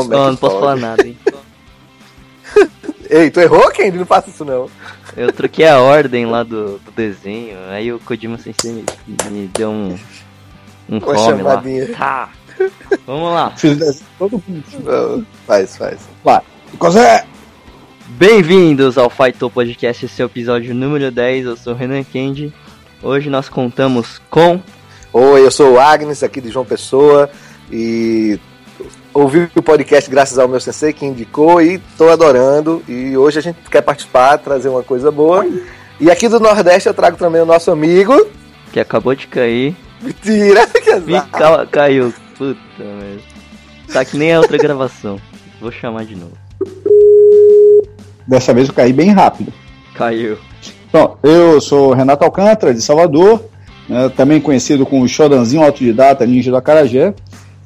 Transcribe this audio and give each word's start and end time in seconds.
Como 0.00 0.10
Não, 0.10 0.26
é 0.26 0.30
não 0.30 0.36
posso 0.36 0.58
falar 0.58 0.76
nada, 0.76 1.06
hein? 1.06 1.18
Ei, 3.10 3.30
tu 3.30 3.40
errou, 3.40 3.70
Kendi? 3.70 3.98
Não 3.98 4.06
faça 4.06 4.30
isso 4.30 4.44
não. 4.44 4.70
Eu 5.16 5.32
troquei 5.32 5.66
a 5.66 5.80
ordem 5.80 6.26
lá 6.26 6.42
do, 6.42 6.78
do 6.78 6.92
desenho, 6.94 7.58
aí 7.68 7.92
o 7.92 7.98
Kojima 7.98 8.38
Sensei 8.38 8.72
me, 8.72 8.84
me 9.30 9.48
deu 9.48 9.70
um. 9.70 9.98
Um 10.88 10.98
Uma 10.98 11.14
fome 11.14 11.42
lá. 11.42 11.62
Tá. 11.96 12.30
Vamos 13.06 13.32
lá. 13.32 13.52
Todo 14.18 14.42
mundo. 14.46 15.26
Faz, 15.46 15.76
faz. 15.76 16.00
Vai. 16.22 16.40
Cosé! 16.78 17.26
Bem-vindos 18.08 18.98
ao 18.98 19.08
Fight 19.08 19.38
Talk 19.38 19.54
Podcast, 19.54 20.04
esse 20.04 20.20
é 20.20 20.24
o 20.24 20.26
episódio 20.26 20.74
número 20.74 21.10
10. 21.10 21.46
Eu 21.46 21.56
sou 21.56 21.72
o 21.72 21.76
Renan 21.76 22.04
Kendi. 22.04 22.52
Hoje 23.02 23.30
nós 23.30 23.48
contamos 23.48 24.20
com. 24.30 24.60
Oi, 25.12 25.44
eu 25.44 25.50
sou 25.50 25.72
o 25.72 25.80
Agnes, 25.80 26.22
aqui 26.22 26.40
de 26.40 26.50
João 26.50 26.64
Pessoa, 26.64 27.30
e 27.72 28.38
ouvi 29.12 29.50
o 29.56 29.62
podcast 29.62 30.10
graças 30.10 30.38
ao 30.38 30.48
meu 30.48 30.60
sensei 30.60 30.92
que 30.92 31.04
indicou 31.04 31.60
e 31.60 31.78
tô 31.98 32.08
adorando. 32.08 32.82
E 32.88 33.16
hoje 33.16 33.38
a 33.38 33.42
gente 33.42 33.58
quer 33.70 33.82
participar, 33.82 34.38
trazer 34.38 34.68
uma 34.68 34.82
coisa 34.82 35.10
boa. 35.10 35.46
E 36.00 36.10
aqui 36.10 36.28
do 36.28 36.40
Nordeste 36.40 36.88
eu 36.88 36.94
trago 36.94 37.16
também 37.16 37.40
o 37.42 37.46
nosso 37.46 37.70
amigo. 37.70 38.26
que 38.72 38.80
acabou 38.80 39.14
de 39.14 39.26
cair. 39.26 39.74
Mentira! 40.00 40.66
Que 40.80 40.90
azar. 40.90 41.28
ca- 41.30 41.66
caiu. 41.66 42.12
Puta 42.38 42.58
merda. 42.78 43.20
Tá 43.92 44.04
que 44.04 44.16
nem 44.16 44.32
a 44.32 44.40
outra 44.40 44.56
gravação. 44.56 45.20
Vou 45.60 45.70
chamar 45.70 46.04
de 46.04 46.16
novo. 46.16 46.32
Dessa 48.26 48.54
vez 48.54 48.68
eu 48.68 48.74
caí 48.74 48.92
bem 48.92 49.10
rápido. 49.10 49.52
Caiu. 49.94 50.38
Então, 50.88 51.16
eu 51.22 51.60
sou 51.60 51.92
Renato 51.92 52.24
Alcântara, 52.24 52.72
de 52.72 52.80
Salvador, 52.82 53.44
né, 53.88 54.08
também 54.16 54.40
conhecido 54.40 54.86
como 54.86 55.06
Shodanzinho 55.08 55.62
Autodidata 55.62 56.24
Ninja 56.26 56.50
do 56.50 56.56
Acarajé. 56.56 57.12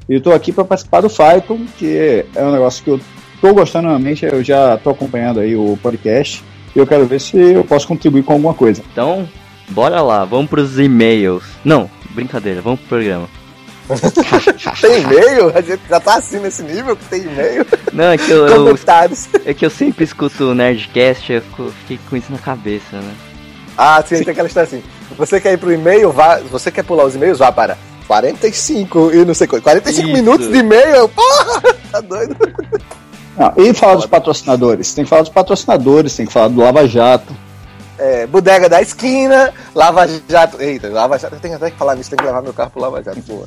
E 0.09 0.17
estou 0.17 0.33
aqui 0.35 0.53
para 0.53 0.65
participar 0.65 1.01
do 1.01 1.09
Python, 1.11 1.61
que 1.79 2.25
é 2.35 2.45
um 2.45 2.53
negócio 2.53 2.85
que 2.85 2.91
eu 2.91 3.01
estou 3.35 3.55
gostando 3.55 3.89
realmente. 3.89 4.25
Eu 4.27 4.43
já 4.45 4.75
estou 4.75 4.93
acompanhando 4.93 5.41
aí 5.41 5.57
o 5.57 5.79
podcast 5.83 6.45
e 6.75 6.79
eu 6.79 6.87
quero 6.87 7.07
ver 7.07 7.21
se 7.21 7.37
eu 7.39 7.65
posso 7.65 7.87
contribuir 7.89 8.23
com 8.23 8.35
alguma 8.35 8.53
coisa. 8.55 8.83
Então, 8.93 9.27
bora 9.71 10.03
lá. 10.03 10.25
Vamos 10.25 10.51
pros 10.51 10.79
e-mails. 10.79 11.45
Não, 11.65 11.91
brincadeira. 12.11 12.61
Vamos 12.61 12.81
pro 12.81 12.89
programa. 12.91 13.29
Tem 14.81 15.03
e-mail? 15.03 15.53
A 15.57 15.61
gente 15.61 15.81
já 15.89 16.01
tá 16.01 16.15
assim 16.17 16.39
nesse 16.41 16.63
nível 16.63 16.97
que 16.97 17.05
tem 17.05 17.21
e-mail? 17.23 17.67
Não, 17.93 18.05
é 18.13 18.17
que 18.17 18.31
eu, 18.31 18.47
eu- 18.47 18.79
é 19.45 19.53
que 19.53 19.65
eu 19.67 19.69
sempre 19.69 20.05
escuto 20.05 20.45
o 20.51 20.55
Nerdcast 20.55 21.31
eu 21.31 21.43
fico- 21.43 21.71
fiquei 21.81 21.99
com 22.09 22.17
isso 22.17 22.33
na 22.33 22.39
cabeça, 22.39 22.97
né? 22.97 23.13
Ah, 23.77 24.03
sim, 24.07 24.23
tem 24.23 24.33
aquela 24.33 24.49
história 24.49 24.67
assim. 24.67 24.83
Você 25.19 25.39
quer 25.39 25.53
ir 25.53 25.59
pro 25.59 25.71
e-mail, 25.71 26.11
vá. 26.13 26.39
Você 26.51 26.71
quer 26.71 26.83
pular 26.83 27.05
os 27.05 27.15
e-mails, 27.15 27.39
vá 27.39 27.53
para 27.53 27.77
45 28.07 29.13
e 29.13 29.25
não 29.25 29.35
sei 29.35 29.47
quanto. 29.47 29.63
45 29.63 30.07
Isso. 30.07 30.17
minutos 30.17 30.49
de 30.49 30.59
e-mail? 30.59 30.97
eu, 30.97 31.09
Porra! 31.09 31.63
Tá 31.91 32.01
doido? 32.01 32.37
Não, 33.37 33.53
e 33.57 33.75
falar 33.75 33.97
dos 33.97 34.07
patrocinadores. 34.07 34.95
Tem 34.95 35.05
que 35.05 35.11
falar 35.11 35.23
dos 35.23 35.31
patrocinadores, 35.31 36.15
tem 36.17 36.27
que 36.27 36.33
falar 36.33 36.49
do 36.49 36.61
Lava 36.61 36.87
Jato. 36.87 37.35
É, 37.99 38.27
bodega 38.27 38.69
da 38.69 38.83
esquina, 38.83 39.53
Lava 39.75 40.07
Jato. 40.29 40.61
Eita, 40.61 40.89
Lava 40.89 41.19
Jato. 41.19 41.37
Eu 41.37 41.41
tenho 41.41 41.57
até 41.57 41.71
que 41.71 41.77
falar 41.77 41.95
nisso, 41.95 42.11
tem 42.11 42.17
que 42.19 42.25
levar 42.25 42.43
meu 42.43 42.53
carro 42.53 42.71
pro 42.71 42.81
Lava 42.83 43.03
Jato, 43.03 43.21
porra. 43.23 43.47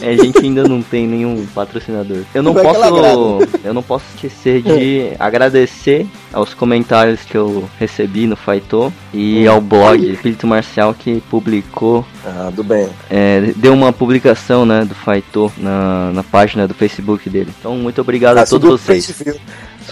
É, 0.00 0.10
a 0.10 0.16
gente 0.16 0.38
ainda 0.38 0.64
não 0.64 0.82
tem 0.82 1.06
nenhum 1.06 1.46
patrocinador. 1.54 2.18
Eu 2.34 2.42
não 2.42 2.56
ela 2.58 2.62
posso, 2.62 3.58
eu 3.64 3.74
não 3.74 3.82
posso 3.82 4.04
esquecer 4.14 4.62
de 4.62 5.12
agradecer 5.18 6.06
aos 6.32 6.54
comentários 6.54 7.20
que 7.22 7.36
eu 7.36 7.68
recebi 7.78 8.26
no 8.26 8.34
Faitô 8.36 8.92
e 9.12 9.46
ao 9.46 9.60
blog 9.60 10.10
Espírito 10.10 10.46
Marcial 10.46 10.94
que 10.94 11.20
publicou, 11.30 12.04
Ah, 12.24 12.50
do 12.52 12.64
bem. 12.64 12.88
é, 13.10 13.52
deu 13.56 13.72
uma 13.74 13.92
publicação, 13.92 14.64
né, 14.64 14.84
do 14.84 14.94
Faitô 14.94 15.52
na, 15.58 16.10
na 16.12 16.22
página 16.22 16.66
do 16.66 16.74
Facebook 16.74 17.28
dele. 17.28 17.52
Então, 17.58 17.76
muito 17.76 18.00
obrigado 18.00 18.38
a 18.38 18.42
Ah, 18.42 18.46
todos 18.46 18.50
subiu 18.50 18.74
o 18.74 18.78
vocês. 18.78 19.06
Face. 19.06 19.40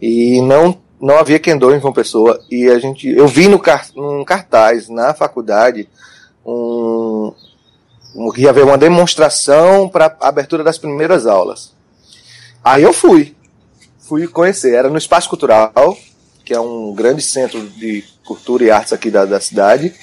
e 0.02 0.42
não, 0.42 0.78
não 1.00 1.18
havia 1.18 1.38
Kendo 1.40 1.74
em 1.74 1.80
João 1.80 1.94
Pessoa. 1.94 2.40
E 2.50 2.68
a 2.68 2.80
gente, 2.80 3.08
eu 3.08 3.28
vi 3.28 3.48
no 3.48 3.60
car, 3.60 3.88
num 3.96 4.26
cartaz 4.26 4.90
na 4.90 5.14
faculdade 5.14 5.88
um, 6.44 7.32
um, 8.16 8.32
que 8.32 8.42
ia 8.42 8.50
haver 8.50 8.64
uma 8.64 8.78
demonstração 8.78 9.88
para 9.88 10.16
abertura 10.20 10.64
das 10.64 10.80
primeiras 10.80 11.28
aulas. 11.28 11.74
Aí 12.64 12.82
eu 12.82 12.92
fui, 12.92 13.36
fui 14.08 14.28
conhecer. 14.28 14.74
Era 14.74 14.90
no 14.90 14.98
Espaço 14.98 15.30
Cultural, 15.30 15.98
que 16.46 16.54
é 16.54 16.60
um 16.60 16.94
grande 16.94 17.22
centro 17.22 17.62
de 17.62 18.04
cultura 18.26 18.64
e 18.64 18.72
artes 18.72 18.94
aqui 18.94 19.12
da, 19.12 19.26
da 19.26 19.40
cidade. 19.40 19.94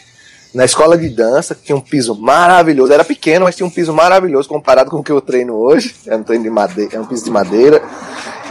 Na 0.53 0.65
escola 0.65 0.97
de 0.97 1.09
dança, 1.09 1.55
que 1.55 1.65
tinha 1.65 1.77
um 1.77 1.81
piso 1.81 2.15
maravilhoso. 2.15 2.93
Era 2.93 3.05
pequeno, 3.05 3.45
mas 3.45 3.57
tinha 3.57 3.67
um 3.67 3.71
piso 3.71 3.93
maravilhoso 3.93 4.49
comparado 4.49 4.91
com 4.91 4.99
o 4.99 5.03
que 5.03 5.11
eu 5.11 5.21
treino 5.21 5.55
hoje. 5.55 5.97
É 6.07 6.15
um 6.15 6.23
treino 6.23 6.45
de 6.45 6.51
madeira, 6.51 6.97
é 6.97 7.01
um 7.01 7.07
piso 7.07 7.25
de 7.25 7.31
madeira. 7.31 7.83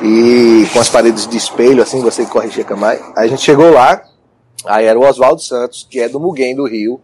E 0.01 0.67
com 0.73 0.79
as 0.79 0.89
paredes 0.89 1.27
de 1.27 1.37
espelho, 1.37 1.81
assim, 1.81 2.01
você 2.01 2.25
corrigia 2.25 2.65
mais. 2.75 2.99
Aí 3.15 3.25
a 3.25 3.27
gente 3.27 3.41
chegou 3.41 3.71
lá, 3.71 4.03
aí 4.65 4.85
era 4.85 4.99
o 4.99 5.07
Oswaldo 5.07 5.41
Santos, 5.41 5.87
que 5.89 5.99
é 5.99 6.09
do 6.09 6.19
Muguem 6.19 6.55
do 6.55 6.67
Rio, 6.67 6.99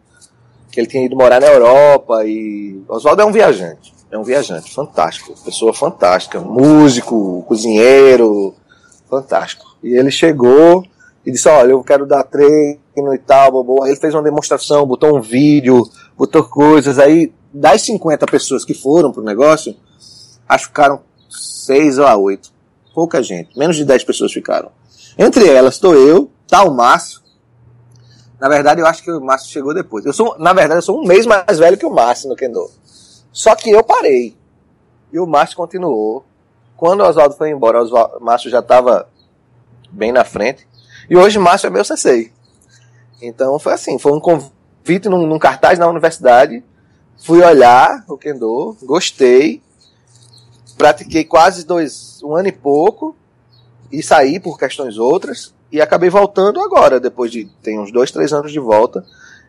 que 0.70 0.82
ele 0.82 0.88
tinha 0.88 1.06
ido 1.06 1.16
morar 1.16 1.40
na 1.40 1.48
Europa 1.48 2.26
e. 2.26 2.84
Oswaldo 2.90 3.22
é 3.22 3.26
um 3.26 3.32
viajante. 3.32 3.94
É 4.12 4.18
um 4.18 4.24
viajante, 4.24 4.74
fantástico. 4.74 5.36
Pessoa 5.44 5.74
fantástica. 5.74 6.40
Músico, 6.40 7.44
cozinheiro, 7.48 8.56
fantástico. 9.10 9.66
E 9.84 9.96
ele 9.96 10.10
chegou 10.10 10.84
e 11.26 11.32
disse: 11.32 11.48
Olha, 11.48 11.72
eu 11.72 11.84
quero 11.84 12.06
dar 12.08 12.24
treino 12.24 13.14
e 13.14 13.18
tal. 13.20 13.52
Bobo. 13.52 13.86
Ele 13.86 13.96
fez 13.96 14.14
uma 14.14 14.24
demonstração, 14.24 14.86
botou 14.86 15.16
um 15.16 15.22
vídeo, 15.22 15.88
botou 16.18 16.44
coisas. 16.44 16.98
Aí, 16.98 17.32
das 17.54 17.82
50 17.84 18.26
pessoas 18.26 18.66
que 18.66 18.74
foram 18.74 19.12
pro 19.12 19.24
negócio, 19.24 19.76
acho 20.48 20.66
que 20.66 20.70
ficaram 20.70 21.02
6 21.30 22.00
ou 22.00 22.22
8. 22.24 22.52
Pouca 22.96 23.22
gente. 23.22 23.58
Menos 23.58 23.76
de 23.76 23.86
10 23.86 24.04
pessoas 24.04 24.34
ficaram. 24.34 24.72
Entre 25.18 25.48
elas 25.48 25.76
estou 25.76 25.96
eu, 25.96 26.32
tá 26.48 26.64
o 26.64 26.74
Márcio. 26.74 27.20
Na 28.40 28.48
verdade, 28.48 28.82
eu 28.82 28.88
acho 28.88 29.04
que 29.04 29.12
o 29.12 29.22
Márcio 29.22 29.52
chegou 29.52 29.74
depois. 29.74 30.06
Eu 30.06 30.14
sou, 30.14 30.36
na 30.40 30.54
verdade, 30.54 30.80
eu 30.80 30.82
sou 30.82 31.00
um 31.00 31.06
mês 31.06 31.26
mais 31.26 31.60
velho 31.60 31.78
que 31.78 31.86
o 31.86 31.92
Márcio 31.92 32.30
no 32.30 32.36
Kendo. 32.36 32.72
Só 33.32 33.56
que 33.56 33.70
eu 33.70 33.84
parei. 33.84 34.36
E 35.12 35.20
o 35.20 35.28
Márcio 35.28 35.58
continuou. 35.58 36.26
Quando 36.78 37.02
o 37.02 37.08
Oswaldo 37.08 37.36
foi 37.36 37.50
embora, 37.50 37.84
o 37.84 38.20
Márcio 38.24 38.50
já 38.50 38.60
estava 38.60 39.08
bem 39.92 40.12
na 40.12 40.24
frente. 40.24 40.68
E 41.10 41.18
hoje 41.18 41.38
o 41.38 41.42
Márcio 41.42 41.68
é 41.68 41.70
meu 41.70 41.84
sensei. 41.84 42.32
Então 43.22 43.60
foi 43.60 43.74
assim, 43.74 43.98
foi 43.98 44.14
um 44.14 44.20
convite 44.20 45.10
num, 45.10 45.26
num 45.26 45.40
cartaz 45.40 45.78
na 45.78 45.88
universidade. 45.88 46.64
Fui 47.18 47.42
olhar 47.42 48.06
o 48.08 48.18
Kendo, 48.18 48.78
gostei. 48.84 49.62
Pratiquei 50.78 51.26
quase 51.26 51.66
dois, 51.66 52.22
um 52.24 52.36
ano 52.36 52.48
e 52.48 52.54
pouco. 52.54 53.16
E 53.92 54.02
saí 54.04 54.40
por 54.40 54.58
questões 54.58 54.98
outras. 54.98 55.54
E 55.72 55.82
acabei 55.82 56.10
voltando 56.10 56.62
agora, 56.62 57.00
depois 57.00 57.32
de 57.32 57.46
tem 57.62 57.80
uns 57.80 57.92
dois, 57.92 58.12
três 58.12 58.32
anos 58.32 58.52
de 58.52 58.60
volta. 58.60 59.04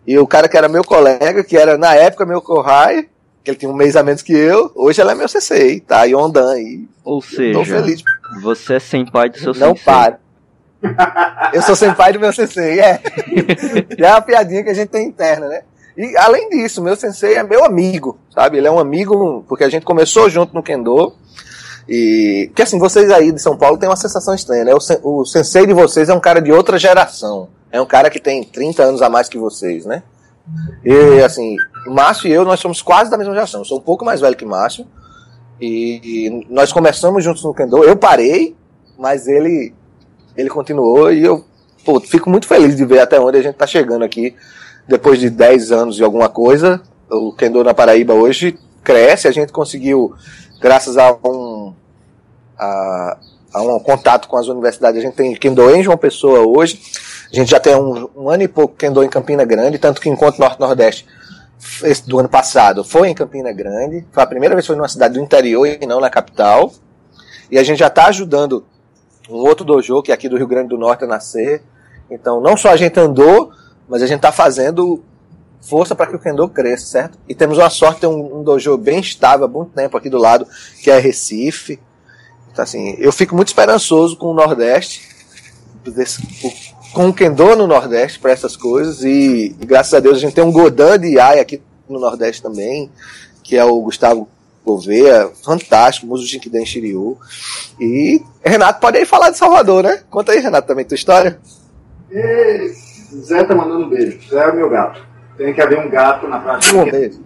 E 0.06 0.18
o 0.18 0.26
cara 0.26 0.48
que 0.48 0.56
era 0.56 0.68
meu 0.68 0.82
colega, 0.82 1.44
que 1.44 1.56
era 1.56 1.76
na 1.76 1.94
época 1.94 2.26
meu 2.26 2.40
Kohai, 2.40 3.08
que 3.42 3.50
ele 3.50 3.58
tinha 3.58 3.70
um 3.70 3.74
mês 3.74 3.96
a 3.96 4.02
menos 4.02 4.22
que 4.22 4.32
eu, 4.32 4.70
hoje 4.74 5.00
ela 5.00 5.12
é 5.12 5.14
meu 5.14 5.28
CC, 5.28 5.80
tá? 5.86 6.04
Yondan. 6.04 6.58
E 6.58 6.88
Ou 7.04 7.20
tô 7.20 7.26
seja, 7.26 7.64
feliz. 7.64 8.02
Você 8.42 8.74
é 8.74 8.78
senpai 8.80 9.30
do 9.30 9.38
seu 9.38 9.54
Não 9.54 9.74
sensei. 9.74 9.84
para. 9.84 10.18
Eu 11.52 11.62
sou 11.62 11.76
senpai 11.76 12.12
do 12.12 12.20
meu 12.20 12.32
sensei, 12.32 12.80
é. 12.80 13.00
É 13.98 14.10
uma 14.10 14.20
piadinha 14.20 14.62
que 14.62 14.70
a 14.70 14.74
gente 14.74 14.88
tem 14.88 15.06
interna, 15.06 15.48
né? 15.48 15.62
E 15.96 16.16
além 16.16 16.48
disso, 16.48 16.82
meu 16.82 16.96
sensei 16.96 17.34
é 17.34 17.42
meu 17.42 17.64
amigo, 17.64 18.18
sabe? 18.34 18.58
Ele 18.58 18.66
é 18.66 18.70
um 18.70 18.78
amigo, 18.78 19.44
porque 19.48 19.64
a 19.64 19.68
gente 19.68 19.84
começou 19.84 20.30
junto 20.30 20.54
no 20.54 20.62
Kendo. 20.62 21.12
E 21.88 22.50
que 22.54 22.62
assim, 22.62 22.78
vocês 22.78 23.10
aí 23.10 23.32
de 23.32 23.40
São 23.40 23.56
Paulo 23.56 23.76
têm 23.76 23.88
uma 23.88 23.96
sensação 23.96 24.34
estranha, 24.34 24.64
né? 24.64 24.72
O, 24.74 25.20
o 25.20 25.24
sensei 25.26 25.66
de 25.66 25.74
vocês 25.74 26.08
é 26.08 26.14
um 26.14 26.20
cara 26.20 26.40
de 26.40 26.52
outra 26.52 26.78
geração. 26.78 27.48
É 27.72 27.80
um 27.80 27.86
cara 27.86 28.08
que 28.08 28.20
tem 28.20 28.42
30 28.44 28.82
anos 28.82 29.02
a 29.02 29.08
mais 29.08 29.28
que 29.28 29.38
vocês, 29.38 29.84
né? 29.84 30.02
E 30.84 31.22
assim, 31.22 31.56
Márcio 31.86 32.28
e 32.28 32.32
eu, 32.32 32.44
nós 32.44 32.60
somos 32.60 32.82
quase 32.82 33.10
da 33.10 33.18
mesma 33.18 33.34
geração. 33.34 33.60
Eu 33.60 33.64
sou 33.64 33.78
um 33.78 33.82
pouco 33.82 34.04
mais 34.04 34.20
velho 34.20 34.36
que 34.36 34.44
Márcio. 34.44 34.86
E, 35.60 36.00
e 36.02 36.46
nós 36.48 36.72
começamos 36.72 37.22
juntos 37.22 37.44
no 37.44 37.54
Kendo. 37.54 37.84
Eu 37.84 37.96
parei, 37.96 38.56
mas 38.98 39.26
ele 39.26 39.74
ele 40.36 40.48
continuou 40.48 41.12
e 41.12 41.24
eu 41.24 41.44
pô, 41.84 42.00
fico 42.00 42.30
muito 42.30 42.46
feliz 42.46 42.76
de 42.76 42.84
ver 42.84 43.00
até 43.00 43.20
onde 43.20 43.38
a 43.38 43.42
gente 43.42 43.54
está 43.54 43.66
chegando 43.66 44.04
aqui. 44.04 44.34
Depois 44.88 45.20
de 45.20 45.30
10 45.30 45.70
anos 45.70 45.98
e 45.98 46.04
alguma 46.04 46.28
coisa, 46.28 46.82
o 47.10 47.32
Kendo 47.32 47.62
na 47.62 47.74
Paraíba 47.74 48.14
hoje 48.14 48.58
cresce. 48.82 49.28
A 49.28 49.30
gente 49.32 49.52
conseguiu, 49.52 50.14
graças 50.60 50.96
a 50.96 51.12
um, 51.24 51.74
a, 52.58 53.18
a 53.52 53.62
um 53.62 53.78
contato 53.78 54.28
com 54.28 54.36
as 54.36 54.48
universidades, 54.48 54.98
a 54.98 55.02
gente 55.02 55.14
tem 55.14 55.34
Kendo 55.34 55.70
em 55.70 55.82
João 55.82 55.96
Pessoa 55.96 56.40
hoje. 56.40 56.80
A 57.32 57.36
gente 57.36 57.50
já 57.50 57.60
tem 57.60 57.74
um, 57.76 58.08
um 58.16 58.28
ano 58.30 58.42
e 58.42 58.48
pouco 58.48 58.74
Kendo 58.74 59.02
em 59.04 59.08
Campina 59.08 59.44
Grande, 59.44 59.78
tanto 59.78 60.00
que 60.00 60.08
Encontro 60.08 60.40
Norte-Nordeste 60.40 61.06
do 62.06 62.18
ano 62.18 62.28
passado 62.28 62.82
foi 62.82 63.08
em 63.08 63.14
Campina 63.14 63.52
Grande. 63.52 64.04
Foi 64.10 64.22
a 64.22 64.26
primeira 64.26 64.54
vez 64.54 64.64
que 64.64 64.68
foi 64.68 64.76
numa 64.76 64.88
cidade 64.88 65.14
do 65.14 65.20
interior 65.20 65.66
e 65.66 65.86
não 65.86 66.00
na 66.00 66.10
capital. 66.10 66.72
E 67.50 67.58
a 67.58 67.62
gente 67.62 67.78
já 67.78 67.86
está 67.88 68.06
ajudando 68.06 68.64
um 69.28 69.36
outro 69.36 69.64
dojo 69.64 70.02
que 70.02 70.10
é 70.10 70.14
aqui 70.14 70.28
do 70.28 70.36
Rio 70.36 70.46
Grande 70.48 70.68
do 70.70 70.78
Norte 70.78 71.04
a 71.04 71.06
nascer. 71.06 71.62
Então, 72.10 72.40
não 72.40 72.56
só 72.56 72.70
a 72.70 72.76
gente 72.76 72.98
andou, 72.98 73.52
mas 73.88 74.02
a 74.02 74.06
gente 74.06 74.16
está 74.16 74.32
fazendo 74.32 75.04
força 75.60 75.94
para 75.94 76.06
que 76.06 76.16
o 76.16 76.18
Kendo 76.18 76.48
cresça, 76.48 76.86
certo? 76.86 77.18
E 77.28 77.34
temos 77.34 77.58
uma 77.58 77.70
sorte 77.70 78.00
ter 78.00 78.06
um, 78.06 78.40
um 78.40 78.42
dojo 78.42 78.76
bem 78.76 78.98
estável 78.98 79.44
há 79.46 79.48
muito 79.48 79.70
tempo 79.72 79.96
aqui 79.96 80.08
do 80.08 80.18
lado, 80.18 80.46
que 80.82 80.90
é 80.90 80.98
Recife. 80.98 81.78
Então, 82.50 82.64
assim, 82.64 82.96
eu 82.98 83.12
fico 83.12 83.36
muito 83.36 83.48
esperançoso 83.48 84.16
com 84.16 84.26
o 84.28 84.34
Nordeste, 84.34 85.06
desse- 85.84 86.22
o- 86.42 86.79
com 86.92 87.08
o 87.08 87.14
Kendo 87.14 87.56
no 87.56 87.66
Nordeste 87.66 88.18
para 88.18 88.32
essas 88.32 88.56
coisas. 88.56 89.02
E, 89.02 89.56
e 89.60 89.66
graças 89.66 89.94
a 89.94 90.00
Deus 90.00 90.16
a 90.16 90.20
gente 90.20 90.34
tem 90.34 90.44
um 90.44 90.52
Godan 90.52 90.98
de 90.98 91.14
Iai 91.14 91.40
aqui 91.40 91.62
no 91.88 91.98
Nordeste 91.98 92.42
também, 92.42 92.90
que 93.42 93.56
é 93.56 93.64
o 93.64 93.80
Gustavo 93.80 94.28
Gouveia, 94.64 95.30
fantástico, 95.42 96.06
músico 96.06 96.26
de 96.26 96.32
Jinkiden 96.32 96.66
Shiryu. 96.66 97.18
E 97.80 98.22
Renato, 98.44 98.80
pode 98.80 98.98
aí 98.98 99.06
falar 99.06 99.30
de 99.30 99.38
Salvador, 99.38 99.82
né? 99.82 100.00
Conta 100.10 100.32
aí, 100.32 100.40
Renato, 100.40 100.68
também 100.68 100.84
tua 100.84 100.94
história. 100.94 101.38
E 102.10 102.72
Zé 103.22 103.44
tá 103.44 103.54
mandando 103.54 103.86
um 103.86 103.88
beijo. 103.88 104.20
Zé 104.28 104.44
é 104.44 104.48
o 104.48 104.56
meu 104.56 104.68
gato. 104.68 105.00
Tem 105.36 105.54
que 105.54 105.60
haver 105.60 105.78
um 105.78 105.88
gato 105.88 106.28
na 106.28 106.38
prática. 106.38 106.76
Um 106.76 106.90
beijo. 106.90 107.20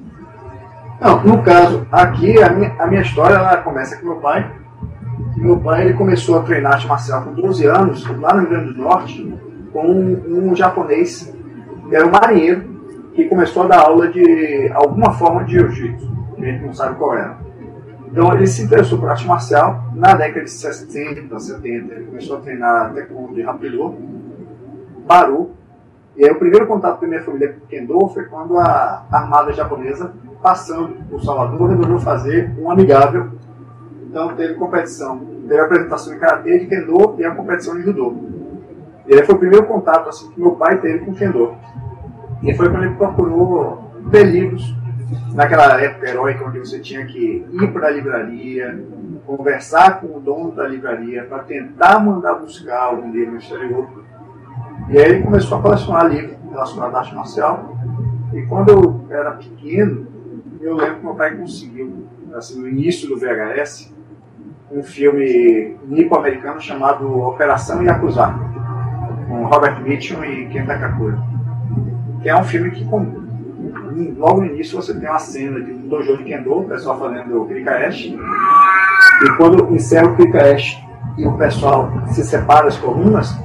Não, 1.01 1.23
no 1.25 1.43
caso, 1.43 1.87
aqui 1.91 2.41
a 2.41 2.51
minha, 2.51 2.75
a 2.79 2.87
minha 2.87 3.03
história 3.03 3.35
ela 3.35 3.57
começa 3.59 3.97
com 3.97 4.07
meu 4.07 4.17
pai. 4.17 4.51
Meu 5.37 5.59
pai 5.59 5.83
ele 5.83 5.95
começou 5.95 6.39
a 6.39 6.43
treinar 6.43 6.75
arte 6.75 6.87
marcial 6.87 7.23
com 7.23 7.35
12 7.35 7.67
anos, 7.67 8.07
lá 8.21 8.35
no 8.35 8.41
Rio 8.41 8.51
Grande 8.51 8.73
do 8.73 8.83
Norte, 8.83 9.35
com 9.75 9.85
um, 9.85 10.55
japonês, 10.55 11.35
que 11.89 11.97
era 11.97 12.07
um 12.07 12.11
marinheiro, 12.13 12.63
que 13.13 13.25
começou 13.25 13.65
a 13.65 13.67
dar 13.67 13.81
aula 13.81 14.07
de 14.09 14.71
alguma 14.73 15.13
forma 15.15 15.43
de 15.43 15.55
jiu-jitsu. 15.55 16.09
A 16.39 16.45
gente 16.45 16.65
não 16.65 16.73
sabe 16.73 16.97
qual 16.97 17.17
era. 17.17 17.37
Então 18.07 18.33
ele 18.33 18.47
se 18.47 18.63
interessou 18.63 19.01
por 19.01 19.09
arte 19.09 19.27
marcial 19.27 19.83
na 19.93 20.15
década 20.15 20.45
de 20.45 20.51
60, 20.51 21.41
70. 21.41 21.93
Ele 21.93 22.05
começou 22.05 22.37
a 22.37 22.41
treinar 22.41 22.95
taekwondo 22.95 23.35
de 23.35 23.43
Rapidô, 23.43 23.97
Baru. 25.05 25.51
E 26.17 26.25
aí 26.25 26.31
o 26.31 26.39
primeiro 26.39 26.69
contato 26.69 27.01
com 27.01 27.07
a 27.07 27.09
minha 27.09 27.23
família 27.23 27.55
com 27.55 27.67
Kendo 27.67 28.09
foi 28.11 28.27
quando 28.27 28.57
a 28.57 29.05
armada 29.11 29.53
japonesa, 29.53 30.13
passando 30.41 30.95
por 31.11 31.21
Salvador, 31.25 31.71
resolveu 31.71 31.99
fazer 31.99 32.55
um 32.57 32.71
amigável. 32.71 33.31
Então 34.09 34.37
teve 34.37 34.55
competição, 34.55 35.19
teve 35.49 35.59
a 35.59 35.65
apresentação 35.65 36.15
em 36.15 36.19
Karatê 36.21 36.61
de 36.61 36.67
Kendo 36.67 37.17
e 37.19 37.25
a 37.25 37.35
competição 37.35 37.75
de 37.75 37.83
Judô. 37.83 38.15
E 39.07 39.15
aí 39.15 39.25
foi 39.25 39.35
o 39.35 39.39
primeiro 39.39 39.67
contato 39.67 40.09
assim, 40.09 40.31
que 40.31 40.41
meu 40.41 40.53
pai 40.53 40.81
teve 40.81 41.01
com 41.01 41.15
Kendo. 41.15 41.55
E 42.43 42.55
foi 42.55 42.69
quando 42.71 42.85
ele 42.85 42.95
procurou 42.95 43.91
ler 44.11 44.25
livros, 44.25 44.75
naquela 45.35 45.81
época 45.81 46.09
heróica 46.09 46.45
onde 46.45 46.59
você 46.59 46.79
tinha 46.79 47.05
que 47.07 47.47
ir 47.51 47.73
para 47.73 47.89
a 47.89 47.91
livraria, 47.91 48.85
conversar 49.27 50.01
com 50.01 50.17
o 50.17 50.21
dono 50.21 50.53
da 50.53 50.67
livraria 50.67 51.25
para 51.25 51.43
tentar 51.43 51.99
mandar 51.99 52.35
buscar 52.35 52.83
algum 52.83 53.11
livro 53.11 53.37
exterior. 53.37 53.89
E 54.89 54.99
aí 54.99 55.05
ele 55.05 55.23
começou 55.23 55.59
a 55.59 55.63
colecionar 55.63 56.07
livros 56.07 56.37
relacionados 56.51 56.95
à 56.95 56.99
arte 56.99 57.15
marcial. 57.15 57.77
E 58.33 58.43
quando 58.43 58.71
eu 58.71 59.05
era 59.11 59.33
pequeno, 59.33 60.07
eu 60.61 60.77
lembro 60.77 60.97
que 60.97 61.05
meu 61.05 61.15
pai 61.15 61.37
conseguiu, 61.37 62.07
assim, 62.35 62.61
no 62.61 62.69
início 62.69 63.09
do 63.09 63.19
VHS, 63.19 63.95
um 64.71 64.83
filme 64.83 65.77
nipo-americano 65.87 66.61
chamado 66.61 67.07
Operação 67.21 67.83
Yakuza, 67.83 68.35
com 69.35 69.45
Robert 69.47 69.81
Mitchum 69.83 70.23
e 70.25 70.47
Ken 70.47 70.65
Takakura. 70.65 71.19
Que 72.23 72.29
é 72.29 72.37
um 72.37 72.45
filme 72.45 72.71
que, 72.71 72.85
com- 72.85 73.25
logo 74.17 74.41
no 74.43 74.47
início, 74.47 74.81
você 74.81 74.95
tem 74.95 75.09
uma 75.09 75.19
cena 75.19 75.61
de 75.61 75.73
um 75.73 75.89
dojo 75.89 76.17
de 76.17 76.25
Kendo, 76.25 76.61
o 76.61 76.65
pessoal 76.65 76.99
fazendo 76.99 77.43
o 77.43 77.47
Krikaesh. 77.47 78.07
E 79.23 79.31
quando 79.37 79.75
encerra 79.75 80.07
o 80.07 80.15
Krikaesh 80.17 80.81
e 81.19 81.27
o 81.27 81.33
pessoal 81.37 81.91
se 82.09 82.25
separa 82.25 82.69
as 82.69 82.77
colunas, 82.79 83.37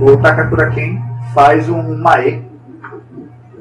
o 0.00 0.16
Takakura 0.16 0.70
Ken 0.70 1.00
faz 1.34 1.68
um 1.68 1.96
mae 1.98 2.44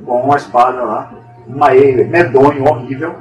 com 0.05 0.21
uma 0.21 0.35
espada 0.37 0.81
lá, 0.81 1.11
um 1.47 1.57
mae 1.57 2.03
medonho, 2.05 2.63
horrível, 2.65 3.15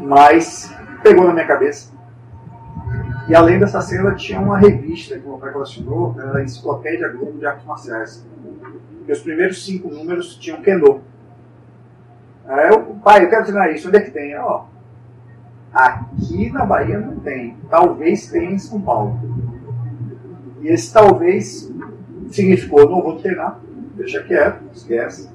mas 0.00 0.74
pegou 1.02 1.26
na 1.26 1.32
minha 1.34 1.46
cabeça. 1.46 1.94
E 3.28 3.34
além 3.34 3.58
dessa 3.58 3.80
cena, 3.80 4.14
tinha 4.14 4.40
uma 4.40 4.58
revista 4.58 5.18
que 5.18 5.26
meu 5.26 5.36
pai 5.38 5.52
colecionou, 5.52 6.14
era 6.18 6.38
a 6.38 6.44
Enciclopédia 6.44 7.08
Globo 7.08 7.38
de 7.38 7.46
Artes 7.46 7.66
Marciais. 7.66 8.26
E 9.06 9.10
os 9.10 9.20
primeiros 9.20 9.64
cinco 9.64 9.88
números 9.88 10.36
tinham 10.36 10.62
Kendo. 10.62 11.00
Aí 12.46 12.68
eu, 12.68 12.80
pai, 13.02 13.24
eu 13.24 13.28
quero 13.28 13.44
treinar 13.44 13.72
isso, 13.72 13.88
onde 13.88 13.96
é 13.96 14.00
que 14.00 14.12
tem? 14.12 14.36
Ó, 14.38 14.66
aqui 15.72 16.50
na 16.50 16.64
Bahia 16.64 16.98
não 16.98 17.18
tem, 17.18 17.56
talvez 17.68 18.30
tenha 18.30 18.52
em 18.52 18.58
São 18.58 18.80
Paulo. 18.80 19.18
E 20.60 20.68
esse 20.68 20.92
talvez 20.92 21.72
significou, 22.30 22.88
não 22.88 23.02
vou 23.02 23.16
treinar, 23.16 23.60
deixa 23.96 24.22
quieto, 24.22 24.62
esquece. 24.72 25.28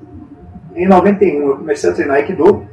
Em 0.73 0.87
91 0.87 1.41
eu 1.41 1.57
comecei 1.57 1.89
a 1.89 1.93
treinar 1.93 2.17
Aikido, 2.17 2.65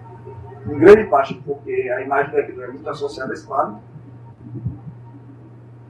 em 0.67 0.79
grande 0.79 1.05
parte 1.11 1.35
porque 1.45 1.91
a 1.93 2.01
imagem 2.01 2.31
do 2.31 2.37
Aikido 2.37 2.63
é 2.63 2.69
muito 2.69 2.89
associada 2.89 3.33
à 3.33 3.35
espada. 3.35 3.81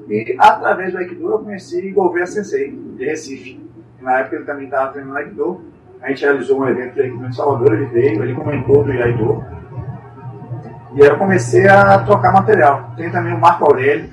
E 0.08 0.36
através 0.38 0.92
do 0.92 0.98
Aikido 0.98 1.30
eu 1.30 1.38
conheci 1.40 1.90
Gouveia 1.90 2.26
Sensei, 2.26 2.70
de 2.70 3.04
Recife. 3.04 3.60
Na 4.00 4.20
época 4.20 4.36
ele 4.36 4.44
também 4.44 4.64
estava 4.64 4.92
treinando 4.92 5.18
Aikido. 5.18 5.60
A 6.00 6.08
gente 6.08 6.24
realizou 6.24 6.60
um 6.60 6.68
evento 6.68 6.94
de 6.94 7.02
Aikido 7.02 7.26
em 7.26 7.32
Salvador, 7.32 7.74
ele 7.74 7.86
veio, 7.86 8.22
ele 8.22 8.34
comentou 8.34 8.84
do 8.84 8.90
Aikido. 8.90 9.44
E 10.94 11.02
aí 11.02 11.08
eu 11.08 11.18
comecei 11.18 11.68
a 11.68 11.98
trocar 11.98 12.32
material. 12.32 12.92
Tem 12.96 13.10
também 13.10 13.34
o 13.34 13.38
Marco 13.38 13.64
Aurélio, 13.64 14.08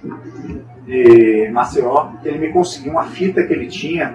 de 0.86 1.50
Maceió, 1.52 2.10
que 2.22 2.28
ele 2.28 2.38
me 2.38 2.54
conseguiu 2.54 2.92
uma 2.92 3.04
fita 3.04 3.44
que 3.44 3.54
ele 3.54 3.68
tinha 3.68 4.14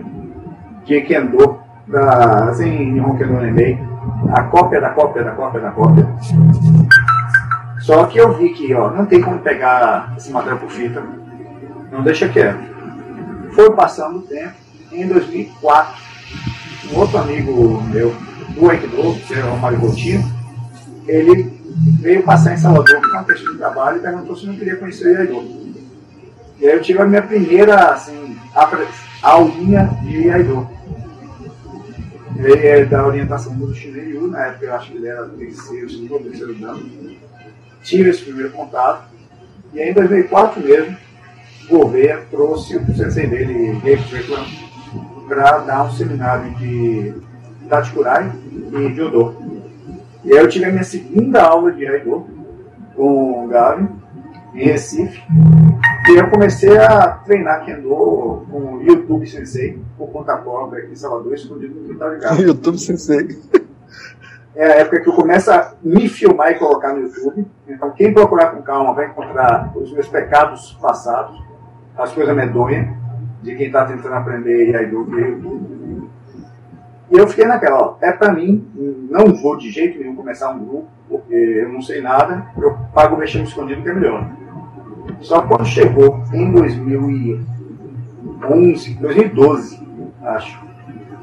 de 0.85 1.01
Kendo, 1.03 1.59
da, 1.87 2.51
assim, 2.51 2.93
Nihon 2.93 3.17
Kendo 3.17 3.41
Nenbei, 3.41 3.79
a 4.33 4.45
cópia 4.45 4.81
da 4.81 4.91
cópia 4.91 5.25
da 5.25 5.33
cópia 5.33 5.61
da 5.61 5.71
cópia. 5.71 6.07
Só 7.81 8.05
que 8.05 8.19
eu 8.19 8.35
vi 8.35 8.51
que 8.51 8.73
ó, 8.75 8.91
não 8.91 9.07
tem 9.07 9.21
como 9.21 9.39
pegar 9.39 10.13
esse 10.17 10.31
material 10.31 10.59
por 10.59 10.71
fita, 10.71 11.03
não 11.91 12.03
deixa 12.03 12.29
quieto. 12.29 12.61
Foi 13.55 13.75
passando 13.75 14.19
o 14.19 14.23
tempo, 14.23 14.55
em 14.93 15.07
2004, 15.07 16.03
um 16.93 16.99
outro 16.99 17.19
amigo 17.19 17.83
meu, 17.85 18.15
do 18.55 18.71
Aikido, 18.71 19.15
que 19.27 19.35
era 19.35 19.47
o 19.47 19.59
Mário 19.59 19.79
Coutinho, 19.79 20.25
ele 21.07 21.53
veio 22.01 22.23
passar 22.23 22.55
em 22.55 22.57
Salvador 22.57 23.01
com 23.01 23.09
uma 23.09 23.25
questão 23.25 23.53
de 23.53 23.59
trabalho 23.59 23.99
e 23.99 24.01
perguntou 24.01 24.37
se 24.37 24.47
não 24.47 24.57
queria 24.57 24.77
conhecer 24.77 25.17
o 25.17 25.21
Aikido. 25.21 25.61
E 26.61 26.67
aí 26.67 26.75
eu 26.75 26.83
tive 26.83 27.01
a 27.01 27.07
minha 27.07 27.23
primeira, 27.23 27.93
assim, 27.93 28.37
aulinha 29.23 29.87
de 30.03 30.31
Aikido. 30.31 30.69
Ele 32.37 32.67
é 32.67 32.85
da 32.87 33.07
orientação 33.07 33.55
do 33.55 33.75
Shinryu, 33.75 34.29
na 34.29 34.47
época 34.47 34.67
eu 34.67 34.75
acho 34.75 34.91
que 34.91 34.97
ele 34.97 35.09
era 35.09 35.29
terceiro, 35.29 35.91
segundo 35.91 36.15
ou 36.15 36.21
terceiro 36.21 36.55
dano. 36.55 36.83
Tive 37.83 38.11
esse 38.11 38.23
primeiro 38.23 38.51
contato. 38.51 39.09
E 39.75 39.81
aí 39.81 39.91
em 39.91 39.95
2004 39.95 40.63
mesmo, 40.63 40.97
o 41.71 41.79
Gouveia 41.79 42.25
trouxe 42.31 42.77
o 42.77 42.97
sensei 42.97 43.27
dele, 43.27 43.81
Dave 43.81 44.03
Strickland, 44.03 44.71
para 45.29 45.59
dar 45.59 45.85
um 45.85 45.91
seminário 45.93 46.53
de 46.57 47.15
Tachikurai 47.69 48.33
e 48.73 48.95
Judô. 48.95 49.35
E 50.25 50.33
aí 50.33 50.39
eu 50.39 50.49
tive 50.49 50.65
a 50.65 50.71
minha 50.71 50.85
segunda 50.85 51.43
aula 51.43 51.73
de 51.73 51.87
Aikido 51.87 52.27
com 52.97 53.45
o 53.45 53.49
Gavin, 53.49 53.89
em 54.55 54.65
Recife. 54.65 55.23
E 56.09 56.17
eu 56.17 56.29
comecei 56.29 56.77
a 56.77 57.09
treinar 57.25 57.65
Kendo 57.65 57.89
com 58.51 58.79
o 58.79 58.83
YouTube 58.83 59.27
Sensei, 59.27 59.79
por 59.97 60.09
conta 60.09 60.37
própria 60.37 60.83
aqui 60.83 60.93
em 60.93 60.97
Salvador, 60.97 61.35
escondido 61.35 61.75
no 61.75 61.89
quintal 61.89 62.11
de 62.11 62.21
casa. 62.21 62.43
YouTube 62.43 62.79
Sensei. 62.79 63.39
É 64.57 64.65
a 64.65 64.77
época 64.81 65.01
que 65.01 65.09
eu 65.09 65.15
começo 65.15 65.51
a 65.53 65.75
me 65.83 66.09
filmar 66.09 66.51
e 66.51 66.59
colocar 66.59 66.93
no 66.93 67.03
YouTube. 67.03 67.47
Então, 67.69 67.91
quem 67.93 68.13
procurar 68.13 68.51
com 68.51 68.61
calma 68.63 68.93
vai 68.93 69.07
encontrar 69.07 69.73
os 69.77 69.93
meus 69.93 70.09
pecados 70.09 70.77
passados, 70.83 71.41
as 72.01 72.13
coisas 72.13 72.35
medonhas 72.35 72.89
de 73.43 73.55
quem 73.55 73.67
está 73.67 73.85
tentando 73.85 74.15
aprender 74.15 74.71
Iaido 74.71 75.05
via 75.05 75.29
YouTube. 75.29 76.09
E 77.11 77.19
eu 77.19 77.27
fiquei 77.27 77.45
naquela, 77.45 77.79
ó, 77.79 77.97
é 78.01 78.13
pra 78.13 78.33
mim, 78.33 78.65
não 79.11 79.35
vou 79.35 79.57
de 79.57 79.69
jeito 79.71 79.99
nenhum 79.99 80.15
começar 80.15 80.51
um 80.51 80.65
grupo, 80.65 80.87
porque 81.09 81.35
eu 81.35 81.73
não 81.73 81.83
sei 81.83 82.01
nada, 82.01 82.47
eu 82.57 82.77
pago 82.95 83.17
o 83.17 83.19
vexame 83.19 83.45
escondido 83.45 83.83
que 83.83 83.89
é 83.89 83.95
melhor. 83.95 84.31
Só 85.21 85.43
quando 85.43 85.67
chegou 85.67 86.23
em 86.33 86.53
2011, 86.53 88.95
2012, 88.95 89.85
acho, 90.23 90.65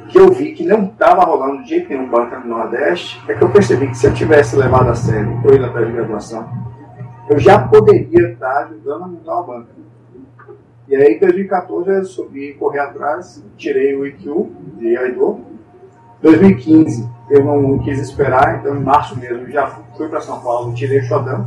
que 0.10 0.20
eu 0.20 0.30
vi 0.32 0.52
que 0.54 0.66
não 0.66 0.86
estava 0.86 1.24
rolando 1.24 1.64
de 1.64 1.70
jeito 1.70 1.90
nenhum 1.90 2.10
banca 2.10 2.38
no 2.40 2.48
Nordeste, 2.48 3.24
é 3.30 3.34
que 3.34 3.42
eu 3.42 3.50
percebi 3.50 3.88
que 3.88 3.98
se 3.98 4.08
eu 4.08 4.14
tivesse 4.14 4.58
levado 4.58 4.90
a 4.90 4.96
sério, 4.96 5.40
eu 5.46 5.56
indo 5.56 5.66
atrás 5.66 5.88
de 5.88 5.94
graduação, 5.94 6.50
eu 7.30 7.40
já 7.40 7.60
poderia 7.60 8.32
estar 8.32 8.66
ajudando 8.66 9.04
a 9.04 9.08
montar 9.08 9.36
uma 9.36 9.44
banca. 9.44 9.77
E 10.88 10.96
aí, 10.96 11.16
em 11.16 11.20
2014, 11.20 11.90
eu 11.90 12.06
subi 12.06 12.54
correr 12.54 12.80
atrás, 12.80 13.44
tirei 13.58 13.96
o 13.96 14.06
IQ 14.06 14.50
de 14.78 14.98
Aido. 14.98 15.42
2015, 16.22 17.08
eu 17.30 17.44
não 17.44 17.80
quis 17.80 18.00
esperar, 18.00 18.60
então 18.60 18.76
em 18.76 18.84
março 18.84 19.18
mesmo 19.20 19.50
já 19.52 19.68
fui 19.96 20.08
para 20.08 20.22
São 20.22 20.40
Paulo, 20.40 20.74
tirei 20.74 21.00
o 21.00 21.04
Shodan. 21.04 21.46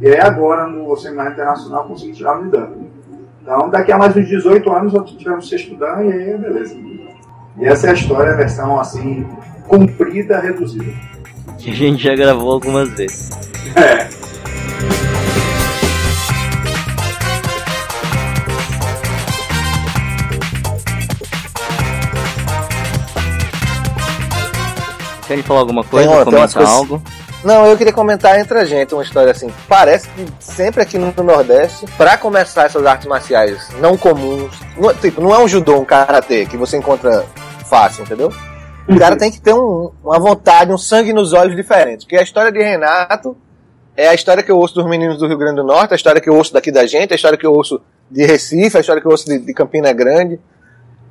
E 0.00 0.08
aí 0.08 0.20
agora, 0.20 0.66
no 0.66 0.96
Seminário 0.96 1.32
Internacional, 1.32 1.84
consegui 1.86 2.12
tirar 2.12 2.38
o 2.38 2.44
Nidan. 2.44 2.70
Então, 3.42 3.68
daqui 3.68 3.92
a 3.92 3.98
mais 3.98 4.16
uns 4.16 4.26
18 4.26 4.72
anos, 4.72 4.92
nós 4.92 5.10
tivemos 5.10 5.48
sexto 5.48 5.76
Dan 5.76 6.02
e 6.04 6.12
aí, 6.12 6.38
beleza. 6.38 6.74
E 7.58 7.64
essa 7.64 7.88
é 7.88 7.90
a 7.90 7.94
história, 7.94 8.32
a 8.32 8.36
versão 8.36 8.80
assim, 8.80 9.26
comprida, 9.68 10.40
reduzida. 10.40 10.92
Que 11.58 11.70
a 11.70 11.74
gente 11.74 12.02
já 12.02 12.14
gravou 12.14 12.52
algumas 12.52 12.88
vezes. 12.90 13.30
É. 13.76 14.23
Querem 25.34 25.42
falar 25.44 25.60
alguma 25.60 25.82
coisa? 25.84 26.06
Tem 26.08 26.16
uma- 26.16 26.24
tem 26.24 26.32
comentar 26.34 26.54
coisas- 26.54 26.74
algo? 26.74 27.02
Não, 27.42 27.66
eu 27.66 27.76
queria 27.76 27.92
comentar 27.92 28.38
entre 28.40 28.58
a 28.58 28.64
gente 28.64 28.94
uma 28.94 29.02
história 29.02 29.30
assim. 29.30 29.50
Parece 29.68 30.08
que 30.08 30.24
sempre 30.40 30.80
aqui 30.80 30.96
no 30.96 31.12
Nordeste, 31.22 31.84
pra 31.96 32.16
começar 32.16 32.64
essas 32.64 32.86
artes 32.86 33.06
marciais 33.06 33.68
não 33.80 33.96
comuns, 33.98 34.50
não, 34.78 34.94
tipo, 34.94 35.20
não 35.20 35.34
é 35.34 35.38
um 35.38 35.46
judô, 35.46 35.76
um 35.78 35.84
karatê 35.84 36.46
que 36.46 36.56
você 36.56 36.76
encontra 36.78 37.26
fácil, 37.66 38.02
entendeu? 38.04 38.32
O 38.88 38.98
cara 38.98 39.16
tem 39.16 39.30
que 39.30 39.40
ter 39.40 39.52
um- 39.52 39.90
uma 40.02 40.18
vontade, 40.18 40.72
um 40.72 40.78
sangue 40.78 41.12
nos 41.12 41.32
olhos 41.34 41.54
diferente. 41.56 42.04
Porque 42.04 42.16
a 42.16 42.22
história 42.22 42.50
de 42.52 42.62
Renato 42.62 43.36
é 43.96 44.08
a 44.08 44.14
história 44.14 44.42
que 44.42 44.50
eu 44.50 44.56
ouço 44.58 44.74
dos 44.74 44.86
meninos 44.86 45.18
do 45.18 45.26
Rio 45.26 45.36
Grande 45.38 45.56
do 45.56 45.64
Norte, 45.64 45.92
a 45.92 45.96
história 45.96 46.20
que 46.20 46.28
eu 46.30 46.34
ouço 46.36 46.52
daqui 46.52 46.70
da 46.72 46.86
gente, 46.86 47.12
a 47.12 47.16
história 47.16 47.36
que 47.36 47.46
eu 47.46 47.52
ouço 47.52 47.80
de 48.10 48.24
Recife, 48.24 48.76
a 48.76 48.80
história 48.80 49.02
que 49.02 49.06
eu 49.08 49.10
ouço 49.12 49.26
de, 49.26 49.38
de 49.38 49.52
Campina 49.52 49.92
Grande. 49.92 50.38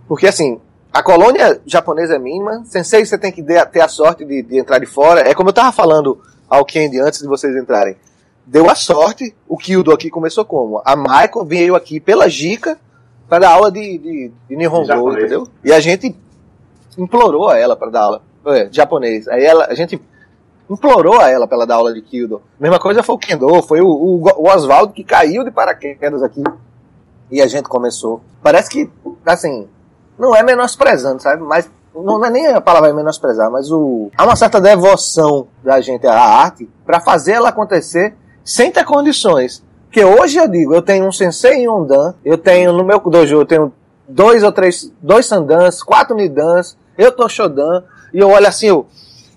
Porque 0.08 0.28
assim, 0.28 0.60
a 0.94 1.02
colônia 1.02 1.60
japonesa 1.66 2.16
é 2.16 2.20
mínima. 2.20 2.64
Sensei, 2.66 3.04
você 3.04 3.18
tem 3.18 3.32
que 3.32 3.42
ter 3.42 3.82
a 3.82 3.88
sorte 3.88 4.24
de, 4.24 4.44
de 4.44 4.60
entrar 4.60 4.78
de 4.78 4.86
fora. 4.86 5.28
É 5.28 5.34
como 5.34 5.50
eu 5.50 5.54
tava 5.54 5.72
falando 5.72 6.22
ao 6.48 6.64
Kendi 6.64 7.00
antes 7.00 7.20
de 7.20 7.28
vocês 7.28 7.56
entrarem. 7.56 7.98
Deu 8.46 8.70
a 8.70 8.76
sorte, 8.76 9.36
o 9.48 9.58
Kyudo 9.58 9.92
aqui 9.92 10.12
começou 10.12 10.46
como? 10.46 10.84
A 10.86 10.96
Michael 10.96 11.46
veio 11.46 11.76
aqui 11.76 12.00
pela 12.00 12.30
Jica 12.30 12.78
para 13.28 13.40
dar 13.40 13.52
aula 13.52 13.72
de, 13.72 13.98
de, 13.98 14.32
de 14.48 14.56
Nihongo, 14.56 15.14
entendeu? 15.14 15.48
E 15.64 15.74
a 15.74 15.80
gente 15.80 16.16
implorou 16.96 17.50
a 17.50 17.58
ela 17.58 17.76
para 17.76 17.90
dar 17.90 18.02
aula. 18.02 18.22
É, 18.46 18.68
japonês. 18.72 19.28
Aí 19.30 19.44
ela, 19.44 19.66
a 19.66 19.74
gente 19.74 20.00
implorou 20.70 21.20
a 21.20 21.30
ela 21.30 21.48
para 21.48 21.58
ela 21.58 21.66
dar 21.66 21.76
aula 21.76 21.94
de 21.94 22.02
Kyudo. 22.02 22.42
Mesma 22.60 22.80
coisa 22.80 23.02
foi 23.02 23.16
o 23.16 23.18
Kendo, 23.18 23.64
foi 23.64 23.82
o, 23.82 23.88
o, 23.88 24.22
o 24.22 24.48
Oswaldo 24.48 24.94
que 24.94 25.04
caiu 25.04 25.44
de 25.44 25.50
paraquedas 25.50 26.22
aqui. 26.22 26.44
E 27.32 27.42
a 27.42 27.48
gente 27.48 27.68
começou. 27.68 28.22
Parece 28.44 28.70
que, 28.70 28.90
assim, 29.26 29.68
não 30.18 30.36
é 30.36 30.44
menosprezando, 30.44 31.22
sabe? 31.22 31.42
Mas 31.44 31.70
não 31.94 32.24
é 32.26 32.30
nem 32.30 32.48
a 32.48 32.62
palavra 32.62 32.94
menosprezar, 32.94 33.52
mas 33.52 33.72
o 33.72 34.10
há 34.18 34.24
uma 34.24 34.36
certa 34.36 34.60
devoção 34.60 35.48
da 35.64 35.80
gente 35.80 36.08
à 36.08 36.16
arte 36.16 36.70
para 36.86 37.00
fazer 37.00 37.34
ela 37.34 37.50
acontecer 37.50 38.16
sem 38.44 38.72
ter 38.72 38.84
condições. 38.84 39.64
Porque 39.86 40.04
hoje 40.04 40.38
eu 40.38 40.48
digo, 40.48 40.74
eu 40.74 40.82
tenho 40.82 41.08
um 41.08 41.12
sensei 41.12 41.64
e 41.64 41.70
um 41.70 41.86
dan, 41.86 42.16
eu 42.26 42.38
tenho 42.38 42.74
no 42.74 42.84
meu 42.84 43.00
dojo, 43.00 43.36
eu 43.36 43.46
tenho 43.46 43.72
dois 44.08 44.42
ou 44.42 44.52
três, 44.52 44.92
dois 45.00 45.28
sandans, 45.28 45.84
quatro 45.84 46.16
nidans, 46.16 46.76
eu 46.98 47.12
tô 47.12 47.30
shodan, 47.30 47.84
e 48.12 48.18
eu 48.20 48.30
olho 48.30 48.48
assim, 48.48 48.68
eu, 48.68 48.88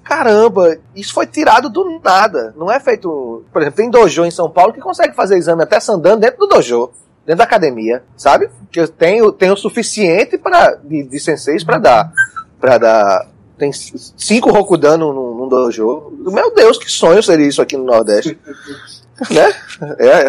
caramba, 0.02 0.78
isso 0.94 1.12
foi 1.12 1.26
tirado 1.26 1.68
do 1.68 2.00
nada. 2.02 2.54
Não 2.56 2.70
é 2.70 2.80
feito, 2.80 3.44
por 3.52 3.60
exemplo, 3.60 3.76
tem 3.76 3.90
dojo 3.90 4.24
em 4.24 4.30
São 4.30 4.48
Paulo 4.48 4.72
que 4.72 4.80
consegue 4.80 5.14
fazer 5.14 5.36
exame 5.36 5.62
até 5.62 5.78
sandan 5.78 6.16
dentro 6.16 6.38
do 6.38 6.46
dojo 6.46 6.90
dentro 7.26 7.38
da 7.38 7.44
academia, 7.44 8.02
sabe? 8.16 8.48
Que 8.70 8.80
eu 8.80 8.88
tenho, 8.88 9.32
tenho 9.32 9.52
o 9.54 9.56
suficiente 9.56 10.38
para 10.38 10.76
de, 10.76 11.02
de 11.02 11.18
senseis 11.20 11.62
para 11.64 11.78
dar, 11.78 12.12
para 12.60 12.78
dar. 12.78 13.28
Tem 13.58 13.72
cinco 13.72 14.50
Rokudan 14.50 14.96
num, 14.98 15.12
num 15.12 15.48
dojo. 15.48 16.12
Meu 16.26 16.54
Deus, 16.54 16.78
que 16.78 16.90
sonho 16.90 17.22
seria 17.22 17.46
isso 17.46 17.60
aqui 17.62 17.76
no 17.76 17.84
Nordeste, 17.84 18.38
né? 19.30 19.52
É, 19.98 20.28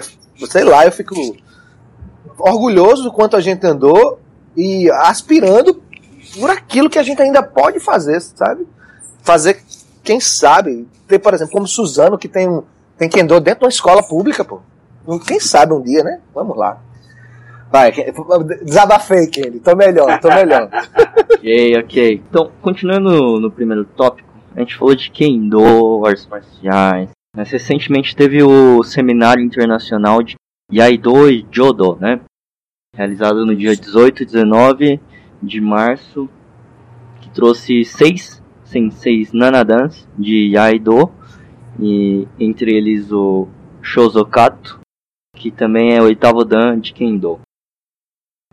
sei 0.50 0.64
lá, 0.64 0.86
eu 0.86 0.92
fico 0.92 1.14
orgulhoso 2.38 3.04
do 3.04 3.12
quanto 3.12 3.36
a 3.36 3.42
gente 3.42 3.66
andou 3.66 4.20
e 4.56 4.90
aspirando 4.92 5.82
por 6.40 6.50
aquilo 6.50 6.90
que 6.90 7.00
a 7.00 7.04
gente 7.04 7.22
ainda 7.22 7.42
pode 7.44 7.80
fazer, 7.80 8.20
sabe? 8.22 8.68
Fazer, 9.24 9.62
quem 10.04 10.20
sabe, 10.20 10.88
ter, 11.08 11.20
por 11.20 11.34
exemplo, 11.34 11.54
como 11.54 11.68
Suzano, 11.68 12.18
que 12.18 12.28
tem, 12.28 12.48
um- 12.48 12.64
tem 12.98 13.10
Kendo 13.10 13.40
dentro 13.40 13.60
de 13.62 13.66
uma 13.66 13.70
escola 13.70 14.02
pública, 14.04 14.44
pô. 14.44 14.60
Quem 15.26 15.40
sabe 15.40 15.74
um 15.74 15.82
dia, 15.82 16.04
né? 16.04 16.20
Vamos 16.34 16.58
lá. 16.58 16.80
Vai, 17.70 17.92
desabafei, 18.64 19.28
Kenny. 19.28 19.60
Tô 19.60 19.76
melhor, 19.76 20.20
tô 20.20 20.30
melhor. 20.30 20.70
Ok, 21.38 21.78
ok. 21.78 22.24
Então, 22.30 22.52
continuando 22.62 23.40
no 23.40 23.52
primeiro 23.52 23.86
tópico, 23.86 24.28
a 24.56 24.60
gente 24.60 24.76
falou 24.76 24.96
de 24.96 25.12
Kendo, 25.12 26.04
artes 26.04 26.26
marciais. 26.26 27.10
Mas 27.36 27.52
recentemente 27.52 28.16
teve 28.16 28.42
o 28.42 28.82
seminário 28.82 29.44
internacional 29.44 30.24
de 30.24 30.36
Yaido 30.74 31.30
e 31.30 31.46
Jodo, 31.52 31.96
né? 32.02 32.20
Realizado 32.96 33.46
no 33.46 33.56
dia 33.56 33.76
18 33.76 34.24
e 34.24 34.26
19 34.26 35.00
de 35.42 35.62
março, 35.62 36.28
que 37.22 37.30
trouxe 37.30 37.86
seis 37.86 38.42
senseis 38.66 39.32
nanadans 39.32 40.08
de 40.18 40.50
Yaido, 40.56 41.12
e 41.80 42.28
entre 42.40 42.76
eles 42.76 43.12
o 43.12 43.48
Shozokato, 43.82 44.80
que 45.36 45.52
também 45.52 45.96
é 45.96 46.02
o 46.02 46.06
oitavo 46.06 46.44
dan 46.44 46.80
de 46.80 46.92
Kendo. 46.94 47.40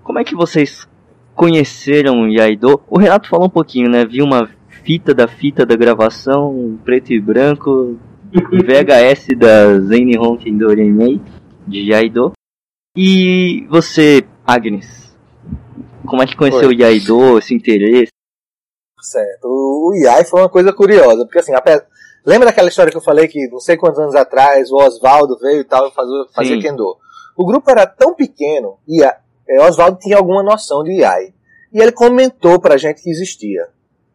Como 0.04 0.18
é 0.18 0.24
que 0.24 0.36
vocês 0.36 0.86
conheceram 1.34 2.22
o 2.22 2.28
Yaido? 2.28 2.80
O 2.88 2.98
Renato 2.98 3.28
falou 3.28 3.46
um 3.46 3.50
pouquinho, 3.50 3.90
né? 3.90 4.04
Vi 4.04 4.22
uma 4.22 4.48
fita 4.84 5.12
da 5.14 5.26
fita 5.26 5.64
da 5.66 5.74
gravação, 5.74 6.78
preto 6.84 7.12
e 7.12 7.20
branco, 7.20 7.98
VHS 8.30 9.28
da 9.36 9.80
Zen 9.80 10.04
Nihon 10.04 10.36
Kendo 10.36 10.68
Renmei, 10.68 11.20
de 11.66 11.90
Yaido. 11.90 12.32
E 12.96 13.66
você, 13.68 14.24
Agnes? 14.46 15.16
Como 16.06 16.22
é 16.22 16.26
que 16.26 16.36
conheceu 16.36 16.68
Oi. 16.68 16.74
o 16.76 16.78
Yaido, 16.80 17.38
esse 17.38 17.54
interesse? 17.54 18.12
Certo. 19.00 19.44
O, 19.46 19.90
o 19.90 19.94
Iai 19.96 20.24
foi 20.24 20.40
uma 20.40 20.48
coisa 20.48 20.72
curiosa, 20.72 21.24
porque 21.24 21.38
assim, 21.38 21.52
lembra 22.24 22.46
daquela 22.46 22.68
história 22.68 22.90
que 22.90 22.96
eu 22.96 23.02
falei 23.02 23.26
que 23.26 23.48
não 23.48 23.58
sei 23.58 23.76
quantos 23.76 23.98
anos 23.98 24.14
atrás 24.14 24.70
o 24.70 24.76
Oswaldo 24.76 25.36
veio 25.38 25.60
e 25.60 25.64
tal 25.64 25.90
fazer, 25.92 26.24
fazer. 26.34 26.58
Kendo? 26.60 26.96
O 27.36 27.44
grupo 27.44 27.70
era 27.70 27.86
tão 27.86 28.14
pequeno 28.14 28.78
e 28.86 29.02
a- 29.02 29.16
é, 29.48 29.60
Oswaldo 29.60 29.98
tinha 29.98 30.16
alguma 30.16 30.42
noção 30.42 30.82
de 30.82 30.92
Iai. 30.92 31.34
E 31.72 31.80
ele 31.80 31.92
comentou 31.92 32.60
pra 32.60 32.76
gente 32.76 33.02
que 33.02 33.10
existia. 33.10 33.68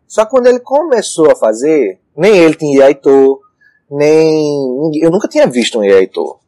Só 0.07 0.25
que 0.25 0.31
quando 0.31 0.47
ele 0.47 0.59
começou 0.59 1.31
a 1.31 1.35
fazer, 1.35 1.99
nem 2.15 2.37
ele 2.37 2.55
tinha 2.55 2.79
Iaito, 2.79 3.39
nem. 3.91 4.91
Eu 5.01 5.11
nunca 5.11 5.27
tinha 5.27 5.45
visto 5.45 5.79
um 5.79 5.83
Iaito. 5.83 6.39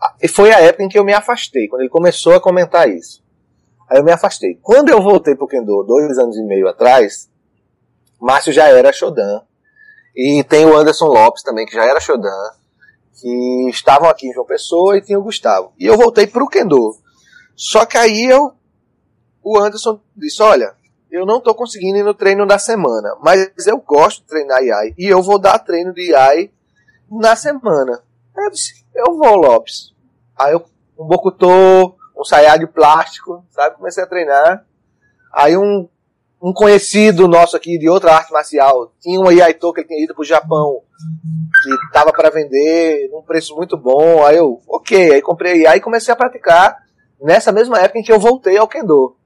Ah, 0.00 0.14
E 0.22 0.28
foi 0.28 0.52
a 0.52 0.60
época 0.60 0.84
em 0.84 0.88
que 0.88 0.98
eu 0.98 1.04
me 1.04 1.12
afastei, 1.12 1.68
quando 1.68 1.82
ele 1.82 1.90
começou 1.90 2.34
a 2.34 2.40
comentar 2.40 2.88
isso. 2.88 3.22
Aí 3.88 3.98
eu 3.98 4.04
me 4.04 4.12
afastei. 4.12 4.58
Quando 4.62 4.90
eu 4.90 5.00
voltei 5.02 5.34
pro 5.34 5.46
Kendo, 5.46 5.82
dois 5.82 6.18
anos 6.18 6.36
e 6.36 6.42
meio 6.42 6.68
atrás, 6.68 7.28
Márcio 8.20 8.52
já 8.52 8.68
era 8.68 8.92
Shodan. 8.92 9.42
E 10.14 10.44
tem 10.44 10.66
o 10.66 10.76
Anderson 10.76 11.06
Lopes 11.06 11.42
também, 11.42 11.64
que 11.64 11.74
já 11.74 11.84
era 11.84 12.00
Shodan. 12.00 12.50
Que 13.20 13.68
estavam 13.70 14.08
aqui 14.08 14.28
em 14.28 14.32
João 14.32 14.46
Pessoa 14.46 14.96
e 14.96 15.00
tinha 15.00 15.18
o 15.18 15.22
Gustavo. 15.22 15.72
E 15.78 15.86
eu 15.86 15.96
voltei 15.96 16.26
pro 16.26 16.48
Kendo. 16.48 16.96
Só 17.58 17.84
que 17.84 17.98
aí 17.98 18.24
eu. 18.24 18.52
O 19.42 19.58
Anderson 19.58 20.00
disse: 20.16 20.40
Olha, 20.40 20.74
eu 21.10 21.26
não 21.26 21.40
tô 21.40 21.52
conseguindo 21.54 21.98
ir 21.98 22.04
no 22.04 22.14
treino 22.14 22.46
da 22.46 22.58
semana, 22.58 23.16
mas 23.20 23.66
eu 23.66 23.78
gosto 23.78 24.20
de 24.20 24.28
treinar 24.28 24.62
IAI. 24.62 24.94
E 24.96 25.06
eu 25.06 25.20
vou 25.20 25.40
dar 25.40 25.58
treino 25.58 25.92
de 25.92 26.12
IAI 26.12 26.52
na 27.10 27.34
semana. 27.34 28.00
Eu 28.36 28.50
disse: 28.50 28.84
Eu 28.94 29.16
vou, 29.16 29.34
Lopes. 29.34 29.92
Aí 30.38 30.52
eu 30.52 30.64
um 30.98 31.06
bokutô, 31.06 31.94
um 32.16 32.24
saiá 32.24 32.56
de 32.56 32.66
plástico, 32.66 33.44
sabe? 33.50 33.76
Comecei 33.76 34.02
a 34.02 34.06
treinar. 34.06 34.64
Aí 35.32 35.56
um, 35.56 35.88
um 36.42 36.52
conhecido 36.52 37.28
nosso 37.28 37.56
aqui 37.56 37.78
de 37.78 37.88
outra 37.88 38.12
arte 38.12 38.32
marcial 38.32 38.92
tinha 39.00 39.20
um 39.20 39.30
Iaito 39.30 39.72
que 39.72 39.80
ele 39.80 39.88
tinha 39.88 40.04
ido 40.04 40.14
pro 40.14 40.24
Japão, 40.24 40.80
que 41.62 41.92
tava 41.92 42.12
para 42.12 42.30
vender 42.30 43.08
num 43.12 43.22
preço 43.22 43.54
muito 43.54 43.76
bom. 43.76 44.24
Aí 44.24 44.36
eu, 44.36 44.60
ok, 44.66 45.12
aí 45.12 45.22
comprei 45.22 45.66
aí 45.66 45.80
comecei 45.80 46.12
a 46.12 46.16
praticar 46.16 46.87
nessa 47.20 47.52
mesma 47.52 47.78
época 47.78 47.98
em 47.98 48.02
que 48.02 48.12
eu 48.12 48.18
voltei 48.18 48.56
ao 48.56 48.68
Kendo. 48.68 49.16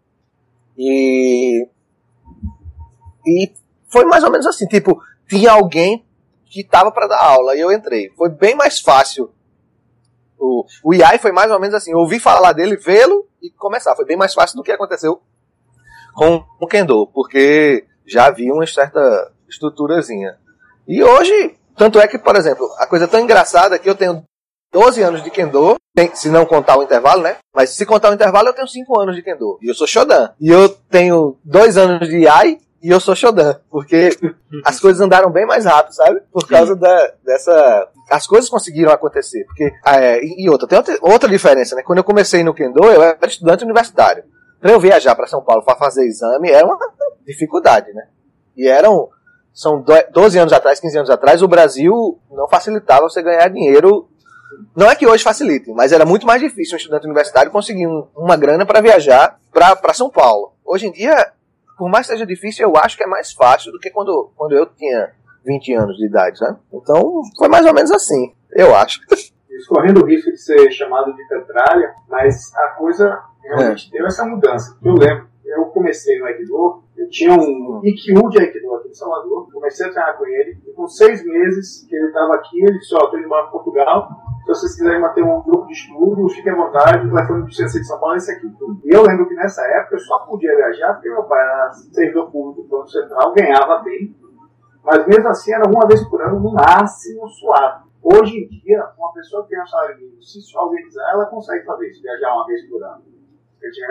E 0.77 1.67
e 3.27 3.53
foi 3.89 4.05
mais 4.05 4.25
ou 4.25 4.31
menos 4.31 4.47
assim, 4.47 4.67
tipo, 4.67 5.01
tinha 5.29 5.53
alguém 5.53 6.05
que 6.47 6.65
tava 6.65 6.91
para 6.91 7.07
dar 7.07 7.21
aula 7.21 7.55
e 7.55 7.61
eu 7.61 7.73
entrei. 7.73 8.11
Foi 8.17 8.29
bem 8.29 8.55
mais 8.55 8.81
fácil. 8.81 9.31
O, 10.39 10.67
o 10.83 10.93
IAI 10.93 11.19
foi 11.19 11.33
mais 11.33 11.51
ou 11.51 11.61
menos 11.61 11.75
assim, 11.75 11.95
ouvi 11.95 12.19
falar 12.19 12.53
dele, 12.53 12.77
vê-lo 12.77 13.27
e 13.41 13.51
começar. 13.51 13.95
Foi 13.95 14.05
bem 14.05 14.17
mais 14.17 14.35
fácil 14.35 14.57
do 14.57 14.63
que 14.63 14.73
aconteceu 14.73 15.23
com 16.15 16.45
o 16.61 16.67
Kendo, 16.67 17.07
porque 17.07 17.87
já 18.07 18.27
havia 18.27 18.53
uma 18.53 18.67
certa 18.67 19.33
estruturazinha. 19.49 20.37
E 20.87 21.03
hoje, 21.03 21.57
tanto 21.77 22.01
é 22.01 22.09
que, 22.09 22.19
por 22.19 22.37
exemplo, 22.37 22.69
a 22.79 22.87
coisa 22.87 23.07
tão 23.07 23.21
engraçada 23.21 23.77
é 23.77 23.79
que 23.79 23.89
eu 23.89 23.95
tenho 23.95 24.25
12 24.73 25.03
anos 25.03 25.23
de 25.23 25.31
Kendo, 25.31 25.77
se 26.15 26.31
não 26.31 26.47
contar 26.47 26.79
o 26.79 26.83
intervalo, 26.83 27.23
né? 27.23 27.37
Mas 27.55 27.71
se 27.71 27.85
contar 27.85 28.11
o 28.11 28.15
intervalo, 28.15 28.49
eu 28.49 28.55
tenho 28.55 28.67
5 28.67 29.01
anos 29.01 29.15
de 29.15 29.23
Kendo. 29.23 29.59
E 29.63 29.69
eu 29.69 29.75
sou 29.75 29.87
Shodan. 29.87 30.31
E 30.41 30.49
eu 30.49 30.69
tenho 30.69 31.37
2 31.45 31.77
anos 31.77 32.09
de 32.09 32.21
Iai 32.21 32.59
e 32.83 32.89
eu 32.89 32.99
sou 32.99 33.15
Shodan. 33.15 33.61
Porque 33.71 34.11
as 34.65 34.81
coisas 34.81 35.01
andaram 35.01 35.31
bem 35.31 35.47
mais 35.47 35.67
rápido, 35.67 35.95
sabe? 35.95 36.21
Por 36.33 36.49
causa 36.49 36.75
da, 36.75 37.13
dessa. 37.23 37.89
As 38.11 38.27
coisas 38.27 38.49
conseguiram 38.49 38.91
acontecer. 38.91 39.45
Porque, 39.45 39.71
é, 39.87 40.21
e 40.25 40.49
outra, 40.49 40.67
tem 40.67 40.79
outra, 40.79 40.99
outra 41.03 41.29
diferença, 41.29 41.77
né? 41.77 41.83
Quando 41.83 41.99
eu 41.99 42.05
comecei 42.05 42.43
no 42.43 42.55
Kendo, 42.55 42.83
eu 42.83 43.03
era 43.03 43.19
estudante 43.27 43.65
universitário. 43.65 44.25
Para 44.59 44.73
eu 44.73 44.81
viajar 44.81 45.15
para 45.15 45.27
São 45.27 45.43
Paulo 45.43 45.65
para 45.65 45.77
fazer 45.77 46.07
exame 46.07 46.51
era 46.51 46.65
uma 46.65 46.79
dificuldade, 47.27 47.93
né? 47.93 48.07
E 48.57 48.67
eram. 48.67 49.11
São 49.53 49.85
12 50.13 50.39
anos 50.39 50.53
atrás, 50.55 50.81
15 50.81 50.97
anos 50.97 51.11
atrás, 51.11 51.43
o 51.43 51.49
Brasil 51.49 52.19
não 52.31 52.49
facilitava 52.49 53.03
você 53.03 53.21
ganhar 53.21 53.49
dinheiro. 53.49 54.09
Não 54.77 54.91
é 54.91 54.95
que 54.95 55.07
hoje 55.07 55.23
facilite, 55.23 55.71
mas 55.73 55.93
era 55.93 56.05
muito 56.05 56.27
mais 56.27 56.41
difícil 56.41 56.75
um 56.75 56.79
estudante 56.79 57.05
universitário 57.05 57.51
conseguir 57.51 57.87
um, 57.87 58.07
uma 58.17 58.37
grana 58.37 58.65
para 58.67 58.81
viajar 58.81 59.39
para 59.53 59.95
São 59.95 60.11
Paulo. 60.11 60.53
Hoje 60.65 60.87
em 60.87 60.93
dia, 60.93 61.33
por 61.77 61.89
mais 61.89 62.07
que 62.07 62.13
seja 62.13 62.27
difícil, 62.27 62.69
eu 62.69 62.77
acho 62.77 62.97
que 62.97 63.05
é 63.05 63.07
mais 63.07 63.33
fácil 63.33 63.73
do 63.73 63.79
que 63.79 63.91
quando, 63.91 64.31
quando 64.37 64.53
eu 64.53 64.67
tinha 64.67 65.13
20 65.45 65.75
anos 65.75 65.97
de 65.97 66.07
idade, 66.07 66.41
né? 66.41 66.57
Então, 66.73 67.23
foi 67.37 67.49
mais 67.49 67.67
ou 67.67 67.75
menos 67.75 67.91
assim, 67.91 68.33
eu 68.53 68.75
acho. 68.75 69.01
Correndo 69.69 70.03
o 70.03 70.07
risco 70.07 70.31
de 70.31 70.39
ser 70.39 70.71
chamado 70.73 71.15
de 71.15 71.29
petralha, 71.29 71.95
mas 72.09 72.55
a 72.55 72.69
coisa 72.71 73.19
realmente 73.43 73.89
é. 73.89 73.99
deu 73.99 74.07
essa 74.07 74.25
mudança. 74.25 74.77
Eu 74.83 74.95
lembro, 74.95 75.29
eu 75.53 75.67
comecei 75.67 76.19
no 76.19 76.27
Aikido, 76.27 76.83
eu 76.97 77.09
tinha 77.11 77.33
um 77.33 77.81
IQ 77.85 78.29
de 78.31 78.41
Aikido 78.41 78.75
aqui 78.75 78.89
em 78.89 78.95
Salvador, 78.95 79.49
comecei 79.53 79.87
a 79.87 79.91
treinar 79.91 80.19
com 80.19 80.27
ele, 80.27 80.59
e 80.67 80.73
com 80.73 80.87
seis 80.87 81.25
meses 81.25 81.87
que 81.89 81.95
ele 81.95 82.07
estava 82.07 82.35
aqui, 82.35 82.63
ele 82.63 82.79
disse, 82.79 82.95
ó, 82.95 82.99
oh, 83.01 83.05
estou 83.05 83.21
indo 83.21 83.29
para 83.29 83.47
Portugal, 83.49 84.09
se 84.43 84.47
vocês 84.47 84.75
quiserem 84.77 85.01
manter 85.01 85.23
um 85.23 85.41
grupo 85.43 85.67
de 85.67 85.73
estudo, 85.73 86.29
fiquem 86.29 86.53
à 86.53 86.57
vontade, 86.57 87.07
o 87.07 87.11
telefone 87.11 87.45
do 87.45 87.55
CNC 87.55 87.81
de 87.81 87.87
São 87.87 88.01
Paulo 88.01 88.15
é 88.15 88.17
esse 88.17 88.33
aqui. 88.33 88.47
E 88.85 88.95
eu 88.95 89.03
lembro 89.03 89.29
que 89.29 89.35
nessa 89.35 89.63
época 89.63 89.95
eu 89.95 90.01
só 90.01 90.19
podia 90.27 90.57
viajar 90.57 90.95
porque 90.95 91.11
meu 91.11 91.23
pai 91.25 91.41
era 91.41 91.71
servidor 91.73 92.31
público 92.31 92.63
do 92.63 92.69
Banco 92.69 92.89
Central, 92.89 93.33
ganhava 93.35 93.79
bem, 93.85 94.17
mas 94.83 95.07
mesmo 95.07 95.29
assim 95.29 95.53
era 95.53 95.69
uma 95.69 95.87
vez 95.87 96.03
por 96.09 96.21
ano, 96.23 96.41
no 96.41 96.53
máximo, 96.53 97.29
suave. 97.29 97.85
Hoje 98.03 98.37
em 98.37 98.49
dia, 98.49 98.85
uma 98.99 99.13
pessoa 99.13 99.45
que 99.45 99.51
tem 99.51 99.63
um 99.63 99.67
salário 99.67 99.97
mínimo, 99.97 100.21
se 100.21 100.41
alguém 100.57 100.83
quiser, 100.83 101.09
ela 101.13 101.27
consegue 101.27 101.65
fazer 101.65 101.89
isso, 101.89 102.03
viajar 102.03 102.35
uma 102.35 102.47
vez 102.47 102.69
por 102.69 102.83
ano. 102.83 103.03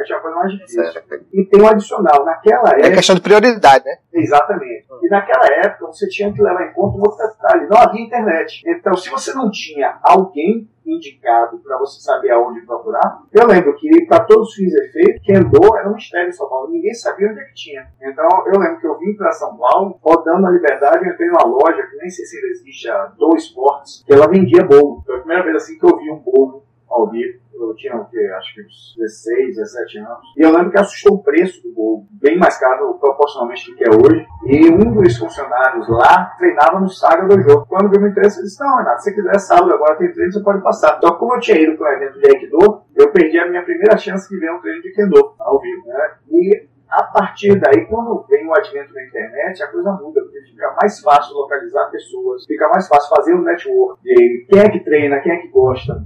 Já 0.07 0.19
foi 0.19 0.31
mais 0.31 0.51
difícil. 0.51 0.83
Certo. 0.83 1.25
E 1.33 1.45
tem 1.45 1.61
um 1.61 1.67
adicional. 1.67 2.25
Naquela 2.25 2.69
época. 2.69 2.87
É 2.87 2.95
questão 2.95 3.15
de 3.15 3.21
prioridade, 3.21 3.85
né? 3.85 3.97
Exatamente. 4.13 4.85
E 5.01 5.09
naquela 5.09 5.47
época 5.47 5.87
você 5.87 6.07
tinha 6.07 6.31
que 6.31 6.41
levar 6.41 6.67
em 6.67 6.73
conta 6.73 6.97
um 6.97 7.01
outro 7.01 7.17
detalhe. 7.17 7.67
Não 7.67 7.77
havia 7.77 8.01
internet. 8.01 8.63
Então, 8.67 8.95
se 8.95 9.09
você 9.09 9.33
não 9.33 9.49
tinha 9.49 9.99
alguém 10.03 10.69
indicado 10.85 11.59
para 11.59 11.77
você 11.77 12.01
saber 12.01 12.31
aonde 12.31 12.65
procurar, 12.65 13.21
eu 13.31 13.47
lembro 13.47 13.75
que 13.75 14.05
para 14.05 14.25
todos 14.25 14.49
os 14.49 14.55
fins 14.55 14.73
e 14.73 14.85
efeitos, 14.85 15.21
Kendo 15.23 15.77
era 15.77 15.89
um 15.89 15.93
mistério 15.93 16.29
em 16.29 16.33
São 16.33 16.49
Paulo. 16.49 16.69
Ninguém 16.71 16.93
sabia 16.93 17.29
onde 17.29 17.39
é 17.39 17.43
que 17.45 17.53
tinha. 17.53 17.87
Então, 18.01 18.27
eu 18.47 18.59
lembro 18.59 18.79
que 18.79 18.87
eu 18.87 18.97
vim 18.97 19.15
para 19.15 19.31
São 19.31 19.55
Paulo, 19.57 19.99
rodando 20.03 20.47
a 20.47 20.51
liberdade, 20.51 21.05
eu 21.05 21.13
entrei 21.13 21.29
numa 21.29 21.45
loja 21.45 21.83
que 21.83 21.97
nem 21.97 22.09
sei 22.09 22.25
se 22.25 22.37
existe, 22.45 22.89
a 22.89 23.05
Dois 23.17 23.43
Esportes, 23.43 24.03
que 24.05 24.13
ela 24.13 24.27
vendia 24.27 24.63
bolo. 24.63 25.01
Foi 25.05 25.15
a 25.15 25.19
primeira 25.19 25.43
vez 25.43 25.55
assim 25.57 25.77
que 25.77 25.85
eu 25.85 25.97
vi 25.97 26.11
um 26.11 26.19
bolo 26.19 26.63
ao 26.89 27.09
vivo 27.09 27.39
eu 27.71 27.75
tinha 27.75 27.95
o 27.95 28.05
quê? 28.05 28.19
Acho 28.37 28.53
que 28.53 28.61
uns 28.61 28.95
16, 28.97 29.55
17 29.55 29.99
anos. 29.99 30.19
E 30.37 30.41
eu 30.41 30.51
lembro 30.51 30.71
que 30.71 30.79
assustou 30.79 31.15
o 31.17 31.23
preço 31.23 31.61
do 31.63 31.73
gol, 31.73 32.05
bem 32.11 32.37
mais 32.37 32.57
caro 32.59 32.93
proporcionalmente 32.99 33.69
do 33.69 33.77
que 33.77 33.83
é 33.83 33.89
hoje. 33.89 34.25
E 34.45 34.69
um 34.69 34.93
dos 34.93 35.17
funcionários 35.17 35.87
lá 35.89 36.33
treinava 36.37 36.79
no 36.79 36.89
sábado 36.89 37.35
do 37.35 37.41
jogo. 37.41 37.65
Quando 37.67 37.89
viu 37.89 38.01
o 38.01 38.07
interesse, 38.07 38.39
ele 38.39 38.47
disse: 38.47 38.63
Não, 38.63 38.77
Renato, 38.77 39.01
se 39.01 39.09
você 39.09 39.15
quiser 39.15 39.39
sábado, 39.39 39.73
agora 39.73 39.97
tem 39.97 40.11
treino, 40.11 40.31
você 40.31 40.43
pode 40.43 40.61
passar. 40.61 40.99
Só 41.01 41.13
que 41.13 41.19
como 41.19 41.35
eu 41.35 41.39
tinha 41.39 41.59
ido 41.59 41.77
para 41.77 41.91
o 41.91 41.93
evento 41.93 42.19
de 42.19 42.27
Aikido, 42.27 42.81
eu 42.95 43.11
perdi 43.11 43.39
a 43.39 43.49
minha 43.49 43.63
primeira 43.63 43.97
chance 43.97 44.29
de 44.29 44.39
ver 44.39 44.51
um 44.51 44.61
treino 44.61 44.81
de 44.81 44.91
Kendo 44.93 45.35
ao 45.39 45.59
vivo, 45.59 45.87
né? 45.87 46.11
E 46.29 46.71
a 46.91 47.03
partir 47.03 47.57
daí, 47.57 47.85
quando 47.85 48.25
vem 48.29 48.45
o 48.45 48.53
advento 48.53 48.93
da 48.93 49.01
internet, 49.01 49.63
a 49.63 49.71
coisa 49.71 49.93
muda, 49.93 50.21
porque 50.21 50.41
fica 50.41 50.75
mais 50.81 50.99
fácil 50.99 51.35
localizar 51.35 51.89
pessoas, 51.89 52.45
fica 52.45 52.67
mais 52.67 52.85
fácil 52.87 53.15
fazer 53.15 53.33
o 53.33 53.41
network 53.41 54.01
de 54.03 54.45
quem 54.49 54.59
é 54.59 54.69
que 54.69 54.79
treina, 54.81 55.21
quem 55.21 55.31
é 55.31 55.37
que 55.37 55.47
gosta. 55.47 56.03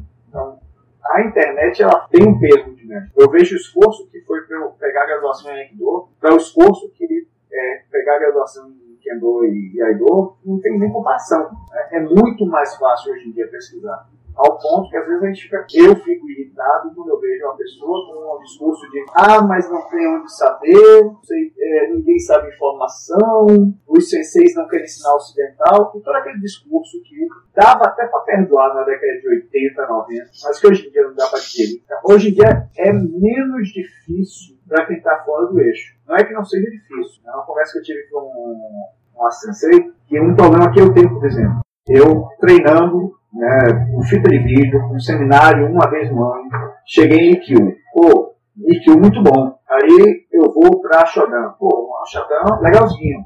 A 1.08 1.22
internet 1.22 1.82
ela 1.84 2.08
tem 2.10 2.28
um 2.28 2.40
peso 2.40 2.66
muito 2.66 2.88
grande. 2.88 3.12
Eu 3.16 3.30
vejo 3.30 3.56
o 3.56 3.58
esforço 3.58 4.08
que 4.10 4.22
foi 4.22 4.42
para 4.42 4.58
eu 4.58 4.70
pegar 4.72 5.04
a 5.04 5.08
graduação 5.08 5.52
em 5.52 5.60
Aikido, 5.62 6.10
para 6.20 6.34
o 6.34 6.38
esforço 6.38 6.92
que 6.96 7.28
é 7.52 7.84
pegar 7.92 8.16
a 8.16 8.20
graduação 8.20 8.70
em 8.70 8.98
Kendo 9.02 9.46
e 9.46 9.82
Aikido, 9.82 10.36
não 10.44 10.60
tem 10.60 10.80
nem 10.80 10.92
comparação. 10.92 11.50
É, 11.74 11.98
é 11.98 12.00
muito 12.00 12.46
mais 12.46 12.76
fácil 12.78 13.14
hoje 13.14 13.30
em 13.30 13.32
dia 13.32 13.48
pesquisar 13.48 14.08
ao 14.36 14.60
ponto 14.60 14.90
que 14.90 14.98
às 14.98 15.08
vezes 15.08 15.24
a 15.24 15.28
gente 15.28 15.44
fica, 15.44 15.66
eu 15.74 15.96
fico 15.96 16.30
irritado 16.30 16.94
quando 16.94 17.10
eu 17.10 17.20
vejo 17.20 17.46
uma 17.46 17.58
pessoa 17.58 18.06
com 18.08 18.36
um 18.36 18.44
discurso 18.44 18.90
de 18.92 19.06
ah, 19.16 19.42
mas 19.42 19.70
não 19.70 19.82
tem 19.90 20.08
onde 20.08 20.32
saber, 20.36 21.12
sei, 21.24 21.54
é, 21.58 21.90
ninguém 21.92 22.20
sabe 22.20 22.50
informação, 22.50 23.74
os 23.88 24.10
senseis 24.10 24.56
não 24.56 24.68
querem 24.68 24.86
ensinar 24.86 25.16
ocidental, 25.16 25.94
e 25.96 26.02
todo 26.02 26.16
aquele 26.16 26.40
discurso 26.40 27.02
que 27.04 27.28
dava 27.56 27.86
até 27.86 28.06
para 28.08 28.20
perdoar 28.22 28.74
na 28.74 28.84
década 28.84 29.20
de 29.22 29.30
80, 29.30 29.88
90, 29.88 30.26
mas 30.44 30.60
que 30.60 30.68
hoje 30.68 30.88
em 30.88 30.92
dia 30.92 31.04
não 31.04 31.16
dá 31.16 31.28
para. 31.28 31.40
Então, 31.40 32.00
hoje 32.04 32.30
em 32.30 32.34
dia 32.34 32.70
é 32.78 32.92
menos 32.92 33.70
difícil 33.70 34.58
para 34.68 34.86
quem 34.86 34.98
está 34.98 35.24
fora 35.24 35.48
do 35.48 35.60
eixo. 35.60 35.96
Não 36.08 36.16
é 36.16 36.24
que 36.24 36.34
não 36.34 36.44
seja 36.44 36.70
difícil. 36.70 37.22
É 37.26 37.32
uma 37.32 37.46
conversa 37.46 37.74
que 37.74 37.80
eu 37.80 37.84
tive 37.84 38.10
com 38.10 38.86
uma 39.16 39.32
sensei, 39.32 39.92
que 40.08 40.20
um 40.20 40.36
problema 40.36 40.72
que 40.72 40.82
eu 40.82 40.94
tenho, 40.94 41.10
por 41.10 41.26
exemplo, 41.26 41.62
eu 41.88 42.28
treinando 42.40 43.14
né, 43.36 43.88
com 43.92 44.02
fita 44.04 44.30
de 44.30 44.40
vídeo, 44.40 44.82
com 44.88 44.98
seminário 45.00 45.70
uma 45.70 45.90
vez 45.90 46.10
no 46.10 46.24
ano. 46.24 46.50
Cheguei 46.86 47.20
em 47.20 47.34
IQ. 47.34 47.56
Pô, 47.94 48.34
IQ 48.58 48.98
muito 48.98 49.22
bom. 49.22 49.54
Aí 49.70 50.26
eu 50.32 50.52
vou 50.54 50.82
para 50.82 51.06
Shodan. 51.06 51.54
Pô, 51.60 51.92
Shodan 52.08 52.62
legalzinho. 52.62 53.20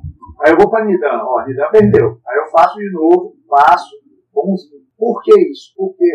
Aí 0.43 0.53
eu 0.53 0.57
vou 0.57 0.69
para 0.69 0.85
Nidan. 0.85 1.21
Ó, 1.23 1.45
Nidan 1.45 1.69
perdeu. 1.71 2.17
Aí 2.27 2.37
eu 2.37 2.49
faço 2.51 2.77
de 2.77 2.91
novo, 2.91 3.35
faço, 3.49 3.89
bonzinho. 4.33 4.79
Por 4.97 5.21
que 5.21 5.31
isso? 5.49 5.73
Porque 5.77 6.05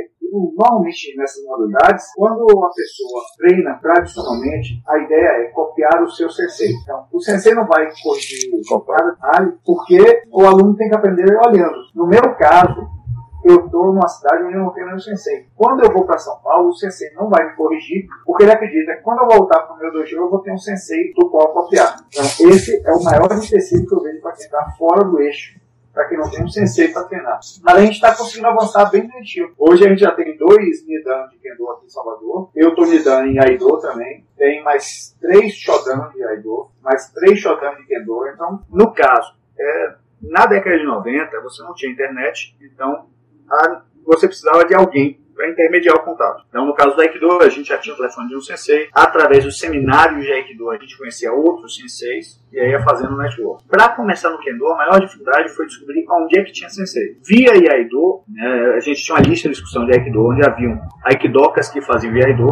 normalmente 0.57 1.17
nessas 1.17 1.43
modalidades, 1.45 2.05
quando 2.17 2.45
uma 2.55 2.71
pessoa 2.75 3.23
treina 3.39 3.79
tradicionalmente, 3.81 4.83
a 4.87 4.99
ideia 4.99 5.45
é 5.45 5.51
copiar 5.51 6.03
o 6.03 6.11
seu 6.11 6.29
sensei. 6.29 6.71
Então, 6.83 7.07
o 7.13 7.21
sensei 7.21 7.55
não 7.55 7.67
vai 7.67 7.89
corrigir 8.03 8.51
cada 8.87 9.11
detalhe, 9.11 9.55
porque 9.65 10.23
o 10.33 10.45
aluno 10.45 10.77
tem 10.77 10.89
que 10.89 10.97
aprender 10.97 11.35
olhando. 11.47 11.79
No 11.95 12.07
meu 12.07 12.35
caso, 12.37 12.94
eu 13.45 13.67
estou 13.67 13.87
numa 13.87 14.09
cidade 14.09 14.43
onde 14.43 14.55
eu 14.55 14.61
não 14.61 14.71
tenho 14.71 14.87
nenhum 14.87 14.99
sensei. 14.99 15.47
Quando 15.55 15.85
eu 15.85 15.93
vou 15.93 16.05
para 16.05 16.17
São 16.17 16.37
Paulo, 16.43 16.71
o 16.71 16.75
sensei 16.75 17.13
não 17.13 17.29
vai 17.29 17.47
me 17.47 17.55
corrigir, 17.55 18.07
porque 18.25 18.43
ele 18.43 18.53
acredita 18.53 18.97
que 18.97 19.03
quando 19.03 19.21
eu 19.21 19.37
voltar 19.37 19.61
para 19.61 19.77
o 19.77 19.79
meu 19.79 19.93
dojo, 19.93 20.17
eu 20.17 20.31
vou 20.31 20.41
ter 20.41 20.53
um 20.53 20.59
sensei 20.59 21.13
do 21.13 21.29
qual 21.29 21.53
copiar. 21.53 21.97
Então, 22.09 22.25
esse 22.51 22.83
é 22.85 22.93
o 22.93 23.03
maior 23.03 23.31
empecilho 23.31 23.87
que 23.87 23.95
eu 23.95 24.01
vejo 24.01 24.21
para 24.23 24.33
quem 24.33 24.47
está 24.47 24.71
fora 24.79 25.05
do 25.05 25.21
eixo, 25.21 25.61
para 25.93 26.09
quem 26.09 26.17
não 26.17 26.31
tem 26.31 26.43
um 26.43 26.49
sensei 26.49 26.89
para 26.89 27.05
treinar. 27.05 27.39
Mas 27.63 27.77
a 27.77 27.81
gente 27.81 27.95
está 27.95 28.15
conseguindo 28.15 28.49
avançar 28.49 28.87
bem 28.91 29.07
direitinho. 29.07 29.53
Hoje 29.59 29.85
a 29.85 29.89
gente 29.89 30.01
já 30.01 30.13
tem 30.13 30.37
dois 30.39 30.87
Nidan 30.87 31.29
de 31.29 31.39
Kendo 31.39 31.71
aqui 31.71 31.87
em 31.87 31.91
Salvador. 31.91 32.51
Eu 32.55 32.71
estou 32.71 32.87
Nidan 32.87 33.27
em 33.27 33.39
Aido 33.39 33.79
também. 33.79 34.25
Tem 34.37 34.63
mais 34.65 35.15
três 35.21 35.55
Shodan 35.55 36.11
de 36.15 36.25
Aido, 36.25 36.71
mais 36.83 37.11
três 37.11 37.39
Shodan 37.39 37.77
de 37.77 37.85
Kendo. 37.85 38.27
Então, 38.27 38.61
no 38.71 38.93
caso, 38.93 39.35
é, 39.59 39.95
na 40.21 40.47
década 40.47 40.79
de 40.79 40.85
90, 40.85 41.41
você 41.43 41.63
não 41.63 41.75
tinha 41.75 41.93
internet, 41.93 42.57
então 42.61 43.07
a, 43.51 43.83
você 44.05 44.27
precisava 44.27 44.65
de 44.65 44.75
alguém 44.75 45.25
para 45.35 45.51
intermediar 45.51 45.97
o 45.97 46.05
contato. 46.05 46.45
Então, 46.49 46.65
no 46.65 46.75
caso 46.75 46.95
do 46.95 47.03
Aikido, 47.03 47.43
a 47.43 47.49
gente 47.49 47.69
já 47.69 47.77
tinha 47.77 47.95
o 47.95 47.97
telefone 47.97 48.29
de 48.29 48.37
um 48.37 48.41
sensei. 48.41 48.89
Através 48.95 49.45
dos 49.45 49.59
seminários 49.59 50.25
de 50.25 50.33
Aikido, 50.33 50.71
a 50.71 50.79
gente 50.79 50.97
conhecia 50.97 51.33
outros 51.33 51.77
senseis 51.77 52.41
e 52.53 52.61
aí 52.61 52.71
ia 52.71 52.81
fazendo 52.81 53.17
network. 53.17 53.67
Para 53.69 53.89
começar 53.91 54.31
no 54.31 54.39
Kendo, 54.39 54.67
a 54.69 54.77
maior 54.77 55.01
dificuldade 55.01 55.49
foi 55.51 55.67
descobrir 55.67 56.05
onde 56.09 56.39
é 56.39 56.45
que 56.45 56.53
tinha 56.53 56.71
sensei. 56.71 57.19
Via 57.27 57.57
Iaido, 57.57 58.23
né, 58.29 58.75
a 58.77 58.81
gente 58.81 59.03
tinha 59.03 59.17
uma 59.17 59.27
lista 59.27 59.49
de 59.49 59.55
discussão 59.55 59.85
de 59.85 59.93
Aikido, 59.93 60.25
onde 60.25 60.49
haviam 60.49 60.81
Aikidokas 61.05 61.69
que 61.69 61.83
faziam 61.83 62.15
Iaido. 62.15 62.47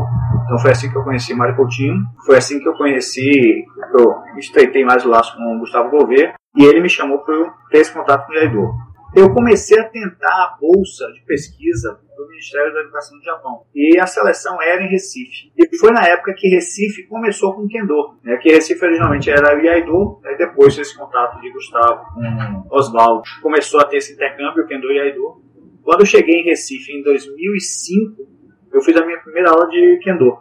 Então 0.44 0.58
foi 0.58 0.72
assim 0.72 0.90
que 0.90 0.98
eu 0.98 1.04
conheci 1.04 1.34
Mário 1.34 1.56
Coutinho. 1.56 2.02
Foi 2.26 2.36
assim 2.36 2.58
que 2.58 2.68
eu 2.68 2.74
conheci, 2.74 3.64
eu 3.94 4.38
estreitei 4.38 4.84
mais 4.84 5.04
o 5.06 5.08
laço 5.08 5.36
com 5.36 5.56
o 5.56 5.58
Gustavo 5.60 5.90
Gouveia. 5.90 6.34
E 6.54 6.64
ele 6.64 6.80
me 6.82 6.88
chamou 6.88 7.18
para 7.20 7.50
ter 7.70 7.78
esse 7.78 7.92
contato 7.94 8.26
com 8.26 8.32
o 8.32 8.91
eu 9.14 9.32
comecei 9.32 9.78
a 9.78 9.88
tentar 9.88 10.28
a 10.28 10.56
bolsa 10.58 11.06
de 11.12 11.22
pesquisa 11.22 12.00
do 12.16 12.28
Ministério 12.28 12.72
da 12.72 12.80
Educação 12.80 13.18
do 13.18 13.24
Japão. 13.24 13.64
E 13.74 13.98
a 13.98 14.06
seleção 14.06 14.60
era 14.62 14.82
em 14.82 14.88
Recife. 14.88 15.52
E 15.56 15.76
foi 15.76 15.92
na 15.92 16.06
época 16.06 16.34
que 16.34 16.48
Recife 16.48 17.06
começou 17.06 17.54
com 17.54 17.68
Kendo. 17.68 18.16
Né? 18.22 18.36
Que 18.38 18.50
Recife 18.50 18.82
originalmente 18.84 19.30
era 19.30 19.56
o 19.56 19.60
Iaido, 19.60 20.20
aí 20.24 20.36
depois 20.36 20.78
esse 20.78 20.96
contato 20.96 21.40
de 21.40 21.50
Gustavo 21.52 22.04
com 22.14 22.66
Oswaldo 22.70 23.22
começou 23.42 23.80
a 23.80 23.84
ter 23.84 23.98
esse 23.98 24.14
intercâmbio, 24.14 24.66
Kendo 24.66 24.90
e 24.90 24.96
Iaido. 24.96 25.42
Quando 25.82 26.00
eu 26.00 26.06
cheguei 26.06 26.40
em 26.40 26.44
Recife 26.44 26.92
em 26.92 27.02
2005, 27.02 28.28
eu 28.72 28.80
fiz 28.80 28.96
a 28.96 29.04
minha 29.04 29.18
primeira 29.18 29.50
aula 29.50 29.68
de 29.68 30.00
Kendo, 30.02 30.38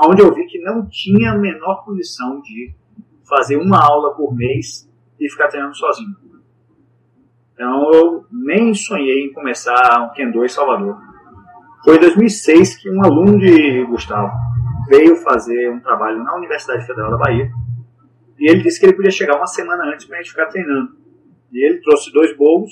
onde 0.00 0.22
eu 0.22 0.34
vi 0.34 0.44
que 0.46 0.58
não 0.60 0.88
tinha 0.88 1.32
a 1.32 1.38
menor 1.38 1.84
condição 1.84 2.40
de 2.40 2.74
fazer 3.28 3.56
uma 3.56 3.78
aula 3.78 4.14
por 4.16 4.34
mês 4.34 4.90
e 5.20 5.30
ficar 5.30 5.48
treinando 5.48 5.76
sozinho. 5.76 6.27
Então 7.58 7.92
eu 7.92 8.24
nem 8.30 8.72
sonhei 8.72 9.24
em 9.24 9.32
começar 9.32 10.00
um 10.00 10.14
Kendo 10.14 10.44
em 10.44 10.48
Salvador. 10.48 10.96
Foi 11.82 11.96
em 11.96 11.98
2006 11.98 12.76
que 12.76 12.88
um 12.88 13.02
aluno 13.04 13.36
de 13.36 13.84
Gustavo 13.86 14.30
veio 14.88 15.16
fazer 15.16 15.68
um 15.72 15.80
trabalho 15.80 16.22
na 16.22 16.36
Universidade 16.36 16.86
Federal 16.86 17.10
da 17.10 17.16
Bahia 17.16 17.50
e 18.38 18.48
ele 18.48 18.62
disse 18.62 18.78
que 18.78 18.86
ele 18.86 18.94
podia 18.94 19.10
chegar 19.10 19.36
uma 19.36 19.46
semana 19.48 19.92
antes 19.92 20.06
para 20.06 20.18
a 20.18 20.22
gente 20.22 20.30
ficar 20.30 20.46
treinando. 20.46 20.96
E 21.52 21.66
ele 21.66 21.80
trouxe 21.80 22.12
dois 22.12 22.36
bolos 22.36 22.70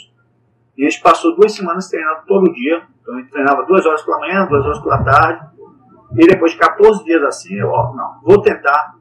e 0.78 0.86
a 0.86 0.88
gente 0.88 1.02
passou 1.02 1.34
duas 1.34 1.52
semanas 1.52 1.88
treinando 1.88 2.20
todo 2.24 2.52
dia. 2.52 2.86
Então 3.02 3.16
a 3.16 3.18
gente 3.18 3.32
treinava 3.32 3.64
duas 3.64 3.84
horas 3.84 4.02
pela 4.02 4.20
manhã, 4.20 4.46
duas 4.46 4.64
horas 4.64 4.78
pela 4.78 5.02
tarde. 5.02 5.46
E 6.16 6.26
depois 6.28 6.52
de 6.52 6.58
14 6.58 7.04
dias 7.04 7.24
assim, 7.24 7.56
eu, 7.56 7.70
ó, 7.70 7.92
não, 7.92 8.20
vou 8.22 8.40
tentar 8.40 8.94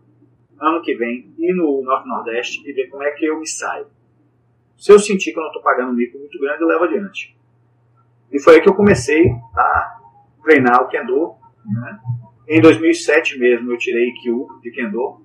ano 0.60 0.82
que 0.82 0.96
vem 0.96 1.32
ir 1.38 1.54
no 1.54 1.84
Norte 1.84 2.08
Nordeste 2.08 2.68
e 2.68 2.74
ver 2.74 2.88
como 2.88 3.04
é 3.04 3.12
que 3.12 3.26
eu 3.26 3.40
me 3.40 3.48
saio. 3.48 3.86
Se 4.78 4.92
eu 4.92 5.00
sentir 5.00 5.32
que 5.32 5.40
eu 5.40 5.42
não 5.42 5.50
estou 5.50 5.62
pagando 5.62 5.92
um 5.92 5.96
mico 5.96 6.18
muito 6.18 6.40
grande, 6.40 6.62
eu 6.62 6.68
levo 6.68 6.84
adiante. 6.84 7.36
E 8.32 8.40
foi 8.42 8.56
aí 8.56 8.62
que 8.62 8.70
eu 8.70 8.76
comecei 8.76 9.32
a 9.56 10.00
treinar 10.44 10.84
o 10.84 10.88
Kendo. 10.88 11.36
Né? 11.66 12.00
Em 12.48 12.62
2007 12.62 13.40
mesmo 13.40 13.72
eu 13.72 13.78
tirei 13.78 14.12
Kyu 14.22 14.48
de 14.62 14.72
Kendo. 14.72 15.22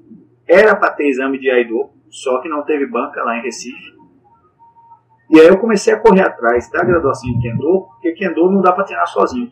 Era 0.46 0.74
para 0.74 0.92
ter 0.92 1.08
exame 1.08 1.38
de 1.38 1.50
Aido, 1.50 1.90
só 2.08 2.40
que 2.40 2.48
não 2.48 2.64
teve 2.64 2.86
banca 2.86 3.22
lá 3.22 3.38
em 3.38 3.42
Recife. 3.42 3.98
E 5.30 5.38
aí 5.38 5.46
eu 5.46 5.58
comecei 5.58 5.94
a 5.94 6.00
correr 6.00 6.22
atrás 6.22 6.70
da 6.70 6.82
graduação 6.84 7.30
de 7.30 7.40
Kendo, 7.40 7.86
porque 7.92 8.12
Kendo 8.12 8.50
não 8.50 8.60
dá 8.60 8.72
para 8.72 8.84
treinar 8.84 9.06
sozinho. 9.06 9.50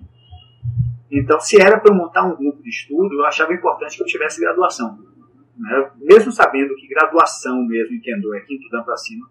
Então, 1.11 1.41
se 1.41 1.61
era 1.61 1.79
para 1.79 1.93
eu 1.93 1.97
montar 1.97 2.25
um 2.25 2.37
grupo 2.37 2.63
de 2.63 2.69
estudo, 2.69 3.15
eu 3.15 3.25
achava 3.25 3.55
importante 3.55 3.97
que 3.97 4.03
eu 4.03 4.07
tivesse 4.07 4.41
graduação. 4.41 4.99
Né? 5.57 5.91
Mesmo 6.01 6.33
sabendo 6.33 6.75
que 6.75 6.87
graduação 6.89 7.65
mesmo 7.65 7.95
em 7.95 8.01
Kendo 8.01 8.35
é 8.35 8.41
quinto 8.41 8.69
dan 8.71 8.83
para 8.83 8.97
cima, 8.97 9.27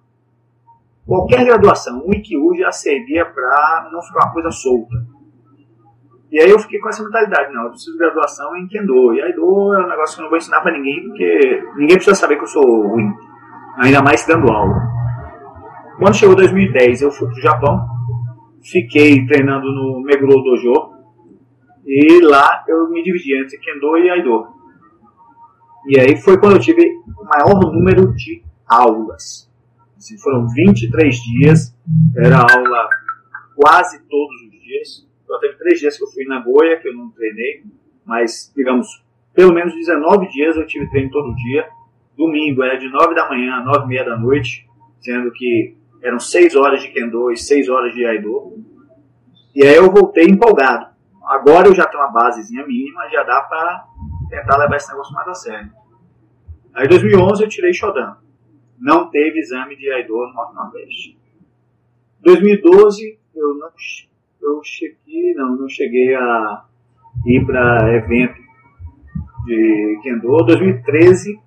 qualquer 1.08 1.46
graduação, 1.46 2.04
o 2.06 2.13
IQ 2.13 2.58
já 2.60 2.72
servia 2.72 3.26
para 3.26 3.89
não 3.91 4.02
ficar 4.02 4.26
uma 4.26 4.34
coisa 4.34 4.52
solta. 4.52 4.96
E 6.30 6.39
aí 6.41 6.50
eu 6.50 6.60
fiquei 6.60 6.80
com 6.80 6.89
essa 6.89 7.02
mentalidade, 7.02 7.54
não, 7.54 7.63
eu 7.63 7.70
preciso 7.70 7.93
de 7.93 8.00
graduação 8.00 8.56
em 8.58 8.67
Kendo. 8.67 9.13
E 9.13 9.22
aí 9.22 9.34
do 9.34 9.74
é 9.74 9.86
um 9.86 9.88
negócio 9.88 10.15
que 10.15 10.22
eu 10.22 10.24
não 10.24 10.30
vou 10.30 10.38
ensinar 10.38 10.60
para 10.62 10.74
ninguém, 10.74 11.08
porque 11.08 11.63
ninguém 11.78 11.96
precisa 11.96 12.15
saber 12.15 12.36
que 12.36 12.43
eu 12.43 12.48
sou 12.48 12.88
ruim, 12.89 13.10
ainda 13.78 14.02
mais 14.02 14.28
dando 14.28 14.52
aula. 14.52 14.76
Quando 15.98 16.17
chegou 16.17 16.36
2010, 16.36 17.02
eu 17.02 17.12
fui 17.12 17.28
para 17.28 17.38
o 17.38 17.41
Japão, 17.41 17.88
fiquei 18.62 19.26
treinando 19.26 19.67
no 19.72 20.02
Meguro 20.02 20.43
Dojo, 20.43 20.98
e 21.86 22.20
lá 22.26 22.65
eu 22.67 22.89
me 22.89 23.02
dividi 23.02 23.41
entre 23.41 23.58
Kendo 23.58 23.98
e 23.98 24.10
Aido. 24.10 24.48
E 25.88 25.98
aí 25.98 26.17
foi 26.17 26.38
quando 26.38 26.58
eu 26.58 26.60
tive 26.60 26.84
o 27.17 27.24
maior 27.24 27.58
número 27.72 28.13
de 28.13 28.43
aulas. 28.67 29.47
Assim, 29.98 30.18
foram 30.20 30.48
23 30.48 31.16
dias, 31.16 31.76
era 32.16 32.38
aula 32.38 32.88
quase 33.56 34.00
todos 34.08 34.42
os 34.44 34.52
dias. 34.62 35.08
Só 35.26 35.40
teve 35.40 35.56
três 35.56 35.80
dias 35.80 35.98
que 35.98 36.04
eu 36.04 36.08
fui 36.08 36.24
na 36.26 36.40
Goia, 36.40 36.78
que 36.78 36.88
eu 36.88 36.94
não 36.94 37.10
treinei, 37.10 37.64
mas, 38.06 38.52
digamos, 38.56 39.04
pelo 39.34 39.54
menos 39.54 39.74
19 39.74 40.28
dias 40.30 40.56
eu 40.56 40.68
tive 40.68 40.90
treino 40.90 41.10
todo 41.10 41.36
dia. 41.36 41.68
Domingo 42.16 42.64
era 42.64 42.78
de 42.78 42.88
9 42.88 43.16
da 43.16 43.28
manhã 43.28 43.56
a 43.56 43.64
9 43.64 43.86
e 43.86 43.88
meia 43.88 44.06
da 44.06 44.18
noite, 44.18 44.68
sendo 45.02 45.32
que 45.32 45.76
eram 46.02 46.20
6 46.20 46.56
horas 46.56 46.82
de 46.82 46.90
Kendo 46.90 47.32
e 47.32 47.38
6 47.38 47.68
horas 47.68 47.94
de 47.94 48.06
Aido. 48.06 48.64
E 49.56 49.64
aí 49.64 49.76
eu 49.76 49.92
voltei 49.92 50.26
empolgado. 50.26 50.88
Agora 51.26 51.68
eu 51.68 51.76
já 51.76 51.86
tenho 51.86 52.04
uma 52.04 52.12
basezinha 52.12 52.66
mínima, 52.66 53.10
já 53.10 53.24
dá 53.24 53.42
para 53.42 53.86
tentar 54.30 54.58
levar 54.58 54.78
esse 54.78 54.90
negócio 54.90 55.14
mais 55.14 55.28
a 55.28 55.34
sério. 55.34 55.72
Aí 56.74 56.86
em 56.86 56.90
2011 56.90 57.44
eu 57.44 57.50
tirei 57.50 57.74
Shodan 57.74 58.16
não 58.80 59.10
teve 59.10 59.40
exame 59.40 59.76
de 59.76 59.92
Aido 59.92 60.13
no 60.13 60.34
Norte 60.34 60.56
Nordeste. 60.56 61.18
2012 62.22 63.20
eu 63.36 63.56
não 63.56 63.70
eu 64.42 64.62
cheguei, 64.63 65.34
não, 65.34 65.56
não 65.56 65.68
cheguei 65.68 66.16
a 66.16 66.63
ir 67.26 67.46
para 67.46 67.96
evento 67.96 68.40
de 69.46 70.00
Kendo. 70.04 70.38
2013, 70.46 71.40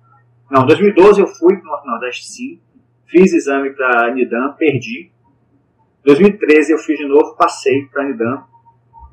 não, 0.49 0.65
2012 0.65 1.21
eu 1.21 1.27
fui 1.27 1.55
para 1.57 1.67
o 1.67 1.71
Norte 1.71 1.87
Nordeste 1.87 2.27
sim, 2.27 2.61
fiz 3.05 3.33
exame 3.33 3.71
para 3.71 4.13
Nidan, 4.13 4.53
perdi. 4.57 5.11
2013 6.03 6.73
eu 6.73 6.77
fiz 6.79 6.97
de 6.97 7.07
novo, 7.07 7.35
passei 7.35 7.85
para 7.85 8.05
Nidan 8.05 8.43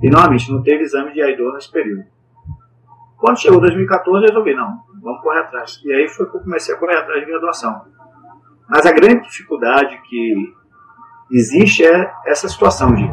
e 0.02 0.10
novamente 0.10 0.50
não 0.50 0.62
teve 0.62 0.82
exame 0.82 1.12
de 1.12 1.22
Aido 1.22 1.52
nesse 1.52 1.70
período. 1.70 2.04
Quando 3.16 3.40
chegou 3.40 3.60
2014 3.60 4.24
eu 4.24 4.28
resolvi, 4.28 4.54
não, 4.54 4.80
vamos 5.02 5.20
correr 5.22 5.40
atrás. 5.40 5.80
E 5.84 5.92
aí 5.92 6.08
foi 6.08 6.30
que 6.30 6.36
eu 6.36 6.40
comecei 6.40 6.74
a 6.74 6.78
correr 6.78 6.96
atrás 6.96 7.20
de 7.20 7.26
graduação. 7.26 7.97
Mas 8.68 8.84
a 8.84 8.92
grande 8.92 9.22
dificuldade 9.22 10.00
que 10.08 10.34
existe 11.30 11.84
é 11.84 12.12
essa 12.26 12.48
situação 12.48 12.94
de 12.94 13.08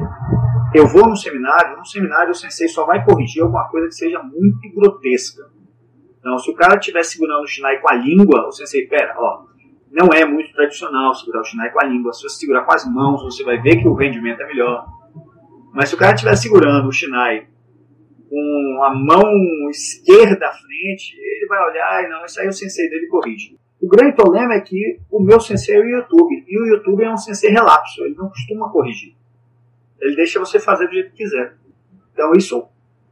eu 0.73 0.87
vou 0.87 1.07
no 1.07 1.15
seminário, 1.15 1.77
no 1.77 1.85
seminário 1.85 2.31
o 2.31 2.35
sensei 2.35 2.67
só 2.67 2.85
vai 2.85 3.03
corrigir 3.05 3.41
alguma 3.41 3.69
coisa 3.69 3.87
que 3.87 3.95
seja 3.95 4.21
muito 4.21 4.69
grotesca. 4.75 5.43
Então, 6.19 6.37
se 6.37 6.51
o 6.51 6.55
cara 6.55 6.77
estiver 6.77 7.03
segurando 7.03 7.43
o 7.43 7.47
Shinai 7.47 7.79
com 7.79 7.89
a 7.89 7.95
língua, 7.95 8.47
o 8.47 8.51
sensei, 8.51 8.87
pera, 8.87 9.15
ó, 9.17 9.45
não 9.91 10.09
é 10.13 10.25
muito 10.25 10.51
tradicional 10.51 11.13
segurar 11.13 11.41
o 11.41 11.43
Shinai 11.45 11.71
com 11.71 11.79
a 11.79 11.87
língua. 11.87 12.11
Se 12.11 12.23
você 12.23 12.39
segurar 12.39 12.65
com 12.65 12.73
as 12.73 12.85
mãos, 12.85 13.23
você 13.23 13.43
vai 13.43 13.61
ver 13.61 13.77
que 13.77 13.87
o 13.87 13.93
rendimento 13.93 14.41
é 14.41 14.47
melhor. 14.47 14.85
Mas 15.73 15.89
se 15.89 15.95
o 15.95 15.97
cara 15.97 16.13
estiver 16.13 16.35
segurando 16.35 16.87
o 16.87 16.91
Shinai 16.91 17.47
com 18.29 18.83
a 18.83 18.93
mão 18.93 19.69
esquerda 19.69 20.47
à 20.47 20.51
frente, 20.51 21.15
ele 21.15 21.47
vai 21.47 21.63
olhar 21.69 22.03
e 22.03 22.09
não, 22.09 22.25
isso 22.25 22.41
aí 22.41 22.47
o 22.47 22.53
sensei 22.53 22.89
dele 22.89 23.07
corrige. 23.07 23.55
O 23.85 23.87
grande 23.87 24.15
problema 24.15 24.55
é 24.55 24.61
que 24.61 24.99
o 25.11 25.21
meu 25.21 25.39
sensei 25.39 25.75
é 25.75 25.79
o 25.79 25.85
YouTube. 25.85 26.43
E 26.47 26.59
o 26.59 26.65
YouTube 26.65 27.03
é 27.03 27.11
um 27.11 27.17
sensei 27.17 27.51
relapso. 27.51 28.03
Ele 28.03 28.15
não 28.15 28.29
costuma 28.29 28.67
corrigir. 28.71 29.15
Ele 30.01 30.15
deixa 30.15 30.39
você 30.39 30.59
fazer 30.59 30.87
do 30.87 30.93
jeito 30.93 31.11
que 31.11 31.17
quiser. 31.17 31.55
Então 32.11 32.33
isso 32.33 32.67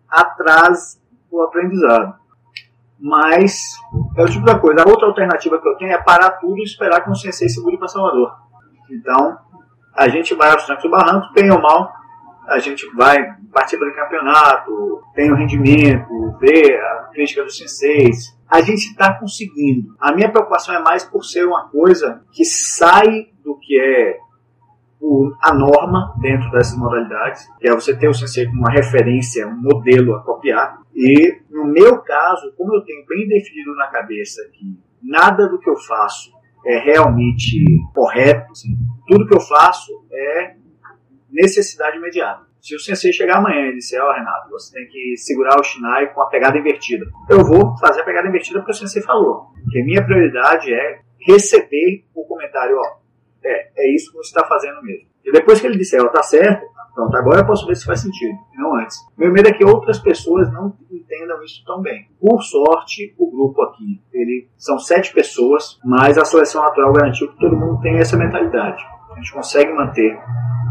atrasa 0.09 0.97
o 1.29 1.43
aprendizado. 1.43 2.15
Mas 2.99 3.75
é 4.17 4.23
o 4.23 4.25
tipo 4.25 4.45
da 4.45 4.57
coisa. 4.57 4.81
A 4.81 4.89
outra 4.89 5.05
alternativa 5.05 5.62
que 5.62 5.67
eu 5.67 5.77
tenho 5.77 5.91
é 5.91 6.01
parar 6.01 6.31
tudo 6.39 6.57
e 6.57 6.63
esperar 6.63 7.01
que 7.01 7.09
um 7.12 7.15
sensei 7.15 7.47
segure 7.49 7.77
para 7.77 7.88
Salvador. 7.88 8.36
Então, 8.89 9.38
a 9.95 10.09
gente 10.09 10.33
vai 10.33 10.49
aos 10.49 10.65
trancos 10.65 10.86
do 10.86 10.89
barranco, 10.89 11.31
bem 11.36 11.51
ou 11.51 11.62
mal, 11.62 11.93
a 12.47 12.57
gente 12.57 12.89
vai, 12.95 13.23
participa 13.53 13.86
do 13.86 13.93
campeonato, 13.93 15.03
tem 15.13 15.31
o 15.31 15.36
rendimento, 15.36 16.36
vê 16.39 16.75
a 16.75 17.09
crítica 17.13 17.43
dos 17.43 17.57
senseis, 17.57 18.36
a 18.53 18.61
gente 18.61 18.91
está 18.91 19.11
conseguindo. 19.11 19.95
A 19.99 20.13
minha 20.13 20.29
preocupação 20.29 20.75
é 20.75 20.79
mais 20.79 21.03
por 21.03 21.23
ser 21.23 21.43
uma 21.43 21.67
coisa 21.69 22.21
que 22.31 22.45
sai 22.45 23.29
do 23.43 23.57
que 23.57 23.79
é 23.79 24.19
a 25.41 25.53
norma 25.53 26.13
dentro 26.21 26.51
dessas 26.51 26.77
modalidades, 26.77 27.49
que 27.59 27.67
é 27.67 27.73
você 27.73 27.97
ter 27.97 28.07
o 28.07 28.13
sensei 28.13 28.45
como 28.45 28.59
uma 28.59 28.71
referência, 28.71 29.47
um 29.47 29.59
modelo 29.59 30.15
a 30.15 30.21
copiar. 30.21 30.81
E 30.93 31.41
no 31.49 31.65
meu 31.65 31.97
caso, 32.03 32.53
como 32.55 32.75
eu 32.75 32.81
tenho 32.85 33.03
bem 33.07 33.27
definido 33.27 33.73
na 33.75 33.87
cabeça 33.87 34.47
que 34.53 34.79
nada 35.01 35.49
do 35.49 35.59
que 35.59 35.69
eu 35.69 35.75
faço 35.75 36.31
é 36.63 36.77
realmente 36.77 37.65
correto, 37.91 38.51
assim, 38.51 38.77
tudo 39.07 39.27
que 39.27 39.35
eu 39.35 39.41
faço 39.41 39.91
é 40.11 40.55
necessidade 41.27 41.97
imediata. 41.97 42.52
Se 42.63 42.73
o 42.78 42.80
sensei 42.80 43.12
chegar 43.12 43.39
amanhã 43.39 43.67
e 43.67 43.76
disser, 43.76 44.02
ó 44.02 44.10
oh, 44.10 44.13
Renato, 44.13 44.49
você 44.49 44.73
tem 44.73 44.88
que 44.88 45.17
segurar 45.17 45.60
o 45.60 45.63
Shinai 45.63 46.13
com 46.13 46.21
a 46.21 46.30
pegada 46.30 46.58
invertida, 46.58 47.06
eu 47.30 47.43
vou 47.43 47.78
fazer 47.78 47.99
a 47.99 48.06
pegada 48.06 48.30
invertida 48.30 48.60
porque 48.60 48.71
o 48.71 48.73
sensei 48.73 49.02
falou. 49.02 49.47
Porque 49.65 49.84
minha 49.84 50.02
prioridade 50.02 50.73
é 50.73 51.02
receber 51.28 52.06
o 52.15 52.26
comentário, 52.26 52.78
ó, 52.78 52.99
é, 53.43 53.69
é 53.76 53.93
isso 53.93 54.12
que 54.12 54.17
você 54.17 54.30
está 54.30 54.47
fazendo 54.47 54.82
mesmo. 54.82 55.10
E 55.26 55.32
depois 55.34 55.60
que 55.60 55.67
ele 55.67 55.78
disser, 55.78 56.02
ó, 56.02 56.08
tá 56.08 56.23
certo, 56.23 56.65
Pronto, 56.95 57.17
agora 57.17 57.39
eu 57.39 57.45
posso 57.47 57.65
ver 57.65 57.76
se 57.76 57.86
faz 57.86 58.02
sentido, 58.02 58.38
não 58.56 58.76
antes. 58.76 58.95
Meu 59.17 59.32
medo 59.32 59.49
é 59.49 59.52
que 59.52 59.65
outras 59.65 59.97
pessoas 59.97 60.52
não 60.54 60.78
entendam 60.91 61.41
isso 61.43 61.63
tão 61.65 61.82
bem. 61.82 62.08
Por 62.21 62.39
sorte, 62.43 63.15
o 63.17 63.32
grupo 63.32 63.63
aqui, 63.63 63.99
ele 64.13 64.47
são 64.56 64.78
sete 64.78 65.12
pessoas, 65.12 65.80
mas 65.84 66.19
a 66.19 66.23
seleção 66.23 66.62
natural 66.62 66.93
garantiu 66.93 67.32
que 67.32 67.39
todo 67.39 67.58
mundo 67.58 67.82
tem 67.82 67.97
essa 67.97 68.15
mentalidade. 68.15 68.86
A 69.12 69.15
gente 69.15 69.34
consegue 69.34 69.73
manter 69.73 70.15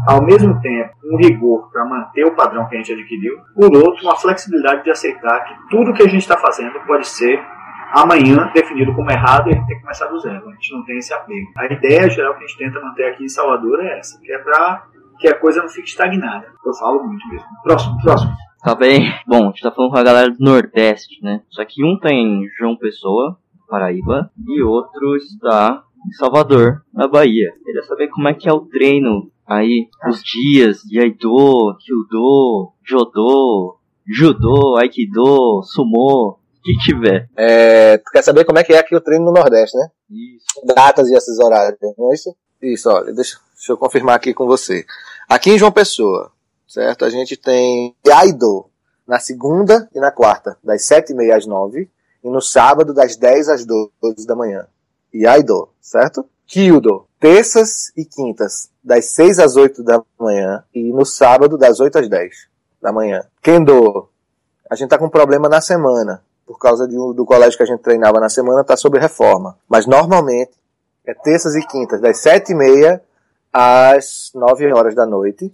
ao 0.07 0.23
mesmo 0.23 0.59
tempo 0.61 0.93
um 1.05 1.17
rigor 1.17 1.69
para 1.71 1.85
manter 1.85 2.25
o 2.25 2.35
padrão 2.35 2.67
que 2.67 2.75
a 2.75 2.77
gente 2.77 2.93
adquiriu, 2.93 3.37
por 3.55 3.75
outro, 3.75 4.03
uma 4.03 4.15
flexibilidade 4.15 4.83
de 4.83 4.91
aceitar 4.91 5.43
que 5.45 5.69
tudo 5.69 5.93
que 5.93 6.03
a 6.03 6.07
gente 6.07 6.21
está 6.21 6.37
fazendo 6.37 6.79
pode 6.85 7.07
ser 7.07 7.41
amanhã 7.93 8.49
definido 8.53 8.93
como 8.95 9.11
errado 9.11 9.47
e 9.47 9.51
a 9.51 9.55
gente 9.55 9.67
tem 9.67 9.77
que 9.77 9.83
começar 9.83 10.07
do 10.07 10.19
zero. 10.19 10.49
A 10.49 10.51
gente 10.53 10.73
não 10.73 10.83
tem 10.83 10.97
esse 10.97 11.13
apego. 11.13 11.51
A 11.55 11.65
ideia 11.65 12.09
geral 12.09 12.33
que 12.33 12.43
a 12.43 12.47
gente 12.47 12.57
tenta 12.57 12.81
manter 12.81 13.05
aqui 13.05 13.23
em 13.23 13.29
Salvador 13.29 13.79
é 13.81 13.99
essa, 13.99 14.19
que 14.19 14.31
é 14.31 14.37
para 14.39 14.87
que 15.19 15.27
a 15.27 15.39
coisa 15.39 15.61
não 15.61 15.69
fique 15.69 15.87
estagnada. 15.87 16.47
Eu 16.65 16.73
falo 16.73 17.03
muito 17.03 17.27
mesmo. 17.29 17.47
Próximo, 17.63 18.01
próximo. 18.01 18.33
Tá 18.63 18.73
bem. 18.73 19.13
Bom, 19.27 19.43
a 19.43 19.47
gente 19.47 19.61
tá 19.61 19.71
falando 19.71 19.91
com 19.91 19.97
a 19.97 20.03
galera 20.03 20.31
do 20.31 20.43
Nordeste, 20.43 21.21
né? 21.21 21.41
Só 21.49 21.63
que 21.65 21.83
um 21.83 21.99
tá 21.99 22.09
em 22.09 22.47
João 22.57 22.75
Pessoa, 22.75 23.37
Paraíba, 23.69 24.31
e 24.47 24.63
outro 24.63 25.15
está 25.15 25.83
em 26.07 26.11
Salvador, 26.13 26.81
na 26.93 27.07
Bahia. 27.07 27.53
Queria 27.63 27.83
saber 27.83 28.07
como 28.07 28.27
é 28.27 28.33
que 28.33 28.49
é 28.49 28.53
o 28.53 28.61
treino 28.61 29.31
aí, 29.45 29.87
os 30.09 30.21
dias 30.23 30.81
de 30.81 30.99
Aido, 30.99 31.77
Kyudo, 31.79 32.73
Jodô, 32.83 33.77
Judô, 34.05 34.77
Aikido, 34.77 35.61
Sumo, 35.63 36.37
o 36.37 36.37
que 36.63 36.77
tiver. 36.79 37.29
É, 37.37 37.97
tu 37.97 38.11
quer 38.11 38.21
saber 38.21 38.45
como 38.45 38.59
é 38.59 38.63
que 38.63 38.73
é 38.73 38.79
aqui 38.79 38.95
o 38.95 39.01
treino 39.01 39.25
no 39.25 39.31
Nordeste, 39.31 39.77
né? 39.77 39.89
Isso. 40.09 40.65
Datas 40.75 41.09
e 41.09 41.15
esses 41.15 41.39
horários, 41.39 41.79
não 41.97 42.11
é 42.11 42.13
isso? 42.13 42.35
Isso, 42.61 42.89
olha, 42.89 43.13
deixa, 43.13 43.37
deixa 43.55 43.71
eu 43.71 43.77
confirmar 43.77 44.15
aqui 44.15 44.33
com 44.33 44.45
você. 44.45 44.85
Aqui 45.27 45.51
em 45.51 45.57
João 45.57 45.71
Pessoa, 45.71 46.31
certo? 46.67 47.05
A 47.05 47.09
gente 47.09 47.35
tem 47.35 47.95
Aido 48.11 48.65
na 49.07 49.19
segunda 49.19 49.89
e 49.93 49.99
na 49.99 50.11
quarta, 50.11 50.57
das 50.63 50.85
sete 50.85 51.11
e 51.11 51.15
meia 51.15 51.35
às 51.35 51.45
nove, 51.45 51.89
e 52.23 52.29
no 52.29 52.41
sábado, 52.41 52.93
das 52.93 53.17
dez 53.17 53.49
às 53.49 53.65
doze 53.65 54.25
da 54.25 54.35
manhã. 54.35 54.65
E 55.13 55.27
Aido, 55.27 55.69
certo? 55.81 56.25
Kyudo, 56.47 57.05
terças 57.23 57.93
e 57.95 58.03
quintas, 58.03 58.69
das 58.83 59.05
6 59.13 59.39
às 59.39 59.55
8 59.55 59.81
da 59.81 60.03
manhã, 60.19 60.61
e 60.75 60.91
no 60.91 61.05
sábado, 61.05 61.57
das 61.57 61.79
8 61.79 61.99
às 61.99 62.09
10 62.09 62.49
da 62.81 62.91
manhã. 62.91 63.23
Kendo, 63.41 64.09
a 64.69 64.75
gente 64.75 64.89
tá 64.89 64.97
com 64.97 65.07
problema 65.07 65.47
na 65.47 65.61
semana, 65.61 66.21
por 66.45 66.59
causa 66.59 66.85
de, 66.85 66.97
do 66.97 67.23
colégio 67.23 67.55
que 67.55 67.63
a 67.63 67.65
gente 67.65 67.79
treinava 67.79 68.19
na 68.19 68.27
semana, 68.27 68.61
tá 68.61 68.75
sob 68.75 68.99
reforma. 68.99 69.57
Mas 69.69 69.87
normalmente, 69.87 70.51
é 71.05 71.13
terças 71.13 71.55
e 71.55 71.65
quintas, 71.65 72.01
das 72.01 72.17
7 72.17 72.51
e 72.51 72.55
meia 72.55 73.01
às 73.53 74.29
9 74.35 74.73
horas 74.73 74.93
da 74.93 75.05
noite, 75.05 75.49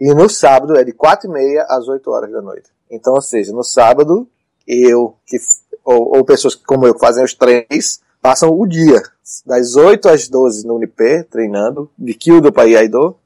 e 0.00 0.14
no 0.14 0.26
sábado 0.26 0.74
é 0.78 0.84
de 0.84 0.94
4 0.94 1.28
e 1.28 1.30
meia 1.34 1.66
às 1.68 1.86
8 1.86 2.10
horas 2.10 2.32
da 2.32 2.40
noite. 2.40 2.70
Então, 2.90 3.12
ou 3.12 3.20
seja, 3.20 3.52
no 3.52 3.62
sábado, 3.62 4.26
eu, 4.66 5.14
que, 5.26 5.36
ou, 5.84 6.16
ou 6.16 6.24
pessoas 6.24 6.54
como 6.54 6.86
eu 6.86 6.94
que 6.94 7.00
fazem 7.00 7.22
os 7.22 7.34
três, 7.34 8.00
passam 8.20 8.50
o 8.50 8.66
dia, 8.66 9.00
das 9.46 9.76
8 9.76 10.08
às 10.08 10.28
12 10.28 10.66
no 10.66 10.74
Unip, 10.76 11.24
treinando, 11.30 11.90
de 11.98 12.14
Kyudo 12.14 12.52
para 12.52 12.68
Iaido, 12.68 13.16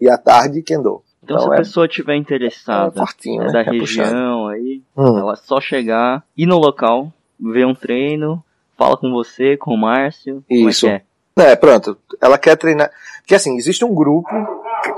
e 0.00 0.08
à 0.10 0.18
tarde 0.18 0.62
Kendo. 0.62 1.02
Então, 1.22 1.36
Então 1.36 1.46
se 1.46 1.50
a 1.50 1.54
é- 1.54 1.56
pessoa 1.58 1.86
tiver 1.88 2.14
É 2.14 2.16
interessada, 2.16 2.90
fortinho, 2.92 3.42
é 3.42 3.46
né? 3.46 3.52
da 3.52 3.60
É 3.60 3.78
puxado. 3.78 4.08
região 4.08 4.48
aí, 4.48 4.82
Hum. 4.96 5.18
ela 5.18 5.36
só 5.36 5.60
chegar, 5.60 6.24
ir 6.36 6.46
no 6.46 6.58
local, 6.58 7.12
ver 7.40 7.64
um 7.66 7.74
treino, 7.74 8.42
fala 8.76 8.96
com 8.96 9.10
você, 9.12 9.56
com 9.56 9.72
o 9.74 9.78
Márcio, 9.78 10.44
Isso. 10.50 10.86
é 10.88 10.98
que 10.98 11.40
é? 11.40 11.52
É, 11.52 11.56
pronto. 11.56 11.96
Ela 12.20 12.36
quer 12.36 12.56
treinar. 12.56 12.90
Porque 13.20 13.34
assim, 13.34 13.56
existe 13.56 13.84
um 13.84 13.94
grupo, 13.94 14.28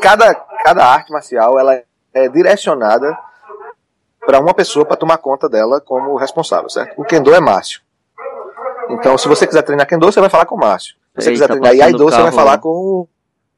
cada, 0.00 0.34
cada 0.64 0.84
arte 0.86 1.12
marcial 1.12 1.58
ela 1.58 1.80
é 2.12 2.28
direcionada 2.28 3.16
para 4.26 4.40
uma 4.40 4.54
pessoa 4.54 4.84
para 4.86 4.96
tomar 4.96 5.18
conta 5.18 5.48
dela 5.48 5.80
como 5.80 6.16
responsável, 6.16 6.68
certo? 6.70 6.98
O 7.00 7.04
Kendo 7.04 7.32
é 7.34 7.38
Márcio. 7.40 7.82
Então, 8.94 9.18
se 9.18 9.28
você 9.28 9.46
quiser 9.46 9.62
treinar 9.62 9.86
Kendo, 9.86 10.06
você 10.06 10.20
vai 10.20 10.30
falar 10.30 10.46
com 10.46 10.54
o 10.54 10.58
Márcio. 10.58 10.94
Se 11.14 11.22
você 11.22 11.28
Ei, 11.30 11.34
quiser 11.34 11.48
tá 11.48 11.54
treinar 11.54 11.74
Iaido, 11.74 12.04
você 12.04 12.22
vai 12.22 12.32
falar 12.32 12.58
com 12.58 12.68
o 12.68 13.08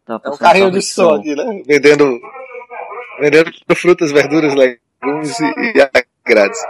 Tá 0.06 0.20
É 0.24 0.30
um 0.30 0.36
carrinho 0.36 0.70
de 0.70 0.80
som 0.80 1.16
aqui, 1.16 1.34
né? 1.34 1.62
Vendendo, 1.66 2.20
vendendo 3.18 3.50
frutas, 3.74 4.12
verduras, 4.12 4.54
legumes 4.54 5.40
e, 5.40 5.44
e 5.44 6.06
grades. 6.24 6.60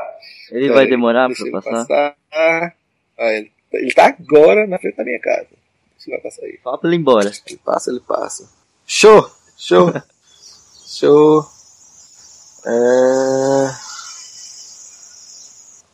Ele 0.51 0.69
Pera 0.69 0.75
vai 0.75 0.87
demorar 0.87 1.29
pra 1.29 1.37
ele 1.39 1.51
passar? 1.51 2.17
Ah, 2.33 2.73
ele, 3.19 3.53
ele 3.73 3.93
tá 3.93 4.07
agora 4.07 4.67
na 4.67 4.79
frente 4.79 4.97
da 4.97 5.05
minha 5.05 5.21
casa. 5.21 5.49
Deixa 5.97 6.11
ele 6.11 6.19
passar 6.23 6.45
aí. 6.45 6.59
Fala 6.65 6.79
pra 6.79 6.89
ele 6.89 6.97
ir 6.97 7.01
embora. 7.01 7.31
Ele 7.47 7.61
passa, 7.63 7.91
ele 7.91 8.01
passa. 8.01 8.49
Show! 8.87 9.31
Show! 9.59 9.93
Show! 10.87 11.45
É... 12.65 13.69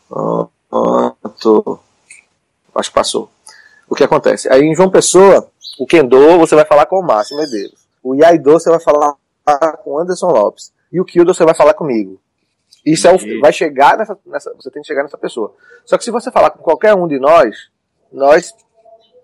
Pronto. 0.09 1.81
Acho 2.75 2.91
que 2.91 2.95
passou. 2.95 3.31
O 3.89 3.95
que 3.95 4.05
acontece? 4.05 4.49
Aí 4.51 4.63
em 4.63 4.75
João 4.75 4.91
Pessoa, 4.91 5.51
o 5.79 5.87
Kendo 5.87 6.39
você 6.39 6.55
vai 6.55 6.65
falar 6.65 6.87
com 6.87 6.99
o 6.99 7.03
Márcio 7.03 7.37
Medeiros. 7.37 7.87
O 8.03 8.15
Iaido 8.15 8.53
você 8.53 8.71
vai 8.71 8.81
falar 8.81 9.15
com 9.85 9.93
o 9.93 9.99
Anderson 9.99 10.31
Lopes. 10.31 10.73
E 10.93 11.01
o 11.01 11.05
Kildo 11.05 11.35
você 11.35 11.45
vai 11.45 11.55
falar 11.55 11.75
comigo. 11.75 12.21
Isso 12.85 13.07
é 13.07 13.15
o, 13.15 13.41
vai 13.41 13.53
chegar 13.53 13.97
nessa, 13.97 14.19
nessa. 14.27 14.53
Você 14.55 14.71
tem 14.71 14.83
que 14.83 14.89
chegar 14.89 15.03
nessa 15.03 15.17
pessoa. 15.17 15.55
Só 15.85 15.97
que 15.97 16.05
se 16.05 16.11
você 16.11 16.31
falar 16.31 16.51
com 16.51 16.63
qualquer 16.63 16.95
um 16.95 17.07
de 17.07 17.19
nós, 17.19 17.69
nós 18.13 18.53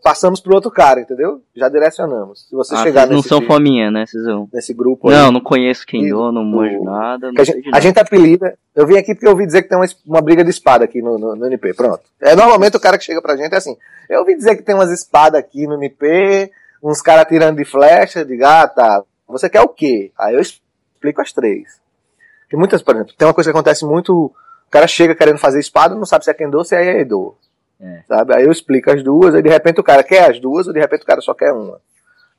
passamos 0.02 0.40
pro 0.40 0.54
outro 0.54 0.70
cara, 0.70 1.00
entendeu? 1.00 1.42
Já 1.54 1.68
direcionamos. 1.68 2.46
Se 2.48 2.54
você 2.54 2.74
Ah, 2.74 2.82
chegar 2.82 3.00
vocês 3.06 3.16
não 3.16 3.22
são 3.22 3.42
fominha, 3.42 3.90
né? 3.90 4.06
Vocês 4.06 4.24
vão. 4.24 4.48
nesse 4.52 4.72
grupo 4.72 5.08
aí, 5.08 5.16
Não, 5.16 5.32
não 5.32 5.40
conheço 5.40 5.86
quem 5.86 6.04
E 6.04 6.10
dou, 6.10 6.32
não 6.32 6.44
manjo 6.44 6.82
nada, 6.84 7.32
não 7.32 7.40
a 7.40 7.44
gente, 7.44 7.70
a 7.72 7.80
gente 7.80 7.98
apelida. 7.98 8.56
Eu 8.74 8.86
vim 8.86 8.96
aqui 8.96 9.14
porque 9.14 9.26
eu 9.26 9.32
ouvi 9.32 9.46
dizer 9.46 9.62
que 9.62 9.68
tem 9.68 9.78
uma, 9.78 9.86
uma 10.06 10.20
briga 10.20 10.44
de 10.44 10.50
espada 10.50 10.84
aqui 10.84 11.02
no, 11.02 11.18
no, 11.18 11.36
no 11.36 11.46
NP. 11.46 11.74
Pronto. 11.74 12.00
É, 12.20 12.34
normalmente 12.34 12.76
o 12.76 12.80
cara 12.80 12.96
que 12.98 13.04
chega 13.04 13.20
pra 13.20 13.36
gente 13.36 13.52
é 13.52 13.56
assim. 13.58 13.76
Eu 14.08 14.20
ouvi 14.20 14.36
dizer 14.36 14.56
que 14.56 14.62
tem 14.62 14.74
umas 14.74 14.90
espadas 14.90 15.38
aqui 15.38 15.66
no 15.66 15.74
NP, 15.74 16.50
uns 16.82 17.02
caras 17.02 17.26
tirando 17.26 17.56
de 17.56 17.64
flecha, 17.64 18.24
de 18.24 18.36
gata. 18.36 19.04
Você 19.28 19.50
quer 19.50 19.60
o 19.60 19.68
quê? 19.68 20.12
Aí 20.18 20.34
eu 20.34 20.40
explico 20.40 21.20
as 21.20 21.32
três. 21.32 21.78
Porque 22.42 22.56
muitas, 22.56 22.82
por 22.82 22.94
exemplo, 22.94 23.12
tem 23.16 23.28
uma 23.28 23.34
coisa 23.34 23.50
que 23.50 23.56
acontece 23.56 23.84
muito. 23.84 24.14
O 24.14 24.70
cara 24.70 24.86
chega 24.86 25.14
querendo 25.14 25.38
fazer 25.38 25.60
espada, 25.60 25.94
não 25.94 26.06
sabe 26.06 26.24
se 26.24 26.30
é 26.30 26.34
Kendo 26.34 26.56
ou 26.56 26.64
se 26.64 26.74
é 26.74 26.84
Iaido. 26.84 27.34
É. 27.80 28.02
Sabe? 28.08 28.34
Aí 28.34 28.44
eu 28.44 28.52
explico 28.52 28.90
as 28.90 29.02
duas, 29.02 29.34
aí 29.34 29.42
de 29.42 29.48
repente 29.48 29.80
o 29.80 29.84
cara 29.84 30.02
quer 30.02 30.30
as 30.30 30.40
duas, 30.40 30.66
ou 30.66 30.72
de 30.72 30.80
repente 30.80 31.02
o 31.02 31.06
cara 31.06 31.20
só 31.20 31.34
quer 31.34 31.52
uma. 31.52 31.80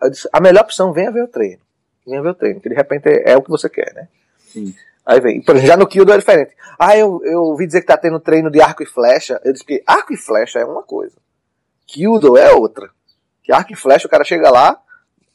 Disse, 0.09 0.29
a 0.31 0.39
melhor 0.39 0.63
opção, 0.63 0.93
venha 0.93 1.11
ver 1.11 1.23
o 1.23 1.27
treino. 1.27 1.61
Venha 2.05 2.21
ver 2.21 2.29
o 2.29 2.35
treino, 2.35 2.59
que 2.59 2.69
de 2.69 2.75
repente 2.75 3.07
é, 3.07 3.31
é 3.31 3.37
o 3.37 3.41
que 3.41 3.49
você 3.49 3.69
quer, 3.69 3.93
né? 3.93 4.07
Sim. 4.47 4.73
Aí 5.05 5.19
vem. 5.19 5.41
Por 5.41 5.55
exemplo, 5.55 5.67
já 5.67 5.77
no 5.77 5.87
Kildo 5.87 6.13
é 6.13 6.17
diferente. 6.17 6.53
Ah, 6.77 6.95
eu, 6.95 7.21
eu 7.23 7.41
ouvi 7.41 7.65
dizer 7.65 7.81
que 7.81 7.87
tá 7.87 7.97
tendo 7.97 8.19
treino 8.19 8.51
de 8.51 8.61
arco 8.61 8.83
e 8.83 8.85
flecha. 8.85 9.41
Eu 9.43 9.51
disse 9.51 9.65
que 9.65 9.81
arco 9.85 10.13
e 10.13 10.17
flecha 10.17 10.59
é 10.59 10.65
uma 10.65 10.83
coisa. 10.83 11.15
Kildo 11.87 12.37
é 12.37 12.53
outra. 12.53 12.89
Que 13.43 13.51
arco 13.51 13.73
e 13.73 13.75
flecha, 13.75 14.07
o 14.07 14.09
cara 14.09 14.23
chega 14.23 14.51
lá, 14.51 14.79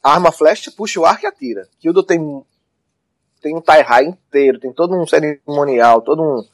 arma 0.01 0.29
a 0.29 0.31
flecha, 0.31 0.71
puxa 0.71 0.99
o 0.99 1.05
arco 1.05 1.25
e 1.25 1.27
atira. 1.27 1.67
Kildo 1.79 2.03
tem, 2.03 2.45
tem 3.41 3.55
um 3.55 3.61
tie-high 3.61 4.05
inteiro, 4.05 4.59
tem 4.59 4.71
todo 4.71 4.95
um 4.95 5.05
cerimonial, 5.05 6.01
todo 6.01 6.23
um, 6.23 6.45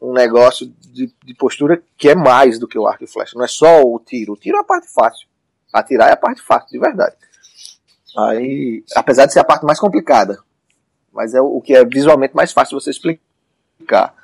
um 0.00 0.12
negócio 0.12 0.66
de, 0.92 1.12
de 1.24 1.34
postura 1.34 1.82
que 1.96 2.08
é 2.08 2.14
mais 2.14 2.58
do 2.58 2.68
que 2.68 2.78
o 2.78 2.86
arco 2.86 3.04
e 3.04 3.06
flecha. 3.06 3.32
Não 3.36 3.44
é 3.44 3.48
só 3.48 3.82
o 3.82 3.98
tiro. 3.98 4.34
O 4.34 4.36
tiro 4.36 4.56
é 4.56 4.60
a 4.60 4.64
parte 4.64 4.88
fácil. 4.92 5.26
Atirar 5.72 6.08
é 6.08 6.12
a 6.12 6.16
parte 6.16 6.42
fácil, 6.42 6.68
de 6.70 6.78
verdade. 6.78 7.16
Aí, 8.16 8.84
apesar 8.94 9.26
de 9.26 9.32
ser 9.32 9.40
a 9.40 9.44
parte 9.44 9.64
mais 9.64 9.78
complicada, 9.78 10.38
mas 11.12 11.34
é 11.34 11.40
o 11.40 11.60
que 11.60 11.74
é 11.74 11.84
visualmente 11.84 12.34
mais 12.34 12.52
fácil 12.52 12.78
você 12.78 12.90
explicar. 12.90 14.14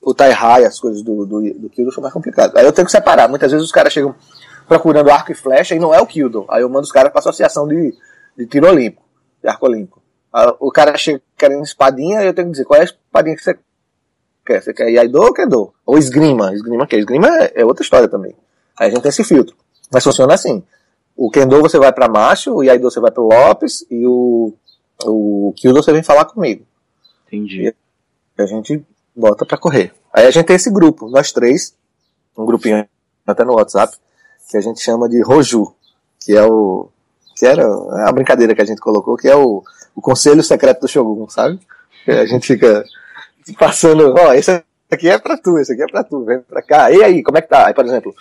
O 0.00 0.14
tie 0.14 0.30
high, 0.30 0.64
as 0.64 0.78
coisas 0.78 1.02
do, 1.02 1.26
do, 1.26 1.54
do 1.54 1.68
Kildo 1.68 1.92
são 1.92 2.02
mais 2.02 2.14
complicadas. 2.14 2.54
Aí 2.56 2.64
eu 2.64 2.72
tenho 2.72 2.86
que 2.86 2.92
separar. 2.92 3.28
Muitas 3.28 3.50
vezes 3.50 3.66
os 3.66 3.72
caras 3.72 3.92
chegam 3.92 4.14
procurando 4.66 5.10
arco 5.10 5.32
e 5.32 5.34
flecha 5.34 5.74
e 5.74 5.78
não 5.78 5.92
é 5.92 6.00
o 6.00 6.06
Kildo. 6.06 6.46
Aí 6.48 6.62
eu 6.62 6.68
mando 6.68 6.82
os 6.82 6.92
caras 6.92 7.10
para 7.10 7.18
associação 7.18 7.66
de, 7.66 7.94
de 8.36 8.46
tiro 8.46 8.68
olímpico, 8.68 9.02
de 9.42 9.48
arco 9.48 9.66
olímpico. 9.66 10.00
Aí 10.32 10.52
o 10.60 10.70
cara 10.70 10.96
chega 10.96 11.20
querendo 11.36 11.64
espadinha 11.64 12.22
e 12.22 12.26
eu 12.26 12.34
tenho 12.34 12.48
que 12.48 12.52
dizer 12.52 12.64
qual 12.64 12.78
é 12.78 12.82
a 12.82 12.84
espadinha 12.84 13.36
que 13.36 13.42
você 13.42 13.58
quer. 14.48 14.62
Você 14.62 14.72
quer 14.72 14.90
Iaido 14.90 15.20
ou 15.20 15.34
Kendo? 15.34 15.74
Ou 15.84 15.98
esgrima. 15.98 16.54
Esgrima 16.54 16.86
que 16.86 16.96
é? 16.96 16.98
Esgrima 16.98 17.28
é, 17.28 17.52
é 17.56 17.64
outra 17.64 17.82
história 17.82 18.08
também. 18.08 18.34
Aí 18.78 18.88
a 18.88 18.90
gente 18.90 19.02
tem 19.02 19.10
esse 19.10 19.24
filtro. 19.24 19.54
Mas 19.92 20.02
funciona 20.02 20.32
assim. 20.32 20.62
O 21.14 21.30
Kendo 21.30 21.60
você 21.60 21.78
vai 21.78 21.92
para 21.92 22.08
Macho, 22.08 22.54
o 22.54 22.64
Iaido 22.64 22.90
você 22.90 23.00
vai 23.00 23.10
para 23.10 23.22
Lopes 23.22 23.84
e 23.90 24.06
o, 24.06 24.54
o 25.04 25.52
Kildo 25.56 25.82
você 25.82 25.92
vem 25.92 26.02
falar 26.02 26.24
comigo. 26.24 26.64
Entendi. 27.26 27.74
E 28.38 28.42
a 28.42 28.46
gente 28.46 28.84
bota 29.14 29.44
pra 29.44 29.58
correr. 29.58 29.92
Aí 30.12 30.26
a 30.26 30.30
gente 30.30 30.46
tem 30.46 30.56
esse 30.56 30.70
grupo, 30.70 31.08
nós 31.10 31.32
três, 31.32 31.74
um 32.36 32.46
grupinho 32.46 32.88
até 33.26 33.44
no 33.44 33.54
WhatsApp, 33.54 33.94
que 34.48 34.56
a 34.56 34.60
gente 34.60 34.80
chama 34.80 35.08
de 35.08 35.20
Roju, 35.20 35.74
que 36.20 36.32
é 36.32 36.44
o. 36.44 36.88
que 37.36 37.44
era 37.44 37.66
a 38.08 38.12
brincadeira 38.12 38.54
que 38.54 38.62
a 38.62 38.64
gente 38.64 38.80
colocou, 38.80 39.16
que 39.16 39.28
é 39.28 39.36
o, 39.36 39.62
o 39.94 40.00
conselho 40.00 40.42
secreto 40.42 40.80
do 40.80 40.88
Shogun, 40.88 41.28
sabe? 41.28 41.60
Que 42.04 42.12
a 42.12 42.24
gente 42.24 42.46
fica 42.46 42.84
passando, 43.52 44.14
ó, 44.16 44.32
esse 44.32 44.62
aqui 44.90 45.08
é 45.08 45.18
pra 45.18 45.36
tu, 45.36 45.58
esse 45.58 45.72
aqui 45.72 45.82
é 45.82 45.86
pra 45.86 46.02
tu, 46.02 46.24
vem 46.24 46.40
pra 46.40 46.62
cá. 46.62 46.90
E 46.90 47.02
aí, 47.02 47.22
como 47.22 47.38
é 47.38 47.42
que 47.42 47.48
tá? 47.48 47.66
Aí, 47.66 47.74
por 47.74 47.84
exemplo, 47.84 48.14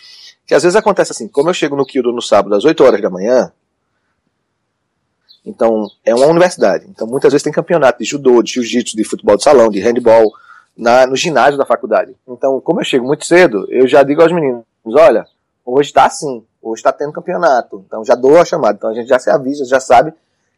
que 0.45 0.53
às 0.53 0.63
vezes 0.63 0.75
acontece 0.75 1.11
assim, 1.11 1.27
como 1.27 1.49
eu 1.49 1.53
chego 1.53 1.75
no 1.75 1.85
Kildo 1.85 2.11
no 2.11 2.21
sábado 2.21 2.55
às 2.55 2.63
8 2.63 2.83
horas 2.83 3.01
da 3.01 3.09
manhã, 3.09 3.51
Então, 5.45 5.87
é 6.03 6.13
uma 6.13 6.27
universidade. 6.27 6.85
Então, 6.89 7.07
muitas 7.07 7.31
vezes 7.31 7.43
tem 7.43 7.53
campeonato 7.53 7.99
de 7.99 8.05
judô, 8.05 8.43
de 8.43 8.51
jiu-jitsu, 8.51 8.97
de 8.97 9.03
futebol 9.05 9.37
de 9.37 9.43
salão, 9.43 9.69
de 9.69 9.79
handball, 9.79 10.29
na, 10.75 11.07
no 11.07 11.15
ginásio 11.15 11.57
da 11.57 11.65
faculdade. 11.65 12.15
Então, 12.27 12.59
como 12.59 12.81
eu 12.81 12.85
chego 12.85 13.05
muito 13.05 13.25
cedo, 13.25 13.65
eu 13.69 13.87
já 13.87 14.03
digo 14.03 14.21
aos 14.21 14.31
meninos, 14.31 14.63
olha, 14.85 15.25
hoje 15.65 15.89
está 15.89 16.05
assim, 16.05 16.43
hoje 16.61 16.79
está 16.79 16.91
tendo 16.91 17.13
campeonato. 17.13 17.81
Então, 17.87 18.03
já 18.03 18.13
dou 18.13 18.37
a 18.37 18.43
chamada. 18.43 18.75
Então, 18.77 18.89
a 18.89 18.93
gente 18.93 19.07
já 19.07 19.19
se 19.19 19.29
avisa, 19.29 19.63
já 19.63 19.79
sabe 19.79 20.13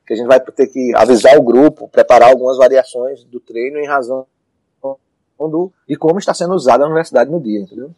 que 0.07 0.13
a 0.13 0.15
gente 0.15 0.27
vai 0.27 0.39
ter 0.39 0.65
que 0.65 0.91
avisar 0.95 1.37
o 1.37 1.43
grupo, 1.43 1.87
preparar 1.87 2.29
algumas 2.29 2.57
variações 2.57 3.23
do 3.25 3.39
treino 3.39 3.77
em 3.77 3.85
razão 3.87 4.25
do, 5.47 5.71
de 5.87 5.95
como 5.95 6.19
está 6.19 6.33
sendo 6.33 6.53
usada 6.53 6.83
a 6.83 6.87
universidade 6.87 7.29
no 7.29 7.39
dia, 7.39 7.61
entendeu? 7.61 7.91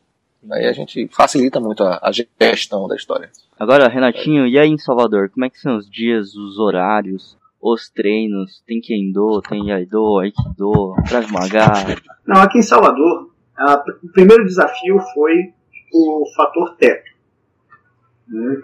Aí 0.52 0.66
a 0.66 0.74
gente 0.74 1.08
facilita 1.12 1.60
muito 1.60 1.84
a, 1.84 2.00
a 2.02 2.12
gestão 2.12 2.88
da 2.88 2.96
história. 2.96 3.30
Agora, 3.60 3.88
Renatinho, 3.88 4.48
e 4.48 4.58
aí 4.58 4.70
em 4.70 4.78
Salvador, 4.78 5.30
como 5.30 5.46
é 5.46 5.50
que 5.50 5.60
são 5.60 5.78
os 5.78 5.90
dias, 5.90 6.36
os 6.36 6.58
horários, 6.58 7.38
os 7.62 7.90
treinos? 7.90 8.62
Tem 8.66 8.82
Kendo, 8.82 9.42
tem 9.48 9.70
Yaido, 9.70 10.20
Aikido, 10.20 10.96
Krav 11.08 11.32
Maga? 11.32 11.96
Não, 12.26 12.42
aqui 12.42 12.58
em 12.58 12.64
Salvador, 12.64 13.30
a, 13.56 13.84
o 14.04 14.12
primeiro 14.12 14.44
desafio 14.46 15.00
foi 15.14 15.54
o 15.94 16.26
fator 16.36 16.76
teto. 16.78 17.12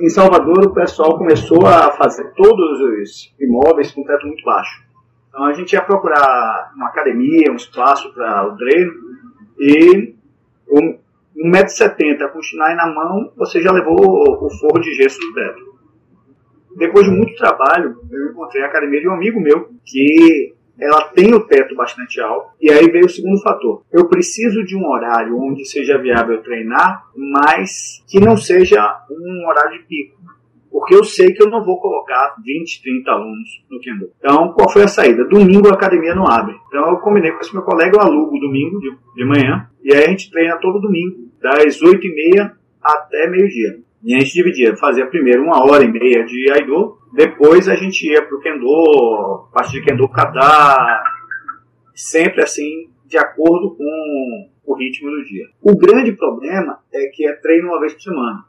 Em 0.02 0.10
Salvador, 0.10 0.66
o 0.66 0.74
pessoal 0.74 1.18
começou 1.18 1.66
a 1.68 1.92
fazer 1.92 2.34
todos 2.36 2.80
os 2.80 3.36
imóveis 3.40 3.92
com 3.92 4.04
teto 4.04 4.26
muito 4.26 4.44
baixo. 4.44 4.87
Então 5.30 5.46
a 5.46 5.54
gente 5.54 5.74
ia 5.74 5.82
procurar 5.82 6.72
uma 6.76 6.88
academia, 6.88 7.52
um 7.52 7.56
espaço 7.56 8.13
para 8.13 8.48
o 8.48 8.58
treino 8.58 8.94
e 9.60 10.16
um, 10.70 10.98
1,70m 11.38 12.32
com 12.32 12.40
o 12.40 12.44
chinai 12.44 12.76
na 12.76 12.88
mão, 12.88 13.32
você 13.36 13.62
já 13.62 13.72
levou 13.72 13.96
o 13.98 14.50
forro 14.50 14.80
de 14.80 14.94
gesso 14.94 15.20
do 15.20 15.34
teto. 15.34 15.78
Depois 16.76 17.06
de 17.06 17.12
muito 17.12 17.36
trabalho, 17.36 18.00
eu 18.12 18.32
encontrei 18.32 18.63
a 18.63 18.68
academia 18.68 19.02
de 19.02 19.08
um 19.08 19.13
amigo 19.13 19.40
meu, 19.40 19.70
que 19.84 20.54
ela 20.80 21.06
tem 21.10 21.34
o 21.34 21.40
teto 21.40 21.76
bastante 21.76 22.22
alto. 22.22 22.52
E 22.62 22.72
aí 22.72 22.86
veio 22.92 23.06
o 23.06 23.10
segundo 23.10 23.42
fator. 23.42 23.84
Eu 23.92 24.08
preciso 24.08 24.63
de 24.63 24.76
um 24.76 24.88
horário 24.88 25.36
onde 25.40 25.66
seja 25.66 25.98
viável 25.98 26.42
treinar, 26.44 27.04
mas 27.16 28.04
que 28.08 28.20
não 28.20 28.38
seja 28.38 29.04
um 29.10 29.48
horário 29.48 29.80
de 29.80 29.86
pico. 29.86 30.18
Porque 30.78 30.94
eu 30.94 31.04
sei 31.04 31.34
que 31.34 31.42
eu 31.42 31.50
não 31.50 31.66
vou 31.66 31.80
colocar 31.80 32.36
20, 32.46 32.84
30 32.84 33.12
alunos 33.12 33.66
no 33.68 33.80
Kendo. 33.80 34.12
Então, 34.20 34.54
qual 34.54 34.70
foi 34.70 34.84
a 34.84 34.88
saída? 34.88 35.26
Domingo 35.26 35.70
a 35.70 35.74
academia 35.74 36.13
não 36.13 36.28
abre. 36.28 36.56
Então, 36.68 36.92
eu 36.92 36.98
combinei 36.98 37.32
com 37.32 37.40
esse 37.40 37.52
meu 37.52 37.63
colega, 37.63 37.98
eu 37.98 38.02
alugo 38.02 38.40
domingo 38.40 38.80
de, 38.80 38.96
de 39.16 39.26
manhã. 39.26 39.68
E 39.84 39.92
aí 39.92 40.04
a 40.04 40.08
gente 40.10 40.30
treina 40.30 40.56
todo 40.58 40.80
domingo 40.80 41.32
das 41.42 41.82
8h30 41.82 42.52
até 42.80 43.28
meio-dia. 43.28 43.80
E 44.04 44.13
a 44.13 44.20
gente 44.20 44.34
dividia, 44.34 44.78
fazia 44.78 45.08
primeiro 45.08 45.42
uma 45.42 45.63
hora 45.63 45.84
e 45.84 45.92
meia 45.92 46.24
de 46.24 46.52
Aido, 46.52 47.00
depois 47.12 47.68
a 47.68 47.76
gente 47.76 48.08
ia 48.08 48.22
para 48.22 48.38
o 48.38 48.40
Kendo, 48.40 49.50
parte 49.52 49.72
de 49.72 49.82
Kendo 49.82 50.08
Kata, 50.08 51.02
sempre 51.96 52.44
assim, 52.44 52.88
de 53.04 53.18
acordo 53.18 53.76
com 53.76 54.50
o 54.63 54.76
ritmo 54.76 55.10
do 55.10 55.24
dia. 55.26 55.48
O 55.60 55.76
grande 55.76 56.12
problema 56.12 56.80
é 56.94 57.08
que 57.08 57.28
é 57.28 57.34
treino 57.34 57.70
uma 57.70 57.80
vez 57.80 57.94
por 57.94 58.02
semana. 58.04 58.46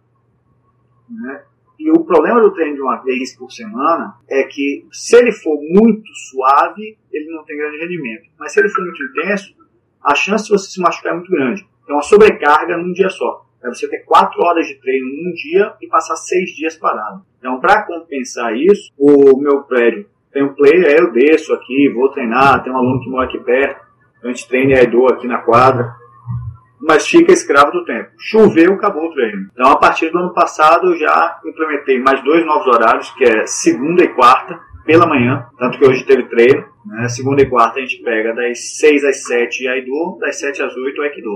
Né? 1.09 1.43
E 1.79 1.91
o 1.91 2.05
problema 2.05 2.41
do 2.41 2.53
treino 2.53 2.75
de 2.75 2.83
uma 2.83 2.97
vez 3.03 3.37
por 3.37 3.51
semana 3.53 4.17
é 4.29 4.43
que 4.45 4.87
se 4.93 5.17
ele 5.17 5.31
for 5.31 5.57
muito 5.61 6.09
suave, 6.31 6.99
ele 7.13 7.31
não 7.31 7.45
tem 7.45 7.57
grande 7.57 7.79
rendimento. 7.79 8.29
Mas 8.39 8.53
se 8.53 8.61
ele 8.61 8.69
for 8.69 8.83
muito 8.83 9.03
intenso, 9.05 9.55
a 10.03 10.15
chance 10.15 10.45
de 10.45 10.51
você 10.51 10.71
se 10.71 10.81
machucar 10.81 11.13
é 11.13 11.17
muito 11.17 11.31
grande. 11.31 11.67
É 11.89 11.93
uma 11.93 12.03
sobrecarga 12.03 12.77
num 12.77 12.93
dia 12.93 13.09
só. 13.09 13.47
É 13.63 13.69
você 13.69 13.89
ter 13.89 14.05
quatro 14.05 14.41
horas 14.43 14.67
de 14.67 14.75
treino 14.75 15.07
num 15.07 15.33
dia 15.35 15.75
e 15.81 15.87
passar 15.89 16.17
seis 16.17 16.51
dias 16.51 16.77
parado. 16.77 17.23
Então, 17.39 17.61
para 17.61 17.83
compensar 17.85 18.55
isso, 18.57 18.93
o 18.99 19.39
meu 19.41 19.63
prédio 19.63 20.07
tem 20.33 20.45
um 20.45 20.55
play, 20.55 20.87
aí 20.87 20.97
eu 20.97 21.13
desço 21.13 21.53
aqui, 21.55 21.93
vou 21.95 22.11
treinar, 22.11 22.63
tem 22.63 22.73
um 22.73 22.77
aluno 22.77 23.01
que 23.01 23.11
mora 23.11 23.27
aqui 23.27 23.39
perto, 23.39 23.87
a 24.23 24.29
gente 24.29 24.49
treina 24.49 24.73
e 24.73 24.79
aí 24.79 24.87
dou 24.87 25.09
aqui 25.09 25.27
na 25.27 25.39
quadra, 25.39 25.95
mas 26.81 27.07
fica 27.07 27.33
escravo 27.33 27.73
do 27.73 27.85
tempo. 27.85 28.11
Choveu, 28.19 28.75
acabou 28.75 29.05
o 29.05 29.13
treino. 29.13 29.49
Então, 29.53 29.71
a 29.71 29.79
partir 29.79 30.11
do 30.11 30.19
ano 30.19 30.33
passado, 30.33 30.89
eu 30.93 30.99
já 30.99 31.41
implementei 31.45 32.01
mais 32.01 32.23
dois 32.23 32.45
novos 32.47 32.67
horários, 32.67 33.11
que 33.13 33.25
é 33.25 33.47
segunda 33.47 34.03
e 34.05 34.09
quarta, 34.09 34.59
pela 34.89 35.07
manhã, 35.07 35.47
tanto 35.59 35.79
que 35.79 35.85
hoje 35.85 36.03
teve 36.07 36.23
treino. 36.31 36.65
Né? 36.87 37.07
Segunda 37.09 37.43
e 37.43 37.51
quarta 37.51 37.79
a 37.79 37.83
gente 37.83 38.03
pega 38.03 38.35
das 38.35 38.79
6 38.79 39.05
às 39.05 39.23
7 39.25 39.69
Aido, 39.69 40.17
das 40.19 40.41
7 40.41 40.63
às 40.63 40.75
8 40.75 41.03
Aikido. 41.03 41.29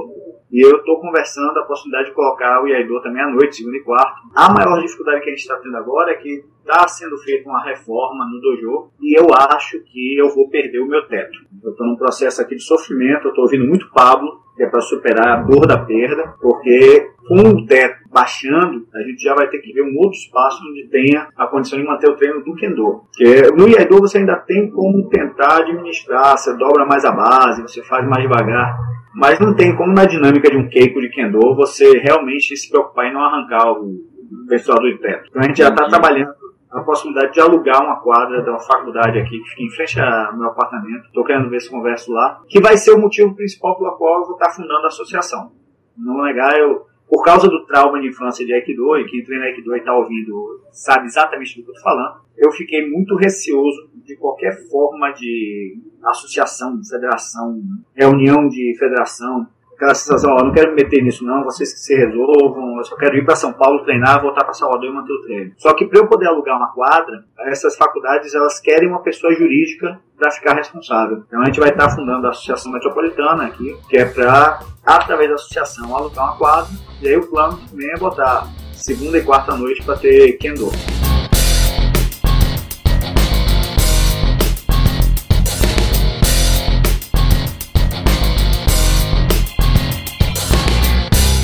E 0.51 0.67
eu 0.67 0.79
estou 0.79 0.99
conversando 0.99 1.59
a 1.59 1.65
possibilidade 1.65 2.09
de 2.09 2.15
colocar 2.15 2.63
o 2.63 2.67
Iaido 2.67 3.03
também 3.03 3.23
à 3.23 3.29
noite, 3.29 3.57
segunda 3.57 3.77
e 3.77 3.83
quarta. 3.83 4.15
A 4.35 4.53
maior 4.55 4.81
dificuldade 4.81 5.21
que 5.21 5.29
a 5.29 5.33
gente 5.33 5.43
está 5.43 5.57
tendo 5.57 5.77
agora 5.77 6.13
é 6.13 6.15
que 6.15 6.43
está 6.65 6.87
sendo 6.89 7.19
feita 7.19 7.49
uma 7.49 7.63
reforma 7.63 8.25
no 8.25 8.41
dojo 8.41 8.91
e 9.01 9.19
eu 9.19 9.27
acho 9.35 9.81
que 9.81 10.17
eu 10.19 10.29
vou 10.31 10.49
perder 10.49 10.81
o 10.81 10.89
meu 10.89 11.07
teto. 11.07 11.39
Eu 11.63 11.73
estou 11.73 11.87
num 11.87 11.97
processo 11.97 12.41
aqui 12.41 12.55
de 12.55 12.63
sofrimento, 12.63 13.25
eu 13.25 13.31
estou 13.31 13.45
ouvindo 13.45 13.67
muito 13.67 13.91
Pablo, 13.93 14.41
que 14.57 14.63
é 14.63 14.69
para 14.69 14.81
superar 14.81 15.29
a 15.29 15.43
dor 15.43 15.67
da 15.67 15.79
perda, 15.79 16.35
porque 16.41 17.11
com 17.27 17.41
o 17.41 17.67
teto 17.67 18.03
baixando, 18.11 18.87
a 18.95 19.03
gente 19.03 19.23
já 19.23 19.35
vai 19.35 19.49
ter 19.49 19.59
que 19.59 19.73
ver 19.73 19.83
um 19.83 19.97
outro 19.97 20.19
espaço 20.19 20.63
onde 20.69 20.89
tenha 20.89 21.29
a 21.37 21.47
condição 21.47 21.79
de 21.79 21.87
manter 21.87 22.11
o 22.11 22.17
treino 22.17 22.45
do 22.45 22.55
Kendo. 22.55 23.05
Porque 23.07 23.51
no 23.57 23.69
Iaido 23.69 23.99
você 23.99 24.19
ainda 24.19 24.37
tem 24.37 24.71
como 24.71 25.09
tentar 25.09 25.63
administrar, 25.63 26.37
você 26.37 26.57
dobra 26.57 26.85
mais 26.85 27.05
a 27.05 27.13
base, 27.13 27.63
você 27.63 27.83
faz 27.85 28.07
mais 28.07 28.23
devagar. 28.23 28.77
Mas 29.15 29.39
não 29.39 29.55
tem 29.55 29.75
como 29.77 29.93
na 29.93 30.05
dinâmica 30.05 30.51
de 30.51 30.57
um 30.57 30.69
Keiko 30.69 31.01
de 31.01 31.11
Kendo 31.11 31.55
você 31.55 31.99
realmente 31.99 32.57
se 32.57 32.71
preocupar 32.71 33.07
em 33.07 33.15
não 33.15 33.23
arrancar 33.23 33.73
o 33.73 33.99
pessoal 34.49 34.79
do 34.79 34.99
teto. 34.99 35.29
Então 35.29 35.43
a 35.43 35.47
gente 35.47 35.59
já 35.59 35.69
está 35.69 35.87
trabalhando 35.89 36.33
a 36.73 36.81
possibilidade 36.81 37.35
de 37.35 37.41
alugar 37.41 37.83
uma 37.83 38.01
quadra 38.01 38.43
da 38.43 38.59
faculdade 38.59 39.19
aqui, 39.19 39.39
que 39.39 39.51
fica 39.51 39.63
em 39.63 39.71
frente 39.71 40.01
ao 40.01 40.37
meu 40.37 40.49
apartamento. 40.49 41.05
Estou 41.05 41.25
querendo 41.25 41.51
ver 41.51 41.61
se 41.61 41.71
converso 41.71 42.11
lá. 42.11 42.41
Que 42.49 42.61
vai 42.61 42.77
ser 42.79 42.93
o 42.93 42.99
motivo 42.99 43.35
principal 43.35 43.77
pelo 43.77 43.97
qual 43.97 44.21
eu 44.21 44.27
vou 44.27 44.37
estar 44.37 44.51
fundando 44.51 44.85
a 44.85 44.89
associação. 44.89 45.53
Não 45.97 46.25
negar, 46.25 46.59
eu, 46.59 46.87
por 47.07 47.23
causa 47.23 47.47
do 47.47 47.67
trauma 47.67 48.01
de 48.01 48.09
infância 48.09 48.47
de 48.47 48.55
Aikido, 48.55 48.97
e 48.97 49.05
quem 49.05 49.23
treina 49.23 49.45
Aikido 49.45 49.77
e 49.77 49.79
está 49.79 49.95
ouvindo 49.95 50.63
sabe 50.71 51.07
exatamente 51.07 51.61
do 51.61 51.65
que 51.65 51.71
eu 51.71 51.75
estou 51.75 51.93
falando, 51.93 52.23
eu 52.39 52.51
fiquei 52.53 52.89
muito 52.89 53.15
receoso 53.17 53.91
de 54.03 54.17
qualquer 54.17 54.57
forma 54.71 55.13
de 55.13 55.79
associação, 56.03 56.79
de 56.79 56.89
federação, 56.89 57.61
reunião 57.95 58.49
de 58.49 58.75
federação, 58.79 59.47
aquela 59.83 59.95
sensação, 59.95 60.31
ó, 60.33 60.45
não 60.45 60.53
quero 60.53 60.71
me 60.71 60.77
meter 60.77 61.03
nisso 61.03 61.25
não, 61.25 61.43
vocês 61.43 61.73
que 61.73 61.81
se 61.81 61.95
resolvam, 61.97 62.77
eu 62.77 62.85
só 62.85 62.97
quero 62.97 63.17
ir 63.17 63.25
para 63.25 63.35
São 63.35 63.53
Paulo 63.53 63.83
treinar, 63.83 64.23
voltar 64.23 64.45
para 64.45 64.53
Salvador 64.53 64.89
e 64.89 64.93
manter 64.93 65.13
o 65.13 65.23
treino. 65.23 65.53
Só 65.59 65.75
que 65.75 65.87
para 65.87 65.99
eu 65.99 66.07
poder 66.07 66.29
alugar 66.29 66.57
uma 66.57 66.73
quadra, 66.73 67.25
essas 67.47 67.77
faculdades 67.77 68.33
elas 68.33 68.61
querem 68.61 68.89
uma 68.89 69.03
pessoa 69.03 69.35
jurídica 69.35 69.99
para 70.17 70.31
ficar 70.31 70.55
responsável. 70.55 71.25
Então 71.27 71.43
a 71.43 71.47
gente 71.47 71.59
vai 71.59 71.71
estar 71.71 71.91
fundando 71.91 72.27
a 72.29 72.31
Associação 72.31 72.71
Metropolitana 72.71 73.45
aqui, 73.45 73.77
que 73.89 73.97
é 73.97 74.05
para, 74.05 74.61
através 74.87 75.29
da 75.29 75.35
associação, 75.35 75.97
alugar 75.97 76.27
uma 76.27 76.37
quadra, 76.37 76.73
e 77.01 77.09
aí 77.09 77.17
o 77.17 77.29
plano 77.29 77.59
também 77.69 77.91
é 77.91 77.99
botar 77.99 78.47
segunda 78.73 79.19
e 79.19 79.25
quarta 79.25 79.57
noite 79.57 79.85
para 79.85 79.97
ter 79.97 80.35
Kendo. 80.39 80.71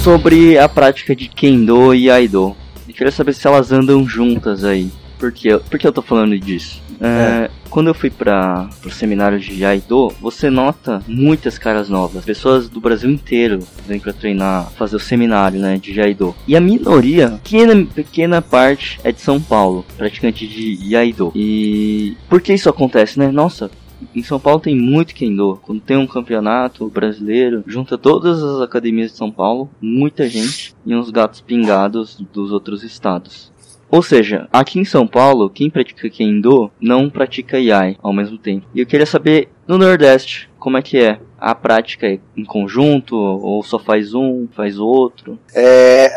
Sobre 0.09 0.57
a 0.57 0.67
prática 0.67 1.15
de 1.15 1.29
Kendo 1.29 1.95
e 1.95 2.11
Aido. 2.11 2.57
Eu 2.89 2.95
queria 2.95 3.13
saber 3.13 3.35
se 3.35 3.47
elas 3.47 3.71
andam 3.71 4.09
juntas 4.09 4.65
aí. 4.65 4.91
Por, 5.19 5.31
quê? 5.31 5.61
Por 5.69 5.79
que 5.79 5.87
eu 5.87 5.93
tô 5.93 6.01
falando 6.01 6.39
disso? 6.39 6.81
É. 6.99 7.07
É, 7.45 7.51
quando 7.69 7.89
eu 7.89 7.95
fui 7.95 8.09
para 8.09 8.71
o 8.87 8.91
seminário 8.91 9.39
de 9.39 9.63
Aido, 9.67 10.11
você 10.19 10.49
nota 10.49 11.03
muitas 11.07 11.59
caras 11.59 11.91
novas. 11.91 12.25
Pessoas 12.25 12.71
do 12.71 12.81
Brasil 12.81 13.11
inteiro 13.11 13.59
vêm 13.87 14.01
para 14.01 14.15
treinar, 14.15 14.71
fazer 14.79 14.97
o 14.97 15.01
seminário 15.01 15.61
né, 15.61 15.77
de 15.77 16.01
Aido. 16.01 16.35
E 16.47 16.57
a 16.57 16.61
minoria, 16.61 17.39
pequena, 17.43 17.87
pequena 17.95 18.41
parte, 18.41 18.99
é 19.05 19.13
de 19.13 19.21
São 19.21 19.39
Paulo, 19.39 19.85
praticante 19.99 20.47
de 20.47 20.97
Aido. 20.97 21.31
E 21.35 22.17
por 22.31 22.41
que 22.41 22.55
isso 22.55 22.71
acontece, 22.71 23.19
né? 23.19 23.31
Nossa, 23.31 23.71
em 24.15 24.23
São 24.23 24.39
Paulo 24.39 24.61
tem 24.61 24.77
muito 24.77 25.15
Kendo. 25.15 25.59
Quando 25.63 25.81
tem 25.81 25.97
um 25.97 26.07
campeonato 26.07 26.89
brasileiro, 26.89 27.65
junta 27.67 27.99
todas 27.99 28.43
as 28.43 28.61
academias 28.61 29.11
de 29.11 29.17
São 29.17 29.31
Paulo, 29.31 29.71
muita 29.81 30.29
gente 30.29 30.75
e 30.85 30.95
uns 30.95 31.11
gatos 31.11 31.41
pingados 31.41 32.21
dos 32.33 32.53
outros 32.53 32.83
estados. 32.83 33.53
Ou 33.91 34.03
seja, 34.03 34.47
aqui 34.53 34.79
em 34.79 34.85
São 34.85 35.07
Paulo, 35.07 35.49
quem 35.49 35.71
pratica 35.71 36.11
Kendo 36.11 36.71
não 36.79 37.09
pratica 37.09 37.59
Yai 37.59 37.97
ao 38.03 38.13
mesmo 38.13 38.37
tempo. 38.37 38.67
E 38.75 38.81
eu 38.81 38.87
queria 38.87 39.07
saber 39.07 39.49
no 39.67 39.79
Nordeste 39.79 40.51
como 40.59 40.77
é 40.77 40.83
que 40.83 40.99
é. 40.99 41.21
A 41.41 41.55
prática 41.55 42.07
é 42.07 42.19
em 42.37 42.45
conjunto 42.45 43.17
ou 43.17 43.63
só 43.63 43.79
faz 43.79 44.13
um, 44.13 44.49
faz 44.55 44.79
outro? 44.79 45.39
É, 45.55 46.11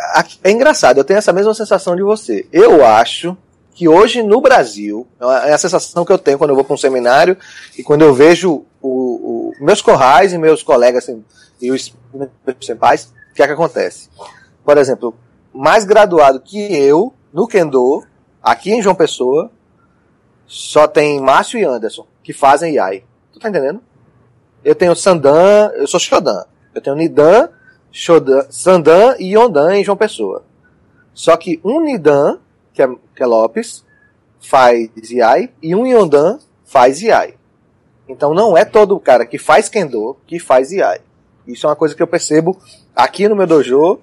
é 0.44 0.52
engraçado, 0.52 0.98
eu 0.98 1.04
tenho 1.04 1.20
essa 1.20 1.32
mesma 1.32 1.54
sensação 1.54 1.96
de 1.96 2.02
você. 2.02 2.46
Eu 2.52 2.84
acho 2.84 3.38
que 3.82 3.90
hoje 3.90 4.22
no 4.22 4.40
Brasil, 4.40 5.08
é 5.44 5.54
a 5.54 5.58
sensação 5.58 6.06
que 6.06 6.14
eu 6.14 6.20
tenho 6.20 6.38
quando 6.38 6.52
eu 6.52 6.56
vou 6.56 6.64
para 6.64 6.76
um 6.76 6.78
seminário 6.78 7.36
e 7.76 7.82
quando 7.82 8.04
eu 8.04 8.14
vejo 8.14 8.64
o, 8.80 9.50
o 9.50 9.54
meus 9.60 9.82
corrais 9.82 10.32
e 10.34 10.38
meus 10.38 10.62
colegas 10.62 11.04
assim, 11.04 11.26
e 11.60 11.72
os 11.72 11.92
meus 12.14 12.80
pais, 12.80 13.12
o 13.32 13.34
que 13.34 13.42
é 13.42 13.48
que 13.48 13.54
acontece? 13.54 14.08
Por 14.64 14.78
exemplo, 14.78 15.16
mais 15.52 15.84
graduado 15.84 16.40
que 16.40 16.60
eu 16.60 17.12
no 17.34 17.48
Kendo, 17.48 18.06
aqui 18.40 18.72
em 18.72 18.84
João 18.84 18.94
Pessoa, 18.94 19.50
só 20.46 20.88
tem 20.88 21.20
Márcio 21.20 21.60
e 21.60 21.64
Anderson 21.64 22.06
que 22.24 22.34
fazem 22.34 22.76
IAI. 22.76 23.04
Tu 23.34 23.40
tá 23.40 23.50
entendendo? 23.50 23.82
Eu 24.64 24.76
tenho 24.76 24.96
Sandan, 24.96 25.72
eu 25.74 25.88
sou 25.88 26.00
Shodan. 26.00 26.46
Eu 26.76 26.82
tenho 26.84 26.96
Nidan, 26.96 27.50
Shodan, 27.92 28.46
Sandan 28.48 29.16
e 29.18 29.36
Yondan 29.36 29.74
em 29.74 29.84
João 29.84 29.98
Pessoa. 29.98 30.44
Só 31.16 31.36
que 31.36 31.60
um 31.64 31.82
Nidan, 31.82 32.38
que 32.74 32.82
é, 32.82 32.88
que 33.16 33.24
é 33.24 33.26
Lopes, 33.26 33.84
faz 34.40 34.90
IAI 35.10 35.52
e 35.62 35.76
um 35.76 35.86
Yondan 35.86 36.40
faz 36.66 37.02
IAI. 37.02 37.36
Então 38.08 38.34
não 38.34 38.58
é 38.58 38.66
todo 38.66 38.96
o 38.96 39.00
cara 39.00 39.26
que 39.26 39.38
faz 39.38 39.70
Kendo 39.70 40.18
que 40.26 40.40
faz 40.40 40.72
IAI. 40.72 41.02
Isso 41.48 41.66
é 41.66 41.70
uma 41.70 41.76
coisa 41.76 41.96
que 41.96 42.02
eu 42.02 42.08
percebo 42.08 42.58
aqui 42.96 43.28
no 43.28 43.36
meu 43.36 43.48
dojo, 43.48 44.00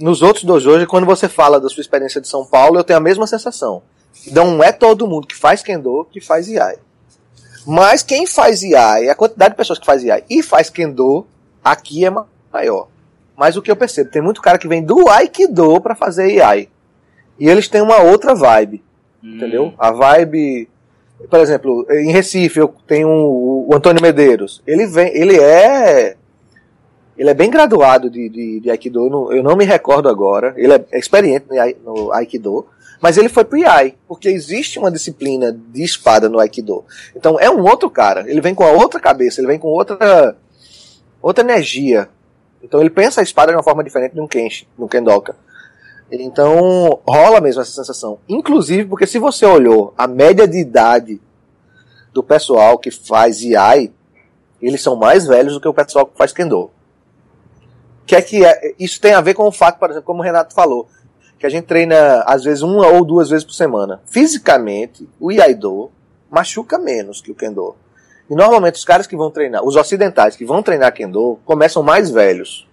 nos 0.00 0.22
outros 0.22 0.44
dojos, 0.44 0.82
e 0.82 0.86
quando 0.86 1.06
você 1.06 1.28
fala 1.28 1.60
da 1.60 1.68
sua 1.68 1.80
experiência 1.80 2.20
de 2.20 2.28
São 2.28 2.44
Paulo, 2.44 2.78
eu 2.78 2.84
tenho 2.84 2.98
a 2.98 3.02
mesma 3.02 3.26
sensação. 3.26 3.82
Não 4.30 4.62
é 4.62 4.72
todo 4.72 5.06
mundo 5.06 5.26
que 5.26 5.36
faz 5.36 5.62
Kendo 5.62 6.06
que 6.10 6.20
faz 6.20 6.48
IAI. 6.48 6.78
Mas 7.66 8.02
quem 8.02 8.26
faz 8.26 8.62
IAI, 8.62 9.08
a 9.08 9.14
quantidade 9.14 9.52
de 9.52 9.56
pessoas 9.56 9.78
que 9.78 9.86
faz 9.86 10.02
IAI 10.02 10.24
e 10.28 10.42
faz 10.42 10.68
Kendo, 10.68 11.26
aqui 11.64 12.04
é 12.04 12.12
maior. 12.52 12.88
Mas 13.36 13.56
o 13.56 13.62
que 13.62 13.70
eu 13.70 13.76
percebo, 13.76 14.10
tem 14.10 14.22
muito 14.22 14.42
cara 14.42 14.58
que 14.58 14.68
vem 14.68 14.82
do 14.82 15.08
Aikido 15.08 15.80
para 15.80 15.94
fazer 15.94 16.30
IAI. 16.30 16.68
E 17.38 17.48
eles 17.48 17.68
têm 17.68 17.82
uma 17.82 18.02
outra 18.02 18.34
vibe. 18.34 18.82
Hum. 19.22 19.36
Entendeu? 19.36 19.74
A 19.78 19.90
vibe. 19.90 20.68
Por 21.30 21.40
exemplo, 21.40 21.86
em 21.90 22.10
Recife 22.10 22.58
eu 22.58 22.74
tenho 22.86 23.08
o 23.08 23.70
Antônio 23.72 24.02
Medeiros. 24.02 24.62
Ele 24.66 24.86
vem. 24.86 25.16
Ele 25.16 25.36
é. 25.38 26.16
Ele 27.16 27.30
é 27.30 27.34
bem 27.34 27.48
graduado 27.48 28.10
de, 28.10 28.28
de, 28.28 28.60
de 28.60 28.70
Aikido, 28.70 29.32
eu 29.32 29.40
não 29.40 29.54
me 29.54 29.64
recordo 29.64 30.08
agora. 30.08 30.52
Ele 30.56 30.72
é 30.72 30.98
experiente 30.98 31.46
no 31.84 32.12
Aikido. 32.12 32.66
Mas 33.00 33.16
ele 33.16 33.28
foi 33.28 33.44
pro 33.44 33.58
IAI, 33.58 33.94
porque 34.08 34.28
existe 34.28 34.78
uma 34.78 34.90
disciplina 34.90 35.52
de 35.52 35.84
espada 35.84 36.28
no 36.28 36.40
Aikido. 36.40 36.84
Então 37.14 37.38
é 37.38 37.48
um 37.48 37.62
outro 37.62 37.88
cara. 37.88 38.24
Ele 38.28 38.40
vem 38.40 38.54
com 38.54 38.64
a 38.64 38.72
outra 38.72 38.98
cabeça, 38.98 39.40
ele 39.40 39.46
vem 39.46 39.58
com 39.58 39.68
outra 39.68 40.36
outra 41.20 41.44
energia. 41.44 42.08
Então 42.62 42.80
ele 42.80 42.90
pensa 42.90 43.20
a 43.20 43.22
espada 43.22 43.52
de 43.52 43.56
uma 43.56 43.62
forma 43.62 43.84
diferente 43.84 44.14
de 44.14 44.20
um 44.20 44.26
Kenshi, 44.26 44.66
de 44.76 44.82
um 44.82 44.88
Kendoka. 44.88 45.36
Então 46.10 47.00
rola 47.06 47.40
mesmo 47.40 47.62
essa 47.62 47.72
sensação. 47.72 48.18
Inclusive 48.28 48.84
porque 48.84 49.06
se 49.06 49.18
você 49.18 49.44
olhou 49.44 49.94
a 49.96 50.06
média 50.06 50.46
de 50.46 50.58
idade 50.58 51.20
do 52.12 52.22
pessoal 52.22 52.78
que 52.78 52.90
faz 52.90 53.42
IAI, 53.42 53.92
eles 54.62 54.82
são 54.82 54.96
mais 54.96 55.26
velhos 55.26 55.54
do 55.54 55.60
que 55.60 55.68
o 55.68 55.74
pessoal 55.74 56.06
que 56.06 56.16
faz 56.16 56.32
Kendo. 56.32 56.70
Que 58.06 58.16
é 58.16 58.22
que 58.22 58.44
é, 58.44 58.74
isso 58.78 59.00
tem 59.00 59.14
a 59.14 59.20
ver 59.20 59.34
com 59.34 59.44
o 59.44 59.52
fato, 59.52 59.78
por 59.78 59.90
exemplo, 59.90 60.06
como 60.06 60.20
o 60.20 60.22
Renato 60.22 60.54
falou, 60.54 60.88
que 61.38 61.46
a 61.46 61.50
gente 61.50 61.64
treina 61.64 62.22
às 62.26 62.44
vezes 62.44 62.62
uma 62.62 62.86
ou 62.88 63.04
duas 63.04 63.30
vezes 63.30 63.44
por 63.44 63.54
semana. 63.54 64.00
Fisicamente, 64.06 65.08
o 65.18 65.32
Iaido 65.32 65.90
machuca 66.30 66.78
menos 66.78 67.20
que 67.20 67.30
o 67.30 67.34
Kendo. 67.34 67.74
E 68.28 68.34
normalmente 68.34 68.76
os 68.76 68.84
caras 68.84 69.06
que 69.06 69.16
vão 69.16 69.30
treinar, 69.30 69.62
os 69.62 69.76
ocidentais 69.76 70.36
que 70.36 70.44
vão 70.44 70.62
treinar 70.62 70.94
Kendo, 70.94 71.38
começam 71.44 71.82
mais 71.82 72.10
velhos. 72.10 72.66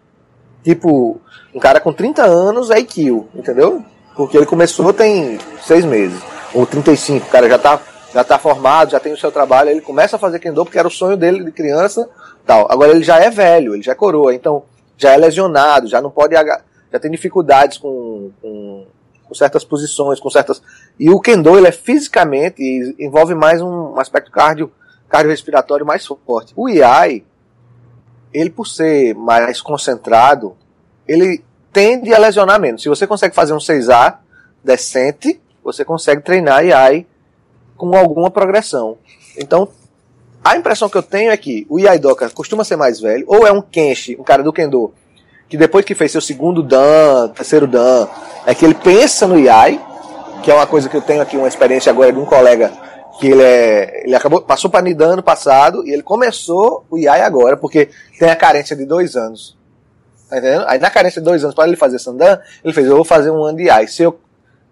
Tipo, 0.64 1.20
um 1.54 1.60
cara 1.60 1.80
com 1.80 1.92
30 1.92 2.24
anos 2.24 2.70
é 2.70 2.76
Aikyo, 2.76 3.28
entendeu? 3.34 3.84
Porque 4.16 4.38
ele 4.38 4.46
começou 4.46 4.94
tem 4.94 5.40
seis 5.66 5.84
meses. 5.86 6.22
Ou 6.54 6.66
35, 6.66 7.28
o 7.28 7.30
cara 7.30 7.48
já 7.50 7.58
tá, 7.58 7.82
já 8.14 8.24
tá 8.24 8.38
formado, 8.38 8.92
já 8.92 9.00
tem 9.00 9.14
o 9.14 9.18
seu 9.18 9.32
trabalho, 9.32 9.70
ele 9.70 9.82
começa 9.82 10.18
a 10.18 10.20
fazer 10.20 10.40
Kendo 10.40 10.64
porque 10.66 10.78
era 10.78 10.88
o 10.88 10.92
sonho 10.92 11.18
dele 11.18 11.44
de 11.44 11.52
criança 11.52 12.08
tal. 12.46 12.68
Agora 12.70 12.92
ele 12.92 13.04
já 13.04 13.18
é 13.20 13.30
velho, 13.30 13.74
ele 13.74 13.84
já 13.84 13.94
é 13.94 13.96
coroa, 13.96 14.34
então 14.34 14.64
já 14.98 15.12
é 15.12 15.18
lesionado, 15.18 15.88
já 15.88 16.02
não 16.02 16.12
pode 16.12 16.36
já 16.36 17.00
tem 17.00 17.10
dificuldades 17.10 17.78
com, 17.78 18.32
com, 18.42 18.86
com, 19.24 19.34
certas 19.34 19.64
posições, 19.64 20.20
com 20.20 20.30
certas. 20.30 20.62
E 21.00 21.10
o 21.10 21.20
Kendo 21.20 21.58
ele 21.58 21.68
é 21.68 21.72
fisicamente 21.72 22.62
envolve 23.00 23.34
mais 23.34 23.62
um 23.62 23.98
aspecto 23.98 24.30
cardio, 24.30 24.72
cardiorrespiratório 25.08 25.86
mais 25.86 26.06
forte. 26.06 26.54
O 26.56 26.68
IAI, 26.70 27.24
ele 28.34 28.50
por 28.50 28.68
ser 28.68 29.16
mais 29.16 29.62
concentrado, 29.62 30.56
ele 31.08 31.44
tende 31.72 32.14
a 32.14 32.20
lesionar 32.20 32.60
menos. 32.60 32.82
Se 32.82 32.90
você 32.90 33.08
consegue 33.08 33.36
fazer 33.36 33.54
um 33.54 33.58
6A 33.58 34.18
decente, 34.64 35.40
você 35.64 35.84
consegue 35.86 36.22
treinar 36.22 36.66
IAI 36.66 37.06
com 37.78 37.96
alguma 37.96 38.30
progressão. 38.30 38.98
Então, 39.38 39.68
a 40.44 40.56
impressão 40.56 40.90
que 40.90 40.98
eu 40.98 41.04
tenho 41.04 41.32
é 41.32 41.38
que 41.38 41.66
o 41.70 41.80
Iaidoka 41.80 42.30
costuma 42.30 42.64
ser 42.64 42.76
mais 42.76 43.00
velho, 43.00 43.24
ou 43.28 43.46
é 43.46 43.52
um 43.52 43.62
Kenshi, 43.62 44.18
um 44.20 44.24
cara 44.24 44.44
do 44.44 44.52
Kendo, 44.52 44.94
que 45.48 45.58
depois 45.58 45.86
que 45.86 45.94
fez 45.94 46.12
seu 46.12 46.22
segundo 46.22 46.64
Dan, 46.64 47.30
terceiro 47.30 47.68
Dan, 47.68 48.08
é 48.46 48.56
que 48.56 48.66
ele 48.66 48.74
pensa 48.74 49.28
no 49.28 49.40
Iai, 49.40 49.80
que 50.42 50.50
é 50.50 50.54
uma 50.54 50.66
coisa 50.66 50.90
que 50.90 50.98
eu 50.98 51.02
tenho 51.02 51.22
aqui, 51.22 51.38
uma 51.38 51.48
experiência 51.48 51.92
agora 51.92 52.12
de 52.12 52.20
um 52.20 52.26
colega 52.26 52.72
que 53.20 53.28
ele 53.28 53.44
é, 53.44 54.04
ele 54.06 54.16
acabou, 54.16 54.42
passou 54.42 54.70
para 54.70 54.82
Nidan 54.82 55.14
ano 55.14 55.24
passado 55.24 55.86
e 55.86 55.92
ele 55.92 56.04
começou 56.04 56.86
o 56.90 56.98
Iai 56.98 57.22
agora, 57.22 57.58
porque 57.58 57.90
tem 58.18 58.30
a 58.30 58.36
carência 58.36 58.76
de 58.76 58.86
dois 58.86 59.16
anos. 59.16 59.58
Tá 60.30 60.38
entendendo? 60.38 60.66
Aí 60.68 60.80
na 60.80 60.90
carência 60.90 61.22
de 61.22 61.26
dois 61.26 61.44
anos 61.44 61.56
para 61.56 61.68
ele 61.68 61.76
fazer 61.76 62.00
Sandan, 62.00 62.40
ele 62.64 62.74
fez, 62.74 62.88
eu 62.88 62.96
vou 62.96 63.04
fazer 63.04 63.32
um 63.32 63.44
ano 63.44 63.58
de 63.58 63.66
Iai. 63.66 63.88
Se 63.88 64.04
eu, 64.04 64.20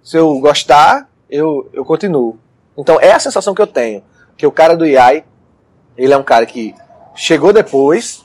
se 0.03 0.17
eu 0.17 0.39
gostar, 0.39 1.09
eu, 1.29 1.69
eu 1.73 1.83
continuo. 1.83 2.37
Então 2.77 2.99
é 3.01 3.11
a 3.11 3.19
sensação 3.19 3.53
que 3.53 3.61
eu 3.61 3.67
tenho, 3.67 4.03
que 4.37 4.47
o 4.47 4.51
cara 4.51 4.75
do 4.75 4.85
Iai, 4.85 5.25
ele 5.97 6.13
é 6.13 6.17
um 6.17 6.23
cara 6.23 6.45
que 6.45 6.73
chegou 7.13 7.51
depois, 7.51 8.23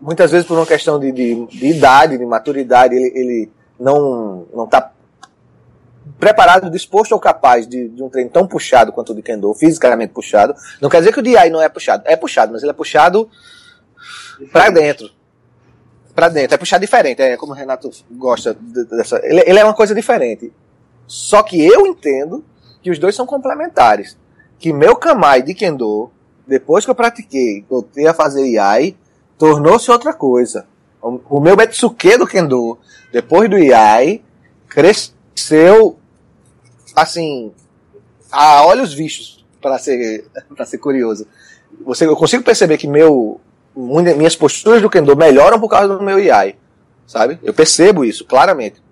muitas 0.00 0.30
vezes 0.30 0.46
por 0.46 0.56
uma 0.56 0.66
questão 0.66 0.98
de, 0.98 1.12
de, 1.12 1.46
de 1.46 1.66
idade, 1.66 2.16
de 2.16 2.24
maturidade, 2.24 2.94
ele, 2.94 3.12
ele 3.14 3.52
não 3.78 4.46
não 4.54 4.64
está 4.64 4.93
preparado, 6.18 6.70
disposto 6.70 7.12
ou 7.12 7.20
capaz 7.20 7.66
de, 7.66 7.88
de, 7.88 8.02
um 8.02 8.08
treino 8.08 8.30
tão 8.30 8.46
puxado 8.46 8.92
quanto 8.92 9.12
o 9.12 9.14
de 9.14 9.22
Kendo, 9.22 9.52
fisicamente 9.54 10.12
puxado. 10.12 10.54
Não 10.80 10.88
quer 10.88 10.98
dizer 10.98 11.12
que 11.12 11.20
o 11.20 11.22
DI 11.22 11.50
não 11.50 11.60
é 11.60 11.68
puxado. 11.68 12.02
É 12.06 12.16
puxado, 12.16 12.52
mas 12.52 12.62
ele 12.62 12.70
é 12.70 12.74
puxado 12.74 13.28
para 14.52 14.70
dentro. 14.70 15.10
Para 16.14 16.28
dentro. 16.28 16.54
É 16.54 16.58
puxado 16.58 16.82
diferente. 16.82 17.22
É 17.22 17.36
como 17.36 17.52
o 17.52 17.54
Renato 17.54 17.90
gosta 18.10 18.54
dessa. 18.54 19.20
Ele, 19.24 19.42
ele, 19.46 19.58
é 19.58 19.64
uma 19.64 19.74
coisa 19.74 19.94
diferente. 19.94 20.52
Só 21.06 21.42
que 21.42 21.60
eu 21.60 21.86
entendo 21.86 22.44
que 22.82 22.90
os 22.90 22.98
dois 22.98 23.14
são 23.14 23.26
complementares. 23.26 24.16
Que 24.58 24.72
meu 24.72 24.96
Kamai 24.96 25.42
de 25.42 25.54
Kendo, 25.54 26.10
depois 26.46 26.84
que 26.84 26.90
eu 26.90 26.94
pratiquei, 26.94 27.64
voltei 27.68 28.06
a 28.06 28.14
fazer 28.14 28.46
IAI, 28.46 28.96
tornou-se 29.38 29.90
outra 29.90 30.12
coisa. 30.12 30.66
O, 31.02 31.20
o 31.36 31.40
meu 31.40 31.56
Betsuke 31.56 32.16
do 32.16 32.26
Kendo, 32.26 32.78
depois 33.12 33.50
do 33.50 33.58
IAI, 33.58 34.22
cresceu, 34.68 35.14
assim, 36.94 37.52
a 38.30 38.64
olhos 38.64 38.92
vistos, 38.94 39.44
para 39.60 39.78
ser, 39.78 40.26
para 40.54 40.66
ser 40.66 40.78
curioso. 40.78 41.26
Você, 41.84 42.06
eu 42.06 42.16
consigo 42.16 42.44
perceber 42.44 42.78
que 42.78 42.86
meu, 42.86 43.40
minhas 43.74 44.36
posturas 44.36 44.80
do 44.80 44.90
Kendo 44.90 45.16
melhoram 45.16 45.58
por 45.58 45.68
causa 45.68 45.96
do 45.96 46.02
meu 46.02 46.18
IAI, 46.18 46.56
sabe? 47.06 47.38
Eu 47.42 47.52
percebo 47.52 48.04
isso, 48.04 48.24
claramente. 48.24 48.82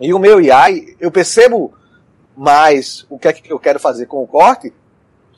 E 0.00 0.12
o 0.12 0.18
meu 0.18 0.40
IAI, 0.40 0.96
eu 0.98 1.10
percebo 1.10 1.72
mais 2.36 3.06
o 3.08 3.18
que 3.18 3.28
é 3.28 3.32
que 3.32 3.52
eu 3.52 3.58
quero 3.58 3.78
fazer 3.78 4.06
com 4.06 4.22
o 4.22 4.26
corte, 4.26 4.72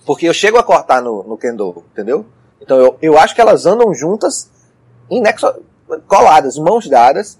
porque 0.06 0.28
eu 0.28 0.34
chego 0.34 0.58
a 0.58 0.62
cortar 0.62 1.02
no, 1.02 1.22
no 1.24 1.36
Kendo, 1.36 1.84
entendeu? 1.92 2.24
Então 2.60 2.78
eu, 2.78 2.98
eu 3.02 3.18
acho 3.18 3.34
que 3.34 3.40
elas 3.40 3.66
andam 3.66 3.92
juntas 3.92 4.50
inexo, 5.10 5.46
coladas, 6.06 6.56
mãos 6.56 6.88
dadas, 6.88 7.38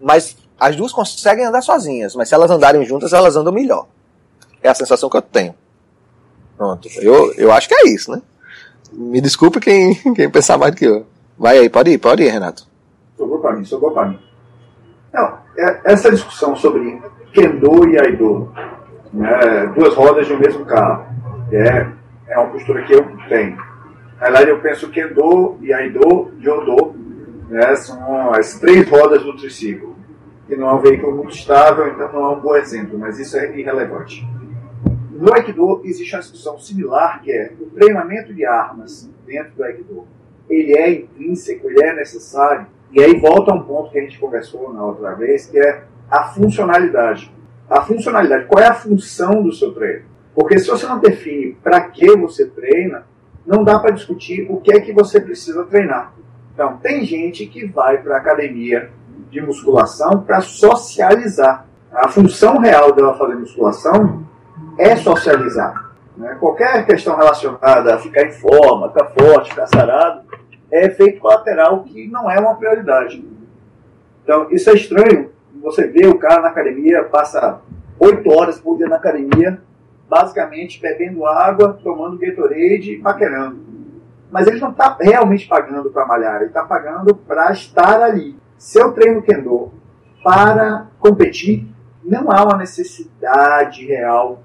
mas 0.00 0.36
as 0.58 0.76
duas 0.76 0.92
conseguem 0.92 1.44
andar 1.44 1.62
sozinhas, 1.62 2.14
mas 2.14 2.28
se 2.28 2.34
elas 2.34 2.50
andarem 2.50 2.84
juntas, 2.84 3.12
elas 3.12 3.36
andam 3.36 3.52
melhor. 3.52 3.86
É 4.62 4.68
a 4.68 4.74
sensação 4.74 5.08
que 5.08 5.16
eu 5.16 5.22
tenho. 5.22 5.54
Pronto. 6.56 6.88
Eu, 6.96 7.32
eu 7.34 7.52
acho 7.52 7.68
que 7.68 7.74
é 7.74 7.88
isso, 7.88 8.10
né? 8.10 8.20
Me 8.92 9.20
desculpe 9.20 9.60
quem, 9.60 9.94
quem 10.14 10.28
pensar 10.28 10.58
mais 10.58 10.72
do 10.72 10.78
que 10.78 10.84
eu. 10.86 11.06
Vai 11.38 11.58
aí, 11.58 11.70
pode 11.70 11.90
ir, 11.90 11.98
pode 11.98 12.22
ir, 12.22 12.30
Renato. 12.30 12.66
Sobrou 13.16 13.38
para 13.38 13.56
mim, 13.56 13.64
sobrou 13.64 13.92
para 13.92 14.08
mim. 14.08 14.18
Não, 15.12 15.38
é, 15.56 15.80
essa 15.84 16.10
discussão 16.10 16.56
sobre 16.56 17.00
Kendo 17.32 17.88
e 17.88 17.98
Aido, 17.98 18.52
né, 19.12 19.72
duas 19.76 19.94
rodas 19.94 20.26
de 20.26 20.32
um 20.32 20.38
mesmo 20.38 20.64
carro, 20.64 21.06
é, 21.52 21.86
é 22.26 22.38
uma 22.38 22.50
postura 22.50 22.82
que 22.84 22.92
eu 22.92 23.06
tenho. 23.28 23.56
Na 24.18 24.24
verdade, 24.24 24.50
eu 24.50 24.60
penso 24.60 24.90
Kendo 24.90 25.56
e 25.60 25.72
Aido 25.72 26.32
de 26.38 26.50
Odo 26.50 26.94
né, 27.48 27.74
são 27.76 28.32
as 28.32 28.58
três 28.58 28.88
rodas 28.88 29.22
do 29.22 29.36
triciclo, 29.36 29.96
que 30.48 30.56
não 30.56 30.70
é 30.70 30.74
um 30.74 30.80
veículo 30.80 31.14
muito 31.14 31.34
estável, 31.34 31.86
então 31.88 32.10
não 32.10 32.24
é 32.24 32.28
um 32.30 32.40
bom 32.40 32.56
exemplo, 32.56 32.98
mas 32.98 33.18
isso 33.18 33.36
é 33.36 33.56
irrelevante. 33.56 34.26
No 35.12 35.34
Aikido 35.34 35.82
existe 35.84 36.14
uma 36.14 36.22
discussão 36.22 36.58
similar, 36.58 37.20
que 37.20 37.30
é 37.30 37.52
o 37.60 37.66
treinamento 37.66 38.32
de 38.32 38.46
armas 38.46 39.10
dentro 39.26 39.52
do 39.56 39.62
Aikido. 39.62 40.08
Ele 40.48 40.76
é 40.76 40.90
intrínseco, 40.90 41.68
ele 41.68 41.84
é 41.84 41.94
necessário, 41.94 42.66
e 42.90 43.02
aí 43.02 43.20
volta 43.20 43.52
a 43.52 43.54
um 43.54 43.62
ponto 43.62 43.90
que 43.90 43.98
a 43.98 44.02
gente 44.02 44.18
conversou 44.18 44.72
na 44.72 44.82
outra 44.82 45.14
vez, 45.14 45.46
que 45.46 45.58
é 45.58 45.84
a 46.10 46.24
funcionalidade. 46.24 47.30
A 47.68 47.82
funcionalidade, 47.82 48.46
qual 48.46 48.64
é 48.64 48.68
a 48.68 48.74
função 48.74 49.42
do 49.42 49.52
seu 49.52 49.74
treino? 49.74 50.06
Porque 50.34 50.58
se 50.58 50.70
você 50.70 50.86
não 50.86 50.98
define 50.98 51.58
para 51.62 51.82
que 51.82 52.16
você 52.16 52.46
treina, 52.46 53.06
não 53.46 53.62
dá 53.62 53.78
para 53.78 53.90
discutir 53.90 54.46
o 54.48 54.58
que 54.60 54.72
é 54.72 54.80
que 54.80 54.92
você 54.92 55.20
precisa 55.20 55.64
treinar. 55.64 56.14
Então, 56.54 56.78
tem 56.78 57.04
gente 57.04 57.46
que 57.46 57.66
vai 57.66 57.98
para 57.98 58.14
a 58.14 58.18
academia 58.18 58.90
de 59.30 59.40
musculação 59.40 60.22
para 60.22 60.40
socializar. 60.40 61.66
A 61.92 62.08
função 62.08 62.58
real 62.58 62.92
dela 62.92 63.16
fazer 63.16 63.34
musculação 63.34 64.26
é 64.78 64.96
socializar. 64.96 65.92
Né? 66.16 66.36
Qualquer 66.40 66.84
questão 66.86 67.16
relacionada 67.16 67.94
a 67.94 67.98
ficar 67.98 68.22
em 68.22 68.32
forma, 68.32 68.88
ficar 68.88 69.06
forte, 69.10 69.50
ficar 69.50 69.66
sarado, 69.66 70.22
é 70.70 70.86
efeito 70.86 71.20
colateral 71.20 71.84
que 71.84 72.08
não 72.08 72.30
é 72.30 72.38
uma 72.38 72.54
prioridade. 72.56 73.24
Então, 74.22 74.48
isso 74.50 74.68
é 74.68 74.74
estranho. 74.74 75.30
Você 75.62 75.86
vê 75.86 76.06
o 76.06 76.18
cara 76.18 76.42
na 76.42 76.48
academia, 76.48 77.04
passa 77.04 77.60
oito 77.98 78.30
horas 78.30 78.60
por 78.60 78.76
dia 78.76 78.86
na 78.86 78.96
academia, 78.96 79.60
basicamente 80.08 80.80
bebendo 80.80 81.26
água, 81.26 81.78
tomando 81.82 82.18
Gatorade 82.18 82.92
e 82.92 82.98
paquerando. 82.98 83.58
Mas 84.30 84.46
ele 84.46 84.60
não 84.60 84.70
está 84.70 84.96
realmente 85.00 85.48
pagando 85.48 85.90
para 85.90 86.06
malhar, 86.06 86.36
ele 86.36 86.46
está 86.46 86.62
pagando 86.64 87.14
para 87.14 87.50
estar 87.52 88.02
ali. 88.02 88.36
Se 88.58 88.80
eu 88.80 88.92
treino 88.92 89.22
Kendo 89.22 89.70
para 90.22 90.88
competir, 90.98 91.66
não 92.04 92.30
há 92.30 92.44
uma 92.44 92.56
necessidade 92.56 93.86
real 93.86 94.42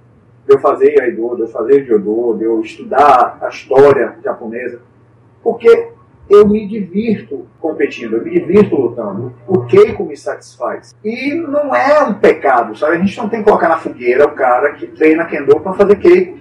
de 0.47 0.53
eu 0.53 0.59
fazer 0.59 1.01
Aido, 1.01 1.36
de 1.36 1.41
eu 1.41 1.47
fazer 1.47 1.84
Jodô, 1.86 2.36
de 2.38 2.43
eu 2.43 2.61
estudar 2.61 3.39
a 3.41 3.49
história 3.49 4.16
japonesa, 4.24 4.82
porque 5.41 5.89
eu 6.30 6.47
me 6.47 6.68
divirto 6.68 7.47
competindo, 7.59 8.18
eu 8.18 8.24
me 8.24 8.32
divirto 8.32 8.76
lutando. 8.76 9.34
O 9.47 9.66
Keiko 9.66 10.05
me 10.05 10.16
satisfaz. 10.16 10.95
E 11.03 11.34
não 11.36 11.76
é 11.76 12.03
um 12.03 12.14
pecado, 12.14 12.78
sabe? 12.78 12.95
A 12.95 12.99
gente 12.99 13.18
não 13.18 13.28
tem 13.28 13.39
que 13.39 13.45
colocar 13.45 13.68
na 13.68 13.78
fogueira 13.78 14.26
o 14.26 14.36
cara 14.36 14.74
que 14.74 14.88
treina 14.88 15.26
Kendo 15.26 15.59
para 15.59 15.74
fazer 15.74 15.95
Keiko, 15.97 16.38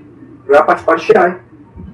para 0.46 0.62
participar 0.62 0.96
de 0.96 1.02
Shirai. 1.02 1.40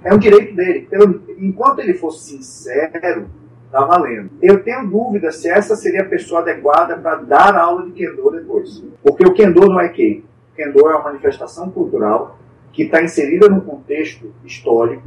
É 0.05 0.13
um 0.13 0.19
direito 0.19 0.55
dele. 0.55 0.89
Eu, 0.91 1.21
enquanto 1.39 1.79
ele 1.79 1.95
for 1.95 2.11
sincero, 2.11 3.29
tá 3.71 3.85
valendo. 3.85 4.31
Eu 4.41 4.63
tenho 4.63 4.87
dúvida 4.87 5.31
se 5.31 5.49
essa 5.49 5.77
seria 5.77 6.03
a 6.03 6.09
pessoa 6.09 6.41
adequada 6.41 6.97
para 6.97 7.17
dar 7.17 7.57
aula 7.57 7.87
de 7.87 7.93
Kendo 7.93 8.31
depois. 8.31 8.83
Porque 9.03 9.27
o 9.27 9.35
Kendo 9.35 9.61
não 9.69 9.81
é 9.81 9.89
Keiko. 9.89 10.27
O 10.53 10.57
Kendo 10.57 10.81
é 10.81 10.95
uma 10.95 11.05
manifestação 11.05 11.71
cultural 11.71 12.39
que 12.73 12.85
está 12.85 13.03
inserida 13.03 13.49
num 13.49 13.61
contexto 13.61 14.33
histórico 14.45 15.03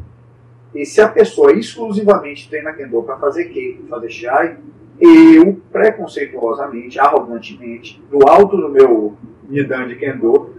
e 0.73 0.85
se 0.85 1.01
a 1.01 1.07
pessoa 1.07 1.51
exclusivamente 1.51 2.49
treina 2.49 2.71
Kendo 2.71 3.03
para 3.03 3.17
fazer 3.17 3.45
Keiko, 3.45 3.87
fazer 3.87 4.09
Shiai, 4.09 4.57
eu, 4.99 5.59
preconceituosamente, 5.71 6.99
arrogantemente, 6.99 8.01
do 8.09 8.27
alto 8.27 8.55
do 8.55 8.69
meu 8.69 9.17
Nidan 9.49 9.87
de 9.87 9.95
Kendo, 9.95 10.55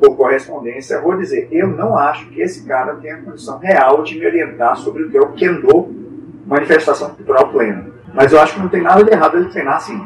por 0.00 0.16
correspondência, 0.16 1.00
vou 1.00 1.16
dizer, 1.18 1.48
eu 1.50 1.68
não 1.68 1.98
acho 1.98 2.30
que 2.30 2.40
esse 2.40 2.64
cara 2.64 2.94
tenha 2.94 3.20
condição 3.20 3.58
real 3.58 4.02
de 4.02 4.18
me 4.18 4.24
orientar 4.24 4.76
sobre 4.76 5.02
o 5.02 5.10
que 5.10 5.16
é 5.18 5.20
o 5.20 5.32
Kendo, 5.32 6.03
manifestação 6.46 7.10
cultural 7.10 7.48
plena. 7.48 7.86
Mas 8.12 8.32
eu 8.32 8.40
acho 8.40 8.54
que 8.54 8.60
não 8.60 8.68
tem 8.68 8.82
nada 8.82 9.02
de 9.02 9.10
errado 9.10 9.36
ele 9.36 9.48
treinar 9.48 9.76
assim. 9.76 10.00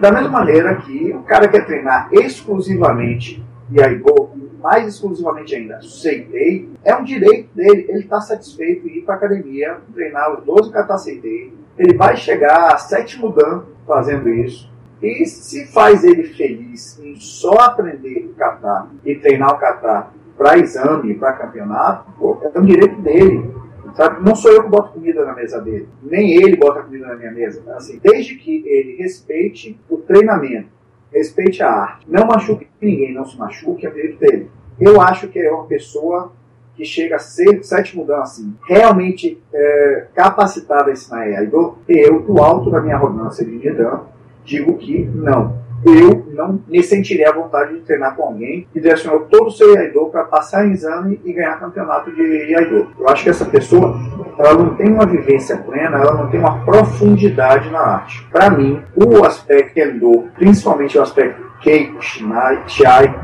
Da 0.00 0.10
mesma 0.10 0.28
maneira 0.28 0.76
que 0.76 1.12
o 1.12 1.22
cara 1.22 1.48
quer 1.48 1.66
treinar 1.66 2.08
exclusivamente 2.12 3.44
Yaigo, 3.72 4.30
mais 4.60 4.86
exclusivamente 4.86 5.54
ainda, 5.54 5.80
Seitei, 5.82 6.68
é 6.84 6.94
um 6.94 7.04
direito 7.04 7.54
dele. 7.54 7.86
Ele 7.88 8.00
está 8.00 8.20
satisfeito 8.20 8.86
em 8.88 8.98
ir 8.98 9.02
para 9.02 9.14
academia, 9.14 9.78
treinar 9.94 10.38
os 10.38 10.44
12 10.44 10.72
kata 10.72 10.98
Seitei. 10.98 11.54
Ele 11.78 11.96
vai 11.96 12.16
chegar 12.16 12.72
a 12.72 12.76
sétimo 12.76 13.32
dan 13.32 13.62
fazendo 13.86 14.28
isso. 14.28 14.70
E 15.02 15.24
se 15.24 15.66
faz 15.72 16.04
ele 16.04 16.24
feliz 16.24 16.98
em 17.02 17.16
só 17.16 17.54
aprender 17.54 18.30
o 18.30 18.34
kata 18.34 18.88
e 19.04 19.14
treinar 19.14 19.54
o 19.54 19.58
kata 19.58 20.08
para 20.36 20.58
exame, 20.58 21.14
para 21.14 21.34
campeonato, 21.34 22.10
pô, 22.18 22.38
é 22.42 22.58
um 22.58 22.64
direito 22.64 23.00
dele. 23.00 23.50
Sabe? 23.94 24.22
Não 24.24 24.34
sou 24.34 24.52
eu 24.52 24.62
que 24.62 24.68
boto 24.68 24.92
comida 24.92 25.24
na 25.24 25.34
mesa 25.34 25.60
dele, 25.60 25.88
nem 26.02 26.34
ele 26.34 26.56
bota 26.56 26.82
comida 26.82 27.06
na 27.06 27.16
minha 27.16 27.32
mesa. 27.32 27.62
Assim, 27.74 27.98
desde 28.02 28.36
que 28.36 28.62
ele 28.66 28.96
respeite 28.96 29.78
o 29.88 29.98
treinamento, 29.98 30.68
respeite 31.12 31.62
a 31.62 31.70
arte, 31.70 32.06
não 32.08 32.26
machuque 32.26 32.66
ninguém, 32.80 33.12
não 33.12 33.24
se 33.24 33.36
machuque, 33.38 33.86
é 33.86 33.90
direito 33.90 34.18
dele. 34.18 34.50
Eu 34.80 35.00
acho 35.00 35.28
que 35.28 35.38
é 35.38 35.50
uma 35.50 35.66
pessoa 35.66 36.32
que 36.74 36.84
chega 36.84 37.16
a 37.16 37.18
ser 37.18 37.62
sétimo 37.62 38.06
dan, 38.06 38.20
assim, 38.20 38.54
realmente 38.66 39.38
é, 39.52 40.06
capacitada 40.14 40.88
a 40.88 40.92
ensinar 40.92 41.20
Aido, 41.20 41.76
eu, 41.86 42.22
do 42.22 42.40
alto 42.40 42.70
da 42.70 42.80
minha 42.80 42.96
arrogância 42.96 43.44
de 43.44 43.70
Dan, 43.70 44.00
digo 44.44 44.78
que 44.78 45.04
não. 45.04 45.59
Eu 45.84 46.26
não 46.34 46.60
me 46.68 46.82
sentiria 46.82 47.30
à 47.30 47.32
vontade 47.32 47.74
de 47.74 47.80
treinar 47.80 48.14
com 48.14 48.24
alguém 48.24 48.66
que 48.72 48.80
direcionou 48.80 49.20
todo 49.20 49.46
o 49.46 49.50
seu 49.50 49.76
Aido 49.78 50.06
para 50.06 50.24
passar 50.24 50.66
em 50.66 50.72
exame 50.72 51.20
e 51.24 51.32
ganhar 51.32 51.58
campeonato 51.58 52.12
de 52.12 52.54
Aido. 52.54 52.88
Eu 52.98 53.08
acho 53.08 53.24
que 53.24 53.30
essa 53.30 53.46
pessoa 53.46 53.98
ela 54.38 54.54
não 54.54 54.74
tem 54.74 54.92
uma 54.92 55.06
vivência 55.06 55.56
plena, 55.56 55.98
ela 55.98 56.14
não 56.14 56.28
tem 56.28 56.40
uma 56.40 56.64
profundidade 56.64 57.70
na 57.70 57.80
arte. 57.80 58.26
Para 58.30 58.50
mim, 58.50 58.82
o 58.94 59.24
aspecto 59.24 59.78
Endo, 59.78 60.28
principalmente 60.34 60.98
o 60.98 61.02
aspecto 61.02 61.50
Keiko, 61.60 62.02
Shinai, 62.02 62.62
Chiai, 62.66 63.14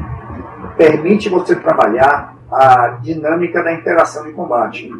permite 0.77 1.29
você 1.29 1.57
trabalhar 1.57 2.37
a 2.51 2.99
dinâmica 3.03 3.63
da 3.63 3.73
interação 3.73 4.29
e 4.29 4.33
combate. 4.33 4.93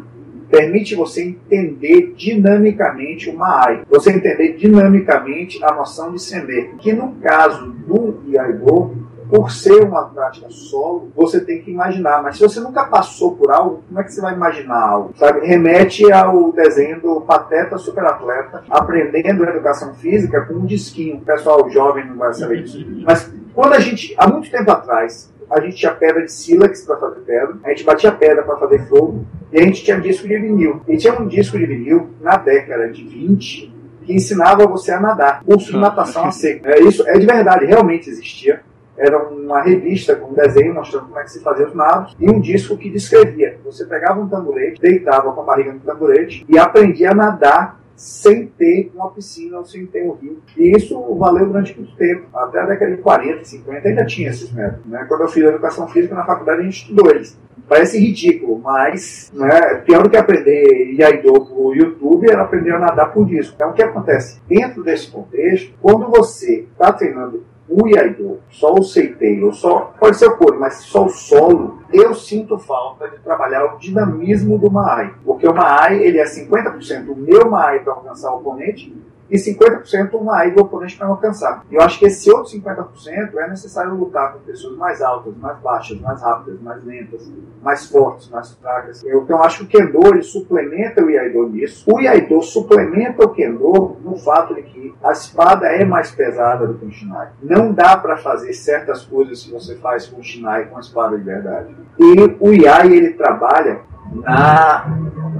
Permite 0.49 0.95
você 0.95 1.23
entender 1.23 2.13
dinamicamente 2.15 3.29
uma 3.29 3.65
AI. 3.65 3.81
Você 3.89 4.11
entender 4.11 4.53
dinamicamente 4.57 5.63
a 5.63 5.73
noção 5.73 6.11
de 6.11 6.21
semer. 6.21 6.75
Que 6.77 6.93
no 6.93 7.13
caso 7.21 7.71
do 7.87 8.21
Iaibo, 8.27 8.95
por 9.29 9.51
ser 9.51 9.83
uma 9.83 10.05
prática 10.05 10.47
solo, 10.49 11.11
você 11.15 11.39
tem 11.39 11.61
que 11.61 11.71
imaginar. 11.71 12.23
Mas 12.23 12.37
se 12.37 12.43
você 12.43 12.59
nunca 12.59 12.85
passou 12.85 13.35
por 13.35 13.51
algo, 13.51 13.83
como 13.87 13.99
é 13.99 14.03
que 14.03 14.13
você 14.13 14.21
vai 14.21 14.33
imaginar 14.33 14.81
algo? 14.81 15.13
Sabe? 15.15 15.45
Remete 15.45 16.11
ao 16.11 16.51
desenho 16.51 17.01
do 17.01 17.21
Pateta 17.21 17.77
Superatleta, 17.77 18.63
aprendendo 18.69 19.43
educação 19.43 19.93
física 19.95 20.41
com 20.45 20.53
um 20.55 20.65
disquinho. 20.65 21.17
O 21.17 21.21
pessoal 21.21 21.69
jovem 21.69 22.05
não 22.07 22.15
vai 22.15 22.33
saber 22.33 22.63
disso. 22.63 22.85
Mas 23.05 23.31
quando 23.53 23.73
a 23.73 23.79
gente, 23.79 24.15
há 24.17 24.27
muito 24.27 24.49
tempo 24.49 24.71
atrás, 24.71 25.33
a 25.49 25.61
gente 25.61 25.77
tinha 25.77 25.93
pedra 25.93 26.23
de 26.23 26.31
sílex 26.31 26.85
para 26.85 26.97
fazer 26.97 27.19
pedra, 27.21 27.55
a 27.63 27.69
gente 27.69 27.83
batia 27.83 28.11
pedra 28.11 28.43
para 28.43 28.57
fazer 28.57 28.87
fogo, 28.87 29.25
e 29.51 29.59
a 29.59 29.63
gente 29.63 29.83
tinha 29.83 29.99
disco 29.99 30.27
de 30.27 30.37
vinil. 30.37 30.81
E 30.87 30.97
tinha 30.97 31.13
um 31.13 31.27
disco 31.27 31.57
de 31.57 31.65
vinil 31.65 32.09
na 32.21 32.37
década 32.37 32.89
de 32.89 33.03
20 33.03 33.77
que 34.07 34.13
ensinava 34.13 34.65
você 34.65 34.93
a 34.93 35.01
nadar, 35.01 35.43
curso 35.43 35.71
de 35.71 35.77
natação 35.77 36.25
a 36.25 36.31
seco. 36.31 36.65
É, 36.67 36.79
isso 36.79 37.05
é 37.07 37.17
de 37.17 37.25
verdade, 37.25 37.65
realmente 37.65 38.09
existia. 38.09 38.61
Era 38.97 39.27
uma 39.27 39.61
revista 39.61 40.15
com 40.15 40.31
um 40.31 40.33
desenho 40.33 40.73
mostrando 40.73 41.07
como 41.07 41.19
é 41.19 41.23
que 41.23 41.31
se 41.31 41.41
fazia 41.41 41.67
os 41.67 41.75
nados 41.75 42.15
e 42.19 42.27
um 42.27 42.39
disco 42.39 42.77
que 42.77 42.89
descrevia. 42.89 43.59
Você 43.63 43.85
pegava 43.85 44.19
um 44.19 44.27
tamborete, 44.27 44.81
deitava 44.81 45.31
com 45.33 45.41
a 45.41 45.43
barriga 45.43 45.73
no 45.73 45.79
tamborete 45.81 46.45
e 46.49 46.57
aprendia 46.57 47.11
a 47.11 47.13
nadar 47.13 47.79
sem 47.97 48.45
ter 48.45 48.91
uma 48.93 49.09
piscina 49.09 49.57
ou 49.57 49.65
sem 49.65 49.85
ter 49.87 50.03
um 50.03 50.13
rio. 50.13 50.37
E 50.55 50.71
isso 50.77 50.97
valeu 51.15 51.47
durante 51.47 51.75
muito 51.75 51.95
tempo. 51.95 52.27
Até 52.33 52.59
a 52.61 52.65
década 52.67 52.95
de 52.95 53.01
40, 53.01 53.43
50 53.43 53.87
ainda 53.87 54.05
tinha 54.05 54.29
esses 54.29 54.51
métodos. 54.53 54.85
Né? 54.85 55.03
Quando 55.09 55.21
eu 55.21 55.27
fiz 55.27 55.43
educação 55.43 55.87
física 55.87 56.13
na 56.13 56.23
faculdade, 56.23 56.61
a 56.61 56.63
gente 56.63 56.83
estudou 56.83 57.09
eles. 57.09 57.37
Parece 57.67 57.99
ridículo, 57.99 58.59
mas 58.59 59.29
né, 59.33 59.81
pior 59.85 60.03
do 60.03 60.09
que 60.09 60.15
aprender 60.15 60.93
Iaido 60.93 61.33
por 61.47 61.75
YouTube 61.75 62.29
era 62.29 62.43
aprender 62.43 62.71
a 62.71 62.79
nadar 62.79 63.11
por 63.11 63.25
disco. 63.25 63.55
Então 63.55 63.71
o 63.71 63.73
que 63.73 63.83
acontece? 63.83 64.39
Dentro 64.47 64.83
desse 64.83 65.11
contexto, 65.11 65.73
quando 65.81 66.09
você 66.09 66.67
está 66.71 66.93
treinando 66.93 67.43
o 67.69 67.87
Iaido, 67.87 68.39
só 68.49 68.73
o 68.73 68.83
Seitei, 68.83 69.43
ou 69.43 69.51
só, 69.51 69.93
pode 69.99 70.17
ser 70.17 70.27
o 70.27 70.37
Kori, 70.37 70.57
mas 70.57 70.75
só 70.75 71.05
o 71.05 71.09
solo, 71.09 71.79
eu 71.91 72.13
sinto 72.13 72.57
falta 72.57 73.09
de 73.09 73.17
trabalhar 73.19 73.65
o 73.65 73.77
dinamismo 73.77 74.57
do 74.57 74.71
Maai. 74.71 75.13
Porque 75.25 75.47
o 75.47 75.53
Maai, 75.53 76.01
ele 76.01 76.17
é 76.17 76.25
50% 76.25 77.09
o 77.09 77.15
meu 77.15 77.49
Maai 77.49 77.79
para 77.79 77.93
alcançar 77.93 78.31
o 78.31 78.37
oponente, 78.37 78.95
e 79.29 79.37
50% 79.37 80.13
uma 80.13 80.37
AI 80.37 80.51
do 80.51 80.61
oponente 80.61 80.97
para 80.97 81.07
alcançar. 81.07 81.65
Eu 81.71 81.81
acho 81.81 81.99
que 81.99 82.05
esse 82.05 82.29
outro 82.31 82.51
50% 82.51 83.35
é 83.37 83.49
necessário 83.49 83.93
lutar 83.93 84.33
com 84.33 84.39
pessoas 84.39 84.77
mais 84.77 85.01
altas, 85.01 85.35
mais 85.37 85.57
baixas, 85.59 85.99
mais 85.99 86.21
rápidas, 86.21 86.61
mais 86.61 86.83
lentas, 86.83 87.31
mais 87.61 87.85
fortes, 87.85 88.29
mais 88.29 88.51
fracas. 88.53 89.03
Eu, 89.03 89.23
então, 89.23 89.43
acho 89.43 89.59
que 89.59 89.63
o 89.63 89.67
Kendo 89.67 90.07
ele 90.07 90.21
suplementa 90.21 91.03
o 91.03 91.09
Iaido 91.09 91.49
nisso. 91.49 91.83
O 91.91 91.99
Iaido 91.99 92.41
suplementa 92.41 93.25
o 93.25 93.29
Kendo 93.29 93.97
no 94.01 94.15
fato 94.17 94.55
de 94.55 94.63
que 94.63 94.95
a 95.03 95.11
espada 95.11 95.67
é 95.67 95.83
mais 95.83 96.11
pesada 96.11 96.65
do 96.65 96.75
que 96.75 96.85
o 96.85 96.91
Shinai. 96.91 97.29
Não 97.41 97.73
dá 97.73 97.97
para 97.97 98.17
fazer 98.17 98.53
certas 98.53 99.05
coisas 99.05 99.43
que 99.43 99.51
você 99.51 99.75
faz 99.75 100.07
com 100.07 100.19
o 100.19 100.23
Shinai 100.23 100.65
com 100.65 100.77
a 100.77 100.79
espada 100.79 101.17
de 101.17 101.23
verdade. 101.23 101.75
E 101.99 102.37
o 102.39 102.53
Iai 102.53 102.91
ele 102.93 103.13
trabalha 103.13 103.81
na 104.13 104.85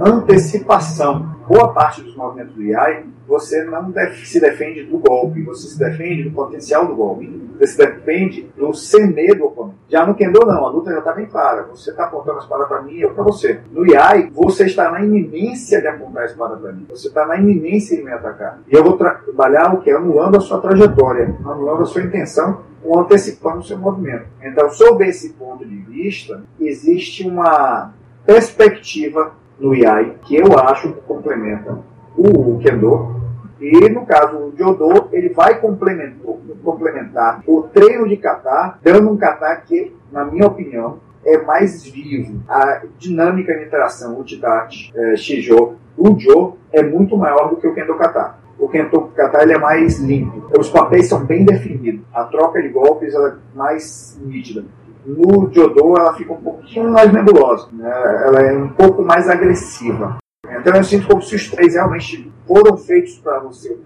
antecipação. 0.00 1.36
Boa 1.48 1.72
parte 1.72 2.02
dos 2.02 2.14
movimentos 2.14 2.54
do 2.54 2.62
IAI, 2.62 3.04
você 3.26 3.64
não 3.64 3.92
se 4.24 4.40
defende 4.40 4.84
do 4.84 4.98
golpe, 4.98 5.42
você 5.42 5.68
se 5.68 5.78
defende 5.78 6.22
do 6.22 6.30
potencial 6.30 6.86
do 6.86 6.94
golpe. 6.94 7.48
Você 7.58 7.66
se 7.66 7.78
defende 7.78 8.50
do 8.56 8.72
semer 8.72 9.36
do 9.36 9.46
oponente. 9.46 9.78
Já 9.88 10.06
no 10.06 10.14
Kendo, 10.14 10.40
não, 10.46 10.64
a 10.64 10.70
luta 10.70 10.92
já 10.92 10.98
está 10.98 11.12
bem 11.12 11.26
clara. 11.26 11.66
Você 11.74 11.90
está 11.90 12.04
apontando 12.04 12.38
a 12.38 12.42
espada 12.42 12.64
para 12.66 12.82
mim 12.82 12.92
e 12.92 13.02
eu 13.02 13.10
para 13.10 13.24
você. 13.24 13.60
No 13.72 13.86
IAI, 13.86 14.30
você 14.32 14.64
está 14.64 14.90
na 14.90 15.02
iminência 15.04 15.80
de 15.80 15.88
apontar 15.88 16.22
a 16.22 16.26
espada 16.26 16.56
para 16.56 16.72
mim. 16.72 16.86
Você 16.88 17.08
está 17.08 17.26
na 17.26 17.36
iminência 17.36 17.96
de 17.96 18.02
me 18.02 18.12
atacar. 18.12 18.60
E 18.70 18.74
eu 18.74 18.84
vou 18.84 18.96
trabalhar 18.96 19.74
o 19.74 19.80
que? 19.80 19.90
Anulando 19.90 20.36
a 20.36 20.40
sua 20.40 20.60
trajetória, 20.60 21.36
anulando 21.44 21.82
a 21.82 21.86
sua 21.86 22.02
intenção 22.02 22.60
ou 22.82 23.00
antecipando 23.00 23.58
o 23.58 23.64
seu 23.64 23.76
movimento. 23.76 24.26
Então, 24.40 24.70
sob 24.70 25.04
esse 25.04 25.30
ponto 25.30 25.66
de 25.66 25.76
vista, 25.76 26.42
existe 26.60 27.26
uma 27.26 27.92
perspectiva 28.28 29.32
no 29.58 29.74
IAI 29.74 30.16
que 30.20 30.36
eu 30.36 30.58
acho 30.58 30.92
que 30.92 31.00
complementa 31.00 31.78
o 32.14 32.58
Kendo. 32.58 33.16
E 33.58 33.88
no 33.88 34.04
caso 34.04 34.36
o 34.36 34.52
Jodo, 34.56 35.08
ele 35.12 35.30
vai 35.30 35.58
complementar 35.58 37.42
o 37.46 37.62
treino 37.62 38.06
de 38.06 38.18
kata, 38.18 38.78
dando 38.82 39.10
um 39.10 39.16
kata 39.16 39.56
que, 39.66 39.96
na 40.12 40.26
minha 40.26 40.46
opinião, 40.46 40.98
é 41.24 41.38
mais 41.38 41.82
vivo. 41.82 42.42
A 42.46 42.82
dinâmica 42.98 43.56
de 43.56 43.64
interação, 43.64 44.20
o 44.20 44.24
Tidate, 44.24 44.92
é, 44.94 45.16
Shijo, 45.16 45.76
o 45.96 46.18
Jo 46.18 46.58
é 46.70 46.82
muito 46.82 47.16
maior 47.16 47.48
do 47.48 47.56
que 47.56 47.66
o 47.66 47.74
Kendo 47.74 47.96
Kata. 47.96 48.36
O 48.58 48.68
Kendo 48.68 49.08
Kata 49.16 49.42
ele 49.42 49.54
é 49.54 49.58
mais 49.58 49.98
limpo. 49.98 50.50
Os 50.56 50.68
papéis 50.68 51.08
são 51.08 51.24
bem 51.24 51.44
definidos. 51.44 52.02
A 52.12 52.24
troca 52.24 52.60
de 52.60 52.68
golpes 52.68 53.14
é 53.14 53.34
mais 53.54 54.20
nítida. 54.22 54.64
No 55.06 55.50
Jodo 55.52 55.96
ela 55.96 56.14
fica 56.14 56.32
um 56.32 56.42
pouquinho 56.42 56.90
mais 56.90 57.12
nebulosa. 57.12 57.68
Né? 57.72 57.90
Ela 58.26 58.40
é 58.42 58.52
um 58.56 58.68
pouco 58.68 59.02
mais 59.02 59.28
agressiva. 59.28 60.18
Então 60.50 60.74
eu 60.74 60.84
sinto 60.84 61.08
como 61.08 61.22
se 61.22 61.36
os 61.36 61.50
três 61.50 61.74
realmente 61.74 62.32
foram 62.46 62.76
feitos 62.76 63.18
para 63.18 63.38
você 63.40 63.76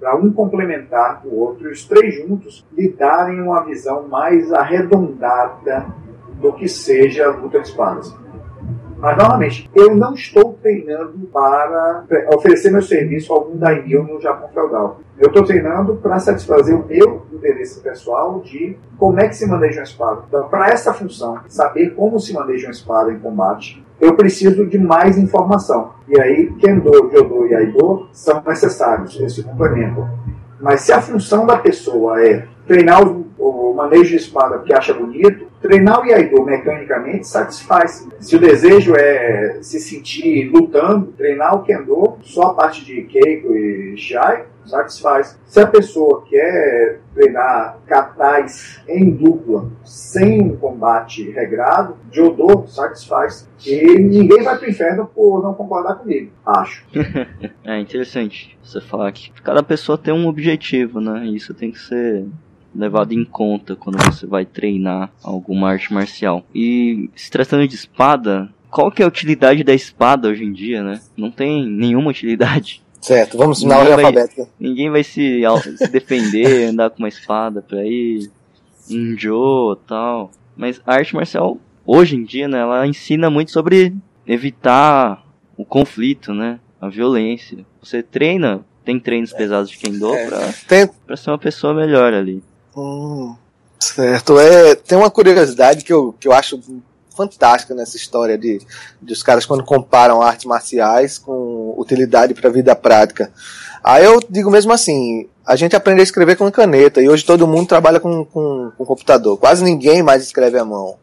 para 0.00 0.16
um 0.16 0.32
complementar 0.32 1.22
o 1.24 1.34
outro, 1.34 1.68
e 1.68 1.72
os 1.72 1.84
três 1.84 2.16
juntos 2.16 2.66
lhe 2.76 2.88
darem 2.88 3.40
uma 3.40 3.64
visão 3.64 4.08
mais 4.08 4.52
arredondada 4.52 5.86
do 6.40 6.52
que 6.52 6.68
seja 6.68 7.26
a 7.26 7.30
luta 7.30 7.60
de 7.60 7.68
espadas. 7.68 8.14
Mas, 9.00 9.16
novamente, 9.16 9.70
eu 9.74 9.96
não 9.96 10.12
estou 10.12 10.58
treinando 10.62 11.26
para 11.32 12.04
oferecer 12.34 12.70
meu 12.70 12.82
serviço 12.82 13.32
a 13.32 13.36
algum 13.36 13.56
daimyo 13.56 14.02
no 14.02 14.20
Japão 14.20 14.48
feudal. 14.52 15.00
Eu 15.18 15.28
estou 15.28 15.42
treinando 15.42 15.96
para 15.96 16.18
satisfazer 16.18 16.74
o 16.74 16.86
meu 16.86 17.22
interesse 17.32 17.80
pessoal 17.80 18.40
de 18.40 18.76
como 18.98 19.18
é 19.18 19.28
que 19.28 19.36
se 19.36 19.46
maneja 19.46 19.80
uma 19.80 19.84
espada. 19.84 20.22
Então, 20.28 20.48
para 20.48 20.68
essa 20.68 20.92
função, 20.92 21.40
saber 21.48 21.94
como 21.94 22.20
se 22.20 22.34
maneja 22.34 22.66
uma 22.66 22.72
espada 22.72 23.10
em 23.10 23.18
combate, 23.18 23.82
eu 24.00 24.14
preciso 24.14 24.66
de 24.66 24.78
mais 24.78 25.16
informação. 25.18 25.92
E 26.08 26.20
aí, 26.20 26.52
Kendo, 26.58 27.10
Jodo 27.10 27.46
e 27.46 27.54
Aido 27.54 28.08
são 28.12 28.42
necessários, 28.46 29.18
eles 29.18 29.34
se 29.34 29.42
complementam. 29.42 30.08
Mas 30.60 30.82
se 30.82 30.92
a 30.92 31.00
função 31.00 31.46
da 31.46 31.56
pessoa 31.56 32.22
é 32.22 32.46
treinar 32.66 33.02
o, 33.02 33.74
manejo 33.74 34.10
de 34.10 34.16
espada 34.16 34.58
porque 34.58 34.74
acha 34.74 34.92
bonito, 34.92 35.46
treinar 35.60 36.00
o 36.00 36.06
Iaido 36.06 36.44
mecanicamente 36.44 37.26
satisfaz. 37.26 38.08
Se 38.18 38.36
o 38.36 38.40
desejo 38.40 38.94
é 38.96 39.58
se 39.62 39.78
sentir 39.78 40.50
lutando, 40.50 41.12
treinar 41.12 41.54
o 41.54 41.62
Kendo, 41.62 42.18
só 42.22 42.48
a 42.48 42.54
parte 42.54 42.84
de 42.84 43.02
Keiko 43.02 43.54
e 43.54 43.96
Shai, 43.96 44.46
satisfaz. 44.66 45.38
Se 45.46 45.60
a 45.60 45.66
pessoa 45.66 46.24
quer 46.28 47.00
treinar 47.14 47.78
katais 47.86 48.80
em 48.88 49.10
dupla, 49.10 49.70
sem 49.84 50.40
um 50.42 50.56
combate 50.56 51.30
regrado, 51.30 51.96
Jodo 52.12 52.66
satisfaz. 52.66 53.48
E 53.66 53.98
ninguém 53.98 54.42
vai 54.42 54.58
pro 54.58 54.68
inferno 54.68 55.10
por 55.14 55.42
não 55.42 55.54
concordar 55.54 55.96
comigo, 55.96 56.30
acho. 56.46 56.84
é 57.64 57.78
interessante 57.78 58.58
você 58.62 58.80
falar 58.80 59.12
que 59.12 59.30
cada 59.42 59.62
pessoa 59.62 59.98
tem 59.98 60.14
um 60.14 60.26
objetivo, 60.26 61.00
né? 61.00 61.26
Isso 61.26 61.52
tem 61.52 61.70
que 61.70 61.78
ser 61.78 62.26
levado 62.74 63.12
em 63.12 63.24
conta 63.24 63.76
quando 63.76 64.02
você 64.04 64.26
vai 64.26 64.44
treinar 64.44 65.10
alguma 65.22 65.70
arte 65.70 65.92
marcial. 65.92 66.44
E 66.54 67.10
se 67.14 67.30
tratando 67.30 67.66
de 67.66 67.74
espada, 67.74 68.48
qual 68.70 68.90
que 68.90 69.02
é 69.02 69.04
a 69.04 69.08
utilidade 69.08 69.64
da 69.64 69.74
espada 69.74 70.28
hoje 70.28 70.44
em 70.44 70.52
dia, 70.52 70.82
né? 70.82 71.00
Não 71.16 71.30
tem 71.30 71.66
nenhuma 71.66 72.10
utilidade. 72.10 72.82
Certo, 73.00 73.38
vamos 73.38 73.62
na 73.62 73.78
ordem 73.78 73.94
alfabética. 73.94 74.48
Ninguém 74.58 74.90
vai 74.90 75.02
se, 75.02 75.42
se 75.76 75.88
defender, 75.88 76.68
andar 76.68 76.90
com 76.90 76.98
uma 76.98 77.08
espada 77.08 77.62
por 77.62 77.78
aí, 77.78 78.28
um 78.90 79.16
Joe 79.18 79.76
tal. 79.86 80.30
Mas 80.56 80.80
a 80.86 80.94
arte 80.94 81.14
marcial, 81.14 81.58
hoje 81.86 82.16
em 82.16 82.24
dia, 82.24 82.46
né, 82.46 82.58
ela 82.58 82.86
ensina 82.86 83.30
muito 83.30 83.50
sobre 83.50 83.94
evitar 84.26 85.24
o 85.56 85.64
conflito, 85.64 86.32
né? 86.34 86.60
A 86.80 86.88
violência. 86.88 87.64
Você 87.82 88.02
treina, 88.02 88.64
tem 88.84 88.98
treinos 88.98 89.32
pesados 89.32 89.70
de 89.70 89.78
Kendo 89.78 90.14
é, 90.14 90.26
pra, 90.26 90.52
tem... 90.68 90.88
pra 91.06 91.16
ser 91.16 91.30
uma 91.30 91.38
pessoa 91.38 91.74
melhor 91.74 92.12
ali. 92.12 92.42
Hum, 92.76 93.34
certo. 93.78 94.38
É, 94.38 94.74
tem 94.74 94.96
uma 94.96 95.10
curiosidade 95.10 95.84
que 95.84 95.92
eu, 95.92 96.14
que 96.18 96.28
eu 96.28 96.32
acho 96.32 96.60
fantástica 97.16 97.74
nessa 97.74 97.96
história 97.96 98.38
de, 98.38 98.60
de 99.02 99.12
os 99.12 99.22
caras 99.22 99.44
quando 99.44 99.64
comparam 99.64 100.22
artes 100.22 100.46
marciais 100.46 101.18
com 101.18 101.74
utilidade 101.76 102.32
para 102.32 102.48
a 102.48 102.52
vida 102.52 102.74
prática. 102.74 103.30
Aí 103.82 104.04
eu 104.04 104.20
digo 104.28 104.50
mesmo 104.50 104.72
assim, 104.72 105.28
a 105.44 105.56
gente 105.56 105.74
aprende 105.74 106.00
a 106.00 106.04
escrever 106.04 106.36
com 106.36 106.50
caneta 106.50 107.02
e 107.02 107.08
hoje 107.08 107.24
todo 107.24 107.46
mundo 107.46 107.66
trabalha 107.66 108.00
com, 108.00 108.24
com, 108.24 108.70
com 108.76 108.84
computador. 108.84 109.36
Quase 109.36 109.64
ninguém 109.64 110.02
mais 110.02 110.22
escreve 110.22 110.58
à 110.58 110.64
mão. 110.64 110.96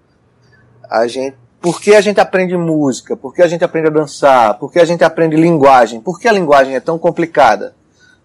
A 0.89 1.05
gente, 1.05 1.35
por 1.59 1.81
que 1.81 1.93
a 1.93 2.01
gente 2.01 2.19
aprende 2.19 2.55
música? 2.55 3.15
Por 3.15 3.33
que 3.33 3.41
a 3.41 3.47
gente 3.47 3.63
aprende 3.63 3.87
a 3.87 3.91
dançar? 3.91 4.57
Por 4.57 4.71
que 4.71 4.79
a 4.79 4.85
gente 4.85 5.03
aprende 5.03 5.35
linguagem? 5.35 5.99
Por 5.99 6.19
que 6.19 6.27
a 6.27 6.31
linguagem 6.31 6.75
é 6.75 6.79
tão 6.79 6.97
complicada? 6.97 7.75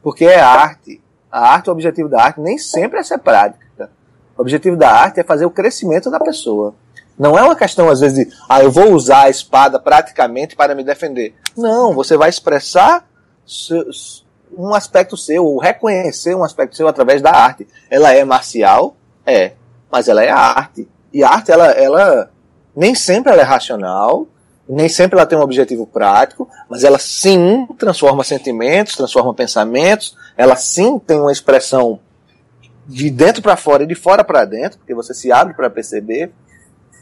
Porque 0.03 0.25
é 0.25 0.41
arte. 0.41 1.02
A 1.33 1.55
arte, 1.55 1.71
o 1.71 1.73
objetivo 1.73 2.11
da 2.11 2.23
arte 2.23 2.41
nem 2.41 2.59
sempre 2.59 3.01
é 3.01 3.03
ser 3.03 3.17
prática. 3.17 3.91
O 4.37 4.43
objetivo 4.43 4.77
da 4.77 4.91
arte 4.91 5.19
é 5.19 5.25
fazer 5.25 5.47
o 5.47 5.51
crescimento 5.51 6.11
da 6.11 6.21
pessoa. 6.21 6.75
Não 7.19 7.39
é 7.39 7.43
uma 7.43 7.57
questão, 7.57 7.89
às 7.89 8.01
vezes, 8.01 8.27
de, 8.27 8.37
ah, 8.49 8.63
eu 8.63 8.71
vou 8.71 8.93
usar 8.93 9.23
a 9.23 9.31
espada 9.31 9.79
praticamente 9.79 10.55
para 10.55 10.75
me 10.75 10.85
defender. 10.85 11.35
Não, 11.57 11.95
você 11.95 12.17
vai 12.17 12.29
expressar 12.29 13.07
um 14.57 14.75
aspecto 14.75 15.17
seu, 15.17 15.45
ou 15.45 15.59
reconhecer 15.59 16.35
um 16.35 16.45
aspecto 16.45 16.77
seu 16.77 16.87
através 16.87 17.23
da 17.23 17.31
arte. 17.31 17.67
Ela 17.91 18.13
é 18.13 18.25
marcial? 18.25 18.97
É. 19.25 19.53
Mas 19.91 20.09
ela 20.09 20.23
é 20.23 20.31
arte. 20.31 20.89
E 21.13 21.23
a 21.23 21.29
arte, 21.29 21.51
ela, 21.51 21.71
ela 21.71 22.31
nem 22.75 22.95
sempre 22.95 23.33
ela 23.33 23.43
é 23.43 23.45
racional, 23.45 24.27
nem 24.73 24.89
sempre 24.89 25.19
ela 25.19 25.27
tem 25.27 25.39
um 25.39 25.43
objetivo 25.43 25.87
prático, 25.87 26.49
mas 26.69 26.85
ela 26.85 26.99
sim 26.99 27.67
transforma 27.79 28.25
sentimentos, 28.25 28.97
transforma 28.97 29.35
pensamentos, 29.35 30.17
ela 30.37 30.57
sim 30.57 30.99
tem 30.99 31.21
uma 31.21 31.33
expressão 31.33 32.01
de 32.87 33.11
dentro 33.11 33.43
para 33.43 33.57
fora 33.57 33.85
e 33.85 33.87
de 33.87 33.95
fora 33.95 34.25
para 34.25 34.45
dentro, 34.45 34.79
porque 34.79 34.95
você 34.95 35.15
se 35.15 35.31
abre 35.31 35.55
para 35.55 35.71
perceber. 35.71 36.33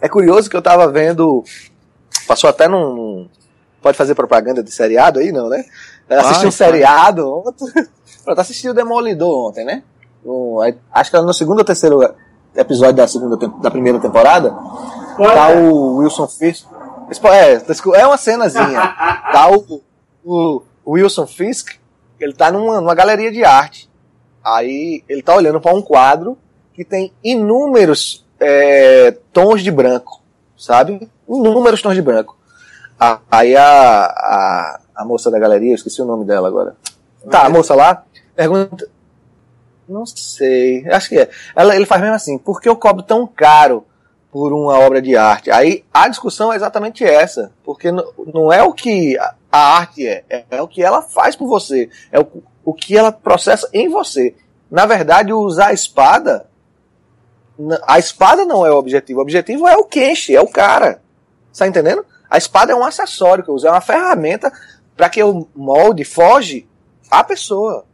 É 0.01 0.09
curioso 0.09 0.49
que 0.49 0.57
eu 0.57 0.61
estava 0.61 0.89
vendo, 0.89 1.45
passou 2.27 2.49
até 2.49 2.67
num, 2.67 3.29
pode 3.83 3.97
fazer 3.97 4.15
propaganda 4.15 4.63
de 4.63 4.71
seriado 4.71 5.19
aí, 5.19 5.33
não, 5.33 5.49
né? 5.49 5.65
Eu 6.09 6.21
assisti 6.21 6.47
um 6.47 6.51
seriado 6.51 7.29
ontem, 7.29 7.67
eu 8.27 8.35
assisti 8.41 8.69
o 8.69 8.75
Demolidor 8.75 9.49
ontem, 9.49 9.65
né? 9.65 9.83
acho 10.93 11.11
que 11.11 11.17
era 11.17 11.25
no 11.25 11.33
segundo 11.33 11.61
ou 11.61 11.65
terceiro 11.65 12.03
episódio 12.55 12.95
da 12.95 13.07
segunda 13.07 13.37
da 13.37 13.71
primeira 13.71 13.99
temporada. 13.99 14.51
Tá 15.17 15.49
o 15.53 15.97
Wilson 15.97 16.27
Fisk. 16.27 16.67
É, 17.33 18.01
é 18.01 18.07
uma 18.07 18.17
cenazinha. 18.17 18.81
tá 19.33 19.51
o, 19.51 19.83
o 20.25 20.63
Wilson 20.93 21.27
Fisk 21.27 21.81
ele 22.21 22.35
tá 22.35 22.53
numa, 22.53 22.81
numa 22.81 22.95
galeria 22.95 23.33
de 23.33 23.45
arte. 23.45 23.89
Aí 24.45 25.03
ele 25.09 25.23
tá 25.23 25.35
olhando 25.35 25.61
para 25.61 25.75
um 25.75 25.83
quadro 25.83 26.37
que 26.75 26.85
tem 26.85 27.13
inúmeros 27.23 28.27
é, 28.39 29.17
tons 29.33 29.63
de 29.63 29.71
branco, 29.71 30.23
sabe? 30.57 31.09
Inúmeros 31.29 31.83
tons 31.83 31.95
de 31.95 32.03
branco. 32.03 32.39
Aí 33.31 33.57
a, 33.57 34.05
a, 34.05 34.81
a 34.95 35.05
moça 35.05 35.31
da 35.31 35.39
galeria, 35.39 35.75
esqueci 35.75 36.01
o 36.03 36.07
nome 36.07 36.25
dela 36.25 36.49
agora. 36.49 36.77
Tá, 37.31 37.47
a 37.47 37.51
moça 37.51 37.75
lá 37.75 38.05
pergunta. 38.35 38.89
Não 39.89 40.07
sei, 40.07 40.87
acho 40.89 41.09
que 41.09 41.19
é. 41.19 41.31
Ela, 41.55 41.75
ele 41.75 41.85
faz 41.85 42.01
mesmo 42.01 42.15
assim, 42.15 42.39
por 42.39 42.61
que 42.61 42.69
eu 42.69 42.77
cobro 42.77 43.03
tão 43.03 43.27
caro 43.27 43.85
por 44.31 44.53
uma 44.53 44.79
obra 44.79 45.01
de 45.03 45.17
arte? 45.17 45.51
Aí 45.51 45.85
a 45.93 46.09
discussão 46.09 46.53
é 46.53 46.57
exatamente 46.57 47.05
essa, 47.05 47.53
porque 47.65 47.91
não 47.91 48.53
é 48.53 48.63
o 48.63 48.73
que 48.73 49.17
a 49.51 49.59
arte 49.59 50.07
é, 50.07 50.25
é, 50.29 50.45
é 50.51 50.63
o 50.63 50.69
que 50.69 50.83
ela 50.83 51.03
faz 51.03 51.35
por 51.35 51.49
você, 51.49 51.89
é 52.13 52.21
o, 52.21 52.27
o 52.65 52.73
que 52.73 52.97
ela 52.97 53.11
processa 53.11 53.69
em 53.73 53.89
você. 53.89 54.35
Na 54.71 54.87
verdade, 54.87 55.33
usar 55.33 55.69
a 55.69 55.73
espada, 55.73 56.47
a 57.87 57.99
espada 57.99 58.45
não 58.45 58.65
é 58.65 58.71
o 58.71 58.77
objetivo, 58.77 59.19
o 59.19 59.23
objetivo 59.23 59.67
é 59.67 59.77
o 59.77 59.85
Kenshi, 59.85 60.35
é 60.35 60.41
o 60.41 60.49
cara. 60.49 61.03
Está 61.53 61.67
entendendo? 61.67 62.05
A 62.29 62.39
espada 62.39 62.73
é 62.73 62.77
um 62.77 62.85
acessório 62.85 63.43
que 63.43 63.51
eu 63.51 63.55
uso, 63.55 63.67
é 63.67 63.71
uma 63.71 63.81
ferramenta 63.81 64.53
para 64.97 65.09
que 65.09 65.21
eu 65.21 65.49
molde, 65.55 66.05
foge 66.05 66.69
a 67.11 67.25
pessoa. 67.25 67.85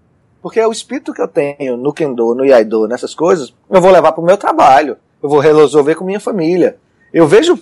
Porque 0.43 0.61
é 0.61 0.67
o 0.67 0.73
espírito 0.73 1.15
que 1.15 1.23
eu 1.23 1.27
tenho 1.27 1.77
no 1.77 1.93
Kendo, 1.93 2.35
no 2.35 2.45
Yaido, 2.45 2.87
nessas 2.87 3.15
coisas, 3.15 3.55
eu 3.71 3.81
vou 3.81 3.91
levar 3.91 4.13
para 4.13 4.21
o 4.21 4.27
meu 4.27 4.37
trabalho. 4.37 4.99
Eu 5.27 5.31
vou 5.31 5.41
resolver 5.41 5.97
com 5.97 6.05
minha 6.05 6.21
família. 6.21 6.77
Eu 7.13 7.27
vejo 7.27 7.59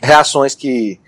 reações 0.00 0.54
que 0.54 1.00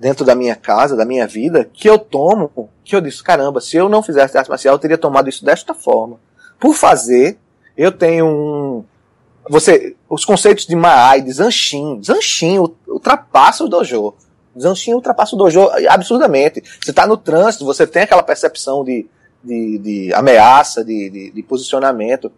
dentro 0.00 0.24
da 0.24 0.34
minha 0.34 0.56
casa, 0.56 0.96
da 0.96 1.04
minha 1.04 1.26
vida, 1.26 1.68
que 1.70 1.86
eu 1.86 1.98
tomo, 1.98 2.70
que 2.82 2.96
eu 2.96 3.00
disse, 3.02 3.22
caramba, 3.22 3.60
se 3.60 3.76
eu 3.76 3.90
não 3.90 4.02
fizesse 4.02 4.38
arte 4.38 4.48
marcial, 4.48 4.74
eu 4.74 4.78
teria 4.78 4.96
tomado 4.96 5.28
isso 5.28 5.44
desta 5.44 5.74
forma. 5.74 6.18
Por 6.58 6.72
fazer, 6.72 7.38
eu 7.76 7.92
tenho 7.92 8.26
um. 8.26 8.84
Você, 9.50 9.94
os 10.08 10.24
conceitos 10.24 10.64
de 10.64 10.74
Maai, 10.74 11.20
de 11.20 11.30
Zanshin, 11.30 12.00
Zanshin 12.02 12.58
ultrapassa 12.88 13.64
o 13.64 13.68
dojo. 13.68 14.14
Zanshin 14.58 14.94
ultrapassa 14.94 15.36
o 15.36 15.38
dojo 15.38 15.68
absurdamente. 15.90 16.62
Você 16.82 16.90
está 16.90 17.06
no 17.06 17.18
trânsito, 17.18 17.66
você 17.66 17.86
tem 17.86 18.04
aquela 18.04 18.22
percepção 18.22 18.82
de, 18.82 19.06
de, 19.44 19.76
de 19.76 20.14
ameaça, 20.14 20.82
de, 20.82 21.10
de, 21.10 21.30
de, 21.32 21.42
posicionamento. 21.42 22.32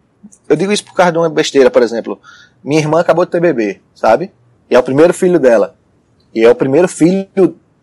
Eu 0.49 0.57
digo 0.57 0.73
isso 0.73 0.85
por 0.85 0.95
causa 0.95 1.13
de 1.13 1.19
uma 1.19 1.31
besteira, 1.31 1.71
por 1.71 1.83
exemplo. 1.83 2.19
Minha 2.65 2.81
irmã 2.81 3.01
acabou 3.01 3.27
de 3.27 3.31
ter 3.31 3.41
bebê, 3.41 3.81
sabe? 3.95 4.33
E 4.71 4.75
é 4.75 4.79
o 4.79 4.83
primeiro 4.83 5.13
filho 5.13 5.39
dela. 5.39 5.77
E 6.35 6.43
é 6.43 6.51
o 6.51 6.55
primeiro 6.55 6.89
filho 6.89 7.29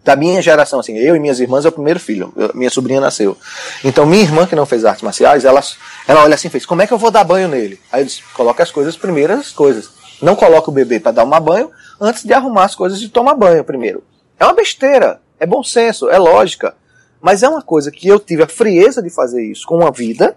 da 0.03 0.15
minha 0.15 0.41
geração, 0.41 0.79
assim, 0.79 0.97
eu 0.97 1.15
e 1.15 1.19
minhas 1.19 1.39
irmãs 1.39 1.63
é 1.63 1.69
o 1.69 1.71
primeiro 1.71 1.99
filho. 1.99 2.34
Eu, 2.36 2.51
minha 2.55 2.69
sobrinha 2.69 2.99
nasceu. 2.99 3.38
Então 3.84 4.05
minha 4.05 4.23
irmã, 4.23 4.47
que 4.47 4.55
não 4.55 4.65
fez 4.65 4.84
artes 4.84 5.03
marciais, 5.03 5.45
ela, 5.45 5.61
ela 6.07 6.23
olha 6.23 6.34
assim 6.34 6.49
fez, 6.49 6.65
como 6.65 6.82
é 6.82 6.88
que 6.88 6.93
eu 6.93 6.97
vou 6.97 7.11
dar 7.11 7.23
banho 7.23 7.47
nele? 7.47 7.79
Aí 7.91 8.01
eles 8.01 8.21
coloca 8.34 8.63
as 8.63 8.71
coisas, 8.71 8.95
as 8.95 8.99
primeiras 8.99 9.51
coisas. 9.51 9.91
Não 10.19 10.36
coloca 10.36 10.69
o 10.69 10.73
bebê 10.73 10.99
para 10.99 11.11
dar 11.11 11.23
uma 11.23 11.39
banho, 11.39 11.69
antes 11.99 12.23
de 12.23 12.34
arrumar 12.34 12.65
as 12.65 12.75
coisas 12.75 12.99
de 12.99 13.09
tomar 13.09 13.36
banho 13.36 13.63
primeiro. 13.63 14.03
É 14.39 14.45
uma 14.45 14.53
besteira, 14.53 15.21
é 15.39 15.45
bom 15.45 15.63
senso, 15.63 16.09
é 16.09 16.17
lógica. 16.17 16.75
Mas 17.21 17.43
é 17.43 17.49
uma 17.49 17.61
coisa 17.61 17.91
que 17.91 18.07
eu 18.07 18.19
tive 18.19 18.41
a 18.41 18.47
frieza 18.47 19.01
de 19.01 19.11
fazer 19.11 19.43
isso 19.43 19.67
com 19.67 19.77
uma 19.77 19.91
vida, 19.91 20.36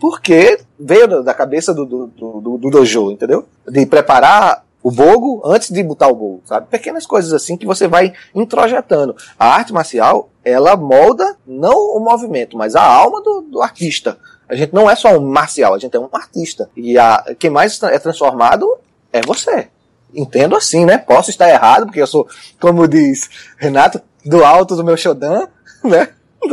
porque 0.00 0.60
veio 0.78 1.22
da 1.22 1.34
cabeça 1.34 1.74
do, 1.74 1.84
do, 1.84 2.06
do, 2.06 2.58
do 2.58 2.70
dojo, 2.70 3.10
entendeu? 3.10 3.46
De 3.66 3.84
preparar 3.86 4.64
o 4.82 4.90
bogo 4.90 5.42
antes 5.44 5.70
de 5.70 5.82
botar 5.82 6.08
o 6.08 6.14
bogo, 6.14 6.42
sabe? 6.44 6.66
Pequenas 6.68 7.06
coisas 7.06 7.32
assim 7.32 7.56
que 7.56 7.66
você 7.66 7.88
vai 7.88 8.12
introjetando. 8.34 9.16
A 9.38 9.54
arte 9.54 9.72
marcial, 9.72 10.30
ela 10.44 10.76
molda 10.76 11.36
não 11.46 11.96
o 11.96 12.00
movimento, 12.00 12.56
mas 12.56 12.76
a 12.76 12.82
alma 12.82 13.20
do, 13.22 13.42
do 13.42 13.62
artista. 13.62 14.18
A 14.48 14.54
gente 14.54 14.72
não 14.72 14.88
é 14.88 14.96
só 14.96 15.10
um 15.18 15.26
marcial, 15.26 15.74
a 15.74 15.78
gente 15.78 15.94
é 15.96 16.00
um 16.00 16.08
artista. 16.12 16.70
E 16.76 16.98
a, 16.98 17.34
quem 17.38 17.50
mais 17.50 17.82
é 17.82 17.98
transformado 17.98 18.66
é 19.12 19.20
você. 19.20 19.68
Entendo 20.14 20.56
assim, 20.56 20.86
né? 20.86 20.96
Posso 20.96 21.28
estar 21.28 21.50
errado, 21.50 21.86
porque 21.86 22.00
eu 22.00 22.06
sou, 22.06 22.26
como 22.58 22.88
diz 22.88 23.28
Renato, 23.58 24.00
do 24.24 24.42
alto 24.44 24.74
do 24.74 24.84
meu 24.84 24.96
Shodan, 24.96 25.48
né? 25.84 26.08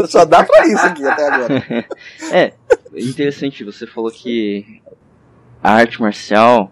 Só 0.10 0.26
dá 0.26 0.44
pra 0.44 0.68
isso 0.68 0.86
aqui 0.86 1.08
até 1.08 1.28
agora. 1.28 1.64
é, 2.34 2.54
interessante, 2.98 3.64
você 3.64 3.86
falou 3.86 4.12
que 4.12 4.82
a 5.62 5.72
arte 5.72 6.02
marcial 6.02 6.72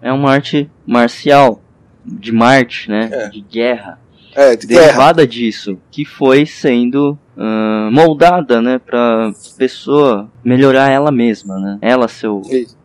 é 0.00 0.12
uma 0.12 0.30
arte 0.30 0.70
marcial, 0.86 1.62
de 2.04 2.32
Marte, 2.32 2.90
né? 2.90 3.08
É. 3.12 3.28
De 3.28 3.40
guerra. 3.40 4.00
É, 4.34 4.54
de 4.54 4.66
derivada 4.66 5.22
guerra. 5.22 5.26
disso, 5.26 5.78
que 5.90 6.04
foi 6.04 6.46
sendo 6.46 7.18
uh, 7.36 7.90
moldada, 7.90 8.62
né, 8.62 8.78
pra 8.78 9.32
pessoa 9.56 10.30
melhorar 10.44 10.90
ela 10.90 11.10
mesma, 11.10 11.58
né? 11.58 11.78
Ela 11.80 12.06
seu 12.06 12.42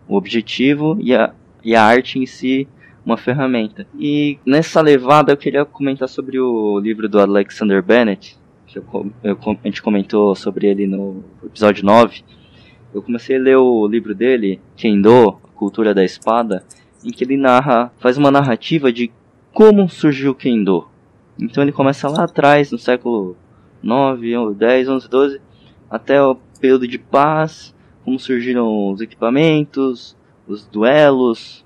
o 0.08 0.16
objetivo 0.16 0.98
e 1.00 1.14
a, 1.14 1.32
e 1.64 1.76
a 1.76 1.84
arte 1.84 2.18
em 2.18 2.26
si 2.26 2.68
uma 3.06 3.18
ferramenta. 3.18 3.86
E 4.00 4.40
nessa 4.46 4.82
levada 4.82 5.32
eu 5.32 5.38
queria 5.38 5.66
comentar 5.66 6.08
sobre 6.08 6.40
o 6.40 6.80
livro 6.80 7.08
do 7.08 7.20
Alexander 7.20 7.84
Bennett, 7.84 8.38
que 8.66 8.80
eu, 8.80 9.12
eu, 9.24 9.38
a 9.64 9.68
gente 9.68 9.82
comentou 9.82 10.36
sobre 10.36 10.68
ele 10.68 10.88
no 10.88 11.24
episódio 11.44 11.86
9. 11.86 12.24
Eu 12.94 13.02
comecei 13.02 13.38
a 13.38 13.40
ler 13.40 13.58
o 13.58 13.88
livro 13.88 14.14
dele, 14.14 14.62
Kendo, 14.76 15.40
a 15.44 15.58
Cultura 15.58 15.94
da 15.94 16.04
Espada, 16.04 16.64
em 17.04 17.10
que 17.10 17.24
ele 17.24 17.38
narra, 17.38 17.92
faz 18.00 18.18
uma 18.18 18.30
narrativa 18.30 18.92
de 18.92 19.12
como 19.52 19.90
surgiu 19.90 20.32
o 20.32 20.36
Kendo. 20.36 20.88
Então 21.40 21.64
ele 21.64 21.72
começa 21.72 22.08
lá 22.08 22.26
atrás, 22.26 22.72
no 22.72 22.78
século 22.78 23.36
9, 23.82 24.54
10, 24.56 24.90
11, 24.90 25.10
12, 25.10 25.42
até 25.90 26.22
o 26.22 26.36
período 26.60 26.88
de 26.88 26.98
paz, 26.98 27.74
como 28.04 28.20
surgiram 28.20 28.92
os 28.92 29.02
equipamentos, 29.02 30.16
os 30.48 30.66
duelos, 30.66 31.66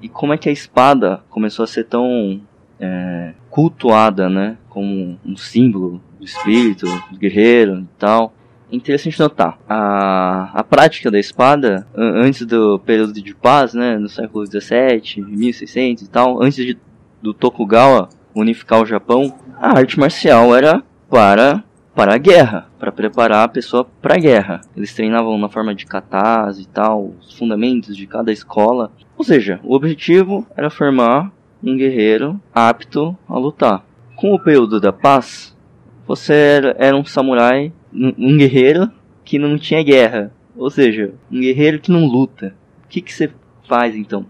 e 0.00 0.08
como 0.08 0.32
é 0.32 0.38
que 0.38 0.48
a 0.48 0.52
espada 0.52 1.22
começou 1.30 1.62
a 1.62 1.66
ser 1.66 1.84
tão 1.84 2.40
é, 2.78 3.34
cultuada, 3.50 4.28
né, 4.28 4.58
como 4.68 5.18
um 5.24 5.36
símbolo 5.36 6.00
do 6.18 6.24
espírito, 6.24 6.86
do 7.10 7.18
guerreiro 7.18 7.80
e 7.80 7.98
tal. 7.98 8.32
Interessante 8.72 9.20
notar, 9.20 9.58
a, 9.68 10.50
a 10.52 10.64
prática 10.64 11.10
da 11.10 11.18
espada, 11.18 11.86
antes 11.94 12.44
do 12.46 12.78
período 12.80 13.12
de 13.12 13.34
paz, 13.34 13.74
né, 13.74 13.98
no 13.98 14.08
século 14.08 14.44
XVII, 14.46 15.22
1600 15.22 16.02
e 16.02 16.08
tal, 16.08 16.42
antes 16.42 16.56
de, 16.56 16.78
do 17.22 17.32
Tokugawa 17.32 18.08
unificar 18.34 18.82
o 18.82 18.86
Japão, 18.86 19.34
a 19.56 19.78
arte 19.78 19.98
marcial 19.98 20.56
era 20.56 20.82
para 21.08 21.62
para 21.94 22.14
a 22.14 22.18
guerra, 22.18 22.66
para 22.76 22.90
preparar 22.90 23.44
a 23.44 23.48
pessoa 23.48 23.86
para 24.02 24.16
a 24.16 24.18
guerra. 24.18 24.60
Eles 24.76 24.92
treinavam 24.92 25.38
na 25.38 25.48
forma 25.48 25.72
de 25.72 25.86
katas 25.86 26.58
e 26.58 26.66
tal, 26.66 27.12
os 27.20 27.38
fundamentos 27.38 27.96
de 27.96 28.04
cada 28.04 28.32
escola. 28.32 28.90
Ou 29.16 29.24
seja, 29.24 29.60
o 29.62 29.76
objetivo 29.76 30.44
era 30.56 30.68
formar 30.68 31.30
um 31.62 31.76
guerreiro 31.76 32.40
apto 32.52 33.16
a 33.28 33.38
lutar. 33.38 33.84
Com 34.16 34.34
o 34.34 34.40
período 34.40 34.80
da 34.80 34.92
paz, 34.92 35.56
você 36.04 36.60
era 36.76 36.96
um 36.96 37.04
samurai 37.04 37.72
um 37.94 38.36
guerreiro 38.36 38.90
que 39.24 39.38
não 39.38 39.56
tinha 39.56 39.82
guerra. 39.82 40.32
Ou 40.56 40.70
seja, 40.70 41.14
um 41.30 41.40
guerreiro 41.40 41.78
que 41.80 41.90
não 41.90 42.06
luta. 42.06 42.54
O 42.84 42.88
que, 42.88 43.00
que 43.00 43.12
você 43.12 43.30
faz 43.66 43.96
então? 43.96 44.26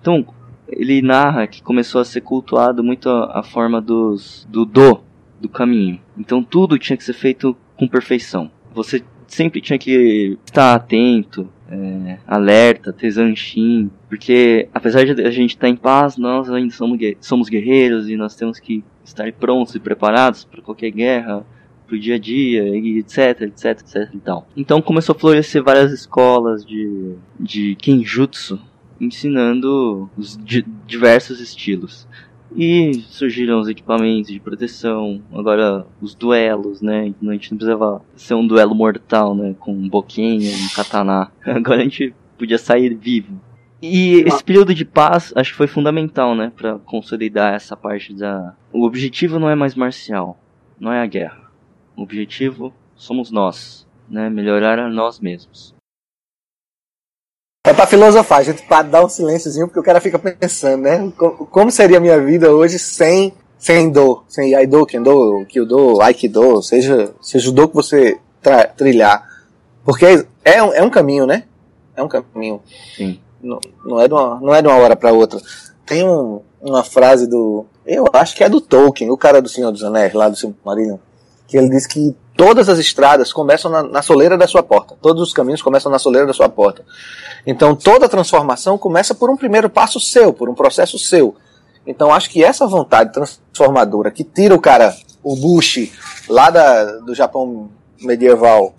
Então, 0.00 0.26
ele 0.68 1.02
narra 1.02 1.46
que 1.46 1.62
começou 1.62 2.00
a 2.00 2.04
ser 2.04 2.20
cultuado 2.20 2.82
muito 2.82 3.08
a, 3.08 3.40
a 3.40 3.42
forma 3.42 3.80
dos, 3.80 4.46
do 4.50 4.64
do, 4.64 5.00
do 5.40 5.48
caminho. 5.48 6.00
Então 6.18 6.42
tudo 6.42 6.78
tinha 6.78 6.96
que 6.96 7.04
ser 7.04 7.12
feito 7.12 7.56
com 7.76 7.86
perfeição. 7.86 8.50
Você 8.74 9.02
sempre 9.26 9.60
tinha 9.60 9.78
que 9.78 10.38
estar 10.44 10.74
atento, 10.74 11.48
é, 11.68 12.18
alerta, 12.26 12.92
ter 12.92 13.10
zanchin, 13.10 13.90
porque 14.08 14.68
apesar 14.72 15.04
de 15.04 15.22
a 15.22 15.30
gente 15.30 15.50
estar 15.50 15.68
em 15.68 15.76
paz, 15.76 16.16
nós 16.16 16.50
ainda 16.50 16.72
somos, 16.72 16.98
somos 17.20 17.48
guerreiros 17.48 18.08
e 18.08 18.16
nós 18.16 18.36
temos 18.36 18.58
que 18.58 18.84
estar 19.04 19.30
prontos 19.32 19.74
e 19.74 19.80
preparados 19.80 20.44
para 20.44 20.62
qualquer 20.62 20.90
guerra, 20.90 21.44
pro 21.86 21.98
dia 21.98 22.16
a 22.16 22.18
dia, 22.18 22.76
etc, 22.76 23.42
etc, 23.42 23.64
etc 23.80 24.14
e 24.14 24.18
tal. 24.18 24.46
Então 24.56 24.82
começou 24.82 25.14
a 25.14 25.18
florescer 25.18 25.62
várias 25.62 25.92
escolas 25.92 26.64
de, 26.64 27.14
de 27.38 27.76
Kenjutsu, 27.76 28.60
ensinando 29.00 30.10
os 30.16 30.36
di 30.36 30.64
diversos 30.86 31.40
estilos. 31.40 32.06
E 32.54 33.02
surgiram 33.08 33.60
os 33.60 33.68
equipamentos 33.68 34.32
de 34.32 34.40
proteção, 34.40 35.20
agora 35.32 35.86
os 36.00 36.14
duelos, 36.14 36.80
né? 36.80 37.00
A 37.00 37.32
gente 37.32 37.52
não 37.52 37.58
precisava 37.58 38.02
ser 38.14 38.34
um 38.34 38.46
duelo 38.46 38.74
mortal, 38.74 39.34
né? 39.34 39.54
Com 39.58 39.72
um 39.72 39.88
boquinha, 39.88 40.50
um 40.50 40.74
katana. 40.74 41.30
Agora 41.44 41.80
a 41.80 41.84
gente 41.84 42.14
podia 42.38 42.56
sair 42.56 42.94
vivo. 42.94 43.38
E 43.82 44.24
esse 44.26 44.42
período 44.42 44.74
de 44.74 44.84
paz 44.84 45.32
acho 45.36 45.50
que 45.50 45.56
foi 45.56 45.66
fundamental, 45.66 46.34
né? 46.34 46.50
Pra 46.56 46.78
consolidar 46.78 47.54
essa 47.54 47.76
parte 47.76 48.14
da. 48.14 48.54
O 48.72 48.86
objetivo 48.86 49.38
não 49.38 49.50
é 49.50 49.54
mais 49.54 49.74
marcial, 49.74 50.38
não 50.80 50.92
é 50.92 51.02
a 51.02 51.06
guerra. 51.06 51.45
O 51.96 52.02
objetivo 52.02 52.74
somos 52.94 53.30
nós, 53.30 53.86
né? 54.06 54.28
Melhorar 54.28 54.78
a 54.78 54.88
nós 54.88 55.18
mesmos. 55.18 55.74
É 57.66 57.72
pra 57.72 57.86
filosofar, 57.86 58.44
gente 58.44 58.62
pode 58.62 58.90
dar 58.90 59.04
um 59.04 59.08
silênciozinho 59.08 59.66
porque 59.66 59.80
o 59.80 59.82
cara 59.82 60.00
fica 60.00 60.18
pensando, 60.18 60.82
né? 60.82 61.12
Como 61.16 61.70
seria 61.70 61.96
a 61.96 62.00
minha 62.00 62.20
vida 62.20 62.52
hoje 62.52 62.78
sem, 62.78 63.32
sem 63.58 63.90
dor, 63.90 64.24
sem 64.28 64.54
Aido, 64.54 64.86
Kendo, 64.86 65.44
Kyudo, 65.46 66.00
Aikido, 66.00 66.62
seja, 66.62 67.12
seja 67.20 67.48
o 67.48 67.52
do 67.52 67.66
que 67.66 67.74
você 67.74 68.20
trilhar. 68.76 69.26
Porque 69.84 70.26
é 70.44 70.58
é 70.58 70.82
um 70.82 70.90
caminho, 70.90 71.26
né? 71.26 71.44
É 71.96 72.02
um 72.02 72.08
caminho. 72.08 72.62
Sim. 72.94 73.18
Não, 73.42 73.58
não, 73.84 74.00
é, 74.00 74.06
de 74.06 74.14
uma, 74.14 74.40
não 74.40 74.54
é 74.54 74.62
de 74.62 74.68
uma 74.68 74.76
hora 74.76 74.94
para 74.94 75.12
outra. 75.12 75.40
Tem 75.84 76.04
um, 76.04 76.42
uma 76.60 76.84
frase 76.84 77.26
do. 77.26 77.64
Eu 77.84 78.04
acho 78.12 78.36
que 78.36 78.44
é 78.44 78.48
do 78.48 78.60
Tolkien, 78.60 79.10
o 79.10 79.16
cara 79.16 79.40
do 79.40 79.48
Senhor 79.48 79.72
dos 79.72 79.82
Anéis, 79.82 80.12
lá 80.12 80.28
do 80.28 80.36
Silmarillion 80.36 80.98
que 81.46 81.56
ele 81.56 81.68
diz 81.68 81.86
que 81.86 82.14
todas 82.36 82.68
as 82.68 82.78
estradas 82.78 83.32
começam 83.32 83.70
na, 83.70 83.82
na, 83.82 84.02
soleira 84.02 84.36
da 84.36 84.46
sua 84.46 84.62
porta. 84.62 84.96
Todos 85.00 85.22
os 85.22 85.32
caminhos 85.32 85.62
começam 85.62 85.90
na 85.90 85.98
soleira 85.98 86.26
da 86.26 86.32
sua 86.32 86.48
porta. 86.48 86.84
Então 87.46 87.74
toda 87.74 88.08
transformação 88.08 88.76
começa 88.76 89.14
por 89.14 89.30
um 89.30 89.36
primeiro 89.36 89.70
passo 89.70 90.00
seu, 90.00 90.32
por 90.32 90.48
um 90.48 90.54
processo 90.54 90.98
seu. 90.98 91.34
Então 91.86 92.12
acho 92.12 92.28
que 92.30 92.42
essa 92.42 92.66
vontade 92.66 93.12
transformadora 93.12 94.10
que 94.10 94.24
tira 94.24 94.54
o 94.54 94.60
cara, 94.60 94.94
o 95.22 95.36
Bush, 95.36 95.90
lá 96.28 96.50
da, 96.50 96.84
do 96.98 97.14
Japão 97.14 97.70
medieval 98.00 98.74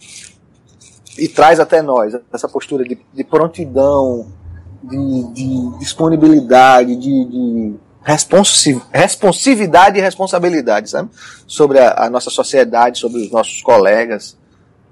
e 1.17 1.27
traz 1.27 1.59
até 1.59 1.81
nós 1.81 2.15
essa 2.31 2.47
postura 2.47 2.83
de, 2.83 2.97
de 3.13 3.23
prontidão, 3.23 4.27
de, 4.83 5.23
de 5.33 5.79
disponibilidade, 5.79 6.95
de, 6.95 7.25
de 7.25 7.75
responsividade 8.93 9.99
e 9.99 10.01
responsabilidade, 10.01 10.89
sabe? 10.89 11.09
Sobre 11.45 11.79
a, 11.79 12.05
a, 12.05 12.09
nossa 12.09 12.29
sociedade, 12.29 12.99
sobre 12.99 13.21
os 13.21 13.29
nossos 13.29 13.61
colegas. 13.61 14.37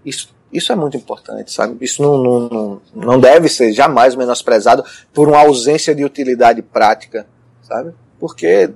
Isso, 0.05 0.36
isso 0.51 0.72
é 0.72 0.76
muito 0.76 0.97
importante, 0.97 1.51
sabe? 1.51 1.78
Isso 1.80 2.01
não, 2.01 2.49
não, 2.49 2.82
não 2.93 3.20
deve 3.20 3.47
ser 3.47 3.72
jamais 3.72 4.16
menosprezado 4.16 4.84
por 5.13 5.30
uma 5.30 5.39
ausência 5.39 5.95
de 5.95 6.03
utilidade 6.03 6.61
prática, 6.61 7.26
sabe? 7.63 7.93
Porque, 8.20 8.72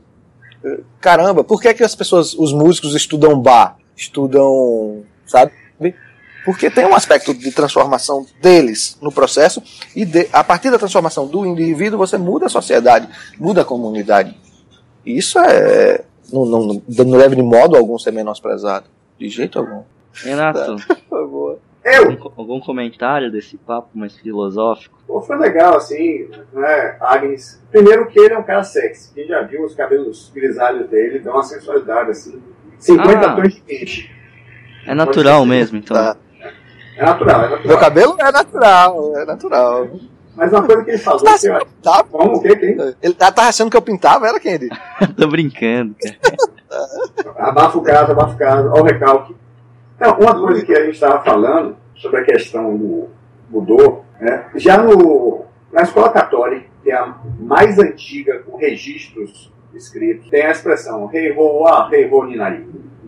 caramba, 1.02 1.44
por 1.44 1.62
que, 1.62 1.68
é 1.68 1.74
que 1.74 1.84
as 1.84 1.96
pessoas, 1.96 2.34
os 2.34 2.54
músicos 2.54 2.96
estudam 2.96 3.40
bar? 3.40 3.78
Estudam, 3.96 5.04
sabe? 5.26 5.52
Porque 6.46 6.70
tem 6.70 6.86
um 6.86 6.96
aspecto 6.96 7.34
de 7.34 7.52
transformação 7.52 8.26
deles 8.42 8.98
no 9.02 9.12
processo, 9.12 9.62
e 9.96 10.06
de, 10.06 10.28
a 10.32 10.44
partir 10.44 10.72
da 10.72 10.80
transformação 10.80 11.28
do 11.28 11.46
indivíduo, 11.46 11.98
você 11.98 12.18
muda 12.18 12.46
a 12.46 12.50
sociedade, 12.50 13.10
muda 13.38 13.62
a 13.62 13.66
comunidade. 13.66 14.36
E 15.06 15.18
isso 15.18 15.40
é. 15.40 16.04
Não, 16.32 16.46
não, 16.46 16.82
não 16.88 17.18
deve 17.18 17.36
de 17.36 17.42
modo 17.42 17.76
algum 17.76 17.98
ser 17.98 18.12
menosprezado. 18.12 18.86
De 19.18 19.28
jeito 19.28 19.60
algum. 19.60 19.84
Renato, 20.14 20.76
por 20.88 20.98
favor. 21.10 21.60
Eu? 21.84 22.12
Algum, 22.12 22.32
algum 22.38 22.60
comentário 22.60 23.32
desse 23.32 23.58
papo 23.58 23.90
mais 23.94 24.16
filosófico? 24.18 25.00
Pô, 25.08 25.22
foi 25.22 25.38
legal, 25.38 25.78
assim, 25.78 26.30
né, 26.54 26.98
Agnes? 27.00 27.62
Primeiro 27.72 28.08
que 28.08 28.20
ele 28.20 28.34
é 28.34 28.38
um 28.38 28.44
cara 28.44 28.64
sexy. 28.64 29.14
Quem 29.14 29.28
já 29.28 29.42
viu 29.42 29.64
os 29.64 29.74
cabelos 29.74 30.32
grisalhos 30.34 30.90
dele, 30.90 31.20
dá 31.20 31.32
uma 31.32 31.44
sensualidade, 31.44 32.12
assim. 32.12 32.42
50 32.78 33.20
ah, 33.20 33.36
tons 33.36 33.54
de 33.54 33.62
quente. 33.62 34.12
É 34.86 34.94
natural 34.94 35.46
mesmo, 35.46 35.78
então. 35.78 35.96
Tá. 35.96 36.18
É 37.00 37.06
natural, 37.06 37.40
é 37.40 37.50
natural. 37.50 37.68
Meu 37.68 37.78
cabelo 37.78 38.16
é 38.20 38.32
natural, 38.32 39.18
é 39.18 39.26
natural. 39.26 39.88
Mas 40.36 40.52
uma 40.52 40.64
coisa 40.64 40.84
que 40.84 40.92
ele 40.92 40.98
falou 40.98 41.22
Tá, 41.24 41.38
que 41.38 41.48
eu... 41.48 41.68
tá, 41.82 42.04
Como? 42.04 42.38
O 42.38 42.42
quê? 42.42 42.56
Quem? 42.56 42.78
ele 43.02 43.14
tá, 43.14 43.32
tá 43.32 43.48
achando 43.48 43.72
que 43.72 43.78
eu 43.78 43.82
pintava, 43.82 44.28
era 44.28 44.40
quem 44.40 44.54
ele? 44.54 44.70
Tô 45.18 45.28
brincando, 45.28 45.96
cara. 46.02 46.18
Abafa 47.38 47.78
o 47.78 47.82
caso, 47.82 48.12
abafa 48.12 48.34
o 48.34 48.38
caso, 48.38 48.70
ao 48.70 48.84
recalque. 48.84 49.36
Não, 50.00 50.18
uma 50.20 50.40
coisa 50.40 50.66
que 50.66 50.74
a 50.74 50.86
gente 50.86 50.94
estava 50.96 51.24
falando 51.24 51.76
sobre 51.96 52.20
a 52.22 52.24
questão 52.26 52.78
do 52.78 53.10
mudou, 53.50 54.06
né? 54.20 54.46
já 54.56 54.78
no, 54.78 55.46
na 55.72 55.82
escola 55.82 56.10
católica, 56.10 56.68
que 56.84 56.92
é 56.92 56.96
a 56.96 57.16
mais 57.40 57.80
antiga 57.80 58.40
com 58.40 58.58
registros 58.58 59.52
escritos, 59.74 60.30
tem 60.30 60.44
a 60.44 60.52
expressão 60.52 61.06
rei 61.08 61.34
ho 61.36 61.66
a 61.66 61.90
rei 61.90 62.10
ho 62.10 62.24
ninari. 62.26 62.68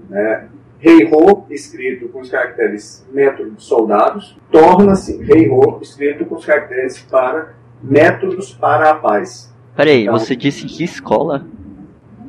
Né? 0.10 0.48
Rei 0.82 1.06
ho, 1.06 1.46
escrito 1.52 2.10
com 2.10 2.22
os 2.22 2.30
caracteres 2.32 3.06
métodos 3.14 3.64
soldados, 3.66 4.36
torna-se 4.52 5.22
rei 5.24 5.48
ho, 5.48 5.78
escrito 5.80 6.26
com 6.26 6.36
os 6.36 6.44
caracteres 6.46 7.00
para 7.00 7.54
métodos 7.84 8.52
para 8.52 8.90
a 8.90 8.96
paz. 8.96 9.54
Peraí, 9.76 10.02
Então- 10.04 10.18
você 10.18 10.36
disse 10.36 10.66
que 10.66 10.84
escola? 10.84 11.46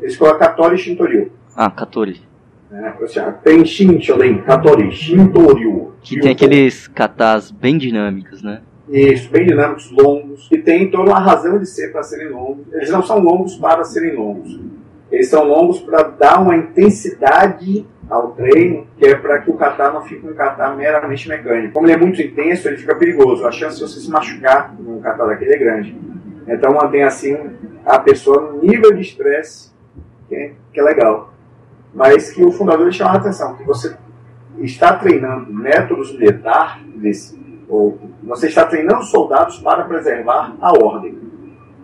Escola 0.03 0.37
católica 0.39 0.77
Shintoryu. 0.83 1.33
Ah, 1.57 1.71
14. 1.71 2.21
Ou 3.01 3.07
seja, 3.09 3.33
Tem 3.33 3.65
Shinshoden, 3.65 4.43
Katori, 4.43 4.91
Shintoryu. 4.93 5.93
Que 6.03 6.21
tem 6.21 6.33
aqueles 6.33 6.87
katas 6.89 7.51
bem 7.51 7.79
dinâmicos, 7.79 8.43
né? 8.43 8.61
Isso, 8.89 9.31
bem 9.31 9.47
dinâmicos, 9.47 9.91
longos, 9.91 10.49
que 10.49 10.59
tem 10.59 10.91
toda 10.91 11.11
uma 11.11 11.21
razão 11.21 11.59
de 11.59 11.67
ser 11.67 11.91
para 11.93 12.03
serem 12.03 12.29
longos. 12.31 12.67
Eles 12.73 12.91
não 12.91 13.03
são 13.03 13.19
longos 13.19 13.57
para 13.57 13.83
serem 13.85 14.15
longos. 14.17 14.59
Eles 15.11 15.29
são 15.29 15.45
longos 15.45 15.81
para 15.81 16.03
dar 16.03 16.41
uma 16.43 16.57
intensidade 16.57 17.87
ao 18.09 18.33
treino, 18.33 18.87
que 18.97 19.07
é 19.07 19.15
para 19.15 19.41
que 19.41 19.51
o 19.51 19.55
kata 19.55 19.91
não 19.91 20.03
fique 20.03 20.27
um 20.27 20.35
kata 20.35 20.75
meramente 20.75 21.29
mecânico. 21.29 21.73
Como 21.73 21.87
ele 21.87 21.95
é 21.95 21.97
muito 21.97 22.21
intenso, 22.21 22.69
ele 22.69 22.77
fica 22.77 22.95
perigoso. 22.95 23.47
A 23.47 23.53
chance 23.53 23.77
de 23.77 23.83
você 23.83 24.01
se 24.01 24.11
machucar 24.11 24.75
num 24.79 25.01
kata 25.01 25.27
daquele 25.27 25.55
é 25.55 25.59
grande. 25.59 25.97
Então 26.47 26.75
mantém 26.75 27.03
assim 27.03 27.37
a 27.85 27.99
pessoa 27.99 28.41
num 28.41 28.61
nível 28.61 28.93
de 28.93 29.01
estresse 29.01 29.73
que 30.29 30.35
é, 30.35 30.53
que 30.73 30.81
é 30.81 30.83
legal. 30.83 31.33
Mas 31.95 32.33
que 32.33 32.45
o 32.45 32.51
fundador 32.51 32.91
chama 32.93 33.13
a 33.13 33.17
atenção, 33.17 33.55
que 33.57 33.65
você 33.65 33.97
está 34.59 34.97
treinando 34.97 35.53
métodos 35.53 36.13
militar 36.13 36.81
desse, 36.97 37.39
ou 37.69 37.99
você 38.23 38.49
está 38.49 38.65
treinando 38.65 39.03
soldados 39.05 39.59
para 39.59 39.85
preservar 39.85 40.57
a 40.61 40.73
ordem. 40.73 41.19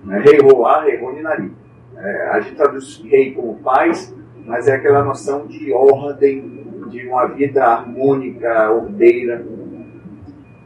Né? 0.04 0.20
Rei 0.20 0.38
Roá, 0.40 0.82
Rei 0.82 0.96
Roninari. 0.96 1.52
É, 1.96 2.28
a 2.28 2.40
gente 2.40 2.56
traduz 2.56 3.02
rei 3.04 3.32
como 3.34 3.56
paz, 3.56 4.14
mas 4.48 4.66
é 4.66 4.74
aquela 4.74 5.04
noção 5.04 5.46
de 5.46 5.72
ordem, 5.72 6.64
de 6.88 7.06
uma 7.06 7.26
vida 7.26 7.64
harmônica, 7.64 8.70
ordeira. 8.70 9.44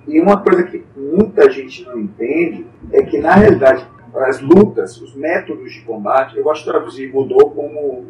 E 0.06 0.20
uma 0.20 0.38
coisa 0.40 0.62
que 0.62 0.84
muita 0.96 1.50
gente 1.50 1.84
não 1.84 1.98
entende 1.98 2.64
é 2.92 3.02
que, 3.02 3.18
na 3.18 3.34
realidade, 3.34 3.84
as 4.14 4.40
lutas, 4.40 5.00
os 5.00 5.14
métodos 5.16 5.72
de 5.72 5.80
combate, 5.80 6.36
eu 6.36 6.44
gosto 6.44 6.64
de 6.64 6.70
traduzir 6.70 7.12
mudou 7.12 7.50
como 7.50 8.04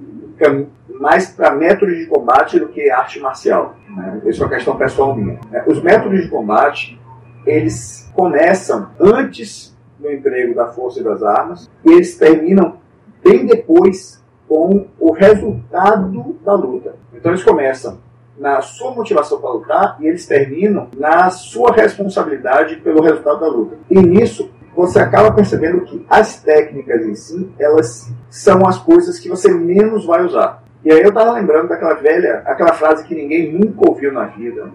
mais 1.01 1.31
para 1.31 1.55
métodos 1.55 1.97
de 1.97 2.07
combate 2.07 2.59
do 2.59 2.69
que 2.69 2.91
arte 2.91 3.21
marcial. 3.21 3.77
Né? 3.89 4.23
Isso 4.27 4.43
é 4.43 4.47
uma 4.47 4.55
questão 4.55 4.77
pessoal 4.77 5.15
minha. 5.15 5.39
né? 5.51 5.65
Os 5.67 5.83
métodos 5.83 6.23
de 6.23 6.29
combate, 6.29 7.01
eles 7.47 8.11
começam 8.15 8.91
antes 9.01 9.77
do 9.99 10.11
emprego 10.11 10.55
da 10.55 10.67
força 10.67 11.01
e 11.01 11.05
das 11.05 11.23
armas 11.23 11.71
e 11.85 11.93
eles 11.93 12.17
terminam 12.17 12.79
bem 13.23 13.47
depois 13.47 14.22
com 14.53 14.85
o 15.01 15.13
resultado 15.13 16.37
da 16.45 16.53
luta. 16.53 16.95
Então 17.15 17.33
eles 17.33 17.43
começam 17.43 17.99
na 18.37 18.61
sua 18.61 18.91
motivação 18.91 19.41
para 19.41 19.51
lutar 19.51 19.97
e 19.99 20.07
eles 20.07 20.27
terminam 20.27 20.89
na 20.95 21.31
sua 21.31 21.73
responsabilidade 21.73 22.77
pelo 22.77 23.01
resultado 23.01 23.41
da 23.41 23.47
luta. 23.47 23.79
E 23.89 23.99
nisso 23.99 24.51
você 24.77 24.99
acaba 24.99 25.33
percebendo 25.33 25.81
que 25.87 26.05
as 26.07 26.43
técnicas 26.43 27.03
em 27.07 27.15
si, 27.15 27.51
elas 27.59 28.13
são 28.29 28.67
as 28.67 28.77
coisas 28.77 29.19
que 29.19 29.31
você 29.31 29.51
menos 29.51 30.05
vai 30.05 30.23
usar. 30.23 30.63
E 30.85 30.93
aí 30.93 31.01
eu 31.01 31.09
estava 31.09 31.33
lembrando 31.33 31.69
daquela 31.69 31.95
velha, 31.95 32.43
aquela 32.45 32.75
frase 32.75 33.07
que 33.07 33.15
ninguém 33.15 33.51
nunca 33.51 33.89
ouviu 33.89 34.13
na 34.13 34.27
vida. 34.27 34.71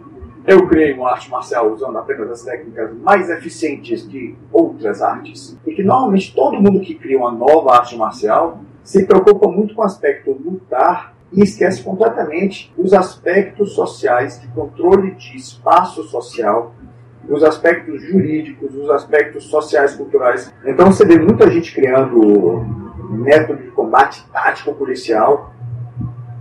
Eu 0.48 0.66
criei 0.66 0.94
uma 0.94 1.12
arte 1.12 1.30
marcial 1.30 1.72
usando 1.72 1.98
apenas 2.00 2.32
as 2.32 2.42
técnicas 2.42 2.96
mais 2.98 3.30
eficientes 3.30 4.10
de 4.10 4.34
outras 4.52 5.04
artes. 5.04 5.56
E 5.68 5.74
que 5.74 5.84
normalmente 5.84 6.34
todo 6.34 6.60
mundo 6.60 6.80
que 6.80 6.96
cria 6.96 7.20
uma 7.20 7.32
nova 7.32 7.76
arte 7.76 7.96
marcial 7.96 8.62
se 8.88 9.04
preocupa 9.04 9.50
muito 9.50 9.76
com 9.76 9.82
o 9.82 9.86
aspecto 9.86 10.32
lutar 10.32 11.14
e 11.34 11.44
esquece 11.44 11.84
completamente 11.84 12.74
os 12.78 12.94
aspectos 12.94 13.74
sociais 13.74 14.40
de 14.40 14.48
controle 14.48 15.12
de 15.12 15.36
espaço 15.36 16.04
social, 16.04 16.74
os 17.28 17.44
aspectos 17.44 18.02
jurídicos, 18.02 18.74
os 18.74 18.90
aspectos 18.90 19.44
sociais 19.44 19.94
culturais. 19.94 20.54
Então 20.66 20.90
você 20.90 21.06
vê 21.06 21.20
muita 21.20 21.52
gente 21.52 21.76
criando 21.76 22.66
método 23.10 23.62
de 23.62 23.72
combate 23.72 24.26
tático 24.32 24.74
policial. 24.74 25.54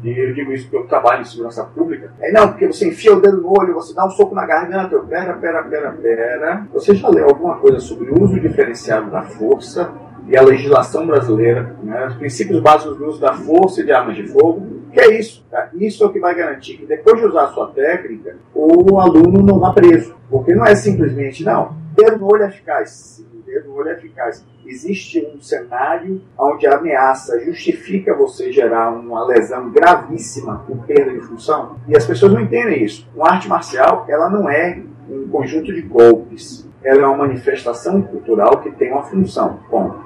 E 0.05 0.09
eu 0.09 0.33
digo 0.33 0.53
isso 0.53 0.71
porque 0.71 0.85
eu 0.85 0.87
trabalho 0.87 1.23
em 1.23 1.25
segurança 1.25 1.65
pública. 1.65 2.13
É 2.21 2.31
não, 2.31 2.51
porque 2.51 2.69
você 2.69 2.87
enfia 2.87 3.13
o 3.13 3.21
dedo 3.21 3.43
no 3.43 3.61
olho, 3.61 3.75
você 3.75 3.93
dá 3.93 4.07
um 4.07 4.11
soco 4.11 4.37
na 4.37 4.47
garganta. 4.47 4.95
Eu, 4.95 5.03
pera, 5.03 5.35
pera, 5.35 5.65
pera, 5.65 5.91
pera. 5.91 6.69
Você 6.73 6.95
já 6.95 7.09
leu 7.09 7.29
alguma 7.29 7.57
coisa 7.57 7.81
sobre 7.81 8.09
o 8.09 8.23
uso 8.23 8.39
diferenciado 8.39 9.11
da 9.11 9.23
força 9.23 10.06
e 10.29 10.37
a 10.37 10.43
legislação 10.43 11.07
brasileira, 11.07 11.77
né? 11.83 12.09
os 12.09 12.17
princípios 12.17 12.61
básicos 12.61 12.97
do 12.97 13.07
uso 13.07 13.21
da 13.21 13.33
força 13.35 13.81
e 13.81 13.85
de 13.85 13.93
armas 13.93 14.17
de 14.17 14.27
fogo? 14.27 14.77
Que 14.93 15.01
é 15.01 15.19
isso? 15.19 15.45
Tá? 15.51 15.69
Isso 15.75 16.03
é 16.03 16.07
o 16.07 16.11
que 16.11 16.19
vai 16.19 16.35
garantir 16.35 16.79
que 16.79 16.87
depois 16.87 17.21
de 17.21 17.27
usar 17.27 17.45
a 17.45 17.49
sua 17.49 17.69
técnica, 17.69 18.37
o 18.55 18.99
aluno 18.99 19.43
não 19.43 19.59
vá 19.59 19.73
preso. 19.73 20.17
Porque 20.29 20.55
não 20.55 20.65
é 20.65 20.75
simplesmente, 20.75 21.45
não, 21.45 21.77
dedo 21.95 22.19
no 22.19 22.33
olho 22.33 22.45
é 22.45 22.49
eficaz. 22.49 23.25
Dedo 23.47 23.69
no 23.69 23.77
olho 23.77 23.91
é 23.91 23.93
eficaz. 23.93 24.45
Existe 24.67 25.25
um 25.35 25.41
cenário 25.41 26.21
onde 26.37 26.67
a 26.67 26.77
ameaça 26.77 27.39
justifica 27.45 28.17
você 28.17 28.51
gerar 28.51 28.91
uma 28.91 29.25
lesão 29.27 29.71
gravíssima 29.71 30.65
por 30.67 30.79
perda 30.85 31.13
de 31.13 31.21
função. 31.21 31.77
E 31.87 31.97
as 31.97 32.05
pessoas 32.05 32.33
não 32.33 32.41
entendem 32.41 32.83
isso. 32.83 33.09
Uma 33.15 33.31
arte 33.31 33.49
marcial, 33.49 34.05
ela 34.09 34.29
não 34.29 34.51
é 34.51 34.83
um 35.09 35.29
conjunto 35.29 35.73
de 35.73 35.83
golpes. 35.83 36.69
Ela 36.83 37.03
é 37.03 37.07
uma 37.07 37.19
manifestação 37.19 38.03
cultural 38.03 38.61
que 38.61 38.71
tem 38.73 38.93
uma 38.93 39.05
função. 39.05 39.61
Ponto. 39.71 40.06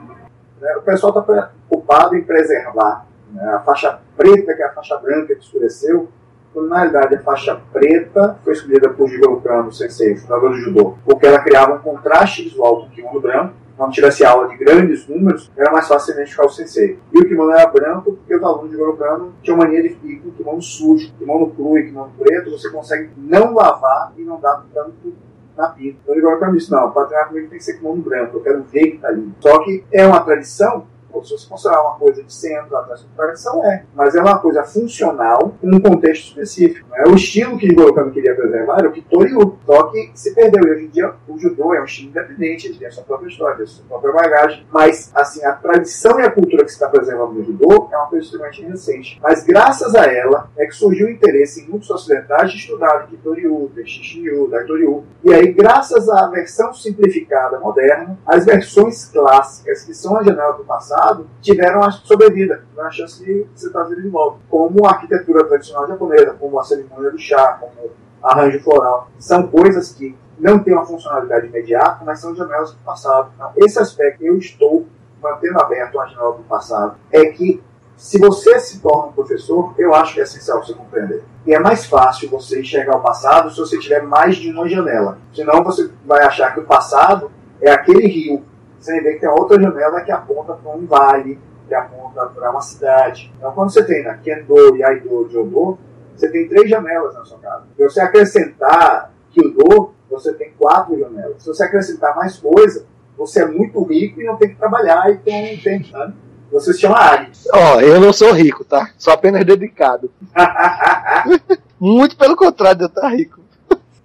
Né? 0.61 0.77
O 0.77 0.83
pessoal 0.83 1.11
está 1.11 1.23
preocupado 1.23 2.17
em 2.17 2.23
preservar 2.23 3.07
né? 3.33 3.55
a 3.55 3.61
faixa 3.61 3.99
preta, 4.17 4.55
que 4.55 4.63
é 4.63 4.67
a 4.67 4.73
faixa 4.73 4.97
branca 4.99 5.35
que 5.35 5.43
escureceu, 5.43 6.09
quando 6.53 6.69
na 6.69 6.79
realidade 6.79 7.15
a 7.15 7.21
faixa 7.21 7.61
preta 7.73 8.37
foi 8.45 8.53
escolhida 8.53 8.91
por 8.91 9.09
Jigoro 9.09 9.41
Kano, 9.41 9.73
sensei, 9.73 10.17
fundador 10.17 10.51
do 10.51 10.57
judô, 10.57 10.99
porque 11.05 11.27
ela 11.27 11.39
criava 11.39 11.75
um 11.75 11.79
contraste 11.79 12.43
visual 12.43 12.81
com 12.81 12.87
o 12.87 12.91
kimono 12.91 13.21
branco. 13.21 13.55
Quando 13.77 13.93
tivesse 13.93 14.23
aula 14.27 14.47
de 14.49 14.59
grandes 14.59 15.09
números, 15.09 15.51
era 15.57 15.73
mais 15.73 15.89
fácil 15.89 16.13
identificar 16.13 16.45
o 16.45 16.51
sensei. 16.51 16.99
E 17.13 17.19
o 17.19 17.27
kimono 17.27 17.53
era 17.53 17.67
branco 17.67 18.13
porque 18.13 18.37
os 18.37 18.43
alunos 18.43 18.71
de 18.71 18.77
Jigoro 18.77 18.97
Kano 18.97 19.33
tinham 19.43 19.57
mania 19.57 19.83
de 19.83 19.89
ir 19.89 20.21
com 20.21 20.29
o 20.29 20.33
kimono 20.33 20.61
sujo. 20.61 21.11
Kimono 21.19 21.51
cru 21.51 21.79
e 21.79 21.87
kimono 21.87 22.13
preto, 22.19 22.51
você 22.51 22.69
consegue 22.69 23.11
não 23.17 23.55
lavar 23.55 24.13
e 24.19 24.23
não 24.23 24.39
dar 24.39 24.67
tanto 24.75 25.15
na 25.61 25.69
pinta. 25.69 25.99
Então 26.03 26.15
ele 26.15 26.27
agora 26.27 26.53
disse, 26.53 26.71
não, 26.71 26.91
para 26.91 27.07
treinar 27.07 27.29
comigo 27.29 27.49
tem 27.49 27.59
que 27.59 27.65
ser 27.65 27.75
kimono 27.75 28.03
branco, 28.03 28.39
eu 28.39 28.43
quero 28.43 28.63
ver 28.65 28.93
que 28.93 28.99
tá 28.99 29.09
ali. 29.09 29.33
Só 29.41 29.59
que 29.63 29.85
é 29.93 30.07
uma 30.07 30.21
tradição, 30.21 30.87
ou 31.13 31.25
se 31.25 31.33
você 31.33 31.49
considerar 31.49 31.83
uma 31.83 31.97
coisa 31.97 32.23
de 32.23 32.33
centro, 32.33 32.77
a 32.77 32.97
tradição 33.17 33.65
é, 33.65 33.85
mas 33.95 34.15
é 34.15 34.21
uma 34.21 34.39
coisa 34.39 34.63
funcional 34.63 35.55
em 35.63 35.75
um 35.75 35.81
contexto 35.81 36.29
específico. 36.29 36.89
Né? 37.01 37.11
O 37.11 37.15
estilo 37.15 37.57
que 37.57 37.73
o 37.73 37.95
Kano 37.95 38.11
queria 38.11 38.35
preservar 38.35 38.79
era 38.79 38.89
o 38.89 38.93
Kitoryu, 38.93 39.59
só 39.65 39.85
que 39.85 40.11
se 40.15 40.35
perdeu. 40.35 40.63
E 40.67 40.71
hoje 40.71 40.85
em 40.85 40.89
dia 40.89 41.13
o 41.27 41.39
judô 41.39 41.75
é 41.75 41.81
um 41.81 41.85
estilo 41.85 42.11
independente, 42.11 42.67
ele 42.67 42.79
tem 42.79 42.89
a 42.89 42.91
sua 42.91 43.05
própria 43.05 43.29
história, 43.29 43.65
a 43.65 43.67
sua 43.67 43.85
própria 43.87 44.13
bagagem, 44.13 44.67
mas 44.71 45.11
assim, 45.15 45.45
a 45.45 45.53
tradição 45.53 46.21
e 46.21 46.25
a 46.25 46.31
cultura 46.31 46.65
que 46.65 46.71
se 46.71 46.77
está 46.77 46.89
preservando 46.89 47.35
no 47.35 47.45
judô 47.45 47.89
é 47.91 47.97
uma 47.97 48.07
coisa 48.07 48.25
extremamente 48.25 48.63
recente. 48.63 49.21
Mas 49.23 49.45
graças 49.45 49.95
a 49.95 50.05
ela 50.05 50.51
é 50.59 50.67
que 50.67 50.75
surgiu 50.75 51.07
o 51.07 51.11
interesse 51.11 51.63
em 51.63 51.69
muitos 51.69 51.91
ocidentais 51.91 52.53
de 52.53 52.59
estudar 52.59 53.05
o 53.05 53.09
Kitoryu, 53.09 53.71
Shishinryu, 53.85 54.49
Daitoryu. 54.49 55.05
E 55.25 55.33
aí, 55.33 55.53
graças 55.53 56.09
à 56.09 56.27
versão 56.29 56.73
simplificada 56.73 57.59
moderna, 57.59 58.19
as 58.27 58.45
versões 58.45 59.07
clássicas, 59.07 59.85
que 59.85 59.95
são 59.95 60.17
a 60.17 60.23
janela 60.23 60.53
do 60.53 60.65
passado, 60.65 61.27
tiveram 61.41 61.83
a 61.83 61.91
sobrevida, 61.91 62.63
tiveram 62.69 62.89
a 62.89 62.91
chance 62.91 63.25
de 63.25 63.47
ser 63.55 63.71
trazidas 63.71 64.03
de 64.03 64.09
volta. 64.09 64.39
Como 64.49 64.87
a 64.87 64.91
arquitetura 64.91 65.45
tradicional 65.45 65.87
japonesa, 65.87 66.37
como 66.39 66.59
a 66.59 66.65
cerimônia 66.65 66.90
do 66.97 67.19
chá, 67.19 67.59
como 67.61 67.91
arranjo 68.23 68.61
floral. 68.61 69.09
São 69.19 69.47
coisas 69.47 69.93
que 69.93 70.17
não 70.39 70.59
têm 70.59 70.75
uma 70.75 70.87
funcionalidade 70.87 71.47
imediata, 71.47 72.05
mas 72.05 72.21
são 72.21 72.35
janelas 72.35 72.73
do 72.73 72.79
passado. 72.79 73.31
Então, 73.35 73.53
esse 73.57 73.79
aspecto 73.79 74.25
eu 74.25 74.39
estou 74.39 74.87
mantendo 75.23 75.61
aberto 75.61 75.95
uma 75.95 76.07
janela 76.07 76.33
do 76.33 76.43
passado. 76.45 76.97
É 77.13 77.27
que 77.27 77.63
se 77.97 78.19
você 78.19 78.59
se 78.59 78.81
torna 78.81 79.09
um 79.09 79.13
professor, 79.13 79.75
eu 79.77 79.95
acho 79.95 80.15
que 80.15 80.21
é 80.21 80.23
essencial 80.23 80.65
você 80.65 80.73
compreender. 80.73 81.23
E 81.45 81.55
é 81.55 81.59
mais 81.59 81.85
fácil 81.85 82.31
você 82.31 82.61
enxergar 82.61 82.97
o 82.97 83.03
passado 83.03 83.51
se 83.51 83.59
você 83.59 83.79
tiver 83.79 84.03
mais 84.03 84.37
de 84.37 84.51
uma 84.51 84.67
janela. 84.67 85.19
Senão 85.35 85.63
você 85.63 85.91
vai 86.07 86.25
achar 86.25 86.55
que 86.55 86.61
o 86.61 86.65
passado 86.65 87.31
é 87.61 87.71
aquele 87.71 88.07
rio. 88.07 88.43
Você 88.79 88.99
vê 89.03 89.15
que 89.15 89.21
tem 89.21 89.29
outra 89.29 89.61
janela 89.61 90.01
que 90.01 90.11
aponta 90.11 90.55
para 90.55 90.73
um 90.73 90.87
vale, 90.87 91.39
que 91.69 91.75
aponta 91.75 92.25
para 92.27 92.51
uma 92.51 92.63
cidade. 92.63 93.31
Então, 93.37 93.53
quando 93.53 93.71
você 93.71 93.85
tem 93.85 94.03
na 94.03 94.15
Kendo, 94.15 94.77
Yaido, 94.77 95.29
Jodo, 95.31 95.79
você 96.17 96.29
tem 96.31 96.49
três 96.49 96.69
janelas 96.69 97.15
na 97.15 97.25
sua 97.25 97.39
casa. 97.39 97.65
Se 97.77 97.83
você 97.83 98.01
acrescentar 98.01 99.13
Kyudo, 99.31 99.95
você 100.11 100.33
tem 100.35 100.53
quatro 100.59 100.99
janelas. 100.99 101.43
Se 101.43 101.47
você 101.47 101.65
acrescentar 101.65 102.15
mais 102.17 102.37
coisa, 102.37 102.85
você 103.17 103.43
é 103.43 103.47
muito 103.47 103.83
rico 103.85 104.21
e 104.21 104.25
não 104.25 104.37
tem 104.37 104.49
que 104.49 104.57
trabalhar 104.57 105.11
e 105.11 105.19
tem 105.19 105.55
um 105.55 105.63
tempo, 105.63 105.89
sabe? 105.89 106.15
Você 106.51 106.73
se 106.73 106.81
chama 106.81 106.97
Ari. 106.97 107.31
Ó, 107.55 107.77
oh, 107.77 107.81
eu 107.81 108.01
não 108.01 108.13
sou 108.13 108.33
rico, 108.33 108.65
tá? 108.65 108.91
Sou 108.99 109.13
apenas 109.13 109.45
dedicado. 109.45 110.11
Muito 111.79 112.17
pelo 112.17 112.35
contrário 112.35 112.79
de 112.79 112.85
eu 112.85 112.89
estar 112.89 113.09
rico. 113.09 113.41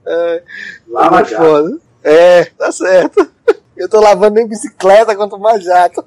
É, 0.06 0.44
Lava 0.88 1.26
foda. 1.26 1.80
É, 2.04 2.46
tá 2.46 2.72
certo. 2.72 3.28
Eu 3.76 3.90
tô 3.90 4.00
lavando 4.00 4.36
nem 4.36 4.48
bicicleta 4.48 5.16
quanto 5.16 5.38
mais 5.38 5.64
jato. 5.64 6.04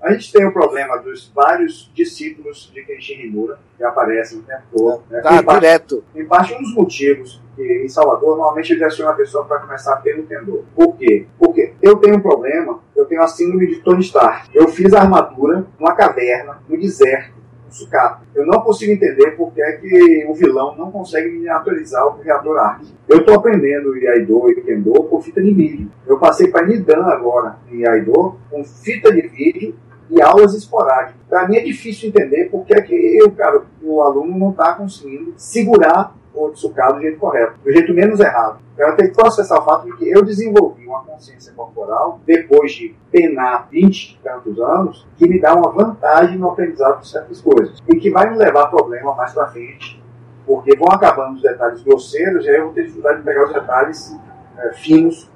A 0.00 0.12
gente 0.12 0.32
tem 0.32 0.44
o 0.44 0.52
problema 0.52 0.96
dos 0.98 1.30
vários 1.34 1.90
discípulos 1.94 2.70
de 2.74 2.82
Kenshin 2.84 3.26
Himura 3.26 3.58
que 3.76 3.84
aparecem 3.84 4.38
o 4.38 4.42
tempo 4.42 4.62
todo. 4.76 5.02
Né? 5.08 5.20
Tá, 5.20 5.36
Em 5.36 5.44
parte- 5.44 5.60
direto. 5.60 6.04
Em 6.14 6.26
parte, 6.26 6.54
um 6.54 6.62
dos 6.62 6.74
motivos 6.74 7.40
que 7.54 7.62
em 7.84 7.88
Salvador, 7.88 8.36
normalmente 8.36 8.72
eles 8.72 8.82
acionam 8.82 9.12
a 9.12 9.16
pessoa 9.16 9.44
para 9.44 9.60
começar 9.60 9.96
pelo 9.98 10.24
Kendo. 10.26 10.64
Por 10.74 10.96
quê? 10.96 11.26
Porque 11.38 11.74
eu 11.80 11.96
tenho 11.96 12.16
um 12.16 12.20
problema, 12.20 12.80
eu 12.96 13.04
tenho 13.04 13.22
a 13.22 13.28
síndrome 13.28 13.66
de 13.68 13.76
Tony 13.82 14.00
Stark. 14.00 14.48
Eu 14.54 14.66
fiz 14.68 14.92
a 14.92 15.00
armadura 15.02 15.66
numa 15.78 15.94
caverna, 15.94 16.60
no 16.68 16.76
deserto, 16.78 17.34
sucata. 17.72 18.22
Eu 18.34 18.46
não 18.46 18.60
consigo 18.60 18.92
entender 18.92 19.32
por 19.32 19.52
que 19.52 19.62
é 19.62 19.72
que 19.72 20.26
o 20.28 20.34
vilão 20.34 20.76
não 20.76 20.90
consegue 20.90 21.30
miniaturizar 21.30 22.06
o 22.06 22.18
criador 22.18 22.58
Ark. 22.58 22.86
Eu 23.08 23.18
estou 23.18 23.34
aprendendo 23.34 23.96
Iaido 23.96 24.50
e 24.50 24.60
Kendo 24.62 24.92
por 25.04 25.22
fita 25.22 25.42
de 25.42 25.52
vídeo. 25.52 25.90
Eu 26.06 26.18
passei 26.18 26.48
para 26.48 26.66
Nidan 26.66 27.04
agora, 27.04 27.56
em 27.70 27.80
Iaido, 27.80 28.36
com 28.50 28.64
fita 28.64 29.12
de 29.12 29.22
vídeo 29.28 29.74
e 30.10 30.20
aulas 30.20 30.54
esporádicas. 30.54 31.20
Para 31.28 31.48
mim 31.48 31.56
é 31.56 31.60
difícil 31.60 32.10
entender 32.10 32.50
por 32.50 32.64
que 32.66 32.74
é 32.74 32.82
que 32.82 33.18
o, 33.24 33.30
cara, 33.30 33.62
o 33.82 34.02
aluno 34.02 34.38
não 34.38 34.50
está 34.50 34.74
conseguindo 34.74 35.32
segurar 35.36 36.14
o 36.34 36.50
Tsuka 36.50 36.92
do 36.92 37.00
jeito 37.00 37.18
correto, 37.18 37.58
do 37.62 37.72
jeito 37.72 37.92
menos 37.92 38.20
errado. 38.20 38.58
Então, 38.74 38.88
Eu 38.88 38.96
tenho 38.96 39.10
que 39.10 39.16
processar 39.16 39.58
o 39.58 39.64
fato 39.64 39.86
de 39.86 39.96
que 39.96 40.10
eu 40.10 40.24
desenvolvi 40.24 40.86
uma 40.86 41.02
consciência 41.04 41.52
corporal 41.52 42.20
depois 42.26 42.72
de 42.72 42.94
penar 43.10 43.68
20 43.70 44.14
e 44.14 44.18
tantos 44.22 44.58
anos, 44.58 45.06
que 45.16 45.28
me 45.28 45.40
dá 45.40 45.54
uma 45.54 45.70
vantagem 45.70 46.38
no 46.38 46.50
aprendizado 46.50 47.00
de 47.00 47.08
certas 47.08 47.40
coisas 47.40 47.78
e 47.88 47.96
que 47.96 48.10
vai 48.10 48.30
me 48.30 48.36
levar 48.36 48.64
a 48.64 48.68
problema 48.68 49.14
mais 49.14 49.32
para 49.32 49.48
frente, 49.48 50.02
porque 50.46 50.76
vão 50.76 50.88
acabando 50.90 51.36
os 51.36 51.42
detalhes 51.42 51.82
grosseiros 51.82 52.44
e 52.44 52.50
aí 52.50 52.56
eu 52.56 52.64
vou 52.64 52.72
ter 52.72 52.84
dificuldade 52.84 53.18
de 53.18 53.24
pegar 53.24 53.44
os 53.44 53.52
detalhes 53.52 54.18
eh, 54.58 54.72
finos 54.74 55.30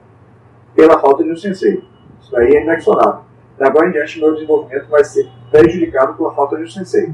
pela 0.74 0.99
falta 0.99 1.22
de 1.22 1.30
um 1.30 1.36
sensei. 1.36 1.84
Isso 2.20 2.36
aí 2.36 2.57
é 2.57 2.62
inexorável. 2.62 3.20
Da 3.59 3.68
agora 3.68 3.88
em 3.88 3.92
diante, 3.92 4.20
meu 4.20 4.34
desenvolvimento 4.34 4.88
vai 4.88 5.03
ser 5.05 5.30
prejudicado 5.51 6.14
pela 6.14 6.34
falta 6.34 6.57
de 6.57 6.64
um 6.64 6.68
sensei. 6.68 7.12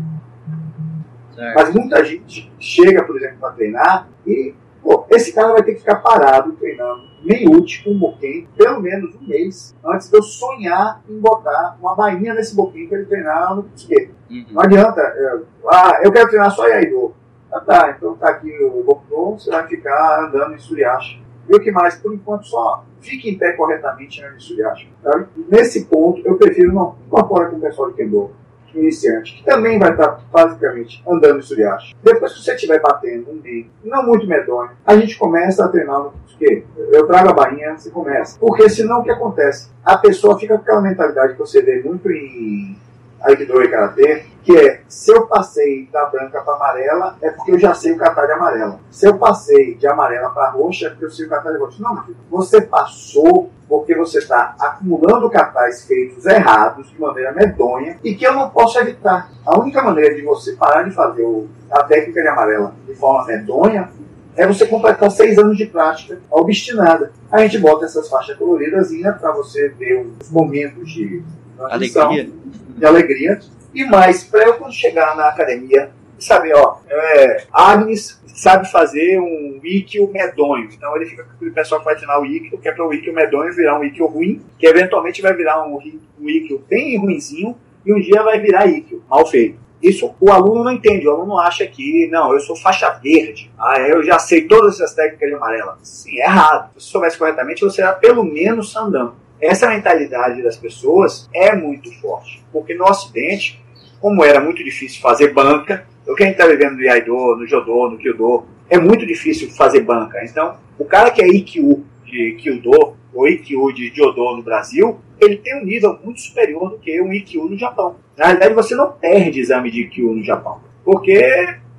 Certo. 1.42 1.56
Mas 1.56 1.74
muita 1.74 2.04
gente 2.04 2.52
chega, 2.60 3.02
por 3.02 3.16
exemplo, 3.16 3.38
para 3.40 3.50
treinar 3.50 4.08
e, 4.24 4.54
pô, 4.80 5.04
esse 5.10 5.32
cara 5.32 5.52
vai 5.52 5.62
ter 5.64 5.72
que 5.72 5.80
ficar 5.80 5.96
parado 5.96 6.52
treinando 6.52 7.02
meio-útil 7.24 7.82
com 7.82 7.90
um 7.90 7.98
boquém, 7.98 8.48
pelo 8.56 8.80
menos 8.80 9.12
um 9.16 9.26
mês, 9.26 9.74
antes 9.84 10.08
de 10.08 10.16
eu 10.16 10.22
sonhar 10.22 11.02
em 11.08 11.18
botar 11.18 11.76
uma 11.80 11.96
bainha 11.96 12.32
nesse 12.32 12.54
boquém 12.54 12.86
para 12.86 12.98
ele 12.98 13.06
treinar 13.06 13.56
no 13.56 13.68
esquerdo. 13.74 14.14
Uhum. 14.30 14.46
Não 14.52 14.62
adianta, 14.62 15.00
é, 15.00 15.40
ah, 15.68 16.00
eu 16.04 16.12
quero 16.12 16.28
treinar 16.28 16.52
só 16.52 16.68
Iaido. 16.68 17.12
Ah, 17.52 17.60
tá, 17.60 17.94
então 17.96 18.14
tá 18.16 18.28
aqui 18.28 18.50
o 18.62 18.82
Bokuto, 18.82 19.42
você 19.42 19.50
vai 19.50 19.66
ficar 19.66 20.26
andando 20.26 20.54
em 20.54 20.58
Suriacha. 20.58 21.18
E 21.48 21.54
o 21.54 21.60
que 21.60 21.72
mais? 21.72 21.96
Por 21.96 22.14
enquanto, 22.14 22.46
só 22.46 22.84
fique 23.00 23.28
em 23.28 23.36
pé 23.36 23.52
corretamente 23.52 24.22
andando 24.22 24.36
em 24.36 24.40
Suriacha. 24.40 24.86
Tá? 25.02 25.26
Nesse 25.50 25.84
ponto, 25.86 26.22
eu 26.24 26.36
prefiro 26.36 26.72
não 26.72 26.96
incorporar 27.04 27.50
com 27.50 27.56
o 27.56 27.60
pessoal 27.60 27.90
de 27.90 27.96
Kendo 27.96 28.30
iniciante, 28.74 29.36
que 29.36 29.44
também 29.44 29.78
vai 29.78 29.92
estar 29.92 30.20
basicamente 30.32 31.02
andando 31.08 31.38
em 31.38 31.42
Suriacha. 31.42 31.94
Depois 32.02 32.32
que 32.32 32.42
você 32.42 32.54
estiver 32.54 32.80
batendo 32.80 33.30
um 33.30 33.40
meio, 33.42 33.66
não 33.84 34.04
muito 34.04 34.26
medonho, 34.26 34.70
a 34.86 34.96
gente 34.96 35.18
começa 35.18 35.64
a 35.64 35.68
treinar 35.68 36.00
no 36.00 36.12
quê? 36.38 36.64
Eu 36.90 37.06
trago 37.06 37.30
a 37.30 37.32
bainha, 37.32 37.76
você 37.76 37.90
começa. 37.90 38.38
Porque 38.38 38.68
senão 38.68 39.00
o 39.00 39.04
que 39.04 39.10
acontece? 39.10 39.70
A 39.84 39.96
pessoa 39.96 40.38
fica 40.38 40.56
com 40.56 40.62
aquela 40.62 40.80
mentalidade 40.80 41.34
que 41.34 41.38
você 41.38 41.62
vê 41.62 41.80
muito 41.82 42.10
em 42.10 42.76
Aikido 43.22 43.62
e 43.62 43.68
Karatê, 43.68 44.24
que 44.42 44.56
é, 44.56 44.82
se 44.88 45.12
eu 45.12 45.26
passei 45.26 45.88
da 45.92 46.06
branca 46.06 46.40
para 46.40 46.54
amarela, 46.54 47.16
é 47.22 47.30
porque 47.30 47.52
eu 47.52 47.58
já 47.58 47.74
sei 47.74 47.92
o 47.92 47.96
kata 47.96 48.26
de 48.26 48.32
amarela. 48.32 48.80
Se 48.90 49.06
eu 49.06 49.16
passei 49.16 49.76
de 49.76 49.86
amarela 49.86 50.30
para 50.30 50.50
roxa, 50.50 50.86
é 50.86 50.90
porque 50.90 51.04
eu 51.04 51.10
sei 51.10 51.26
o 51.26 51.28
kata 51.28 51.52
de 51.52 51.58
roxa. 51.58 51.76
Não, 51.80 52.04
você 52.28 52.60
passou 52.60 53.50
porque 53.68 53.94
você 53.94 54.18
está 54.18 54.54
acumulando 54.58 55.30
katais 55.30 55.84
feitos 55.84 56.26
errados, 56.26 56.90
de 56.90 57.00
maneira 57.00 57.32
medonha, 57.32 57.98
e 58.04 58.14
que 58.14 58.26
eu 58.26 58.34
não 58.34 58.50
posso 58.50 58.78
evitar. 58.78 59.30
A 59.46 59.58
única 59.58 59.82
maneira 59.82 60.14
de 60.14 60.22
você 60.22 60.52
parar 60.52 60.82
de 60.82 60.90
fazer 60.90 61.24
a 61.70 61.82
técnica 61.84 62.20
de 62.20 62.28
amarela 62.28 62.74
de 62.86 62.94
forma 62.94 63.26
medonha 63.26 63.88
é 64.36 64.46
você 64.46 64.66
completar 64.66 65.10
seis 65.10 65.38
anos 65.38 65.56
de 65.56 65.66
prática 65.66 66.18
obstinada. 66.30 67.12
A 67.30 67.40
gente 67.40 67.58
bota 67.58 67.84
essas 67.84 68.08
faixas 68.08 68.36
coloridas 68.36 68.90
para 69.20 69.32
você 69.32 69.68
ver 69.68 70.06
os 70.20 70.30
momentos 70.30 70.90
de 70.90 71.22
Alegria. 71.58 72.30
de 72.76 72.86
alegria. 72.86 73.40
E 73.74 73.84
mais, 73.84 74.24
para 74.24 74.44
eu 74.44 74.54
quando 74.54 74.72
chegar 74.72 75.16
na 75.16 75.28
academia, 75.28 75.90
saber, 76.18 76.54
ó, 76.54 76.76
é, 76.88 77.44
Agnes 77.52 78.20
sabe 78.26 78.70
fazer 78.70 79.18
um 79.18 79.60
Ikkyo 79.62 80.10
medonho. 80.12 80.68
Então 80.72 80.94
ele 80.96 81.06
fica 81.06 81.24
com 81.24 81.32
aquele 81.32 81.50
pessoal 81.50 81.80
que 81.80 81.84
vai 81.84 81.96
treinar 81.96 82.20
o 82.20 82.26
Ikkyo, 82.26 82.58
que 82.58 82.68
é 82.68 82.72
para 82.72 82.86
o 82.86 82.92
Ikkyo 82.92 83.14
medonho 83.14 83.52
virar 83.52 83.78
um 83.78 83.84
Ikkyo 83.84 84.06
ruim, 84.06 84.42
que 84.58 84.66
eventualmente 84.66 85.22
vai 85.22 85.34
virar 85.34 85.66
um, 85.66 85.78
um 86.20 86.28
Ikkyo 86.28 86.64
bem 86.68 86.98
ruinzinho, 86.98 87.56
e 87.84 87.92
um 87.92 88.00
dia 88.00 88.22
vai 88.22 88.40
virar 88.40 88.66
Ikkyo, 88.66 89.02
mal 89.08 89.26
feito. 89.26 89.60
Isso 89.82 90.14
o 90.20 90.30
aluno 90.30 90.62
não 90.62 90.70
entende, 90.70 91.08
o 91.08 91.10
aluno 91.10 91.38
acha 91.38 91.66
que, 91.66 92.06
não, 92.06 92.32
eu 92.32 92.38
sou 92.38 92.54
faixa 92.54 92.88
verde, 93.02 93.50
ah, 93.58 93.80
eu 93.80 94.04
já 94.04 94.16
sei 94.16 94.42
todas 94.42 94.74
essas 94.76 94.94
técnicas 94.94 95.28
de 95.28 95.34
amarela. 95.34 95.76
Sim, 95.82 96.20
é 96.20 96.24
errado. 96.24 96.70
Se 96.78 96.86
soubesse 96.86 97.18
corretamente, 97.18 97.62
você 97.62 97.82
era 97.82 97.92
pelo 97.92 98.22
menos 98.22 98.70
sandão. 98.70 99.16
Essa 99.42 99.68
mentalidade 99.68 100.40
das 100.40 100.56
pessoas 100.56 101.28
é 101.34 101.52
muito 101.52 101.92
forte, 102.00 102.44
porque 102.52 102.74
no 102.74 102.84
Ocidente, 102.84 103.60
como 104.00 104.24
era 104.24 104.40
muito 104.40 104.62
difícil 104.62 105.02
fazer 105.02 105.32
banca, 105.32 105.84
o 106.06 106.14
que 106.14 106.22
a 106.22 106.26
gente 106.26 106.36
está 106.36 106.46
vivendo 106.46 106.76
no 106.76 106.82
Iaido, 106.82 107.12
no 107.36 107.44
Jodô, 107.44 107.90
no 107.90 107.98
Kyudo, 107.98 108.44
é 108.70 108.78
muito 108.78 109.04
difícil 109.04 109.50
fazer 109.50 109.80
banca. 109.80 110.24
Então, 110.24 110.58
o 110.78 110.84
cara 110.84 111.10
que 111.10 111.20
é 111.20 111.26
Ikkyu 111.26 111.84
de 112.04 112.36
Kyudo 112.40 112.96
ou 113.12 113.26
Ikkyu 113.26 113.72
de 113.72 113.92
Jodô 113.92 114.36
no 114.36 114.44
Brasil, 114.44 115.00
ele 115.20 115.36
tem 115.38 115.60
um 115.60 115.64
nível 115.64 115.98
muito 116.04 116.20
superior 116.20 116.70
do 116.70 116.78
que 116.78 117.02
um 117.02 117.12
Ikkyu 117.12 117.48
no 117.48 117.58
Japão. 117.58 117.96
Na 118.16 118.26
realidade, 118.26 118.54
você 118.54 118.76
não 118.76 118.92
perde 118.92 119.40
exame 119.40 119.72
de 119.72 119.82
Ikkyu 119.82 120.14
no 120.14 120.22
Japão, 120.22 120.60
porque, 120.84 121.20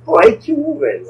pô, 0.04 0.20
é 0.20 0.28
Ikkyu, 0.28 0.78
velho. 0.80 1.06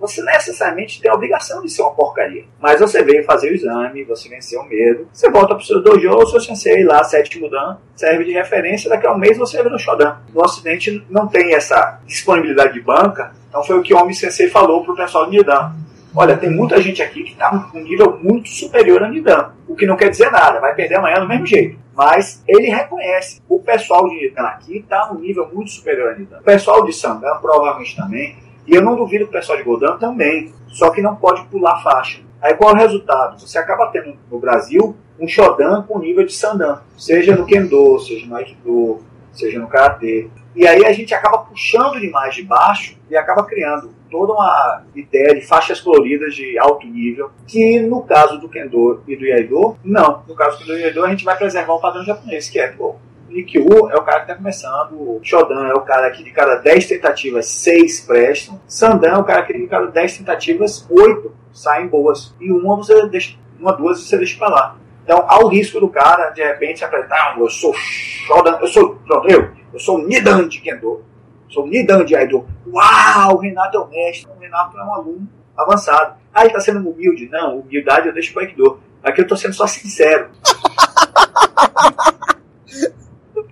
Você 0.00 0.22
necessariamente 0.22 1.00
tem 1.00 1.10
a 1.10 1.14
obrigação 1.14 1.62
de 1.62 1.68
ser 1.68 1.82
uma 1.82 1.92
porcaria. 1.92 2.44
Mas 2.58 2.80
você 2.80 3.02
veio 3.02 3.22
fazer 3.24 3.50
o 3.50 3.54
exame, 3.54 4.02
você 4.04 4.28
venceu 4.28 4.62
o 4.62 4.68
medo, 4.68 5.06
você 5.12 5.30
volta 5.30 5.54
pro 5.54 5.64
seu 5.64 5.82
dojo, 5.82 6.08
o 6.08 6.26
seu 6.26 6.40
sensei 6.40 6.82
lá, 6.84 7.04
sétimo 7.04 7.50
dan, 7.50 7.76
serve 7.94 8.24
de 8.24 8.32
referência, 8.32 8.88
daqui 8.88 9.06
a 9.06 9.12
um 9.12 9.18
mês 9.18 9.36
você 9.36 9.58
entra 9.58 9.70
no 9.70 9.78
Shodan. 9.78 10.16
No 10.32 10.42
Ocidente 10.42 11.04
não 11.10 11.28
tem 11.28 11.54
essa 11.54 12.00
disponibilidade 12.06 12.72
de 12.72 12.80
banca, 12.80 13.32
então 13.48 13.62
foi 13.62 13.78
o 13.78 13.82
que 13.82 13.92
o 13.92 13.98
Homem 13.98 14.14
Sensei 14.14 14.48
falou 14.48 14.84
pro 14.84 14.96
pessoal 14.96 15.28
de 15.28 15.36
Nidan. 15.36 15.72
Olha, 16.14 16.36
tem 16.36 16.50
muita 16.50 16.80
gente 16.80 17.02
aqui 17.02 17.22
que 17.22 17.32
está 17.32 17.50
com 17.50 17.78
um 17.78 17.82
nível 17.82 18.18
muito 18.20 18.48
superior 18.48 19.02
a 19.02 19.08
Nidan, 19.08 19.52
o 19.68 19.76
que 19.76 19.86
não 19.86 19.96
quer 19.96 20.08
dizer 20.08 20.30
nada, 20.30 20.58
vai 20.58 20.74
perder 20.74 20.96
amanhã 20.96 21.20
do 21.20 21.28
mesmo 21.28 21.46
jeito. 21.46 21.78
Mas 21.94 22.42
ele 22.48 22.68
reconhece, 22.68 23.40
o 23.48 23.60
pessoal 23.60 24.08
de 24.08 24.16
Nidan 24.16 24.42
aqui 24.42 24.78
está 24.78 25.08
num 25.12 25.20
nível 25.20 25.48
muito 25.52 25.70
superior 25.70 26.10
a 26.10 26.18
Nidan. 26.18 26.38
O 26.38 26.42
pessoal 26.42 26.84
de 26.84 26.92
Sandan 26.92 27.36
provavelmente 27.40 27.94
também, 27.94 28.36
e 28.70 28.74
eu 28.76 28.82
não 28.82 28.94
duvido 28.94 29.24
que 29.24 29.30
o 29.30 29.32
pessoal 29.32 29.58
de 29.58 29.64
Godan 29.64 29.96
também, 29.96 30.54
só 30.68 30.90
que 30.90 31.02
não 31.02 31.16
pode 31.16 31.44
pular 31.46 31.82
faixa. 31.82 32.20
Aí 32.40 32.54
qual 32.54 32.70
é 32.70 32.74
o 32.74 32.76
resultado? 32.76 33.40
Você 33.40 33.58
acaba 33.58 33.88
tendo 33.88 34.16
no 34.30 34.38
Brasil 34.38 34.96
um 35.18 35.26
Shodan 35.26 35.82
com 35.82 35.98
nível 35.98 36.24
de 36.24 36.32
Sandan, 36.32 36.80
seja 36.96 37.34
no 37.34 37.44
Kendo, 37.44 37.98
seja 37.98 38.26
no 38.26 38.36
Aikido, 38.36 39.00
seja 39.32 39.58
no 39.58 39.66
Karatê. 39.66 40.30
E 40.54 40.68
aí 40.68 40.84
a 40.84 40.92
gente 40.92 41.12
acaba 41.12 41.38
puxando 41.38 42.00
demais 42.00 42.32
de 42.34 42.44
baixo 42.44 42.96
e 43.10 43.16
acaba 43.16 43.42
criando 43.42 43.90
toda 44.08 44.32
uma 44.32 44.84
ideia 44.94 45.34
de 45.34 45.44
faixas 45.44 45.80
coloridas 45.80 46.34
de 46.34 46.56
alto 46.56 46.86
nível, 46.86 47.30
que 47.48 47.80
no 47.80 48.02
caso 48.02 48.38
do 48.38 48.48
Kendo 48.48 49.02
e 49.06 49.16
do 49.16 49.26
Iaido, 49.26 49.76
não. 49.82 50.22
No 50.28 50.34
caso 50.36 50.64
do 50.64 50.76
Iaido, 50.76 51.04
a 51.04 51.10
gente 51.10 51.24
vai 51.24 51.36
preservar 51.36 51.74
o 51.74 51.80
padrão 51.80 52.04
japonês, 52.04 52.48
que 52.48 52.60
é, 52.60 52.68
pô, 52.68 52.94
Nikyu 53.30 53.88
é 53.90 53.96
o 53.96 54.02
cara 54.02 54.20
que 54.20 54.24
está 54.24 54.34
começando, 54.34 54.92
o 54.92 55.20
Shodan 55.22 55.68
é 55.68 55.74
o 55.74 55.80
cara 55.82 56.10
que 56.10 56.22
de 56.22 56.30
cada 56.30 56.56
10 56.56 56.86
tentativas, 56.86 57.46
6 57.46 58.00
prestam, 58.00 58.60
Sandan 58.66 59.08
é 59.08 59.18
o 59.18 59.24
cara 59.24 59.42
que 59.44 59.52
de 59.52 59.66
cada 59.66 59.86
10 59.86 60.18
tentativas, 60.18 60.86
8 60.90 61.32
saem 61.52 61.86
boas, 61.86 62.34
e 62.40 62.50
uma 62.50 62.76
você 62.76 63.06
deixa, 63.06 63.36
uma, 63.58 63.72
duas 63.72 64.00
você 64.00 64.18
deixa 64.18 64.36
pra 64.38 64.48
lá. 64.48 64.76
Então 65.04 65.24
há 65.28 65.38
o 65.42 65.48
risco 65.48 65.80
do 65.80 65.88
cara, 65.88 66.30
de 66.30 66.42
repente, 66.42 66.80
se 66.80 66.84
apresentar, 66.84 67.34
ah, 67.34 67.36
eu 67.38 67.48
sou 67.48 67.72
Shodan, 67.74 68.58
eu 68.60 68.66
sou, 68.66 68.96
pronto, 69.06 69.28
eu, 69.28 69.50
eu 69.72 69.78
sou 69.78 69.98
Nidan 69.98 70.48
de 70.48 70.60
Kendo, 70.60 71.04
sou 71.48 71.66
Nidan 71.66 72.04
de 72.04 72.16
Aido. 72.16 72.46
Uau, 72.66 73.36
o 73.36 73.38
Renato 73.38 73.76
é 73.76 73.80
o 73.80 73.88
mestre, 73.88 74.30
o 74.30 74.40
Renato 74.40 74.76
é 74.76 74.84
um 74.84 74.94
aluno 74.94 75.28
avançado. 75.56 76.16
Ah, 76.32 76.44
ele 76.44 76.52
tá 76.52 76.60
sendo 76.60 76.88
humilde? 76.88 77.28
Não, 77.28 77.58
humildade 77.58 78.08
eu 78.08 78.14
deixo 78.14 78.32
pro 78.32 78.42
Aikido. 78.42 78.80
Aqui 79.02 79.20
eu 79.20 79.26
tô 79.26 79.36
sendo 79.36 79.54
só 79.54 79.66
sincero. 79.66 80.30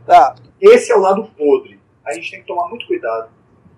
Tá. 0.08 0.34
Esse 0.60 0.92
é 0.92 0.96
o 0.96 1.00
lado 1.00 1.28
podre. 1.36 1.78
A 2.04 2.12
gente 2.12 2.30
tem 2.30 2.40
que 2.40 2.46
tomar 2.46 2.68
muito 2.68 2.86
cuidado. 2.86 3.30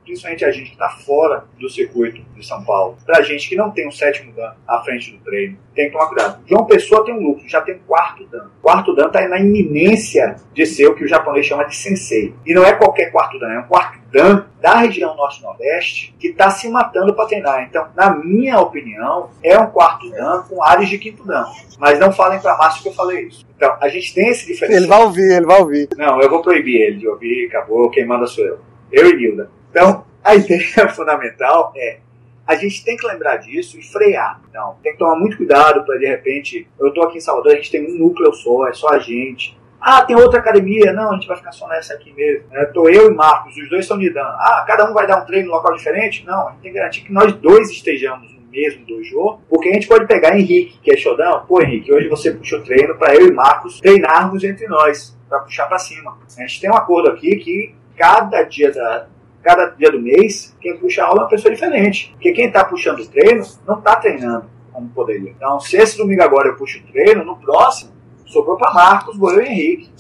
principalmente 0.04 0.44
a 0.44 0.50
gente 0.50 0.66
que 0.66 0.72
está 0.72 0.88
fora 0.88 1.44
do 1.58 1.68
circuito 1.68 2.22
de 2.34 2.44
São 2.44 2.64
Paulo, 2.64 2.96
para 3.04 3.22
gente 3.22 3.48
que 3.48 3.54
não 3.54 3.70
tem 3.70 3.86
um 3.86 3.92
sétimo 3.92 4.32
dan 4.32 4.54
à 4.66 4.82
frente 4.82 5.12
do 5.12 5.18
treino, 5.22 5.56
tem 5.74 5.86
que 5.86 5.92
tomar 5.92 6.06
cuidado. 6.06 6.42
João 6.46 6.64
Pessoa 6.64 7.04
tem 7.04 7.14
um 7.14 7.20
lucro, 7.20 7.48
já 7.48 7.60
tem 7.60 7.76
um 7.76 7.80
quarto 7.80 8.26
dan. 8.26 8.50
Quarto 8.62 8.94
dan 8.94 9.06
está 9.06 9.28
na 9.28 9.38
iminência 9.38 10.36
de 10.52 10.66
ser 10.66 10.86
o 10.88 10.94
que 10.94 11.04
o 11.04 11.08
japonês 11.08 11.46
chama 11.46 11.64
de 11.64 11.76
sensei. 11.76 12.34
E 12.46 12.54
não 12.54 12.64
é 12.64 12.72
qualquer 12.72 13.12
quarto 13.12 13.38
dan, 13.38 13.52
é 13.52 13.58
um 13.60 13.68
quarto 13.68 13.99
dan 14.10 14.44
da 14.60 14.76
região 14.76 15.14
norte-nordeste 15.16 16.14
que 16.18 16.28
está 16.28 16.50
se 16.50 16.68
matando 16.68 17.14
para 17.14 17.26
treinar. 17.26 17.62
Então, 17.62 17.88
na 17.94 18.10
minha 18.10 18.58
opinião, 18.58 19.30
é 19.42 19.58
um 19.58 19.66
quarto 19.66 20.10
dan 20.10 20.42
com 20.48 20.62
áreas 20.62 20.88
de 20.88 20.98
quinto 20.98 21.24
dan. 21.24 21.44
Mas 21.78 21.98
não 21.98 22.12
falem 22.12 22.40
para 22.40 22.56
Márcio 22.56 22.82
que 22.82 22.88
eu 22.88 22.92
falei 22.92 23.26
isso. 23.26 23.46
Então, 23.56 23.76
a 23.80 23.88
gente 23.88 24.12
tem 24.14 24.28
esse 24.28 24.46
diferencial. 24.46 24.82
Ele 24.82 24.88
vai 24.88 25.02
ouvir, 25.02 25.32
ele 25.32 25.46
vai 25.46 25.60
ouvir. 25.60 25.88
Não, 25.96 26.20
eu 26.20 26.28
vou 26.28 26.42
proibir 26.42 26.80
ele 26.80 26.98
de 26.98 27.08
ouvir, 27.08 27.46
acabou, 27.46 27.90
quem 27.90 28.06
manda 28.06 28.26
sou 28.26 28.44
eu. 28.44 28.58
Eu 28.92 29.08
e 29.08 29.16
Nilda. 29.16 29.50
Então, 29.70 30.04
a 30.22 30.34
ideia 30.36 30.88
fundamental 30.88 31.72
é 31.76 31.98
a 32.46 32.56
gente 32.56 32.84
tem 32.84 32.96
que 32.96 33.06
lembrar 33.06 33.36
disso 33.36 33.78
e 33.78 33.82
frear. 33.82 34.40
Então, 34.48 34.76
tem 34.82 34.92
que 34.92 34.98
tomar 34.98 35.14
muito 35.14 35.36
cuidado 35.36 35.84
para 35.84 35.96
de 35.98 36.06
repente, 36.06 36.66
eu 36.80 36.88
estou 36.88 37.04
aqui 37.04 37.18
em 37.18 37.20
Salvador, 37.20 37.52
a 37.52 37.54
gente 37.54 37.70
tem 37.70 37.86
um 37.86 37.96
núcleo 37.96 38.34
só, 38.34 38.66
é 38.66 38.72
só 38.72 38.88
a 38.88 38.98
gente. 38.98 39.56
Ah, 39.80 40.04
tem 40.04 40.14
outra 40.16 40.40
academia. 40.40 40.92
Não, 40.92 41.10
a 41.10 41.14
gente 41.14 41.26
vai 41.26 41.36
ficar 41.36 41.52
só 41.52 41.66
nessa 41.68 41.94
aqui 41.94 42.12
mesmo. 42.12 42.44
Estou 42.52 42.88
é, 42.88 42.96
eu 42.96 43.10
e 43.10 43.14
Marcos, 43.14 43.56
os 43.56 43.68
dois 43.70 43.84
estão 43.84 43.96
lidando. 43.96 44.28
Ah, 44.28 44.64
cada 44.66 44.90
um 44.90 44.92
vai 44.92 45.06
dar 45.06 45.22
um 45.22 45.24
treino 45.24 45.48
em 45.48 45.50
local 45.50 45.74
diferente? 45.74 46.24
Não, 46.26 46.48
a 46.48 46.50
gente 46.50 46.60
tem 46.60 46.72
que 46.72 46.78
garantir 46.78 47.00
que 47.02 47.12
nós 47.12 47.32
dois 47.34 47.70
estejamos 47.70 48.32
no 48.34 48.40
mesmo 48.50 48.84
dojo, 48.84 49.38
porque 49.48 49.68
a 49.70 49.72
gente 49.72 49.88
pode 49.88 50.06
pegar 50.06 50.36
Henrique, 50.36 50.78
que 50.82 50.92
é 50.92 50.96
xodão. 50.96 51.44
Pô, 51.46 51.62
Henrique, 51.62 51.92
hoje 51.92 52.08
você 52.08 52.32
puxou 52.32 52.60
treino 52.62 52.96
para 52.96 53.14
eu 53.14 53.28
e 53.28 53.32
Marcos 53.32 53.80
treinarmos 53.80 54.44
entre 54.44 54.66
nós, 54.66 55.16
para 55.28 55.40
puxar 55.40 55.66
para 55.66 55.78
cima. 55.78 56.18
A 56.36 56.40
gente 56.42 56.60
tem 56.60 56.70
um 56.70 56.76
acordo 56.76 57.10
aqui 57.10 57.36
que 57.36 57.74
cada 57.96 58.42
dia 58.42 58.72
da, 58.72 59.06
cada 59.42 59.66
dia 59.66 59.90
do 59.90 60.00
mês, 60.00 60.56
quem 60.60 60.76
puxa 60.76 61.02
a 61.02 61.06
aula 61.06 61.20
é 61.20 61.22
uma 61.22 61.28
pessoa 61.28 61.52
diferente. 61.54 62.10
Porque 62.12 62.32
quem 62.32 62.46
está 62.46 62.64
puxando 62.64 63.00
o 63.00 63.08
treino 63.08 63.44
não 63.66 63.78
está 63.78 63.96
treinando 63.96 64.46
como 64.72 64.88
poderia. 64.90 65.30
Então, 65.30 65.60
se 65.60 65.76
esse 65.76 65.96
domingo 65.96 66.22
agora 66.22 66.48
eu 66.48 66.56
puxo 66.56 66.78
o 66.78 66.92
treino, 66.92 67.24
no 67.24 67.36
próximo, 67.36 67.89
sobrou 68.30 68.56
para 68.56 68.72
Marcos, 68.72 69.16
vou 69.16 69.30
eu 69.32 69.42
e 69.42 69.46
Henrique. 69.46 69.90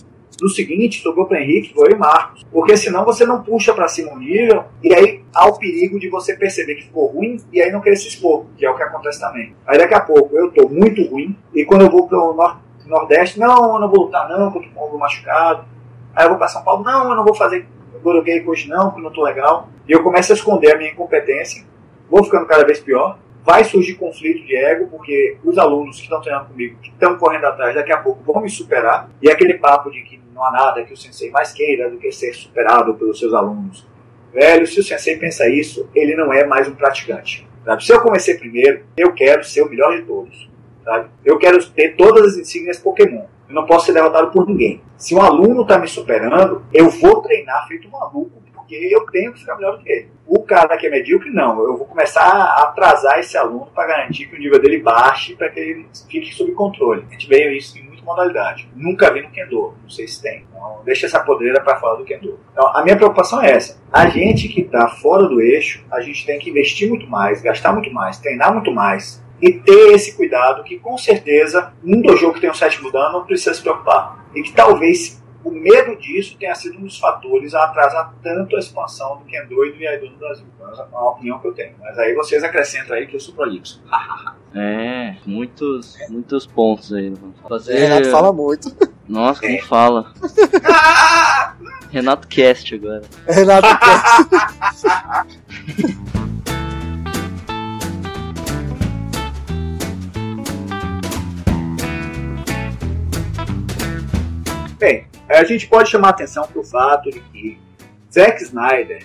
No 0.40 0.48
seguinte, 0.48 1.02
sobrou 1.02 1.26
para 1.26 1.42
Henrique, 1.42 1.74
vou 1.74 1.86
eu 1.86 1.92
e 1.92 1.98
Marcos. 1.98 2.46
Porque 2.50 2.76
senão 2.76 3.04
você 3.04 3.26
não 3.26 3.42
puxa 3.42 3.74
para 3.74 3.88
cima 3.88 4.12
o 4.12 4.18
nível, 4.18 4.64
e 4.82 4.94
aí 4.94 5.22
há 5.34 5.46
o 5.46 5.58
perigo 5.58 6.00
de 6.00 6.08
você 6.08 6.34
perceber 6.34 6.76
que 6.76 6.84
ficou 6.84 7.06
ruim 7.06 7.36
e 7.52 7.60
aí 7.60 7.70
não 7.70 7.80
querer 7.80 7.96
se 7.96 8.08
expor, 8.08 8.46
que 8.56 8.64
é 8.64 8.70
o 8.70 8.76
que 8.76 8.82
acontece 8.82 9.20
também. 9.20 9.54
Aí 9.66 9.76
daqui 9.76 9.94
a 9.94 10.00
pouco 10.00 10.34
eu 10.36 10.48
estou 10.48 10.68
muito 10.70 11.02
ruim, 11.08 11.36
e 11.54 11.64
quando 11.64 11.82
eu 11.82 11.90
vou 11.90 12.08
para 12.08 12.18
o 12.18 12.32
nor 12.32 12.58
Nordeste, 12.86 13.38
não, 13.38 13.74
eu 13.74 13.80
não 13.80 13.88
vou 13.88 14.04
lutar 14.04 14.28
não, 14.28 14.50
porque 14.50 14.68
com 14.70 14.84
o 14.84 14.98
machucado. 14.98 15.64
Aí 16.14 16.24
eu 16.24 16.30
vou 16.30 16.38
para 16.38 16.48
São 16.48 16.64
Paulo, 16.64 16.82
não, 16.82 17.10
eu 17.10 17.16
não 17.16 17.24
vou 17.24 17.34
fazer 17.34 17.68
Goroguei 18.02 18.42
hoje 18.46 18.68
não, 18.68 18.86
porque 18.86 19.02
não 19.02 19.10
estou 19.10 19.24
legal. 19.24 19.68
E 19.86 19.92
eu 19.92 20.02
começo 20.02 20.32
a 20.32 20.34
esconder 20.34 20.74
a 20.74 20.78
minha 20.78 20.90
incompetência, 20.90 21.64
vou 22.08 22.24
ficando 22.24 22.46
cada 22.46 22.64
vez 22.64 22.80
pior. 22.80 23.18
Vai 23.44 23.64
surgir 23.64 23.94
conflito 23.94 24.46
de 24.46 24.54
ego, 24.54 24.88
porque 24.88 25.38
os 25.42 25.56
alunos 25.56 25.96
que 25.96 26.02
estão 26.02 26.20
treinando 26.20 26.48
comigo, 26.48 26.78
que 26.80 26.90
estão 26.90 27.16
correndo 27.16 27.46
atrás, 27.46 27.74
daqui 27.74 27.92
a 27.92 27.98
pouco 27.98 28.22
vão 28.22 28.42
me 28.42 28.50
superar. 28.50 29.10
E 29.22 29.30
aquele 29.30 29.54
papo 29.54 29.90
de 29.90 30.02
que 30.02 30.20
não 30.34 30.44
há 30.44 30.50
nada 30.50 30.84
que 30.84 30.92
o 30.92 30.96
sensei 30.96 31.30
mais 31.30 31.52
queira 31.52 31.90
do 31.90 31.98
que 31.98 32.12
ser 32.12 32.32
superado 32.34 32.94
pelos 32.94 33.18
seus 33.18 33.32
alunos. 33.34 33.86
Velho, 34.32 34.66
se 34.66 34.78
o 34.78 34.84
sensei 34.84 35.16
pensa 35.16 35.48
isso, 35.48 35.88
ele 35.94 36.14
não 36.14 36.32
é 36.32 36.44
mais 36.46 36.68
um 36.68 36.74
praticante. 36.74 37.48
Sabe? 37.64 37.84
Se 37.84 37.92
eu 37.92 38.00
comecei 38.00 38.34
primeiro, 38.36 38.84
eu 38.96 39.12
quero 39.12 39.44
ser 39.44 39.62
o 39.62 39.68
melhor 39.68 39.96
de 39.96 40.02
todos. 40.02 40.50
Sabe? 40.84 41.08
Eu 41.24 41.38
quero 41.38 41.64
ter 41.70 41.96
todas 41.96 42.32
as 42.32 42.36
insígnias 42.38 42.78
Pokémon. 42.78 43.24
Eu 43.48 43.54
não 43.54 43.66
posso 43.66 43.86
ser 43.86 43.92
derrotado 43.92 44.30
por 44.30 44.46
ninguém. 44.46 44.80
Se 44.96 45.14
um 45.14 45.20
aluno 45.20 45.62
está 45.62 45.78
me 45.78 45.88
superando, 45.88 46.64
eu 46.72 46.88
vou 46.88 47.20
treinar 47.20 47.66
feito 47.66 47.88
um 47.88 47.90
maluco, 47.90 48.42
porque 48.54 48.76
eu 48.76 49.04
tenho 49.06 49.32
que 49.32 49.40
ficar 49.40 49.56
melhor 49.56 49.76
do 49.76 49.82
que 49.82 49.90
ele. 49.90 50.08
O 50.30 50.44
cara 50.44 50.76
que 50.76 50.86
é 50.86 50.90
medíocre, 50.90 51.28
não. 51.28 51.58
Eu 51.58 51.76
vou 51.76 51.86
começar 51.86 52.22
a 52.22 52.62
atrasar 52.62 53.18
esse 53.18 53.36
aluno 53.36 53.66
para 53.74 53.88
garantir 53.88 54.26
que 54.26 54.36
o 54.36 54.38
nível 54.38 54.60
dele 54.60 54.78
baixe, 54.78 55.34
para 55.34 55.50
que 55.50 55.58
ele 55.58 55.88
fique 56.08 56.32
sob 56.32 56.52
controle. 56.52 57.04
A 57.08 57.12
gente 57.12 57.26
vê 57.26 57.52
isso 57.56 57.76
em 57.76 57.82
muita 57.82 58.04
modalidade. 58.04 58.70
Nunca 58.76 59.12
vi 59.12 59.22
no 59.22 59.30
Kendo. 59.30 59.74
Não 59.82 59.90
sei 59.90 60.06
se 60.06 60.22
tem. 60.22 60.46
Então, 60.48 60.82
deixa 60.84 61.06
essa 61.06 61.18
podreira 61.18 61.60
para 61.60 61.80
fora 61.80 61.96
do 61.96 62.04
Kendo. 62.04 62.38
Então, 62.52 62.68
a 62.68 62.80
minha 62.84 62.96
preocupação 62.96 63.42
é 63.42 63.50
essa. 63.50 63.82
A 63.92 64.08
gente 64.08 64.46
que 64.46 64.60
está 64.60 64.86
fora 64.86 65.26
do 65.26 65.40
eixo, 65.40 65.84
a 65.90 66.00
gente 66.00 66.24
tem 66.24 66.38
que 66.38 66.48
investir 66.48 66.88
muito 66.88 67.08
mais, 67.08 67.42
gastar 67.42 67.72
muito 67.72 67.92
mais, 67.92 68.16
treinar 68.18 68.52
muito 68.52 68.70
mais, 68.70 69.20
e 69.42 69.52
ter 69.52 69.94
esse 69.94 70.16
cuidado 70.16 70.62
que 70.62 70.78
com 70.78 70.96
certeza 70.96 71.72
um 71.82 72.00
dojo 72.00 72.32
que 72.32 72.40
tem 72.40 72.50
um 72.50 72.54
sétimo 72.54 72.92
dano 72.92 73.18
não 73.18 73.26
precisa 73.26 73.52
se 73.52 73.62
preocupar. 73.62 74.24
E 74.32 74.42
que 74.42 74.52
talvez 74.52 75.20
o 75.42 75.50
medo 75.50 75.96
disso 75.96 76.36
tenha 76.38 76.54
sido 76.54 76.78
um 76.78 76.82
dos 76.82 76.98
fatores 76.98 77.54
a 77.54 77.64
atrasar 77.64 78.14
tanto 78.22 78.56
a 78.56 78.58
expansão 78.58 79.18
do 79.18 79.24
Kendo 79.24 79.64
e 79.64 79.72
do 79.72 79.78
Iaido 79.78 80.10
no 80.10 80.16
Brasil. 80.16 80.46
É 80.60 80.82
uma 80.90 81.10
opinião 81.10 81.38
que 81.38 81.48
eu 81.48 81.52
tenho. 81.52 81.74
Mas 81.80 81.98
aí 81.98 82.14
vocês 82.14 82.44
acrescentam 82.44 82.96
aí 82.96 83.06
que 83.06 83.16
eu 83.16 83.20
sou 83.20 83.34
prolixo. 83.34 83.82
é, 84.54 85.16
muitos, 85.24 85.96
muitos 86.08 86.46
pontos 86.46 86.92
aí. 86.92 87.12
Fazer... 87.48 87.78
Renato 87.78 88.10
fala 88.10 88.32
muito. 88.32 88.76
Nossa, 89.08 89.40
como 89.40 89.54
é. 89.54 89.62
fala. 89.62 90.12
Renato 91.90 92.28
Cast 92.28 92.74
agora. 92.74 93.02
Renato 93.26 93.68
Cast. 93.78 94.86
Bem, 104.80 105.09
a 105.36 105.44
gente 105.44 105.68
pode 105.68 105.90
chamar 105.90 106.10
atenção 106.10 106.46
para 106.46 106.60
o 106.60 106.64
fato 106.64 107.10
de 107.10 107.20
que 107.20 107.58
Zack 108.12 108.42
Snyder 108.42 109.04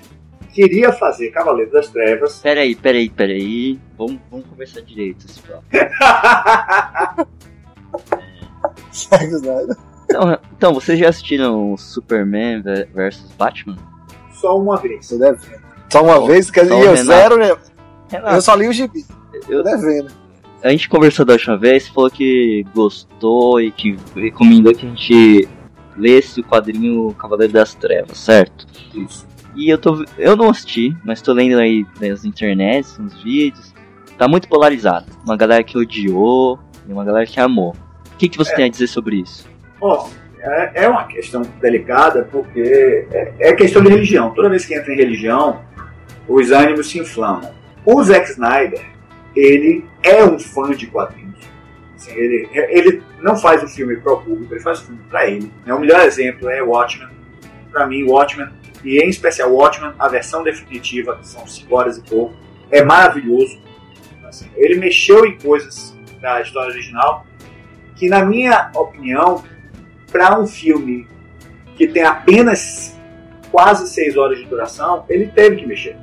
queria 0.53 0.91
fazer 0.91 1.29
Cavaleiro 1.31 1.71
das 1.71 1.89
Trevas. 1.89 2.39
Peraí, 2.43 2.75
peraí, 2.75 3.09
peraí. 3.09 3.79
Vamos, 3.97 4.19
vamos 4.31 4.45
conversar 4.47 4.81
direito, 4.81 5.25
pessoal. 5.27 5.63
Zack 8.93 9.25
Snyder. 9.25 9.77
Então, 10.05 10.39
então, 10.55 10.73
vocês 10.73 10.97
já 10.99 11.09
assistiram 11.09 11.75
Superman 11.77 12.61
vs 12.61 13.31
Batman? 13.37 13.77
Só 14.33 14.57
uma 14.57 14.77
vez. 14.77 15.07
Tô 15.07 15.17
devendo. 15.17 15.65
Só 15.89 16.03
uma 16.03 16.25
vez? 16.25 16.49
Quer 16.51 16.63
dizer, 16.63 16.79
eu 16.79 16.95
zero, 16.97 17.37
né? 17.37 17.55
Eu 18.33 18.41
só 18.41 18.55
li 18.55 18.67
o 18.67 18.73
gibi. 18.73 19.05
Eu, 19.49 19.63
tô 19.63 19.69
devendo. 19.69 20.11
A 20.63 20.69
gente 20.69 20.89
conversou 20.89 21.25
da 21.25 21.33
última 21.33 21.57
vez, 21.57 21.87
falou 21.87 22.09
que 22.09 22.65
gostou 22.73 23.61
e 23.61 23.71
que 23.71 23.95
recomendou 24.15 24.73
que 24.73 24.85
a 24.85 24.89
gente 24.89 25.47
lesse 25.97 26.41
o 26.41 26.43
quadrinho 26.43 27.13
Cavaleiro 27.13 27.53
das 27.53 27.73
Trevas, 27.73 28.17
certo? 28.17 28.65
Isso. 28.93 29.25
E 29.55 29.69
eu 29.69 29.77
tô. 29.77 30.03
Eu 30.17 30.35
não 30.35 30.49
assisti, 30.49 30.95
mas 31.03 31.21
tô 31.21 31.31
lendo 31.31 31.59
aí 31.59 31.85
nas 31.99 32.25
internets, 32.25 32.97
nos 32.97 33.21
vídeos. 33.23 33.73
Tá 34.17 34.27
muito 34.27 34.47
polarizado. 34.47 35.05
Uma 35.25 35.37
galera 35.37 35.63
que 35.63 35.77
odiou 35.77 36.59
e 36.87 36.91
uma 36.91 37.03
galera 37.03 37.25
que 37.25 37.39
amou. 37.39 37.75
O 38.13 38.17
que, 38.17 38.29
que 38.29 38.37
você 38.37 38.51
é. 38.53 38.55
tem 38.55 38.65
a 38.65 38.69
dizer 38.69 38.87
sobre 38.87 39.17
isso? 39.17 39.47
Bom, 39.79 40.09
é, 40.39 40.83
é 40.85 40.89
uma 40.89 41.05
questão 41.05 41.41
delicada 41.61 42.27
porque 42.31 43.07
é, 43.11 43.33
é 43.39 43.53
questão 43.53 43.81
de 43.81 43.89
religião. 43.89 44.31
Toda 44.33 44.49
vez 44.49 44.65
que 44.65 44.75
entra 44.75 44.93
em 44.93 44.97
religião, 44.97 45.61
os 46.27 46.51
ânimos 46.51 46.89
se 46.89 46.99
inflamam. 46.99 47.51
O 47.85 48.03
Zack 48.03 48.31
Snyder, 48.31 48.85
ele 49.35 49.85
é 50.03 50.23
um 50.23 50.39
fã 50.39 50.71
de 50.71 50.87
quadrinhos. 50.87 51.34
Assim, 52.05 52.13
ele, 52.13 52.49
ele 52.53 53.03
não 53.19 53.35
faz 53.35 53.63
o 53.63 53.67
filme 53.67 53.97
para 53.97 54.13
o 54.13 54.21
público, 54.21 54.53
ele 54.53 54.61
faz 54.61 54.79
o 54.81 54.85
filme 54.85 55.01
para 55.09 55.27
ele. 55.27 55.51
É 55.65 55.73
o 55.73 55.79
melhor 55.79 56.01
exemplo 56.01 56.49
é 56.49 56.61
Watchmen. 56.61 57.09
Para 57.71 57.87
mim, 57.87 58.03
Watchmen, 58.03 58.47
e 58.83 58.99
em 58.99 59.09
especial 59.09 59.51
Watchmen, 59.51 59.93
a 59.97 60.07
versão 60.07 60.43
definitiva, 60.43 61.17
que 61.17 61.27
são 61.27 61.45
5 61.45 61.75
horas 61.75 61.97
e 61.97 62.01
pouco, 62.03 62.35
é 62.69 62.83
maravilhoso. 62.83 63.59
Assim, 64.23 64.47
ele 64.55 64.75
mexeu 64.75 65.25
em 65.25 65.37
coisas 65.37 65.97
da 66.21 66.41
história 66.41 66.71
original 66.71 67.25
que, 67.95 68.07
na 68.07 68.23
minha 68.23 68.71
opinião, 68.75 69.43
para 70.11 70.39
um 70.39 70.45
filme 70.45 71.07
que 71.75 71.87
tem 71.87 72.03
apenas 72.03 72.97
quase 73.51 73.87
6 73.87 74.17
horas 74.17 74.37
de 74.37 74.45
duração, 74.45 75.05
ele 75.09 75.27
teve 75.27 75.57
que 75.57 75.65
mexer. 75.65 75.97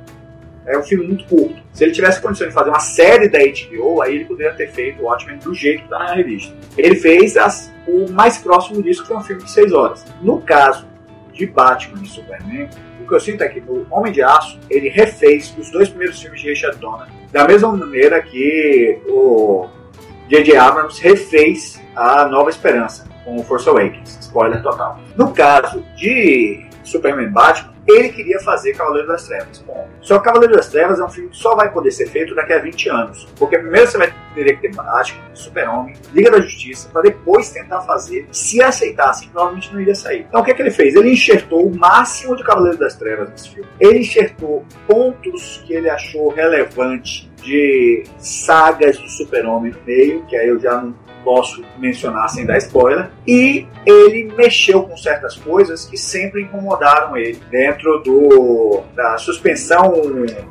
É 0.65 0.77
um 0.77 0.83
filme 0.83 1.07
muito 1.07 1.25
curto. 1.25 1.55
Se 1.73 1.83
ele 1.83 1.91
tivesse 1.91 2.21
condições 2.21 2.47
de 2.47 2.53
fazer 2.53 2.69
uma 2.69 2.79
série 2.79 3.27
da 3.27 3.39
HBO, 3.39 4.01
aí 4.01 4.15
ele 4.15 4.25
poderia 4.25 4.53
ter 4.53 4.71
feito 4.71 5.01
o 5.01 5.05
Watchmen 5.05 5.37
do 5.39 5.53
jeito 5.53 5.79
que 5.79 5.85
está 5.85 5.99
na 5.99 6.13
revista. 6.13 6.53
Ele 6.77 6.95
fez 6.95 7.35
as, 7.35 7.73
o 7.87 8.09
mais 8.11 8.37
próximo 8.37 8.81
disso, 8.81 9.01
que 9.01 9.07
foi 9.07 9.17
um 9.17 9.23
filme 9.23 9.43
de 9.43 9.51
6 9.51 9.73
horas. 9.73 10.05
No 10.21 10.41
caso 10.41 10.87
de 11.33 11.45
Batman 11.45 12.01
e 12.03 12.07
Superman, 12.07 12.69
o 13.03 13.07
que 13.07 13.13
eu 13.13 13.19
sinto 13.19 13.43
é 13.43 13.49
que 13.49 13.59
no 13.59 13.85
Homem 13.91 14.13
de 14.13 14.21
Aço, 14.21 14.59
ele 14.69 14.87
refez 14.87 15.53
os 15.57 15.69
dois 15.71 15.89
primeiros 15.89 16.21
filmes 16.21 16.39
de 16.39 16.49
Richard 16.49 16.77
Donner, 16.77 17.07
da 17.31 17.45
mesma 17.45 17.75
maneira 17.75 18.21
que 18.21 18.99
o 19.07 19.67
J.J. 20.29 20.55
Abrams 20.55 21.01
refez 21.01 21.81
a 21.95 22.25
Nova 22.27 22.49
Esperança 22.49 23.05
com 23.25 23.37
o 23.37 23.43
Force 23.43 23.67
Awakens. 23.67 24.17
Spoiler 24.21 24.61
total. 24.61 24.99
No 25.17 25.33
caso 25.33 25.83
de 25.95 26.65
Superman 26.83 27.29
Batman, 27.29 27.72
ele 27.87 28.09
queria 28.09 28.39
fazer 28.39 28.73
Cavaleiro 28.73 29.07
das 29.07 29.27
Trevas. 29.27 29.59
Bom, 29.59 29.87
só 30.01 30.17
que 30.17 30.25
Cavaleiro 30.25 30.55
das 30.55 30.67
Trevas 30.69 30.99
é 30.99 31.03
um 31.03 31.09
filme 31.09 31.29
que 31.29 31.37
só 31.37 31.55
vai 31.55 31.71
poder 31.71 31.91
ser 31.91 32.07
feito 32.07 32.33
daqui 32.33 32.53
a 32.53 32.59
20 32.59 32.89
anos. 32.89 33.27
Porque 33.37 33.57
primeiro 33.57 33.87
você 33.87 33.97
vai 33.97 34.13
ter 34.33 34.55
que 34.55 34.61
ter 34.67 34.75
Batman, 34.75 35.21
Super-Homem, 35.33 35.95
Liga 36.13 36.31
da 36.31 36.39
Justiça, 36.39 36.89
para 36.91 37.01
depois 37.03 37.49
tentar 37.49 37.81
fazer, 37.81 38.27
se 38.31 38.61
aceitasse, 38.61 39.27
provavelmente 39.29 39.73
não 39.73 39.81
iria 39.81 39.95
sair. 39.95 40.25
Então 40.27 40.41
o 40.41 40.43
que, 40.43 40.51
é 40.51 40.53
que 40.53 40.61
ele 40.61 40.71
fez? 40.71 40.95
Ele 40.95 41.11
enxertou 41.11 41.67
o 41.67 41.75
máximo 41.75 42.35
de 42.35 42.43
Cavaleiro 42.43 42.77
das 42.77 42.95
Trevas 42.95 43.29
nesse 43.29 43.49
filme. 43.49 43.69
Ele 43.79 43.99
enxertou 43.99 44.65
pontos 44.87 45.61
que 45.65 45.73
ele 45.73 45.89
achou 45.89 46.29
relevante 46.29 47.31
de 47.43 48.03
sagas 48.17 48.97
do 48.97 49.09
Super-Homem 49.09 49.73
no 49.73 49.79
meio, 49.85 50.25
que 50.25 50.35
aí 50.35 50.47
eu 50.47 50.59
já 50.59 50.81
não 50.81 50.93
posso 51.23 51.63
mencionar 51.77 52.29
sem 52.29 52.45
dar 52.45 52.57
spoiler, 52.57 53.09
e 53.27 53.65
ele 53.85 54.31
mexeu 54.35 54.83
com 54.83 54.95
certas 54.97 55.35
coisas 55.35 55.85
que 55.85 55.97
sempre 55.97 56.41
incomodaram 56.41 57.15
ele 57.17 57.39
dentro 57.49 57.99
do, 57.99 58.81
da 58.95 59.17
suspensão 59.17 59.93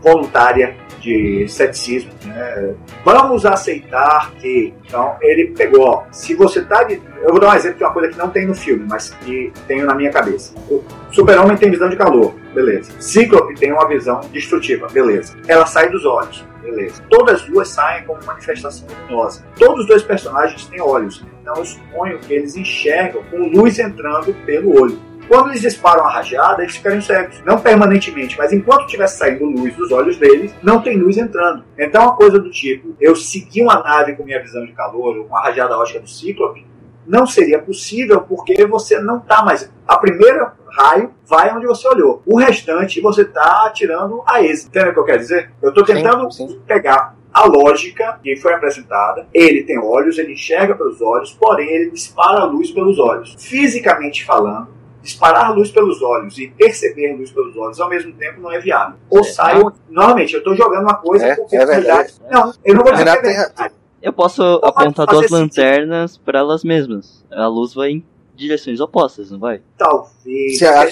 voluntária 0.03 0.75
de 1.03 1.47
ceticismo. 1.49 2.13
Né? 2.25 2.75
Vamos 3.05 3.45
aceitar 3.45 4.33
que. 4.41 4.73
Então, 4.87 5.17
ele 5.21 5.49
pegou, 5.49 5.85
ó, 5.85 6.05
se 6.11 6.35
você 6.35 6.63
tá. 6.63 6.85
De, 6.85 7.01
eu 7.23 7.31
vou 7.31 7.41
dar 7.41 7.51
um 7.51 7.55
exemplo 7.55 7.79
de 7.79 7.85
uma 7.85 7.93
coisa 7.93 8.09
que 8.11 8.19
não 8.19 8.31
tem 8.31 8.47
no 8.47 8.55
filme, 8.55 8.87
mas 8.89 9.11
que 9.11 9.53
tenho 9.67 9.85
na 9.85 9.95
minha 9.95 10.11
cabeça. 10.11 10.55
O 10.71 10.83
Super-Homem 11.11 11.57
tem 11.57 11.71
visão 11.71 11.89
de 11.89 11.97
calor, 11.97 12.35
beleza. 12.55 12.93
Cíclope 13.01 13.55
tem 13.55 13.73
uma 13.73 13.87
visão 13.89 14.21
destrutiva, 14.33 14.87
beleza. 14.89 15.37
Ela 15.49 15.67
sai 15.67 15.91
dos 15.91 16.05
olhos. 16.05 16.45
Beleza. 16.63 17.03
Todas 17.11 17.43
as 17.43 17.49
duas 17.49 17.69
saem 17.69 18.05
como 18.05 18.25
manifestação 18.25 18.87
luminosa. 18.89 19.45
Todos 19.59 19.81
os 19.81 19.87
dois 19.87 20.03
personagens 20.03 20.67
têm 20.67 20.81
olhos. 20.81 21.25
Então 21.41 21.57
eu 21.57 21.65
suponho 21.65 22.19
que 22.21 22.33
eles 22.33 22.57
enxergam 22.57 23.23
com 23.25 23.49
luz 23.49 23.79
entrando 23.79 24.33
pelo 24.47 24.81
olho. 24.81 25.13
Quando 25.29 25.51
eles 25.51 25.61
disparam 25.61 26.05
a 26.05 26.11
rajada, 26.11 26.63
eles 26.63 26.77
ficam 26.77 27.01
cegos. 27.01 27.43
Não 27.45 27.59
permanentemente, 27.59 28.37
mas 28.37 28.53
enquanto 28.53 28.85
estivesse 28.85 29.19
saindo 29.19 29.45
luz 29.45 29.75
dos 29.77 29.91
olhos 29.93 30.17
deles, 30.19 30.55
não 30.63 30.83
tem 30.83 30.99
luz 30.99 31.17
entrando. 31.17 31.65
Então, 31.79 32.03
uma 32.03 32.17
coisa 32.17 32.39
do 32.39 32.51
tipo, 32.51 32.95
eu 33.01 33.15
segui 33.15 33.63
uma 33.63 33.83
nave 33.83 34.15
com 34.15 34.25
minha 34.25 34.43
visão 34.43 34.67
de 34.67 34.73
calor, 34.73 35.17
ou 35.17 35.25
com 35.25 35.37
a 35.37 35.43
rajada 35.43 35.79
ótica 35.79 36.01
do 36.01 36.09
Cíclope, 36.09 36.67
não 37.07 37.27
seria 37.27 37.59
possível 37.59 38.23
porque 38.23 38.67
você 38.67 38.99
não 39.01 39.19
está 39.19 39.43
mais. 39.45 39.71
A 39.87 39.97
primeira 39.97 40.53
raio 40.69 41.13
vai 41.27 41.55
onde 41.55 41.67
você 41.67 41.87
olhou. 41.87 42.23
O 42.27 42.39
restante 42.39 43.01
você 43.01 43.23
está 43.23 43.67
atirando 43.67 44.23
a 44.27 44.43
êxito. 44.43 44.69
Entende 44.69 44.91
o 44.91 44.93
que 44.95 45.01
eu 45.01 45.05
quero 45.05 45.19
dizer? 45.19 45.51
Eu 45.61 45.69
estou 45.69 45.85
tentando 45.85 46.31
sim, 46.31 46.49
sim. 46.49 46.61
pegar 46.67 47.15
a 47.33 47.47
lógica 47.47 48.19
que 48.23 48.37
foi 48.37 48.53
apresentada. 48.55 49.27
Ele 49.33 49.63
tem 49.63 49.79
olhos, 49.79 50.19
ele 50.19 50.33
enxerga 50.33 50.75
pelos 50.75 51.01
olhos, 51.01 51.33
porém 51.33 51.69
ele 51.69 51.91
dispara 51.91 52.41
a 52.41 52.45
luz 52.45 52.71
pelos 52.71 52.99
olhos. 52.99 53.35
Fisicamente 53.39 54.25
falando, 54.25 54.69
disparar 55.03 55.55
luz 55.55 55.71
pelos 55.71 56.03
olhos 56.03 56.39
e 56.39 56.49
perceber 56.49 57.15
luz 57.17 57.31
pelos 57.31 57.57
olhos 57.57 57.81
ao 57.81 57.89
mesmo 57.89 58.13
tempo 58.13 58.41
não 58.41 58.53
é 58.53 58.59
viável. 58.59 58.97
Ou 59.11 59.21
é. 59.21 59.25
sai. 59.25 59.61
Normalmente, 59.89 60.35
eu 60.35 60.39
estou 60.39 60.55
jogando 60.55 60.83
uma 60.83 60.97
coisa 60.97 61.27
é, 61.27 61.37
porque 61.37 61.57
é 61.57 61.67
verdade. 61.67 62.15
Não, 62.31 62.53
eu 62.65 62.75
não 62.75 62.83
vou 62.83 62.93
dizer 62.93 63.05
que 63.05 63.11
é 63.11 63.21
verdade. 63.21 63.75
Eu 64.03 64.13
posso 64.13 64.43
apontar 64.43 65.07
duas 65.07 65.31
lanternas 65.31 66.19
para 66.19 66.41
elas 66.41 66.65
mesmas. 66.65 67.25
A 67.31 67.47
luz 67.47 67.73
vai 67.73 67.91
em 67.91 68.05
direções 68.35 68.81
opostas, 68.81 69.31
não 69.31 69.39
vai? 69.39 69.63
Talvez. 69.79 70.59
Se 70.59 70.67
a, 70.67 70.89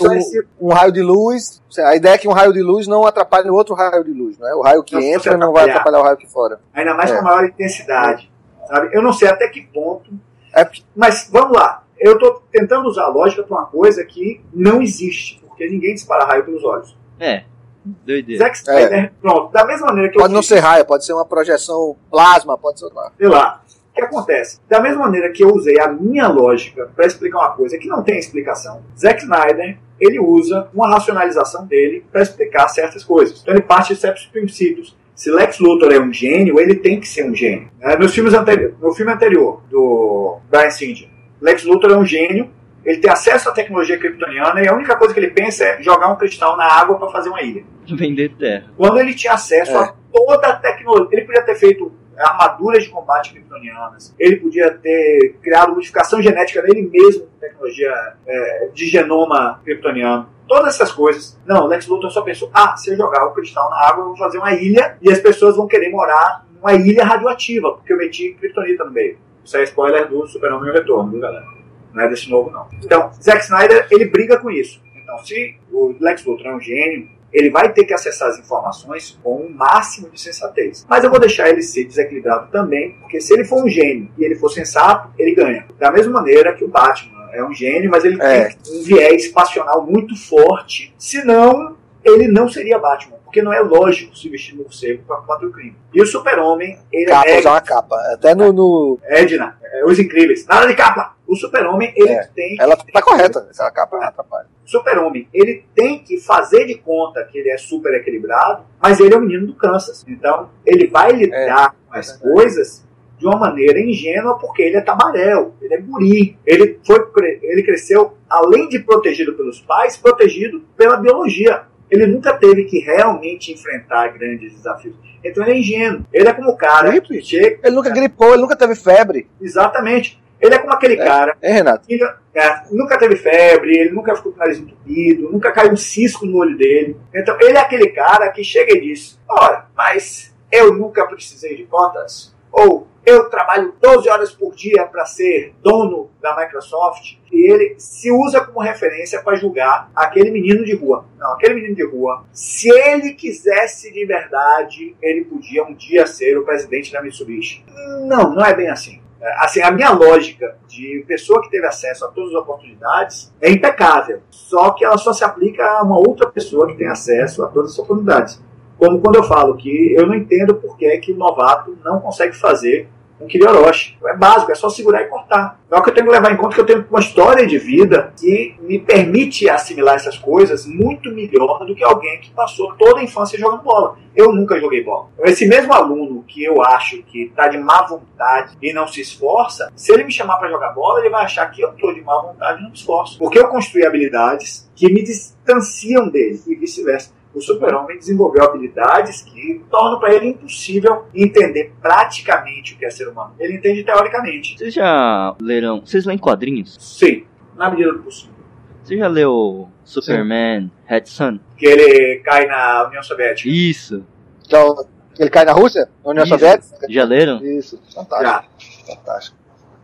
um, 0.60 0.68
um, 0.68 0.72
raio 0.72 0.92
de 0.92 1.02
luz, 1.02 1.60
a 1.78 1.96
ideia 1.96 2.14
é 2.14 2.18
que 2.18 2.28
um 2.28 2.32
raio 2.32 2.52
de 2.52 2.62
luz 2.62 2.86
não 2.86 3.04
atrapalhe 3.04 3.50
o 3.50 3.54
outro 3.54 3.74
raio 3.74 4.04
de 4.04 4.12
luz, 4.12 4.38
não 4.38 4.48
é? 4.48 4.54
O 4.54 4.62
raio 4.62 4.82
que 4.84 4.94
não 4.94 5.02
entra 5.02 5.36
não 5.36 5.52
vai 5.52 5.68
atrapalhar 5.68 6.00
o 6.00 6.02
raio 6.02 6.16
que 6.16 6.26
fora. 6.26 6.60
Ainda 6.72 6.94
mais 6.94 7.10
é. 7.10 7.16
com 7.16 7.24
maior 7.24 7.44
intensidade. 7.44 8.30
Sabe? 8.66 8.94
Eu 8.94 9.02
não 9.02 9.12
sei 9.12 9.28
até 9.28 9.48
que 9.48 9.62
ponto. 9.62 10.10
É. 10.54 10.68
Mas 10.94 11.28
vamos 11.30 11.56
lá. 11.56 11.82
Eu 11.98 12.14
estou 12.14 12.42
tentando 12.50 12.88
usar 12.88 13.04
a 13.04 13.08
lógica 13.08 13.42
para 13.42 13.56
uma 13.56 13.66
coisa 13.66 14.04
que 14.04 14.40
não 14.54 14.80
existe, 14.80 15.42
porque 15.46 15.68
ninguém 15.68 15.94
dispara 15.94 16.24
raio 16.24 16.44
pelos 16.44 16.64
olhos. 16.64 16.96
É. 17.18 17.44
Doideira. 17.84 18.44
Zack 18.44 18.56
Snyder, 18.58 18.92
é. 18.92 19.12
pronto, 19.20 19.52
da 19.52 19.64
mesma 19.64 19.86
maneira 19.86 20.10
que 20.10 20.18
Pode 20.18 20.32
não 20.32 20.40
fiz, 20.40 20.48
ser 20.48 20.58
raio, 20.58 20.84
pode 20.84 21.04
ser 21.04 21.12
uma 21.12 21.24
projeção 21.24 21.96
plasma, 22.10 22.58
pode 22.58 22.80
ser 22.80 22.92
lá. 22.92 23.12
Sei 23.16 23.28
lá. 23.28 23.62
O 23.90 23.94
que 23.94 24.02
acontece? 24.02 24.60
Da 24.68 24.80
mesma 24.80 25.00
maneira 25.00 25.32
que 25.32 25.42
eu 25.42 25.52
usei 25.52 25.80
a 25.80 25.88
minha 25.88 26.28
lógica 26.28 26.90
para 26.94 27.06
explicar 27.06 27.38
uma 27.38 27.50
coisa 27.52 27.76
que 27.76 27.88
não 27.88 28.02
tem 28.02 28.18
explicação, 28.18 28.82
Zack 28.96 29.22
Snyder 29.22 29.78
ele 29.98 30.18
usa 30.18 30.68
uma 30.72 30.88
racionalização 30.88 31.66
dele 31.66 32.04
para 32.10 32.22
explicar 32.22 32.68
certas 32.68 33.04
coisas. 33.04 33.40
Então 33.42 33.52
ele 33.52 33.62
parte 33.62 33.94
de 33.94 34.00
certos 34.00 34.26
princípios. 34.26 34.96
Se 35.14 35.30
Lex 35.30 35.58
Luthor 35.58 35.92
é 35.92 36.00
um 36.00 36.10
gênio, 36.10 36.58
ele 36.58 36.76
tem 36.76 36.98
que 36.98 37.06
ser 37.06 37.28
um 37.28 37.34
gênio. 37.34 37.68
É, 37.82 37.98
nos 37.98 38.14
filmes 38.14 38.32
anterior, 38.32 38.72
no 38.80 38.94
filme 38.94 39.12
anterior 39.12 39.62
do 39.68 40.38
Brian 40.48 40.70
Singer, 40.70 41.08
Lex 41.40 41.64
Luthor 41.64 41.90
é 41.90 41.96
um 41.96 42.06
gênio 42.06 42.50
ele 42.84 42.98
tem 42.98 43.10
acesso 43.10 43.48
à 43.48 43.52
tecnologia 43.52 43.98
kryptoniana 43.98 44.62
e 44.62 44.68
a 44.68 44.74
única 44.74 44.96
coisa 44.96 45.12
que 45.12 45.20
ele 45.20 45.30
pensa 45.30 45.64
é 45.64 45.82
jogar 45.82 46.08
um 46.08 46.16
cristal 46.16 46.56
na 46.56 46.64
água 46.64 46.98
para 46.98 47.10
fazer 47.10 47.28
uma 47.28 47.42
ilha. 47.42 47.64
Vender 47.86 48.30
terra. 48.36 48.70
Quando 48.76 48.98
ele 48.98 49.14
tinha 49.14 49.34
acesso 49.34 49.72
é. 49.72 49.76
a 49.76 49.94
toda 50.12 50.48
a 50.48 50.56
tecnologia, 50.56 51.18
ele 51.18 51.26
podia 51.26 51.42
ter 51.42 51.54
feito 51.56 51.92
armaduras 52.16 52.84
de 52.84 52.90
combate 52.90 53.32
kryptonianas, 53.32 54.14
ele 54.18 54.36
podia 54.36 54.70
ter 54.70 55.36
criado 55.42 55.74
modificação 55.74 56.20
genética 56.20 56.62
nele 56.62 56.82
mesmo, 56.82 57.26
tecnologia 57.40 57.92
é, 58.26 58.68
de 58.74 58.86
genoma 58.86 59.60
kryptoniano. 59.64 60.28
Todas 60.46 60.74
essas 60.74 60.92
coisas. 60.92 61.40
Não, 61.46 61.66
Lex 61.66 61.86
Luthor 61.86 62.10
só 62.10 62.22
pensou: 62.22 62.50
ah, 62.52 62.76
se 62.76 62.90
eu 62.90 62.96
jogar 62.96 63.24
o 63.26 63.32
cristal 63.32 63.70
na 63.70 63.88
água, 63.88 64.02
eu 64.02 64.08
vou 64.08 64.16
fazer 64.16 64.38
uma 64.38 64.52
ilha 64.52 64.98
e 65.00 65.10
as 65.10 65.20
pessoas 65.20 65.56
vão 65.56 65.66
querer 65.66 65.90
morar 65.90 66.44
numa 66.54 66.74
ilha 66.74 67.04
radioativa, 67.04 67.72
porque 67.72 67.92
eu 67.92 67.96
meti 67.96 68.34
kryptonita 68.38 68.84
no 68.84 68.90
meio. 68.90 69.16
Isso 69.44 69.56
é 69.56 69.62
spoiler 69.62 70.08
do 70.08 70.26
Super-Homem 70.26 70.72
Retorno, 70.72 71.10
viu, 71.10 71.20
galera? 71.20 71.59
Não 71.92 72.02
é 72.02 72.08
desse 72.08 72.30
novo, 72.30 72.50
não. 72.50 72.68
Então, 72.82 73.10
Zack 73.22 73.44
Snyder, 73.44 73.86
ele 73.90 74.06
briga 74.06 74.38
com 74.38 74.50
isso. 74.50 74.80
Então, 74.94 75.18
se 75.24 75.56
o 75.72 75.94
Lex 76.00 76.24
Luthor 76.24 76.46
é 76.46 76.54
um 76.54 76.60
gênio, 76.60 77.08
ele 77.32 77.50
vai 77.50 77.72
ter 77.72 77.84
que 77.84 77.94
acessar 77.94 78.28
as 78.28 78.38
informações 78.38 79.18
com 79.22 79.36
o 79.36 79.46
um 79.46 79.50
máximo 79.50 80.10
de 80.10 80.20
sensatez. 80.20 80.84
Mas 80.88 81.04
eu 81.04 81.10
vou 81.10 81.20
deixar 81.20 81.48
ele 81.48 81.62
ser 81.62 81.84
desequilibrado 81.84 82.50
também, 82.50 82.92
porque 83.00 83.20
se 83.20 83.32
ele 83.32 83.44
for 83.44 83.64
um 83.64 83.68
gênio 83.68 84.08
e 84.18 84.24
ele 84.24 84.34
for 84.34 84.50
sensato, 84.50 85.10
ele 85.18 85.34
ganha. 85.34 85.66
Da 85.78 85.90
mesma 85.90 86.12
maneira 86.12 86.54
que 86.54 86.64
o 86.64 86.68
Batman 86.68 87.30
é 87.32 87.44
um 87.44 87.54
gênio, 87.54 87.90
mas 87.90 88.04
ele 88.04 88.20
é. 88.20 88.48
tem 88.48 88.80
um 88.80 88.82
viés 88.82 89.28
passional 89.28 89.86
muito 89.86 90.16
forte, 90.16 90.92
senão 90.98 91.76
ele 92.04 92.28
não 92.28 92.48
seria 92.48 92.78
Batman, 92.78 93.16
porque 93.30 93.42
não 93.42 93.52
é 93.52 93.60
lógico 93.60 94.16
se 94.16 94.28
vestir 94.28 94.56
no 94.56 94.64
morcego 94.64 95.04
para 95.06 95.18
combater 95.18 95.46
o 95.46 95.52
crime. 95.52 95.76
E 95.94 96.02
o 96.02 96.06
super-homem, 96.06 96.76
ele 96.92 97.06
capa, 97.06 97.28
é... 97.28 97.38
usar 97.38 97.50
uma 97.52 97.60
capa. 97.60 97.96
Até 98.12 98.34
no... 98.34 98.52
no... 98.52 98.98
Edna, 99.04 99.56
é, 99.62 99.84
os 99.84 100.00
incríveis. 100.00 100.44
Nada 100.46 100.66
de 100.66 100.74
capa! 100.74 101.14
O 101.28 101.36
super-homem, 101.36 101.92
ele 101.96 102.10
é, 102.10 102.28
tem... 102.34 102.56
Ela 102.58 102.76
tá 102.76 103.00
correta, 103.00 103.46
essa 103.48 103.70
capa 103.70 103.98
não 103.98 104.04
atrapalha. 104.04 104.48
Super-homem, 104.64 105.28
ele 105.32 105.64
tem 105.76 106.00
que 106.00 106.18
fazer 106.18 106.66
de 106.66 106.74
conta 106.74 107.22
que 107.22 107.38
ele 107.38 107.50
é 107.50 107.56
super 107.56 107.94
equilibrado, 107.94 108.64
mas 108.82 108.98
ele 108.98 109.14
é 109.14 109.16
o 109.16 109.20
menino 109.20 109.46
do 109.46 109.54
Kansas. 109.54 110.04
Então, 110.08 110.50
ele 110.66 110.88
vai 110.88 111.12
lidar 111.12 111.76
é, 111.88 111.92
com 111.92 111.98
as 111.98 112.16
coisas 112.16 112.84
de 113.16 113.26
uma 113.26 113.36
maneira 113.36 113.78
ingênua 113.78 114.38
porque 114.38 114.62
ele 114.62 114.76
é 114.76 114.80
tabaréu, 114.80 115.54
ele 115.62 115.74
é 115.74 115.80
guri. 115.80 116.36
Ele, 116.44 116.80
foi, 116.84 116.98
ele 117.42 117.62
cresceu, 117.62 118.14
além 118.28 118.68
de 118.68 118.80
protegido 118.80 119.34
pelos 119.34 119.60
pais, 119.60 119.96
protegido 119.96 120.64
pela 120.76 120.96
biologia 120.96 121.69
ele 121.90 122.06
nunca 122.06 122.32
teve 122.34 122.64
que 122.64 122.78
realmente 122.78 123.52
enfrentar 123.52 124.08
grandes 124.08 124.52
desafios. 124.52 124.94
Então 125.24 125.42
ele 125.44 125.52
é 125.52 125.58
ingênuo. 125.58 126.06
Ele 126.12 126.28
é 126.28 126.32
como 126.32 126.50
o 126.50 126.56
cara 126.56 126.90
Gripe. 126.90 127.08
que 127.08 127.22
chega. 127.22 127.58
Ele 127.62 127.76
nunca 127.76 127.90
gripou, 127.90 128.32
ele 128.32 128.42
nunca 128.42 128.56
teve 128.56 128.74
febre. 128.74 129.28
Exatamente. 129.40 130.20
Ele 130.40 130.54
é 130.54 130.58
como 130.58 130.72
aquele 130.72 130.94
é. 130.94 131.04
cara. 131.04 131.36
É, 131.42 131.52
Renato. 131.52 131.86
Que, 131.86 132.02
é, 132.34 132.62
nunca 132.70 132.96
teve 132.96 133.16
febre, 133.16 133.76
ele 133.76 133.90
nunca 133.90 134.14
ficou 134.14 134.32
com 134.32 134.38
o 134.38 134.40
nariz 134.40 134.58
entupido, 134.58 135.30
nunca 135.30 135.52
caiu 135.52 135.72
um 135.72 135.76
cisco 135.76 136.24
no 136.24 136.38
olho 136.38 136.56
dele. 136.56 136.96
Então 137.14 137.36
ele 137.40 137.58
é 137.58 137.60
aquele 137.60 137.88
cara 137.88 138.30
que 138.30 138.42
chega 138.42 138.72
e 138.72 138.80
diz: 138.80 139.20
Ora, 139.28 139.66
mas 139.76 140.34
eu 140.50 140.72
nunca 140.72 141.06
precisei 141.06 141.56
de 141.56 141.64
cotas? 141.64 142.34
Ou 142.50 142.86
eu 143.04 143.28
trabalho 143.28 143.74
12 143.80 144.08
horas 144.08 144.32
por 144.32 144.54
dia 144.54 144.86
para 144.86 145.04
ser 145.06 145.54
dono 145.62 146.10
da 146.20 146.36
Microsoft 146.36 147.16
e 147.32 147.50
ele 147.50 147.74
se 147.78 148.10
usa 148.10 148.40
como 148.40 148.60
referência 148.60 149.22
para 149.22 149.36
julgar 149.36 149.90
aquele 149.94 150.30
menino 150.30 150.64
de 150.64 150.74
rua. 150.74 151.04
Não, 151.18 151.32
aquele 151.32 151.54
menino 151.54 151.74
de 151.74 151.86
rua, 151.86 152.24
se 152.32 152.68
ele 152.68 153.14
quisesse 153.14 153.92
de 153.92 154.04
verdade, 154.04 154.96
ele 155.00 155.24
podia 155.24 155.64
um 155.64 155.74
dia 155.74 156.06
ser 156.06 156.36
o 156.38 156.44
presidente 156.44 156.92
da 156.92 157.02
Mitsubishi. 157.02 157.64
Não, 158.06 158.34
não 158.34 158.44
é 158.44 158.54
bem 158.54 158.68
assim. 158.68 159.00
É, 159.20 159.44
assim, 159.44 159.60
a 159.60 159.70
minha 159.70 159.90
lógica 159.90 160.56
de 160.66 161.04
pessoa 161.06 161.42
que 161.42 161.50
teve 161.50 161.66
acesso 161.66 162.06
a 162.06 162.08
todas 162.08 162.30
as 162.30 162.40
oportunidades 162.40 163.32
é 163.40 163.50
impecável. 163.50 164.20
Só 164.30 164.70
que 164.70 164.84
ela 164.84 164.96
só 164.96 165.12
se 165.12 165.22
aplica 165.22 165.62
a 165.62 165.82
uma 165.82 165.98
outra 165.98 166.28
pessoa 166.28 166.66
que 166.66 166.76
tem 166.76 166.88
acesso 166.88 167.44
a 167.44 167.48
todas 167.48 167.72
as 167.72 167.78
oportunidades. 167.78 168.42
Como 168.80 168.98
quando 168.98 169.16
eu 169.16 169.24
falo 169.24 169.58
que 169.58 169.92
eu 169.94 170.06
não 170.06 170.14
entendo 170.14 170.54
por 170.54 170.74
que, 170.78 170.96
que 170.96 171.12
o 171.12 171.16
novato 171.16 171.76
não 171.84 172.00
consegue 172.00 172.34
fazer 172.34 172.88
um 173.20 173.26
Kirioroshi. 173.26 173.98
É 174.06 174.16
básico, 174.16 174.50
é 174.50 174.54
só 174.54 174.70
segurar 174.70 175.02
e 175.02 175.08
cortar. 175.08 175.60
Então, 175.66 175.76
é 175.76 175.80
o 175.80 175.84
que 175.84 175.90
eu 175.90 175.94
tenho 175.94 176.06
que 176.06 176.12
levar 176.12 176.32
em 176.32 176.36
conta 176.36 176.54
que 176.54 176.60
eu 176.62 176.66
tenho 176.66 176.86
uma 176.88 177.00
história 177.00 177.46
de 177.46 177.58
vida 177.58 178.14
que 178.18 178.56
me 178.60 178.78
permite 178.78 179.48
assimilar 179.50 179.96
essas 179.96 180.16
coisas 180.16 180.64
muito 180.64 181.12
melhor 181.12 181.66
do 181.66 181.74
que 181.74 181.84
alguém 181.84 182.18
que 182.20 182.30
passou 182.30 182.72
toda 182.76 183.00
a 183.00 183.04
infância 183.04 183.38
jogando 183.38 183.62
bola. 183.62 183.98
Eu 184.16 184.32
nunca 184.32 184.58
joguei 184.58 184.82
bola. 184.82 185.08
Esse 185.20 185.46
mesmo 185.46 185.74
aluno 185.74 186.24
que 186.26 186.42
eu 186.42 186.62
acho 186.62 187.02
que 187.02 187.24
está 187.24 187.48
de 187.48 187.58
má 187.58 187.82
vontade 187.82 188.56
e 188.62 188.72
não 188.72 188.88
se 188.88 189.02
esforça, 189.02 189.70
se 189.76 189.92
ele 189.92 190.04
me 190.04 190.10
chamar 190.10 190.38
para 190.38 190.48
jogar 190.48 190.70
bola, 190.70 191.00
ele 191.00 191.10
vai 191.10 191.24
achar 191.24 191.50
que 191.50 191.62
eu 191.62 191.70
estou 191.72 191.92
de 191.92 192.00
má 192.00 192.18
vontade 192.22 192.60
e 192.60 192.62
não 192.62 192.70
me 192.70 192.76
esforço. 192.76 193.18
Porque 193.18 193.38
eu 193.38 193.48
construí 193.48 193.84
habilidades 193.84 194.70
que 194.74 194.90
me 194.90 195.02
distanciam 195.02 196.08
dele 196.08 196.40
e 196.46 196.54
vice-versa 196.54 197.19
o 197.34 197.40
super-homem 197.40 197.98
desenvolveu 197.98 198.44
habilidades 198.44 199.22
que 199.22 199.62
tornam 199.70 200.00
para 200.00 200.14
ele 200.14 200.28
impossível 200.28 201.04
entender 201.14 201.72
praticamente 201.80 202.74
o 202.74 202.78
que 202.78 202.84
é 202.84 202.90
ser 202.90 203.08
humano. 203.08 203.34
Ele 203.38 203.54
entende 203.54 203.84
teoricamente. 203.84 204.58
Vocês 204.58 204.74
já 204.74 205.34
leram. 205.40 205.80
Vocês 205.80 206.04
leem 206.04 206.18
quadrinhos? 206.18 206.76
Sim, 206.78 207.24
na 207.56 207.70
medida 207.70 207.92
do 207.92 208.00
possível. 208.00 208.34
Você 208.82 208.96
já 208.96 209.06
leu 209.06 209.68
Superman 209.84 210.70
Red 210.86 211.06
Sun? 211.06 211.38
Que 211.56 211.66
ele 211.66 212.20
cai 212.24 212.46
na 212.46 212.88
União 212.88 213.02
Soviética. 213.02 213.48
Isso. 213.48 214.04
Então, 214.44 214.84
ele 215.18 215.30
cai 215.30 215.44
na 215.44 215.52
Rússia? 215.52 215.88
Na 216.04 216.10
União 216.10 216.24
Isso. 216.24 216.34
Soviética? 216.34 216.86
Já 216.88 217.04
leram? 217.04 217.44
Isso, 217.44 217.80
fantástico. 217.94 218.22
Já. 218.22 218.94
Fantástico. 218.94 219.36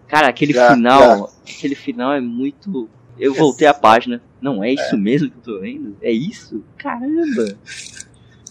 Cara, 0.09 0.29
aquele 0.29 0.53
Já, 0.53 0.75
final. 0.75 1.31
Aquele 1.49 1.75
final 1.75 2.13
é 2.13 2.21
muito. 2.21 2.89
Eu 3.19 3.35
voltei 3.35 3.67
a 3.67 3.75
página. 3.75 4.23
Não, 4.41 4.63
é 4.63 4.73
isso 4.73 4.97
mesmo 4.97 5.31
que 5.31 5.37
eu 5.39 5.55
tô 5.55 5.61
vendo? 5.61 5.97
É 6.03 6.11
isso? 6.11 6.63
Caramba! 6.77 7.57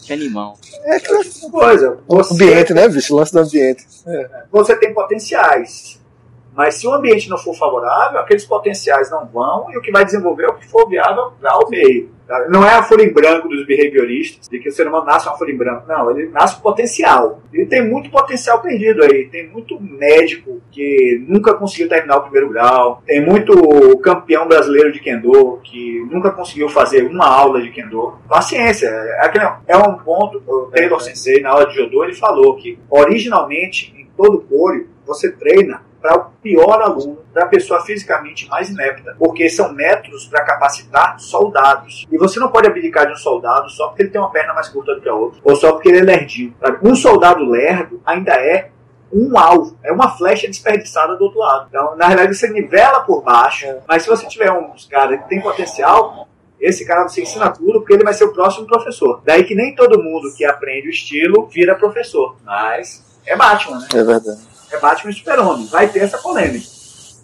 Que 0.02 0.12
animal. 0.12 0.58
É 0.84 1.00
que 1.00 1.08
Coisa, 1.50 1.98
o 2.06 2.16
você, 2.16 2.34
ambiente, 2.34 2.72
né, 2.72 2.88
bicho? 2.88 3.12
O 3.12 3.16
lance 3.16 3.32
do 3.32 3.40
ambiente. 3.40 3.84
você 4.52 4.76
tem 4.76 4.94
potenciais. 4.94 6.00
Mas 6.54 6.76
se 6.76 6.86
o 6.86 6.92
ambiente 6.92 7.28
não 7.28 7.36
for 7.36 7.54
favorável, 7.54 8.18
aqueles 8.20 8.44
potenciais 8.46 9.10
não 9.10 9.26
vão 9.26 9.70
e 9.72 9.76
o 9.76 9.82
que 9.82 9.90
vai 9.90 10.04
desenvolver 10.04 10.44
é 10.44 10.48
o 10.48 10.54
que 10.54 10.66
for 10.66 10.88
viável 10.88 11.32
para 11.40 11.58
o 11.58 11.68
meio. 11.68 12.15
Não 12.48 12.64
é 12.64 12.74
a 12.74 12.82
folha 12.82 13.02
em 13.02 13.12
branco 13.12 13.48
dos 13.48 13.64
behavioristas, 13.66 14.48
de 14.48 14.58
que 14.58 14.68
o 14.68 14.72
ser 14.72 14.86
humano 14.86 15.04
nasce 15.04 15.28
uma 15.28 15.36
folha 15.36 15.52
em 15.52 15.56
branco. 15.56 15.84
Não, 15.86 16.10
ele 16.10 16.28
nasce 16.28 16.56
com 16.56 16.62
potencial. 16.62 17.40
E 17.52 17.64
tem 17.64 17.88
muito 17.88 18.10
potencial 18.10 18.60
perdido 18.60 19.02
aí. 19.02 19.26
Tem 19.26 19.48
muito 19.48 19.80
médico 19.80 20.60
que 20.70 21.24
nunca 21.26 21.54
conseguiu 21.54 21.88
terminar 21.88 22.16
o 22.16 22.22
primeiro 22.22 22.50
grau. 22.50 23.02
Tem 23.06 23.24
muito 23.24 23.98
campeão 23.98 24.48
brasileiro 24.48 24.92
de 24.92 25.00
Kendo 25.00 25.60
que 25.62 26.04
nunca 26.10 26.30
conseguiu 26.30 26.68
fazer 26.68 27.04
uma 27.04 27.26
aula 27.26 27.62
de 27.62 27.70
Kendo. 27.70 28.18
Paciência. 28.28 28.88
É, 28.88 29.30
é 29.68 29.76
um 29.76 29.94
ponto. 29.94 30.42
O 30.46 30.70
Taylor 30.72 31.00
Sensei, 31.00 31.40
na 31.40 31.50
aula 31.50 31.66
de 31.66 31.74
Judô, 31.74 32.04
ele 32.04 32.14
falou 32.14 32.56
que 32.56 32.78
originalmente, 32.90 33.94
em 33.96 34.06
todo 34.16 34.40
Kóryu, 34.40 34.88
você 35.06 35.30
treina 35.30 35.82
para 36.06 36.16
o 36.16 36.30
pior 36.40 36.80
aluno, 36.80 37.18
para 37.32 37.44
a 37.44 37.48
pessoa 37.48 37.84
fisicamente 37.84 38.48
mais 38.48 38.70
inepta, 38.70 39.16
porque 39.18 39.48
são 39.50 39.72
métodos 39.72 40.26
para 40.26 40.44
capacitar 40.44 41.18
soldados. 41.18 42.06
E 42.10 42.16
você 42.16 42.38
não 42.38 42.48
pode 42.48 42.68
abdicar 42.68 43.06
de 43.06 43.12
um 43.12 43.16
soldado 43.16 43.68
só 43.70 43.88
porque 43.88 44.02
ele 44.02 44.10
tem 44.10 44.20
uma 44.20 44.30
perna 44.30 44.54
mais 44.54 44.68
curta 44.68 44.94
do 44.94 45.00
que 45.00 45.08
a 45.08 45.14
outra, 45.14 45.40
ou 45.42 45.56
só 45.56 45.72
porque 45.72 45.88
ele 45.88 45.98
é 45.98 46.02
lerdinho. 46.02 46.54
sabe? 46.60 46.78
Um 46.88 46.94
soldado 46.94 47.44
lerdo 47.44 48.00
ainda 48.06 48.32
é 48.34 48.70
um 49.12 49.36
alvo, 49.38 49.76
é 49.82 49.92
uma 49.92 50.16
flecha 50.16 50.46
desperdiçada 50.46 51.16
do 51.16 51.24
outro 51.24 51.40
lado. 51.40 51.66
Então, 51.68 51.96
na 51.96 52.06
realidade, 52.06 52.36
você 52.36 52.48
nivela 52.48 53.00
por 53.00 53.22
baixo, 53.22 53.66
mas 53.88 54.02
se 54.02 54.08
você 54.08 54.26
tiver 54.26 54.52
uns 54.52 54.84
caras 54.86 55.20
que 55.22 55.28
tem 55.28 55.40
potencial, 55.40 56.28
esse 56.60 56.84
cara 56.84 57.08
você 57.08 57.22
ensina 57.22 57.50
tudo 57.50 57.80
porque 57.80 57.94
ele 57.94 58.04
vai 58.04 58.14
ser 58.14 58.24
o 58.24 58.32
próximo 58.32 58.66
professor. 58.66 59.22
Daí 59.24 59.44
que 59.44 59.54
nem 59.54 59.74
todo 59.74 60.02
mundo 60.02 60.32
que 60.36 60.44
aprende 60.44 60.88
o 60.88 60.90
estilo 60.90 61.46
vira 61.46 61.74
professor, 61.74 62.36
mas 62.44 63.04
é 63.24 63.36
Batman, 63.36 63.78
né? 63.78 63.88
É 63.94 64.04
verdade. 64.04 64.55
É 64.76 64.80
Batman 64.80 65.10
e 65.10 65.14
Super-Homem. 65.14 65.66
Vai 65.66 65.88
ter 65.88 66.00
essa 66.00 66.18
polêmica. 66.18 66.66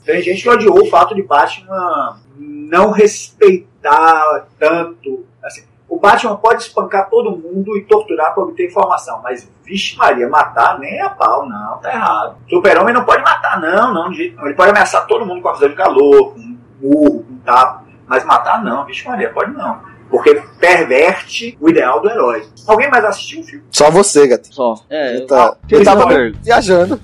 Tem 0.04 0.20
gente 0.20 0.42
que 0.42 0.48
odiou 0.48 0.82
o 0.82 0.90
fato 0.90 1.14
de 1.14 1.22
Batman 1.22 2.20
não 2.36 2.90
respeitar 2.90 4.46
tanto. 4.58 5.24
Assim, 5.42 5.62
o 5.88 5.98
Batman 5.98 6.36
pode 6.36 6.62
espancar 6.62 7.08
todo 7.08 7.36
mundo 7.36 7.76
e 7.76 7.84
torturar 7.84 8.34
para 8.34 8.42
obter 8.42 8.66
informação, 8.66 9.20
mas, 9.22 9.48
vixe 9.64 9.96
Maria, 9.96 10.28
matar 10.28 10.78
nem 10.78 11.00
a 11.00 11.10
pau, 11.10 11.48
não, 11.48 11.78
tá 11.78 11.92
errado. 11.92 12.36
Super-Homem 12.48 12.94
não 12.94 13.04
pode 13.04 13.22
matar, 13.22 13.60
não, 13.60 13.92
não, 13.92 14.10
de 14.10 14.16
jeito 14.16 14.36
nenhum. 14.36 14.48
Ele 14.48 14.56
pode 14.56 14.70
ameaçar 14.70 15.06
todo 15.06 15.26
mundo 15.26 15.42
com 15.42 15.48
a 15.48 15.52
visão 15.52 15.68
de 15.68 15.74
calor, 15.76 16.32
com 16.32 16.40
um 16.40 16.58
murro, 16.80 17.24
com 17.24 17.32
um 17.34 17.38
tapa, 17.44 17.84
mas 18.06 18.24
matar 18.24 18.64
não, 18.64 18.84
vixe 18.84 19.06
Maria, 19.06 19.30
pode 19.30 19.52
não. 19.52 19.80
Porque 20.10 20.42
perverte 20.58 21.56
o 21.60 21.68
ideal 21.68 22.00
do 22.00 22.10
herói. 22.10 22.46
Alguém 22.66 22.90
mais 22.90 23.04
assistiu 23.04 23.40
o 23.40 23.44
filme? 23.44 23.64
Só 23.70 23.90
você, 23.90 24.26
gatinho. 24.26 24.54
Só. 24.54 24.74
É, 24.90 25.16
Ele 25.16 25.26
tá, 25.26 25.56
eu 25.70 25.84
tava 25.84 26.06
viajando. 26.42 27.00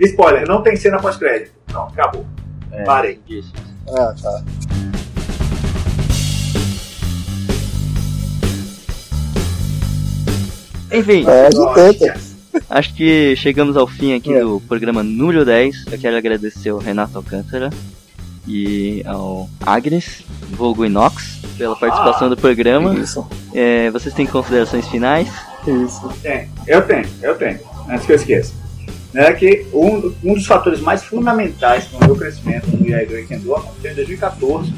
Spoiler, 0.00 0.46
não 0.48 0.62
tem 0.62 0.76
cena 0.76 0.98
pós-crédito. 0.98 1.52
Não, 1.72 1.84
acabou. 1.84 2.24
É, 2.72 2.82
Parei. 2.84 3.20
disso. 3.26 3.52
Ah, 3.88 4.14
tá. 4.20 4.42
Enfim, 10.92 11.24
É, 11.26 11.48
acho 12.70 12.94
que 12.94 13.34
chegamos 13.36 13.76
ao 13.76 13.86
fim 13.86 14.14
aqui 14.14 14.32
É. 14.32 14.40
do 14.40 14.60
programa 14.60 15.02
número 15.02 15.44
10. 15.44 15.84
Eu 15.90 15.98
quero 15.98 16.16
agradecer 16.16 16.68
ao 16.70 16.78
Renato 16.78 17.16
Alcântara 17.18 17.70
e 18.46 19.02
ao 19.06 19.48
Agnes, 19.64 20.22
vulgo 20.50 20.84
Inox, 20.84 21.40
pela 21.58 21.74
participação 21.74 22.28
do 22.28 22.36
programa. 22.36 22.94
Isso, 22.94 23.26
É, 23.52 23.90
vocês 23.90 24.14
têm 24.14 24.26
considerações 24.26 24.86
finais? 24.88 25.28
isso. 25.66 26.08
Tem, 26.22 26.48
eu 26.66 26.82
tenho, 26.82 27.06
eu 27.22 27.34
tenho. 27.36 27.58
Antes 27.88 28.06
que 28.06 28.12
eu 28.12 28.16
esqueça. 28.16 28.52
É 29.14 29.32
que 29.32 29.66
um, 29.72 30.12
um 30.24 30.34
dos 30.34 30.46
fatores 30.46 30.80
mais 30.80 31.04
fundamentais 31.04 31.84
para 31.84 32.04
o 32.04 32.06
meu 32.06 32.16
crescimento 32.16 32.66
no 32.68 32.86
Iaido 32.86 33.16
e 33.18 33.26
Kendo 33.26 33.54
aconteceu 33.54 33.92
em 33.92 33.94
2014. 33.94 34.72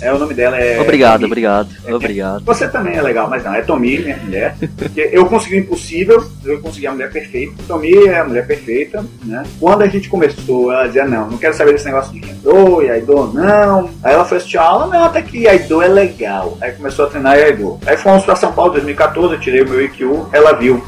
É, 0.00 0.12
o 0.12 0.18
nome 0.18 0.32
dela 0.32 0.56
é. 0.56 0.80
obrigado, 0.80 1.20
Tomi. 1.20 1.26
obrigado, 1.26 1.68
É, 1.84 1.94
obrigado. 1.94 2.44
Você 2.44 2.68
também 2.68 2.94
é 2.94 3.02
legal, 3.02 3.28
mas 3.28 3.42
não, 3.42 3.52
é 3.52 3.62
Tomi, 3.62 3.98
minha 3.98 4.16
mulher. 4.16 4.56
Porque 4.76 5.08
eu 5.12 5.26
consegui 5.26 5.56
o 5.56 5.58
impossível, 5.58 6.24
eu 6.44 6.60
consegui 6.60 6.86
a 6.86 6.92
mulher 6.92 7.10
perfeita. 7.10 7.54
Tomi 7.66 8.06
é 8.06 8.18
a 8.18 8.24
mulher 8.24 8.46
perfeita, 8.46 9.04
né? 9.24 9.42
Quando 9.58 9.82
a 9.82 9.88
gente 9.88 10.08
começou, 10.08 10.72
ela 10.72 10.86
dizia, 10.86 11.04
não, 11.04 11.28
não 11.28 11.38
quero 11.38 11.54
saber 11.54 11.72
desse 11.72 11.86
negócio 11.86 12.12
de 12.12 12.20
Kendo, 12.20 12.82
Iaido, 12.82 13.32
não. 13.34 13.90
Aí 14.02 14.14
ela 14.14 14.24
foi 14.24 14.38
assistir 14.38 14.58
a 14.58 14.62
aula, 14.62 14.86
não, 14.86 15.04
até 15.04 15.20
que 15.20 15.38
Iaido 15.38 15.82
é 15.82 15.88
legal. 15.88 16.56
Aí 16.60 16.72
começou 16.72 17.06
a 17.06 17.08
treinar 17.08 17.36
Iaido. 17.36 17.78
Aí 17.84 17.96
fomos 17.96 18.24
pra 18.24 18.36
São 18.36 18.52
Paulo 18.52 18.70
em 18.72 18.74
2014, 18.74 19.34
eu 19.34 19.40
tirei 19.40 19.62
o 19.62 19.68
meu 19.68 19.84
IQ, 19.84 20.26
ela 20.32 20.52
viu 20.52 20.80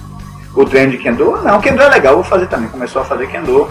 o 0.55 0.65
treino 0.65 0.93
de 0.93 0.99
Kendo. 0.99 1.43
Não, 1.43 1.61
Kendo 1.61 1.83
é 1.83 1.89
legal, 1.89 2.15
vou 2.15 2.25
fazer 2.25 2.47
também. 2.47 2.69
Começou 2.69 3.03
a 3.03 3.05
fazer 3.05 3.27
Kendo. 3.29 3.69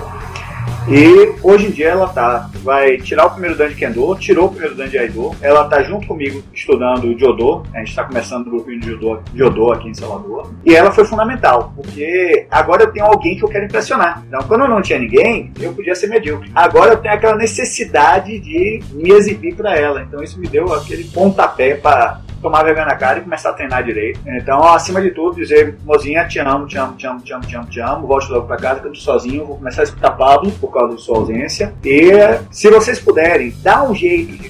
E 0.88 1.36
hoje 1.44 1.68
em 1.68 1.70
dia 1.70 1.90
ela 1.90 2.08
tá, 2.08 2.50
vai 2.64 2.98
tirar 2.98 3.28
o 3.28 3.30
primeiro 3.30 3.56
dan 3.56 3.70
de 3.70 3.76
Kendo, 3.76 4.16
tirou 4.16 4.48
o 4.48 4.50
primeiro 4.50 4.76
dan 4.76 4.88
de 4.88 4.98
Aido. 4.98 5.36
Ela 5.40 5.66
tá 5.66 5.84
junto 5.84 6.08
comigo 6.08 6.42
estudando 6.52 7.18
Jodô. 7.20 7.64
A 7.76 7.80
gente 7.80 7.96
tá 7.96 8.04
começando 8.04 8.48
o 8.48 8.50
grupinho 8.50 8.80
de 8.80 8.88
Jodô, 8.92 9.20
Jodô 9.36 9.72
aqui 9.72 9.88
em 9.88 9.94
Salvador. 9.94 10.52
E 10.66 10.74
ela 10.74 10.92
foi 10.92 11.06
fundamental, 11.06 11.74
porque 11.76 12.48
agora 12.50 12.84
eu 12.84 12.92
tenho 12.92 13.06
alguém 13.06 13.38
que 13.38 13.44
eu 13.44 13.50
quero 13.50 13.66
impressionar. 13.66 14.24
Então, 14.28 14.40
quando 14.48 14.62
eu 14.62 14.68
não 14.68 14.82
tinha 14.82 14.98
ninguém, 14.98 15.52
eu 15.60 15.74
podia 15.74 15.94
ser 15.94 16.08
medíocre. 16.08 16.50
Agora 16.56 16.94
eu 16.94 16.98
tenho 16.98 17.14
aquela 17.14 17.36
necessidade 17.36 18.40
de 18.40 18.82
me 18.92 19.12
exibir 19.12 19.54
para 19.54 19.76
ela. 19.76 20.02
Então 20.02 20.24
isso 20.24 20.40
me 20.40 20.48
deu 20.48 20.74
aquele 20.74 21.04
pontapé 21.04 21.76
para 21.76 22.22
tomar 22.42 22.64
vergonha 22.64 22.86
na 22.86 22.96
cara 22.96 23.20
e 23.20 23.22
começar 23.22 23.50
a 23.50 23.54
treinar 23.54 23.84
direito. 23.84 24.20
Então, 24.28 24.64
acima 24.64 25.02
de 25.02 25.12
tudo, 25.12 25.36
dizer, 25.36 25.78
mozinha, 25.86 26.28
te 26.28 26.40
amo, 26.40 26.66
te 26.68 26.78
amo, 26.78 26.94
te 26.96 27.08
amo, 27.08 27.22
te 27.22 27.34
amo, 27.34 27.46
te 27.46 27.56
amo, 27.56 27.66
te 27.68 27.82
amo, 27.82 28.08
volte 28.08 28.32
logo 28.32 28.48
pra 28.48 28.58
casa 28.58 28.80
que 28.80 28.88
eu 28.88 28.94
tô 28.94 29.00
sozinho, 29.00 29.46
vou 29.46 29.58
começar 29.58 29.82
a 29.82 29.84
escutar 29.84 30.12
Pablo 30.12 30.52
por 30.52 30.72
causa 30.72 30.96
de 30.96 31.02
sua 31.02 31.18
ausência. 31.18 31.74
E 31.84 32.12
se 32.52 32.70
vocês 32.70 33.00
puderem, 33.00 33.54
dá 33.62 33.84
um 33.84 33.94
jeito 33.94 34.38
de 34.38 34.50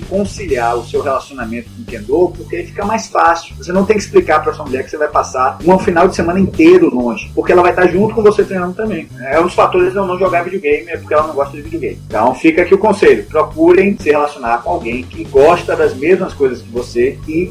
conseguir 0.00 0.04
conciliar 0.22 0.76
o 0.76 0.84
seu 0.84 1.02
relacionamento 1.02 1.68
com 1.70 1.82
o 1.82 1.84
Kendo, 1.84 2.32
porque 2.36 2.56
aí 2.56 2.66
fica 2.66 2.84
mais 2.84 3.08
fácil. 3.08 3.54
Você 3.56 3.72
não 3.72 3.84
tem 3.84 3.96
que 3.96 4.02
explicar 4.02 4.40
pra 4.42 4.52
sua 4.52 4.64
mulher 4.64 4.84
que 4.84 4.90
você 4.90 4.96
vai 4.96 5.08
passar 5.08 5.58
um 5.64 5.78
final 5.78 6.08
de 6.08 6.16
semana 6.16 6.40
inteiro 6.40 6.94
longe, 6.94 7.30
porque 7.34 7.52
ela 7.52 7.62
vai 7.62 7.72
estar 7.72 7.86
junto 7.88 8.14
com 8.14 8.22
você 8.22 8.44
treinando 8.44 8.74
também. 8.74 9.08
É 9.20 9.38
um 9.38 9.44
dos 9.44 9.54
fatores 9.54 9.92
de 9.92 9.98
eu 9.98 10.06
não 10.06 10.18
jogar 10.18 10.42
videogame, 10.42 10.88
é 10.88 10.96
porque 10.96 11.12
ela 11.12 11.26
não 11.26 11.34
gosta 11.34 11.56
de 11.56 11.62
videogame. 11.62 12.00
Então 12.06 12.34
fica 12.34 12.62
aqui 12.62 12.74
o 12.74 12.78
conselho, 12.78 13.24
procurem 13.24 13.96
se 13.98 14.10
relacionar 14.10 14.62
com 14.62 14.70
alguém 14.70 15.02
que 15.02 15.24
gosta 15.24 15.76
das 15.76 15.94
mesmas 15.94 16.32
coisas 16.32 16.62
que 16.62 16.70
você 16.70 17.18
e 17.28 17.50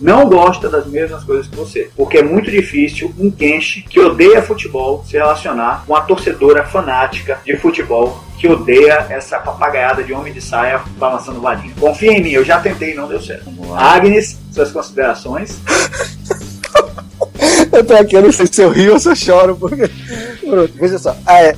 não 0.00 0.28
gosta 0.28 0.68
das 0.68 0.86
mesmas 0.86 1.22
coisas 1.24 1.46
que 1.46 1.56
você. 1.56 1.90
Porque 1.96 2.18
é 2.18 2.22
muito 2.22 2.50
difícil 2.50 3.12
um 3.18 3.30
Kenshi 3.30 3.82
que 3.82 4.00
odeia 4.00 4.42
futebol 4.42 5.04
se 5.04 5.12
relacionar 5.12 5.84
com 5.86 5.92
uma 5.92 6.00
torcedora 6.00 6.64
fanática 6.64 7.38
de 7.44 7.56
futebol 7.56 8.29
que 8.40 8.48
odeia 8.48 9.06
essa 9.10 9.38
papagaiada 9.38 10.02
de 10.02 10.14
homem 10.14 10.32
de 10.32 10.40
saia 10.40 10.80
balançando 10.98 11.42
varinha. 11.42 11.74
Confia 11.78 12.12
em 12.12 12.22
mim, 12.22 12.30
eu 12.30 12.42
já 12.42 12.58
tentei 12.58 12.92
e 12.92 12.94
não 12.94 13.06
deu 13.06 13.20
certo. 13.20 13.50
Agnes, 13.76 14.38
suas 14.50 14.72
considerações? 14.72 15.58
Eu 17.72 17.84
tô 17.84 17.94
aqui, 17.94 18.16
eu 18.16 18.22
não 18.22 18.32
sei 18.32 18.46
se 18.46 18.60
eu 18.60 18.70
rio 18.70 18.94
ou 18.94 18.98
se 18.98 19.08
eu 19.08 19.14
choro, 19.14 19.56
porque. 19.56 19.88
Pronto, 20.40 20.72
veja 20.74 20.98
só. 20.98 21.16
Ah, 21.24 21.40
é, 21.40 21.54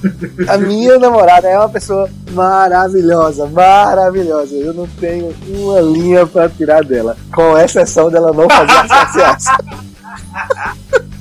a 0.47 0.59
minha 0.59 0.99
namorada 0.99 1.49
é 1.49 1.59
uma 1.59 1.69
pessoa 1.69 2.09
maravilhosa, 2.33 3.47
maravilhosa. 3.47 4.55
Eu 4.55 4.75
não 4.75 4.87
tenho 5.01 5.35
uma 5.49 5.81
linha 5.81 6.27
pra 6.27 6.49
tirar 6.49 6.85
dela, 6.85 7.17
com 7.35 7.59
exceção 7.59 8.11
dela 8.11 8.33
não 8.33 8.49
fazer 8.49 8.89
marciais. 8.89 9.45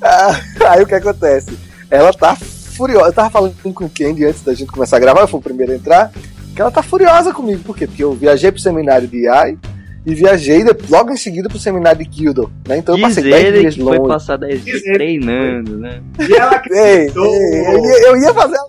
Ah, 0.02 0.40
Aí 0.70 0.82
o 0.82 0.86
que 0.86 0.94
acontece? 0.94 1.58
Ela 1.90 2.12
tá 2.12 2.36
furiosa. 2.76 3.08
Eu 3.08 3.12
tava 3.12 3.30
falando 3.30 3.54
com 3.62 3.84
o 3.84 3.90
Candy 3.90 4.24
antes 4.24 4.42
da 4.42 4.54
gente 4.54 4.70
começar 4.70 4.96
a 4.96 5.00
gravar, 5.00 5.22
eu 5.22 5.28
fui 5.28 5.40
o 5.40 5.42
primeiro 5.42 5.72
a 5.72 5.74
entrar. 5.76 6.12
Que 6.54 6.62
ela 6.62 6.70
tá 6.70 6.82
furiosa 6.82 7.32
comigo. 7.34 7.62
Por 7.64 7.76
quê? 7.76 7.86
Porque 7.86 8.02
eu 8.04 8.12
viajei 8.12 8.50
pro 8.50 8.60
seminário 8.60 9.06
de 9.06 9.28
AI 9.28 9.58
e 10.06 10.14
viajei 10.14 10.62
de- 10.64 10.74
logo 10.88 11.10
em 11.10 11.16
seguida 11.16 11.48
pro 11.48 11.58
seminário 11.58 11.98
de 11.98 12.08
Kildo. 12.08 12.50
Né? 12.66 12.78
Então 12.78 12.94
eu 12.94 13.04
Diz 13.06 13.14
passei 13.16 13.30
10 13.30 13.44
ele 13.46 13.60
dias 13.60 13.74
que 13.74 13.82
foi 13.82 13.98
longe. 13.98 14.08
passar 14.08 14.36
10 14.38 14.64
dias 14.64 14.82
treinando, 14.82 15.76
né? 15.78 16.00
E 16.18 16.32
ela 16.32 16.62
Ei, 16.70 16.78
ei, 16.78 16.94
acreditou. 17.08 17.26
eu, 17.26 17.84
ia, 17.84 18.02
eu 18.08 18.16
ia 18.22 18.32
fazer 18.34 18.56
ela, 18.56 18.68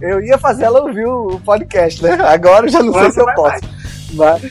eu 0.00 0.20
ia 0.24 0.38
fazer 0.38 0.64
ela 0.64 0.80
ouvir 0.82 1.06
o 1.06 1.40
podcast, 1.44 2.02
né? 2.02 2.12
Agora 2.20 2.66
eu 2.66 2.70
já 2.70 2.82
não 2.82 2.92
sei 2.92 3.10
se 3.12 3.20
eu 3.20 3.24
vai 3.26 3.34
posso. 3.36 3.60
Mas, 4.14 4.42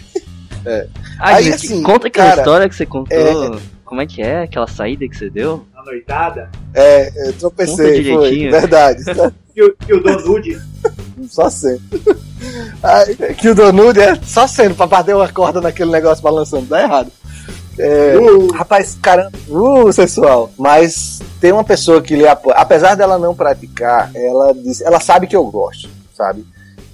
Ah, 1.20 1.36
Aí, 1.36 1.44
gente, 1.46 1.56
assim, 1.56 1.84
conta 1.84 2.08
aquela 2.08 2.30
cara, 2.30 2.42
história 2.42 2.70
que 2.70 2.76
você 2.76 2.86
contou. 2.86 3.60
Como 3.84 4.02
é 4.02 4.06
que 4.06 4.22
é? 4.22 4.44
Aquela 4.44 4.68
saída 4.68 5.08
que 5.08 5.16
você 5.16 5.30
deu? 5.30 5.66
Noitada. 5.86 6.50
é, 6.74 7.30
eu 7.30 7.34
tropecei, 7.34 8.14
foi, 8.14 8.50
verdade. 8.50 9.04
E 9.56 9.64
o, 9.64 9.74
e 9.88 9.94
o 9.94 10.04
Don 10.04 10.18
Nude. 10.20 10.62
Só 11.30 11.50
sendo. 11.50 11.80
Aí, 12.84 13.16
que 13.36 13.48
o 13.48 13.56
Donude 13.56 14.02
é 14.02 14.16
só 14.16 14.46
sendo 14.48 14.76
pra 14.76 14.86
bater 14.86 15.16
uma 15.16 15.32
corda 15.32 15.62
naquele 15.62 15.92
negócio 15.92 16.22
balançando, 16.22 16.66
dá 16.66 16.84
errado. 16.84 17.10
É, 17.80 18.18
Uh, 18.18 18.52
Rapaz, 18.52 18.98
caramba, 19.02 19.32
uh, 19.48 19.94
sensual. 19.94 20.52
Mas 20.58 21.22
tem 21.40 21.54
uma 21.54 21.64
pessoa 21.64 22.02
que 22.02 22.18
lhe 22.18 22.28
apoia. 22.28 22.58
Apesar 22.58 22.96
dela 22.96 23.18
não 23.18 23.34
praticar, 23.34 24.12
ela 24.14 24.54
diz, 24.54 24.82
ela 24.82 25.00
sabe 25.00 25.26
que 25.26 25.36
eu 25.38 25.46
gosto, 25.46 25.90
sabe? 26.14 26.46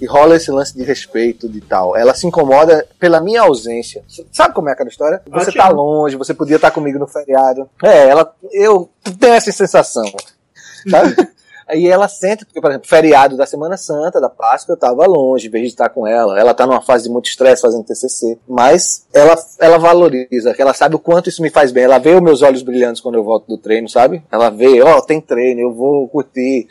E 0.02 0.06
rola 0.06 0.34
esse 0.34 0.50
lance 0.50 0.76
de 0.76 0.82
respeito 0.82 1.48
de 1.48 1.60
tal. 1.60 1.96
Ela 1.96 2.12
se 2.12 2.26
incomoda 2.26 2.84
pela 2.98 3.20
minha 3.20 3.42
ausência. 3.42 4.02
Sabe 4.32 4.52
como 4.52 4.68
é 4.68 4.72
aquela 4.72 4.88
história? 4.88 5.22
Você 5.30 5.52
te 5.52 5.56
tá 5.56 5.68
longe, 5.68 6.16
você 6.16 6.34
podia 6.34 6.56
estar 6.56 6.72
comigo 6.72 6.98
no 6.98 7.06
feriado. 7.06 7.70
É, 7.80 8.08
ela, 8.08 8.34
eu 8.50 8.90
tenho 9.20 9.34
essa 9.34 9.52
sensação, 9.52 10.02
sabe? 10.90 11.14
Aí 11.68 11.86
ela 11.86 12.08
sente, 12.08 12.44
porque, 12.44 12.60
por 12.60 12.68
exemplo, 12.68 12.88
feriado 12.88 13.36
da 13.36 13.46
Semana 13.46 13.76
Santa, 13.76 14.20
da 14.20 14.28
Páscoa, 14.28 14.72
eu 14.72 14.76
tava 14.76 15.06
longe, 15.06 15.46
em 15.46 15.50
vez 15.50 15.66
de 15.66 15.70
estar 15.70 15.88
com 15.88 16.04
ela. 16.04 16.36
Ela 16.36 16.52
tá 16.52 16.66
numa 16.66 16.82
fase 16.82 17.04
de 17.04 17.10
muito 17.10 17.28
estresse 17.28 17.62
fazendo 17.62 17.84
TCC. 17.84 18.40
Mas 18.48 19.06
ela, 19.14 19.36
ela 19.60 19.78
valoriza, 19.78 20.52
que 20.52 20.60
ela 20.60 20.74
sabe 20.74 20.96
o 20.96 20.98
quanto 20.98 21.28
isso 21.28 21.40
me 21.40 21.48
faz 21.48 21.70
bem. 21.70 21.84
Ela 21.84 21.98
vê 21.98 22.10
os 22.10 22.20
meus 22.20 22.42
olhos 22.42 22.62
brilhantes 22.62 23.00
quando 23.00 23.14
eu 23.14 23.22
volto 23.22 23.46
do 23.46 23.56
treino, 23.56 23.88
sabe? 23.88 24.20
Ela 24.32 24.50
vê, 24.50 24.82
ó, 24.82 25.00
tem 25.00 25.20
treino, 25.20 25.60
eu 25.60 25.72
vou 25.72 26.08
curtir. 26.08 26.66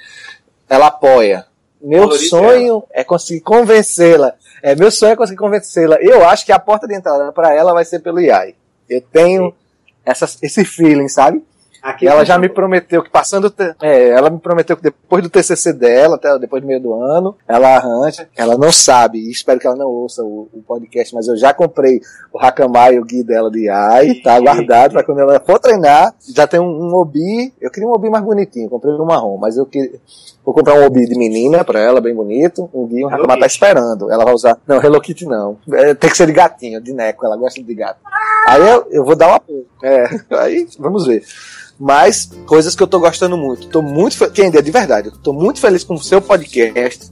Ela 0.69 0.87
apoia. 0.87 1.45
Meu 1.83 2.01
Valoriza 2.01 2.29
sonho 2.29 2.83
é 2.91 3.03
conseguir 3.03 3.41
convencê-la. 3.41 4.33
É, 4.61 4.75
meu 4.75 4.91
sonho 4.91 5.13
é 5.13 5.15
conseguir 5.15 5.39
convencê-la. 5.39 5.97
Eu 6.01 6.27
acho 6.27 6.45
que 6.45 6.51
a 6.51 6.59
porta 6.59 6.87
de 6.87 6.95
entrada 6.95 7.31
para 7.31 7.53
ela 7.53 7.73
vai 7.73 7.83
ser 7.85 7.99
pelo 7.99 8.19
IAI. 8.19 8.55
Eu 8.89 9.01
tenho 9.01 9.53
essa, 10.05 10.25
esse 10.41 10.63
feeling, 10.65 11.07
sabe? 11.07 11.43
aqui 11.81 12.07
ela 12.07 12.23
já 12.23 12.37
me 12.37 12.47
prometeu 12.47 13.01
que 13.01 13.09
passando. 13.09 13.51
É, 13.81 14.09
ela 14.09 14.29
me 14.29 14.39
prometeu 14.39 14.77
que 14.77 14.83
depois 14.83 15.23
do 15.23 15.29
TCC 15.29 15.73
dela, 15.73 16.15
até 16.15 16.37
depois 16.37 16.61
do 16.61 16.67
meio 16.67 16.79
do 16.79 16.93
ano, 16.93 17.35
ela 17.47 17.75
arranja. 17.75 18.29
Ela 18.37 18.57
não 18.57 18.71
sabe, 18.71 19.17
e 19.17 19.31
espero 19.31 19.59
que 19.59 19.65
ela 19.65 19.75
não 19.75 19.87
ouça 19.87 20.23
o, 20.23 20.47
o 20.53 20.61
podcast, 20.61 21.13
mas 21.15 21.27
eu 21.27 21.35
já 21.35 21.53
comprei 21.53 21.99
o 22.31 22.39
Hakamai 22.39 22.95
e 22.95 22.99
o 22.99 23.05
Gui 23.05 23.23
dela 23.23 23.49
de 23.49 23.67
AI, 23.67 24.21
tá 24.23 24.39
guardado 24.39 24.91
pra 24.91 25.03
quando 25.03 25.19
ela 25.19 25.39
for 25.39 25.59
treinar. 25.59 26.13
Já 26.29 26.45
tem 26.45 26.59
um, 26.59 26.89
um 26.89 26.93
Obi. 26.93 27.51
Eu 27.59 27.71
queria 27.71 27.89
um 27.89 27.93
Obi 27.93 28.09
mais 28.09 28.23
bonitinho, 28.23 28.69
comprei 28.69 28.93
um 28.93 29.05
marrom, 29.05 29.37
mas 29.37 29.57
eu 29.57 29.65
que 29.65 29.99
Vou 30.43 30.53
comprar 30.53 30.75
um 30.75 30.85
Obi 30.85 31.05
de 31.05 31.17
menina 31.17 31.63
pra 31.63 31.79
ela, 31.79 32.01
bem 32.01 32.15
bonito. 32.15 32.69
Um 32.73 32.87
Gui, 32.87 33.05
um 33.05 33.09
Hello 33.09 33.23
Hakamai 33.23 33.39
tá 33.39 33.45
esperando. 33.45 34.11
Ela 34.11 34.25
vai 34.25 34.33
usar. 34.33 34.57
Não, 34.67 34.81
Hello 34.81 34.99
Kitty 34.99 35.25
não. 35.25 35.57
É, 35.71 35.93
tem 35.93 36.09
que 36.09 36.17
ser 36.17 36.27
de 36.27 36.33
gatinho, 36.33 36.81
de 36.81 36.93
neco, 36.93 37.25
ela 37.25 37.37
gosta 37.37 37.61
de 37.61 37.75
gato. 37.75 37.99
Aí 38.47 38.61
eu, 38.61 38.87
eu 38.91 39.05
vou 39.05 39.15
dar 39.15 39.29
um 39.29 39.35
apoio. 39.35 39.65
É, 39.83 40.09
aí 40.39 40.67
vamos 40.79 41.05
ver. 41.05 41.23
Mas 41.79 42.29
coisas 42.45 42.75
que 42.75 42.83
eu 42.83 42.87
tô 42.87 42.99
gostando 42.99 43.37
muito. 43.37 43.67
Tô 43.67 43.81
muito 43.81 44.17
fe... 44.17 44.29
Quem 44.29 44.47
é 44.47 44.61
de 44.61 44.71
verdade, 44.71 45.09
eu 45.09 45.17
tô 45.17 45.33
muito 45.33 45.59
feliz 45.59 45.83
com 45.83 45.95
o 45.95 46.01
seu 46.01 46.21
podcast. 46.21 47.11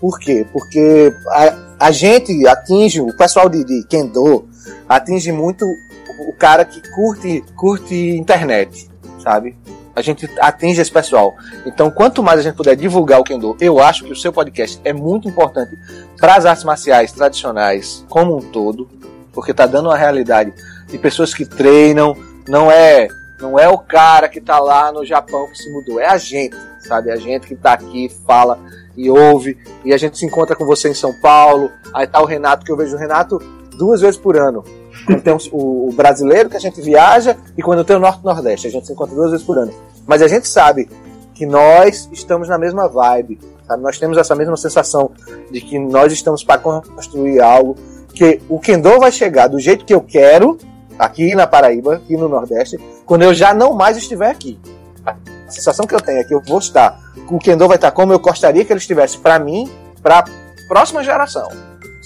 Por 0.00 0.18
quê? 0.18 0.46
Porque 0.52 1.12
a, 1.28 1.86
a 1.86 1.90
gente 1.90 2.46
atinge, 2.46 3.00
o 3.00 3.16
pessoal 3.16 3.48
de, 3.48 3.64
de 3.64 3.86
Kendo 3.88 4.46
atinge 4.88 5.32
muito 5.32 5.64
o 5.64 5.94
o 6.28 6.32
cara 6.32 6.64
que 6.64 6.80
curte, 6.90 7.44
curte 7.56 7.94
internet, 7.94 8.88
sabe? 9.22 9.56
A 9.94 10.02
gente 10.02 10.28
atinge 10.40 10.80
esse 10.80 10.90
pessoal. 10.90 11.34
Então, 11.64 11.90
quanto 11.90 12.22
mais 12.22 12.40
a 12.40 12.42
gente 12.42 12.56
puder 12.56 12.76
divulgar 12.76 13.20
o 13.20 13.24
Kendo, 13.24 13.56
eu 13.60 13.80
acho 13.80 14.04
que 14.04 14.12
o 14.12 14.16
seu 14.16 14.32
podcast 14.32 14.80
é 14.84 14.92
muito 14.92 15.28
importante 15.28 15.78
para 16.18 16.36
as 16.36 16.46
artes 16.46 16.64
marciais 16.64 17.12
tradicionais 17.12 18.04
como 18.08 18.36
um 18.36 18.40
todo, 18.40 18.88
porque 19.32 19.54
tá 19.54 19.66
dando 19.66 19.88
uma 19.88 19.96
realidade 19.96 20.52
de 20.88 20.98
pessoas 20.98 21.32
que 21.32 21.44
treinam, 21.44 22.16
não 22.48 22.70
é 22.70 23.08
não 23.40 23.58
é 23.58 23.68
o 23.68 23.78
cara 23.78 24.28
que 24.28 24.40
tá 24.40 24.58
lá 24.58 24.92
no 24.92 25.04
Japão 25.04 25.48
que 25.48 25.58
se 25.58 25.70
mudou, 25.70 26.00
é 26.00 26.06
a 26.06 26.16
gente, 26.16 26.56
sabe? 26.80 27.10
A 27.10 27.16
gente 27.16 27.46
que 27.46 27.54
tá 27.54 27.72
aqui, 27.72 28.08
fala 28.26 28.58
e 28.96 29.10
ouve, 29.10 29.58
e 29.84 29.92
a 29.92 29.98
gente 29.98 30.16
se 30.16 30.24
encontra 30.24 30.54
com 30.56 30.64
você 30.64 30.88
em 30.88 30.94
São 30.94 31.12
Paulo. 31.20 31.70
Aí 31.92 32.06
tá 32.06 32.22
o 32.22 32.24
Renato, 32.24 32.64
que 32.64 32.72
eu 32.72 32.76
vejo 32.76 32.96
o 32.96 32.98
Renato 32.98 33.38
duas 33.76 34.00
vezes 34.00 34.16
por 34.16 34.36
ano. 34.36 34.64
Quando 35.04 35.22
tem 35.22 35.32
o, 35.52 35.88
o 35.88 35.92
brasileiro 35.92 36.48
que 36.48 36.56
a 36.56 36.60
gente 36.60 36.80
viaja 36.80 37.36
e 37.56 37.62
quando 37.62 37.84
tem 37.84 37.96
o 37.96 38.00
Norte 38.00 38.24
Nordeste, 38.24 38.66
a 38.66 38.70
gente 38.70 38.86
se 38.86 38.92
encontra 38.92 39.14
duas 39.14 39.30
vezes 39.30 39.46
por 39.46 39.58
ano. 39.58 39.72
Mas 40.06 40.22
a 40.22 40.28
gente 40.28 40.48
sabe 40.48 40.88
que 41.34 41.44
nós 41.44 42.08
estamos 42.12 42.48
na 42.48 42.56
mesma 42.56 42.88
vibe, 42.88 43.38
sabe? 43.66 43.82
Nós 43.82 43.98
temos 43.98 44.16
essa 44.16 44.34
mesma 44.34 44.56
sensação 44.56 45.10
de 45.50 45.60
que 45.60 45.78
nós 45.78 46.12
estamos 46.12 46.44
para 46.44 46.58
construir 46.58 47.40
algo 47.40 47.76
que 48.14 48.40
o 48.48 48.58
Kendo 48.58 48.98
vai 49.00 49.10
chegar 49.10 49.48
do 49.48 49.58
jeito 49.58 49.84
que 49.84 49.92
eu 49.92 50.00
quero, 50.00 50.56
aqui 50.98 51.34
na 51.34 51.46
Paraíba, 51.46 51.96
aqui 51.96 52.16
no 52.16 52.28
Nordeste, 52.28 52.78
quando 53.04 53.22
eu 53.22 53.34
já 53.34 53.52
não 53.52 53.74
mais 53.74 53.96
estiver 53.96 54.30
aqui. 54.30 54.58
A 55.04 55.16
sensação 55.50 55.86
que 55.86 55.94
eu 55.94 56.00
tenho 56.00 56.18
é 56.18 56.24
que 56.24 56.32
eu 56.32 56.40
vou 56.40 56.58
estar, 56.58 56.98
o 57.28 57.38
Kendo 57.38 57.66
vai 57.66 57.76
estar 57.76 57.90
como 57.90 58.12
eu 58.12 58.18
gostaria 58.18 58.64
que 58.64 58.72
ele 58.72 58.80
estivesse 58.80 59.18
para 59.18 59.38
mim, 59.38 59.70
para 60.02 60.20
a 60.20 60.24
próxima 60.68 61.02
geração, 61.02 61.48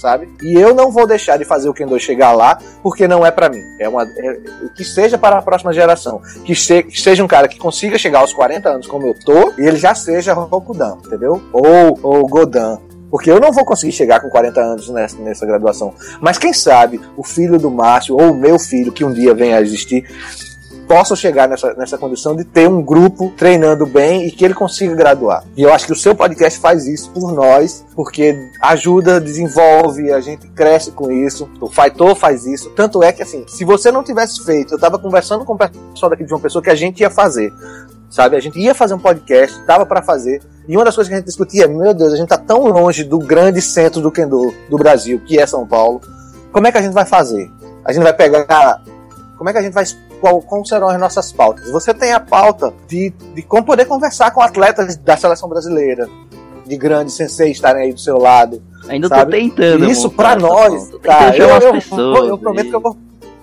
sabe? 0.00 0.28
E 0.42 0.54
eu 0.54 0.74
não 0.74 0.90
vou 0.90 1.06
deixar 1.06 1.36
de 1.36 1.44
fazer 1.44 1.68
o 1.68 1.74
Kendo 1.74 1.98
chegar 1.98 2.32
lá, 2.32 2.58
porque 2.82 3.06
não 3.08 3.26
é 3.26 3.30
para 3.30 3.48
mim. 3.48 3.62
É 3.78 3.88
uma 3.88 4.04
é- 4.04 4.38
que 4.76 4.84
seja 4.84 5.18
para 5.18 5.38
a 5.38 5.42
próxima 5.42 5.72
geração, 5.72 6.20
que, 6.44 6.54
se- 6.54 6.82
que 6.84 7.00
seja 7.00 7.22
um 7.24 7.28
cara 7.28 7.48
que 7.48 7.58
consiga 7.58 7.98
chegar 7.98 8.20
aos 8.20 8.32
40 8.32 8.68
anos 8.68 8.86
como 8.86 9.06
eu 9.06 9.14
tô, 9.24 9.52
e 9.58 9.66
ele 9.66 9.76
já 9.76 9.94
seja 9.94 10.32
Rokudan, 10.32 10.96
entendeu? 11.04 11.42
Ou 11.52 11.98
ou 12.02 12.26
Godan. 12.26 12.78
Porque 13.10 13.30
eu 13.30 13.40
não 13.40 13.50
vou 13.52 13.64
conseguir 13.64 13.92
chegar 13.92 14.20
com 14.20 14.28
40 14.28 14.60
anos 14.60 14.88
nessa, 14.90 15.16
nessa 15.18 15.46
graduação. 15.46 15.94
Mas 16.20 16.36
quem 16.36 16.52
sabe 16.52 17.00
o 17.16 17.24
filho 17.24 17.58
do 17.58 17.70
Márcio, 17.70 18.14
ou 18.14 18.32
o 18.32 18.34
meu 18.34 18.58
filho, 18.58 18.92
que 18.92 19.02
um 19.02 19.10
dia 19.12 19.32
venha 19.32 19.56
a 19.56 19.62
existir, 19.62 20.04
possa 20.88 21.14
chegar 21.14 21.46
nessa, 21.46 21.74
nessa 21.74 21.98
condição 21.98 22.34
de 22.34 22.42
ter 22.44 22.66
um 22.66 22.82
grupo 22.82 23.30
treinando 23.36 23.84
bem 23.84 24.26
e 24.26 24.32
que 24.32 24.42
ele 24.42 24.54
consiga 24.54 24.94
graduar. 24.94 25.44
E 25.54 25.62
eu 25.62 25.72
acho 25.72 25.86
que 25.86 25.92
o 25.92 25.96
seu 25.96 26.14
podcast 26.14 26.58
faz 26.58 26.86
isso 26.86 27.10
por 27.10 27.30
nós, 27.32 27.84
porque 27.94 28.34
ajuda, 28.62 29.20
desenvolve, 29.20 30.10
a 30.10 30.20
gente 30.20 30.48
cresce 30.48 30.90
com 30.90 31.12
isso. 31.12 31.48
O 31.60 31.68
Faitor 31.68 32.16
faz 32.16 32.46
isso. 32.46 32.70
Tanto 32.70 33.02
é 33.02 33.12
que, 33.12 33.22
assim, 33.22 33.44
se 33.46 33.64
você 33.64 33.92
não 33.92 34.02
tivesse 34.02 34.42
feito, 34.44 34.74
eu 34.74 34.78
tava 34.78 34.98
conversando 34.98 35.44
com 35.44 35.52
o 35.52 35.58
pessoal 35.58 36.08
daqui 36.08 36.24
de 36.24 36.32
uma 36.32 36.40
pessoa 36.40 36.62
que 36.62 36.70
a 36.70 36.74
gente 36.74 37.00
ia 37.00 37.10
fazer. 37.10 37.52
Sabe? 38.08 38.36
A 38.36 38.40
gente 38.40 38.58
ia 38.58 38.74
fazer 38.74 38.94
um 38.94 38.98
podcast, 38.98 39.60
dava 39.66 39.84
para 39.84 40.00
fazer. 40.00 40.40
E 40.66 40.74
uma 40.74 40.84
das 40.84 40.94
coisas 40.94 41.08
que 41.08 41.14
a 41.14 41.18
gente 41.18 41.26
discutia 41.26 41.64
é, 41.64 41.68
meu 41.68 41.92
Deus, 41.92 42.14
a 42.14 42.16
gente 42.16 42.28
tá 42.28 42.38
tão 42.38 42.64
longe 42.66 43.04
do 43.04 43.18
grande 43.18 43.60
centro 43.60 44.00
do 44.00 44.10
Kendo 44.10 44.54
do 44.70 44.78
Brasil, 44.78 45.20
que 45.26 45.38
é 45.38 45.46
São 45.46 45.66
Paulo. 45.66 46.00
Como 46.50 46.66
é 46.66 46.72
que 46.72 46.78
a 46.78 46.82
gente 46.82 46.94
vai 46.94 47.04
fazer? 47.04 47.50
A 47.84 47.92
gente 47.92 48.02
vai 48.02 48.14
pegar. 48.14 48.82
Como 49.36 49.48
é 49.50 49.52
que 49.52 49.58
a 49.58 49.62
gente 49.62 49.74
vai. 49.74 49.84
Qual, 50.20 50.40
como 50.42 50.66
serão 50.66 50.88
as 50.88 50.98
nossas 50.98 51.32
pautas? 51.32 51.70
Você 51.70 51.94
tem 51.94 52.12
a 52.12 52.20
pauta 52.20 52.72
de, 52.86 53.10
de 53.34 53.42
como 53.42 53.64
poder 53.64 53.84
conversar 53.84 54.30
com 54.32 54.40
atletas 54.40 54.96
da 54.96 55.16
seleção 55.16 55.48
brasileira, 55.48 56.08
de 56.66 56.76
grandes 56.76 57.14
senseis 57.14 57.52
estarem 57.52 57.84
aí 57.84 57.92
do 57.92 58.00
seu 58.00 58.18
lado. 58.18 58.62
Ainda 58.88 59.08
Sabe? 59.08 59.24
tô 59.24 59.38
tentando. 59.38 59.90
Isso 59.90 60.12
essa 60.18 60.36
nós, 60.36 60.90
cara. 61.02 61.36
Eu, 61.36 61.48
eu, 61.48 61.72
pessoas 61.72 62.28
eu 62.28 62.38
prometo 62.38 62.68
que 62.68 62.76
eu 62.76 62.80
vou. 62.80 62.96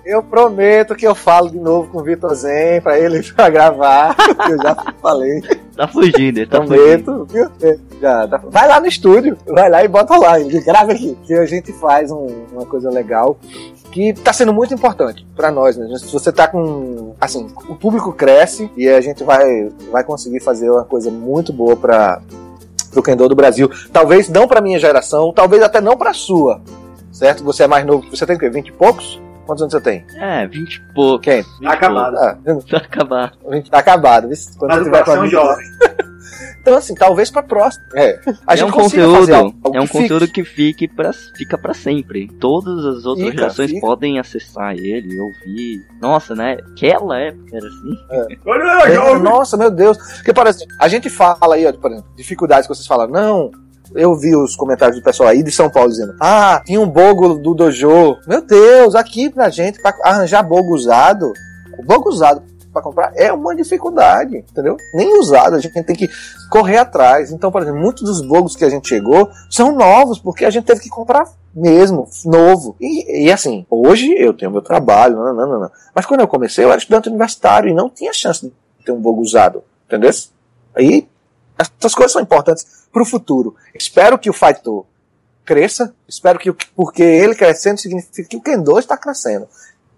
Eu 0.06 0.22
prometo 0.22 0.96
que 0.96 1.08
eu 1.08 1.16
falo 1.16 1.50
de 1.50 1.58
novo 1.58 1.90
com 1.90 2.00
o 2.00 2.04
Vitor 2.04 2.34
Zen 2.36 2.80
pra 2.82 3.00
ele 3.00 3.24
pra 3.34 3.50
gravar. 3.50 4.16
eu 4.50 4.58
já 4.58 4.94
falei. 5.02 5.42
Tá 5.76 5.88
fugindo, 5.88 6.38
ele 6.38 6.46
tá 6.48 6.60
fugindo. 6.66 7.26
Viu? 7.26 7.48
É, 7.62 7.78
Já, 8.02 8.28
tá- 8.28 8.42
Vai 8.46 8.68
lá 8.68 8.80
no 8.80 8.88
estúdio, 8.88 9.38
vai 9.48 9.70
lá 9.70 9.84
e 9.84 9.88
bota 9.88 10.18
lá, 10.18 10.40
e 10.40 10.48
grava 10.62 10.92
aqui. 10.92 11.18
Que 11.24 11.34
a 11.34 11.46
gente 11.46 11.72
faz 11.74 12.12
um- 12.12 12.46
uma 12.54 12.66
coisa 12.66 12.90
legal 12.90 13.38
que 13.92 14.14
tá 14.14 14.32
sendo 14.34 14.54
muito 14.54 14.74
importante 14.74 15.26
pra 15.36 15.52
nós, 15.52 15.78
né? 15.78 15.88
Se 15.98 16.12
você 16.12 16.32
tá 16.32 16.48
com. 16.48 17.14
Assim, 17.20 17.48
o 17.70 17.76
público 17.76 18.12
cresce 18.12 18.70
e 18.76 18.88
a 18.90 19.00
gente 19.02 19.24
vai, 19.24 19.70
vai 19.92 20.04
conseguir 20.04 20.40
fazer 20.42 20.70
uma 20.70 20.84
coisa 20.84 21.10
muito 21.10 21.52
boa 21.54 21.76
pra, 21.76 22.22
pro 22.92 23.02
Kendo 23.04 23.28
do 23.30 23.36
Brasil. 23.36 23.70
Talvez 23.92 24.28
não 24.30 24.48
pra 24.48 24.62
minha 24.62 24.80
geração, 24.80 25.32
talvez 25.34 25.62
até 25.64 25.80
não 25.82 25.98
pra 25.98 26.14
sua. 26.14 26.62
Certo? 27.12 27.44
Você 27.46 27.64
é 27.64 27.68
mais 27.68 27.86
novo. 27.86 28.06
Você 28.10 28.26
tem 28.26 28.36
o 28.36 28.40
quê? 28.40 28.50
20 28.50 28.68
e 28.68 28.72
poucos? 28.74 29.22
Quantos 29.46 29.62
anos 29.62 29.74
você 29.74 29.82
tem? 29.82 30.06
É, 30.16 30.48
20 30.48 30.76
e 30.76 30.94
pouco. 30.94 31.20
Quem? 31.24 31.42
20 31.44 31.62
e 31.62 31.68
Acabado. 31.68 32.18
Ah. 32.18 32.38
Tá 32.70 32.78
acabado. 32.78 33.38
20 33.50 33.70
tá 33.72 33.78
acabado. 33.80 34.28
Quando 34.58 34.70
Mas 34.72 34.78
você 34.78 34.82
o 34.82 34.84
tiver 34.86 34.92
com 34.92 34.98
a 34.98 35.04
coração 35.04 35.24
gente- 35.24 35.32
jovem. 35.32 35.66
Então, 36.60 36.76
assim, 36.76 36.96
talvez 36.96 37.30
pra 37.30 37.44
próxima. 37.44 37.86
É, 37.96 38.20
a 38.48 38.56
é 38.56 38.58
gente 38.58 38.70
um 38.70 38.72
conteúdo, 38.72 39.16
fazer 39.20 39.36
algo 39.36 39.56
é 39.72 39.80
um 39.80 39.86
que 39.86 39.92
conteúdo 39.94 40.28
que 40.28 40.44
fique 40.44 40.88
pra, 40.88 41.14
fica 41.14 41.56
pra 41.60 41.76
sempre. 41.76 42.28
Todas 42.40 42.84
as 42.84 43.06
outras 43.06 43.28
Fica, 43.28 43.42
gerações 43.44 43.70
fica. 43.70 43.82
podem 43.86 44.20
acessar 44.20 44.74
ele, 44.76 45.20
ouvir. 45.20 45.86
Nossa, 46.02 46.34
né? 46.34 46.58
Aquela 46.72 47.20
época 47.20 47.56
era 47.56 47.68
assim. 47.68 48.40
Olha, 48.44 48.64
É, 48.92 49.20
nossa, 49.20 49.56
meu 49.56 49.70
Deus. 49.70 49.96
Porque 50.16 50.34
parece, 50.34 50.66
a 50.82 50.88
gente 50.88 51.08
fala 51.12 51.54
aí, 51.54 51.68
ó, 51.68 51.72
por 51.74 51.92
exemplo, 51.92 52.10
dificuldades 52.18 52.68
que 52.68 52.74
vocês 52.74 52.88
falam, 52.88 53.08
não. 53.08 53.52
Eu 53.96 54.16
vi 54.16 54.36
os 54.36 54.56
comentários 54.56 54.98
do 55.00 55.04
pessoal 55.04 55.30
aí 55.30 55.42
de 55.42 55.52
São 55.52 55.70
Paulo 55.70 55.90
dizendo: 55.90 56.16
Ah, 56.20 56.62
tinha 56.66 56.80
um 56.80 56.90
bogo 56.90 57.36
do 57.36 57.54
dojo. 57.54 58.18
Meu 58.28 58.42
Deus, 58.42 58.96
aqui 58.96 59.30
pra 59.30 59.50
gente, 59.50 59.82
pra 59.82 59.96
arranjar 60.04 60.44
bogo 60.44 60.74
usado, 60.74 61.32
bogo 61.86 62.10
usado 62.10 62.44
pra 62.76 62.82
comprar 62.82 63.14
é 63.16 63.32
uma 63.32 63.56
dificuldade, 63.56 64.38
entendeu? 64.38 64.76
Nem 64.94 65.18
usado, 65.18 65.56
a 65.56 65.60
gente 65.60 65.82
tem 65.82 65.96
que 65.96 66.10
correr 66.52 66.78
atrás. 66.78 67.32
Então, 67.32 67.50
por 67.50 67.62
exemplo, 67.62 67.80
muitos 67.80 68.04
dos 68.04 68.22
bogos 68.22 68.56
que 68.56 68.66
a 68.66 68.70
gente 68.70 68.90
chegou 68.90 69.30
são 69.50 69.74
novos, 69.74 70.20
porque 70.20 70.44
a 70.44 70.50
gente 70.50 70.66
teve 70.66 70.82
que 70.82 70.90
comprar 70.90 71.26
mesmo, 71.56 72.08
novo. 72.26 72.76
E, 72.80 73.28
e 73.28 73.32
assim, 73.32 73.66
hoje 73.70 74.14
eu 74.18 74.34
tenho 74.34 74.52
meu 74.52 74.62
trabalho, 74.62 75.16
não, 75.16 75.34
não, 75.34 75.48
não, 75.48 75.60
não. 75.62 75.72
Mas 75.94 76.06
quando 76.06 76.20
eu 76.20 76.28
comecei, 76.28 76.66
eu 76.66 76.70
era 76.70 76.78
estudante 76.78 77.08
universitário 77.08 77.70
e 77.70 77.74
não 77.74 77.90
tinha 77.90 78.12
chance 78.12 78.46
de 78.46 78.54
ter 78.86 78.92
um 78.92 79.00
bogo 79.00 79.22
usado, 79.22 79.64
entendeu? 79.88 80.12
Aí, 80.76 81.08
essas 81.58 81.96
coisas 81.96 82.12
são 82.12 82.22
importantes 82.22 82.66
para 82.92 83.02
o 83.02 83.06
futuro. 83.06 83.56
Espero 83.74 84.18
que 84.18 84.30
o 84.30 84.34
Faito 84.34 84.86
cresça, 85.46 85.94
espero 86.08 86.40
que, 86.40 86.52
porque 86.76 87.04
ele 87.04 87.36
crescendo 87.36 87.80
significa 87.80 88.28
que 88.28 88.38
o 88.38 88.42
Kendo 88.42 88.78
está 88.80 88.98
crescendo. 88.98 89.48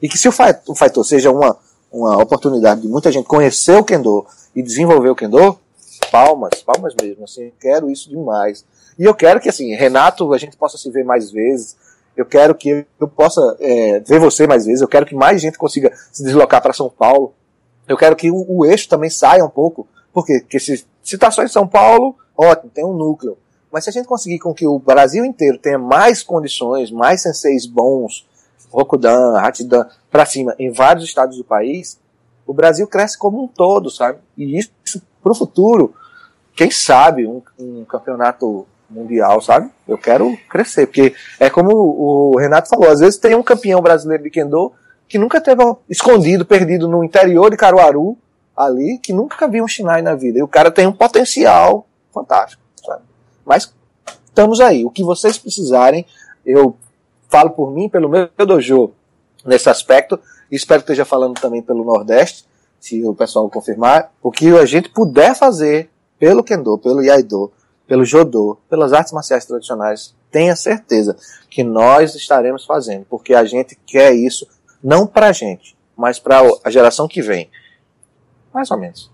E 0.01 0.07
que 0.07 0.17
se 0.17 0.27
o 0.27 0.31
Faito 0.31 1.03
seja 1.03 1.31
uma, 1.31 1.57
uma 1.91 2.21
oportunidade 2.21 2.81
de 2.81 2.87
muita 2.87 3.11
gente 3.11 3.25
conhecer 3.25 3.77
o 3.77 3.83
Kendo 3.83 4.25
e 4.55 4.61
desenvolver 4.61 5.09
o 5.09 5.15
Kendo, 5.15 5.57
palmas, 6.11 6.61
palmas 6.63 6.93
mesmo, 7.01 7.23
assim, 7.23 7.51
quero 7.59 7.89
isso 7.89 8.09
demais. 8.09 8.63
E 8.99 9.03
eu 9.03 9.15
quero 9.15 9.39
que, 9.39 9.49
assim, 9.49 9.73
Renato, 9.75 10.33
a 10.33 10.37
gente 10.37 10.57
possa 10.57 10.77
se 10.77 10.89
ver 10.91 11.03
mais 11.03 11.31
vezes, 11.31 11.75
eu 12.15 12.25
quero 12.25 12.55
que 12.55 12.85
eu 12.99 13.07
possa 13.07 13.55
é, 13.59 13.99
ver 13.99 14.19
você 14.19 14.47
mais 14.47 14.65
vezes, 14.65 14.81
eu 14.81 14.87
quero 14.87 15.05
que 15.05 15.15
mais 15.15 15.41
gente 15.41 15.57
consiga 15.57 15.93
se 16.11 16.23
deslocar 16.23 16.61
para 16.61 16.73
São 16.73 16.89
Paulo, 16.89 17.33
eu 17.87 17.95
quero 17.95 18.15
que 18.15 18.29
o, 18.31 18.45
o 18.47 18.65
eixo 18.65 18.89
também 18.89 19.09
saia 19.09 19.45
um 19.45 19.49
pouco, 19.49 19.87
porque, 20.17 20.39
porque 20.39 20.59
se, 20.59 20.83
se 21.03 21.15
tá 21.15 21.29
só 21.29 21.43
em 21.43 21.47
São 21.47 21.67
Paulo, 21.67 22.15
ótimo, 22.35 22.71
tem 22.73 22.83
um 22.83 22.97
núcleo. 22.97 23.37
Mas 23.71 23.83
se 23.83 23.91
a 23.91 23.93
gente 23.93 24.07
conseguir 24.07 24.39
com 24.39 24.51
que 24.51 24.65
o 24.65 24.79
Brasil 24.79 25.23
inteiro 25.23 25.59
tenha 25.59 25.77
mais 25.77 26.23
condições, 26.23 26.89
mais 26.89 27.21
senseis 27.21 27.67
bons, 27.67 28.27
Rokudan, 28.71 29.37
Hatidan, 29.37 29.85
pra 30.09 30.25
cima, 30.25 30.55
em 30.57 30.71
vários 30.71 31.05
estados 31.05 31.37
do 31.37 31.43
país, 31.43 31.99
o 32.47 32.53
Brasil 32.53 32.87
cresce 32.87 33.15
como 33.15 33.43
um 33.43 33.47
todo, 33.47 33.91
sabe? 33.91 34.17
E 34.35 34.57
isso, 34.57 34.71
pro 35.21 35.35
futuro, 35.35 35.93
quem 36.55 36.71
sabe, 36.71 37.27
um, 37.27 37.39
um 37.59 37.85
campeonato 37.85 38.65
mundial, 38.89 39.39
sabe? 39.39 39.69
Eu 39.87 39.99
quero 39.99 40.35
crescer, 40.49 40.87
porque 40.87 41.13
é 41.39 41.47
como 41.47 41.75
o 41.75 42.39
Renato 42.39 42.69
falou, 42.69 42.89
às 42.89 43.01
vezes 43.01 43.19
tem 43.19 43.35
um 43.35 43.43
campeão 43.43 43.83
brasileiro 43.83 44.23
de 44.23 44.31
Kendo 44.31 44.73
que 45.07 45.19
nunca 45.19 45.39
teve 45.39 45.61
escondido, 45.87 46.43
perdido 46.43 46.87
no 46.87 47.03
interior 47.03 47.51
de 47.51 47.57
Caruaru, 47.57 48.17
ali, 48.57 48.97
que 48.97 49.13
nunca 49.13 49.47
viu 49.47 49.63
um 49.63 49.67
Shinai 49.67 50.01
na 50.01 50.15
vida. 50.15 50.39
E 50.39 50.43
o 50.43 50.47
cara 50.47 50.71
tem 50.71 50.87
um 50.87 50.91
potencial 50.91 51.85
fantástico, 52.11 52.61
sabe? 52.83 53.03
Mas 53.45 53.71
estamos 54.25 54.59
aí. 54.59 54.83
O 54.83 54.89
que 54.89 55.03
vocês 55.03 55.37
precisarem, 55.37 56.05
eu 56.43 56.75
falo 57.29 57.51
por 57.51 57.71
mim, 57.71 57.87
pelo 57.87 58.09
meu 58.09 58.29
dojo, 58.45 58.91
nesse 59.45 59.69
aspecto, 59.69 60.19
espero 60.51 60.81
que 60.81 60.91
esteja 60.91 61.05
falando 61.05 61.39
também 61.39 61.61
pelo 61.61 61.83
Nordeste, 61.83 62.45
se 62.79 63.03
o 63.05 63.13
pessoal 63.13 63.49
confirmar, 63.49 64.11
o 64.21 64.31
que 64.31 64.55
a 64.57 64.65
gente 64.65 64.89
puder 64.89 65.35
fazer 65.35 65.89
pelo 66.19 66.43
Kendo, 66.43 66.77
pelo 66.77 67.03
Iaido, 67.03 67.51
pelo 67.87 68.05
Jodô, 68.05 68.57
pelas 68.69 68.93
artes 68.93 69.13
marciais 69.13 69.45
tradicionais, 69.45 70.15
tenha 70.31 70.55
certeza 70.55 71.15
que 71.49 71.63
nós 71.63 72.15
estaremos 72.15 72.65
fazendo, 72.65 73.05
porque 73.09 73.33
a 73.33 73.45
gente 73.45 73.77
quer 73.85 74.13
isso 74.13 74.47
não 74.83 75.07
pra 75.07 75.31
gente, 75.31 75.75
mas 75.95 76.19
pra 76.19 76.41
a 76.63 76.69
geração 76.69 77.07
que 77.07 77.21
vem. 77.21 77.49
Mais 78.57 78.71
ou 78.71 78.79
menos. 78.79 79.11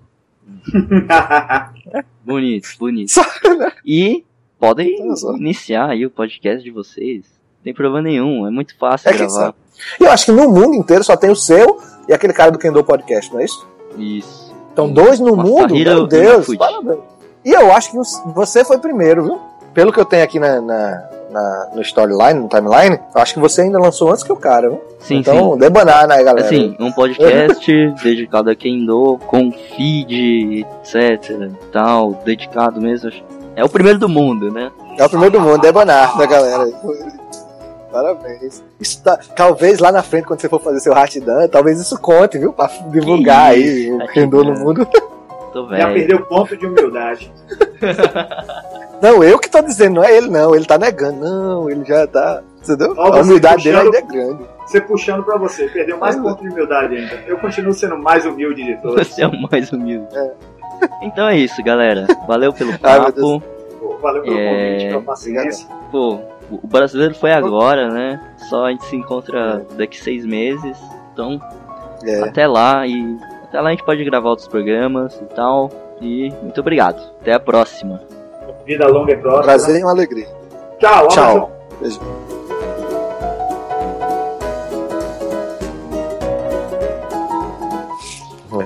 Bonito, 2.24 2.70
bonito. 2.80 3.12
Só, 3.12 3.22
E 3.86 4.24
podem 4.58 4.96
iniciar 5.36 5.90
aí 5.90 6.06
o 6.06 6.10
podcast 6.10 6.64
de 6.64 6.72
vocês. 6.72 7.26
Não 7.58 7.64
tem 7.66 7.74
problema 7.74 8.02
nenhum, 8.02 8.48
é 8.48 8.50
muito 8.50 8.74
fácil 8.78 9.10
É 9.10 9.12
que 9.12 9.18
gravar. 9.18 9.54
E 10.00 10.06
eu 10.06 10.10
acho 10.10 10.28
que 10.28 10.32
no 10.32 10.50
mundo 10.50 10.76
inteiro 10.76 11.04
só 11.04 11.18
tem 11.18 11.30
o 11.30 11.36
seu 11.36 11.82
e 12.08 12.14
aquele 12.14 12.32
cara 12.32 12.52
do 12.52 12.58
Kendo 12.58 12.82
Podcast, 12.86 13.34
não 13.34 13.42
é 13.42 13.44
isso? 13.44 13.68
Isso. 13.98 14.56
Então, 14.72 14.90
dois 14.90 15.20
no 15.20 15.36
Masahiro 15.36 15.60
mundo, 15.60 15.76
meu 15.76 16.08
Deus, 16.08 16.56
parabéns. 16.56 17.00
E 17.44 17.52
eu 17.52 17.74
acho 17.74 17.92
que 17.92 17.98
você 18.34 18.64
foi 18.64 18.78
primeiro, 18.78 19.24
viu? 19.26 19.42
Pelo 19.74 19.92
que 19.92 20.00
eu 20.00 20.06
tenho 20.06 20.24
aqui 20.24 20.40
na, 20.40 20.62
na, 20.62 21.10
na- 21.34 21.70
no 21.74 21.82
storyline, 21.82 22.40
no 22.40 22.48
timeline, 22.48 23.00
eu 23.14 23.22
acho 23.22 23.34
que 23.34 23.40
você 23.40 23.62
ainda 23.64 23.80
lançou 23.80 24.12
antes 24.12 24.24
que 24.24 24.32
o 24.32 24.36
cara, 24.38 24.70
viu? 24.70 24.82
Sim, 25.00 25.18
então, 25.18 25.54
sim. 25.54 25.58
debanar, 25.60 26.08
né, 26.08 26.24
galera? 26.24 26.46
Assim, 26.46 26.76
um 26.80 26.92
podcast 26.92 27.70
dedicado 28.02 28.50
a 28.50 28.56
Kendo, 28.56 29.20
com 29.28 29.52
feed, 29.52 30.66
etc 30.84 31.52
tal, 31.72 32.14
dedicado 32.24 32.80
mesmo. 32.80 33.12
É 33.56 33.64
o 33.64 33.70
primeiro 33.70 34.00
do 34.00 34.08
mundo, 34.08 34.52
né? 34.52 34.72
É 34.98 35.04
o 35.06 35.10
primeiro 35.10 35.34
do 35.40 35.42
mundo, 35.42 35.60
debanar 35.60 36.18
da 36.18 36.26
galera. 36.26 36.66
Parabéns. 37.92 38.64
Isso 38.80 39.04
tá- 39.04 39.20
talvez 39.36 39.78
lá 39.80 39.92
na 39.92 40.02
frente, 40.02 40.26
quando 40.26 40.40
você 40.42 40.50
for 40.50 40.60
fazer 40.60 40.80
seu 40.80 40.94
Hartidan, 40.94 41.48
talvez 41.48 41.80
isso 41.80 42.00
conte, 42.00 42.40
viu? 42.40 42.52
Pra 42.52 42.68
divulgar 42.92 43.52
aí 43.52 43.92
o 43.92 44.08
Kendo 44.08 44.44
no 44.44 44.54
mundo. 44.60 44.88
Tô 45.54 45.68
Já 45.70 45.94
perdeu 45.94 46.26
ponto 46.26 46.58
de 46.58 46.66
humildade. 46.66 47.32
Não, 49.04 49.22
eu 49.24 49.38
que 49.38 49.50
tô 49.50 49.62
dizendo, 49.62 49.96
não 49.96 50.04
é 50.04 50.16
ele 50.18 50.30
não. 50.30 50.56
Ele 50.56 50.66
tá 50.66 50.78
negando. 50.78 51.20
Não, 51.20 51.70
ele 51.70 51.84
já 51.86 52.08
tá. 52.08 52.42
Entendeu? 52.64 52.94
Ó, 52.98 53.14
a 53.14 53.22
humildade 53.22 53.64
dele 53.66 53.78
puxando- 53.78 53.96
ainda 53.96 53.98
é 53.98 54.02
grande. 54.02 54.44
Você 54.66 54.80
puxando 54.82 55.24
pra 55.24 55.38
você, 55.38 55.68
perdeu 55.68 55.98
mais 55.98 56.16
ponto 56.16 56.42
de 56.42 56.50
humildade 56.50 56.96
ainda. 56.96 57.16
Eu 57.28 57.38
continuo 57.38 57.74
sendo 57.74 57.98
mais 57.98 58.26
humilde 58.26 58.64
de 58.64 58.82
todos. 58.82 59.06
Você 59.06 59.22
é 59.24 59.28
o 59.28 59.42
mais 59.52 59.70
humilde. 59.74 60.08
Então 61.02 61.28
é 61.28 61.36
isso, 61.38 61.62
galera. 61.62 62.08
Valeu 62.26 62.54
pelo 62.54 62.72
Ai, 62.82 63.00
papo. 63.00 63.42
Pô, 63.80 63.98
Valeu 64.02 64.24
pelo 64.24 64.38
É. 64.40 64.50
convite, 64.72 64.90
pela 64.90 65.02
paciência. 65.02 65.68
Pô, 65.92 66.20
o 66.50 66.66
brasileiro 66.66 67.14
foi 67.14 67.34
agora, 67.34 67.90
né? 67.90 68.22
Só 68.50 68.66
a 68.68 68.72
gente 68.72 68.86
se 68.86 68.96
encontra 68.96 69.66
daqui 69.78 70.02
seis 70.02 70.26
meses. 70.26 70.78
Então, 71.12 71.40
É. 72.06 72.22
até 72.24 72.48
lá 72.48 72.88
e 72.88 73.18
até 73.44 73.60
lá 73.60 73.68
a 73.68 73.72
gente 73.72 73.84
pode 73.84 74.02
gravar 74.06 74.30
outros 74.30 74.48
programas 74.48 75.14
e 75.22 75.26
tal. 75.36 75.70
E 76.02 76.32
muito 76.42 76.60
obrigado. 76.62 77.02
Até 77.22 77.34
a 77.34 77.40
próxima. 77.40 78.02
Vida 78.66 78.88
longa 78.88 79.12
e 79.14 79.18
próspera. 79.18 79.44
Prazer 79.44 79.80
e 79.80 79.84
uma 79.84 79.92
alegria. 79.92 80.28
Tchau, 80.80 81.08
Tchau. 81.10 81.52
abraço. 81.78 82.00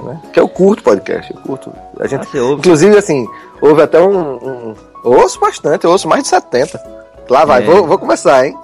né? 0.03 0.21
Que 0.33 0.39
eu 0.39 0.47
curto 0.49 0.83
podcast, 0.83 1.33
eu 1.33 1.41
curto. 1.41 1.71
A 1.99 2.03
Ah, 2.03 2.07
gente, 2.07 2.37
ouve? 2.37 2.59
inclusive, 2.59 2.97
assim, 2.97 3.25
houve 3.61 3.81
até 3.81 3.99
um, 4.01 4.35
um- 4.35 4.75
Eu 5.05 5.11
ouço 5.13 5.39
bastante, 5.39 5.85
eu 5.85 5.91
ouço 5.91 6.07
mais 6.07 6.23
de 6.23 6.29
70. 6.29 6.81
Lá 7.29 7.45
vai, 7.45 7.61
É. 7.63 7.65
vou, 7.65 7.87
vou 7.87 7.97
começar, 7.97 8.45
hein? 8.45 8.57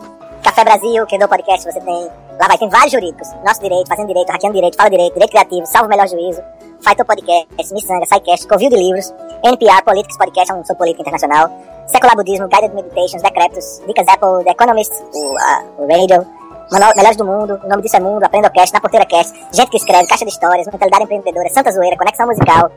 Café 0.44 0.64
Brasil, 0.64 1.06
Kendo 1.08 1.28
Podcast, 1.28 1.66
você 1.72 1.80
tem. 1.80 2.10
Lá 2.40 2.48
vai, 2.48 2.58
tem 2.58 2.70
vários 2.70 2.92
jurídicos. 2.92 3.28
Nosso 3.46 3.62
direito, 3.62 3.88
fazendo 3.88 4.08
direito, 4.08 4.30
hackeando 4.32 4.56
direito, 4.56 4.76
fala 4.76 4.90
direito, 4.90 5.14
direito 5.14 5.32
criativo, 5.32 5.66
salvo 5.66 5.88
o 5.88 5.90
melhor 5.90 6.08
juízo. 6.08 6.42
Fighter 6.82 7.06
Podcast, 7.06 7.74
Missanga, 7.74 8.06
SciCast, 8.06 8.48
Covil 8.48 8.70
de 8.70 8.76
Livros, 8.76 9.14
NPR, 9.44 9.82
Politics 9.86 10.18
Podcast, 10.18 10.52
é 10.52 10.56
um 10.56 10.66
sobre 10.66 10.80
política 10.80 11.02
internacional. 11.02 11.50
Secular 11.88 12.16
Budismo, 12.16 12.48
Guided 12.50 12.74
Meditations, 12.74 13.22
Decretos, 13.22 13.82
Dicas 13.88 14.08
Apple, 14.08 14.44
The 14.44 14.52
Economist, 14.52 14.92
o, 15.14 15.38
a- 15.38 15.64
o 15.78 15.88
Radio, 15.88 16.26
Manual 16.74 16.92
Melhores 16.98 17.18
do 17.18 17.24
Mundo, 17.24 17.60
o 17.64 17.70
nome 17.70 17.84
disso 17.84 17.98
é 17.98 18.00
Mundo, 18.00 18.24
Aprenda 18.24 18.50
Cast, 18.50 18.74
Na 18.74 18.82
Porteira 18.82 19.06
Cast, 19.06 19.32
Gente 19.54 19.70
que 19.70 19.78
Escreve, 19.78 20.08
Caixa 20.08 20.26
de 20.26 20.32
Histórias, 20.32 20.66
Mentalidade 20.66 21.04
Empreendedora, 21.04 21.48
Santa 21.50 21.72
Zoeira, 21.72 21.96
Conexão 21.96 22.26
Musical, 22.26 22.72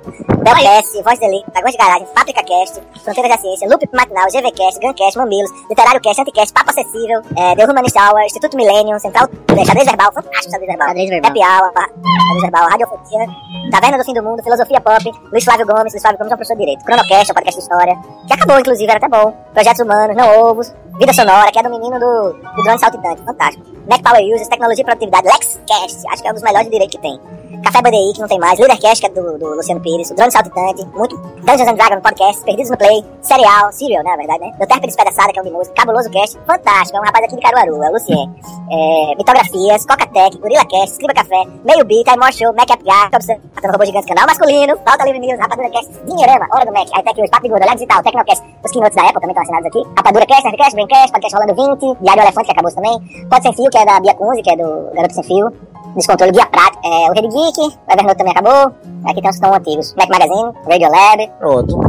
Belcast, 0.44 1.02
Voz 1.02 1.18
Delete, 1.18 1.51
Dragões 1.51 1.73
de 1.73 1.78
Garagem, 1.78 2.06
Fábrica 2.14 2.43
Cast, 2.44 2.82
Fronteiras 3.02 3.32
da 3.32 3.39
Ciência, 3.39 3.66
Loop 3.66 3.89
Matinal, 3.94 4.27
GVCast, 4.28 4.81
Guncast, 4.81 5.16
Mamilos, 5.16 5.51
Literário 5.70 5.98
Cast, 6.02 6.20
Anticast, 6.20 6.52
Papo 6.52 6.70
Acessível, 6.70 7.23
é, 7.39 7.56
The 7.56 7.64
Humanist 7.64 7.97
Hour, 7.97 8.20
Instituto 8.20 8.55
Millennium, 8.55 8.98
Central, 8.98 9.31
é, 9.48 9.64
Xadrez 9.64 9.86
Verbal, 9.86 10.12
fantástico 10.12 10.52
Xadrez 10.52 10.68
Verbal, 10.68 10.89
Xadrez 10.89 11.09
Verbal. 11.09 11.31
Happy 11.31 11.40
Hour, 11.40 11.73
Xadrez 11.73 12.43
Verbal, 12.43 12.68
Radiofonia, 12.68 13.27
Taverna 13.70 13.97
do 13.97 14.05
Fim 14.05 14.12
do 14.12 14.23
Mundo, 14.23 14.43
Filosofia 14.43 14.81
Pop, 14.82 15.05
Luiz 15.32 15.44
Flávio 15.44 15.66
Gomes, 15.66 15.93
Luiz 15.94 16.02
Flávio 16.02 16.18
Gomes 16.18 16.32
é 16.32 16.35
um 16.35 16.36
professor 16.36 16.55
de 16.55 16.60
Direito, 16.60 16.85
Cronocast, 16.85 17.31
é 17.31 17.32
um 17.32 17.35
podcast 17.35 17.56
de 17.56 17.62
história, 17.62 17.97
que 18.27 18.35
acabou, 18.35 18.60
inclusive, 18.60 18.90
era 18.90 18.98
até 18.98 19.09
bom, 19.09 19.32
Projetos 19.55 19.81
Humanos, 19.81 20.14
Não 20.14 20.28
Ovos, 20.44 20.74
Vida 20.98 21.12
Sonora, 21.12 21.52
que 21.52 21.59
é 21.59 21.62
do 21.62 21.68
menino 21.68 22.01
do, 22.01 22.32
do 22.32 22.62
drone 22.62 22.78
saltitante, 22.78 23.23
fantástico, 23.23 23.66
Mac 23.86 24.02
Power 24.02 24.23
Users, 24.35 24.48
Tecnologia 24.48 24.81
e 24.81 24.85
Produtividade, 24.85 25.27
LexCast, 25.27 26.09
acho 26.09 26.23
que 26.23 26.28
é 26.28 26.31
um 26.31 26.35
dos 26.35 26.43
melhores 26.43 26.66
de 26.66 26.73
direito 26.73 26.93
que 26.93 26.98
tem. 26.98 27.20
Café 27.66 27.82
BDI, 27.82 28.12
que 28.14 28.20
não 28.20 28.28
tem 28.28 28.38
mais, 28.38 28.59
Leadercast, 28.60 29.01
que 29.01 29.06
é 29.06 29.10
do, 29.10 29.36
do 29.38 29.56
Luciano 29.56 29.80
Pires, 29.80 30.09
o 30.12 30.14
Drone 30.14 30.30
Saltitante, 30.30 30.86
muito 30.94 31.16
Dungeons 31.16 31.68
and 31.68 31.74
Dragons 31.74 32.01
Podcast, 32.01 32.44
Perdidos 32.44 32.70
no 32.70 32.76
Play, 32.76 33.05
Serial, 33.20 33.72
Serial, 33.72 34.05
né, 34.05 34.10
na 34.10 34.16
verdade, 34.16 34.40
né? 34.40 34.52
Do 34.52 34.66
Terpa 34.66 34.86
Despedaçada, 34.86 35.32
que 35.32 35.38
é 35.40 35.43
um 35.43 35.47
de 35.47 35.51
música, 35.51 35.74
Cabuloso 35.74 36.09
Cast, 36.10 36.38
fantástico, 36.47 36.97
é 36.97 37.01
um 37.01 37.05
rapaz 37.05 37.24
aqui 37.24 37.34
de 37.34 37.43
Caruaru, 37.43 37.82
é 37.82 37.88
o 37.88 37.93
Lucien. 37.93 38.32
É, 38.70 39.14
Mitografias, 39.18 39.84
Coca-Tech, 39.84 40.38
Gorila 40.38 40.64
Cast, 40.64 40.93
Escriba 40.93 41.12
Café, 41.12 41.43
Meio 41.64 41.84
Beat, 41.84 42.06
Time 42.06 42.32
Show, 42.32 42.55
Mac 42.55 42.70
Up 42.70 42.84
Guy, 42.84 43.06
Observação 43.12 43.72
Robô 43.72 43.84
Gigantes, 43.84 44.09
Canal 44.09 44.26
Masculino, 44.26 44.78
Falta 44.84 45.05
Livre 45.05 45.18
News, 45.18 45.40
Rapadura 45.40 45.70
Cast, 45.70 45.90
Dinheirama, 46.06 46.47
Hora 46.52 46.66
do 46.66 46.72
Mac, 46.72 46.86
Hightech 46.94 47.18
News, 47.18 47.30
Papo 47.30 47.43
de 47.43 47.48
Gordo, 47.48 47.64
Olhar 47.64 47.74
Digital, 47.74 48.02
Tecnocast, 48.02 48.44
os 48.64 48.70
keynotes 48.70 48.94
da 48.94 49.02
Apple 49.02 49.20
também 49.20 49.30
estão 49.30 49.43
assinados 49.43 49.66
aqui, 49.66 49.82
Rapadura 49.97 50.26
Cast, 50.26 50.44
Nerdcast, 50.44 50.74
Braincast, 50.74 51.10
Podcast 51.10 51.34
Rolando 51.34 51.55
20, 51.55 51.98
Diário 52.01 52.22
Elefante, 52.22 52.47
que 52.47 52.52
acabou 52.52 52.72
também, 52.72 53.26
Pode 53.28 53.43
Sem 53.43 53.52
Fio, 53.52 53.70
que 53.70 53.78
é 53.78 53.84
da 53.84 53.98
Bia 53.98 54.14
Kunze, 54.14 54.43
que 54.43 54.51
é 54.51 54.56
do 54.56 54.94
Garoto 54.94 55.14
Sem 55.14 55.24
Fio, 55.24 55.52
Descontrole 55.97 56.32
Guia 56.32 56.47
Prático, 56.47 56.86
é, 56.86 57.10
o 57.10 57.12
Rede 57.14 57.28
Geek, 57.28 57.60
o 57.60 57.93
Evernote 57.93 58.16
também 58.18 58.32
acabou, 58.32 58.74
aqui 59.06 59.20
tem 59.20 59.31
os 59.31 59.39
que 59.39 59.44
estão 59.47 59.55
antigos, 59.55 59.94
Mac 59.97 60.09
Magazine, 60.09 60.52
Radio 60.68 60.90
Lab, 60.90 61.31
Pronto. 61.39 61.81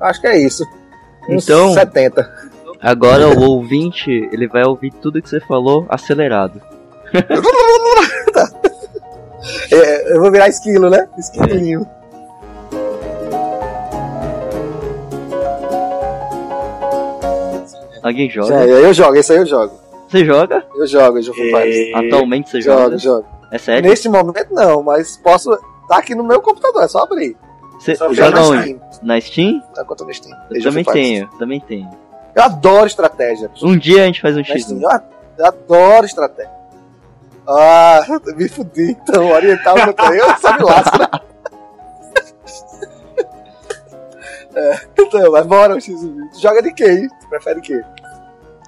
Acho 0.00 0.20
que 0.20 0.26
é 0.26 0.38
isso. 0.38 0.64
Uns 1.28 1.44
Então- 1.44 1.72
70. 1.72 2.30
Agora 2.82 3.28
o 3.28 3.42
ouvinte, 3.50 4.10
ele 4.30 4.46
vai 4.46 4.62
ouvir 4.64 4.90
tudo 4.92 5.22
que 5.22 5.28
você 5.28 5.40
falou 5.40 5.86
acelerado. 5.88 6.60
É, 9.70 10.14
eu 10.16 10.22
vou 10.22 10.30
virar 10.32 10.48
esquilo, 10.48 10.88
né? 10.88 11.06
Esquilinho. 11.18 11.86
Alguém 18.02 18.28
joga? 18.28 18.48
Já, 18.48 18.66
eu 18.66 18.92
jogo, 18.92 19.16
esse 19.16 19.32
aí 19.32 19.38
eu 19.38 19.46
jogo. 19.46 19.74
Você 20.08 20.24
joga? 20.24 20.64
Eu 20.76 20.86
jogo, 20.86 21.18
Age 21.18 21.30
of 21.30 21.40
Empires. 21.40 21.94
Atualmente 21.94 22.50
você 22.50 22.60
joga? 22.60 22.98
Jogo, 22.98 22.98
jogo. 22.98 23.26
É 23.54 23.58
sério? 23.58 23.88
Neste 23.88 24.08
momento 24.08 24.52
não, 24.52 24.82
mas 24.82 25.16
posso. 25.16 25.56
Tá 25.86 25.98
aqui 25.98 26.12
no 26.12 26.24
meu 26.24 26.42
computador, 26.42 26.82
é 26.82 26.88
só 26.88 27.04
abrir. 27.04 27.36
Você 27.78 27.94
joga 27.94 28.30
na 28.30 28.42
onde? 28.42 28.62
Steam. 28.62 28.80
Na 29.00 29.20
Steam? 29.20 29.60
Tá 29.72 29.84
conta 29.84 30.04
no 30.04 30.12
Steam. 30.12 30.36
Eu 30.50 30.62
também 30.64 30.84
tenho, 30.84 31.28
também 31.38 31.60
tenho. 31.60 31.88
Eu 32.34 32.42
adoro 32.42 32.88
estratégia. 32.88 33.48
Um 33.62 33.78
dia 33.78 34.02
a 34.02 34.06
gente 34.06 34.20
faz 34.20 34.34
um 34.34 34.40
Na 34.40 34.44
X. 34.44 34.64
Steam, 34.64 34.80
eu 34.80 34.90
ad- 34.90 35.04
eu 35.38 35.46
adoro 35.46 36.04
estratégia. 36.04 36.50
Ah, 37.46 38.04
me 38.34 38.48
fudi. 38.48 38.90
Então, 38.90 39.28
oriental 39.28 39.76
contra 39.86 40.16
eu, 40.16 40.36
só 40.38 40.56
me 40.56 40.64
lasca. 40.64 41.10
é, 44.56 44.80
então, 44.98 45.30
mas 45.30 45.46
bora, 45.46 45.80
X. 45.80 45.94
Joga 46.40 46.60
de 46.60 46.70
hein? 46.84 47.08
Tu 47.20 47.28
prefere 47.28 47.60
o 47.60 47.62
quê? 47.62 47.80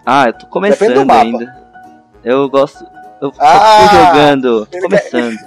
Ah, 0.04 0.26
eu 0.28 0.32
tô 0.34 0.46
começando 0.46 1.10
ainda. 1.10 1.66
Eu 2.22 2.48
gosto. 2.48 2.86
Eu 3.20 3.32
Ah, 3.38 3.88
tô 3.90 3.96
jogando. 3.96 4.68
Começando. 4.82 5.38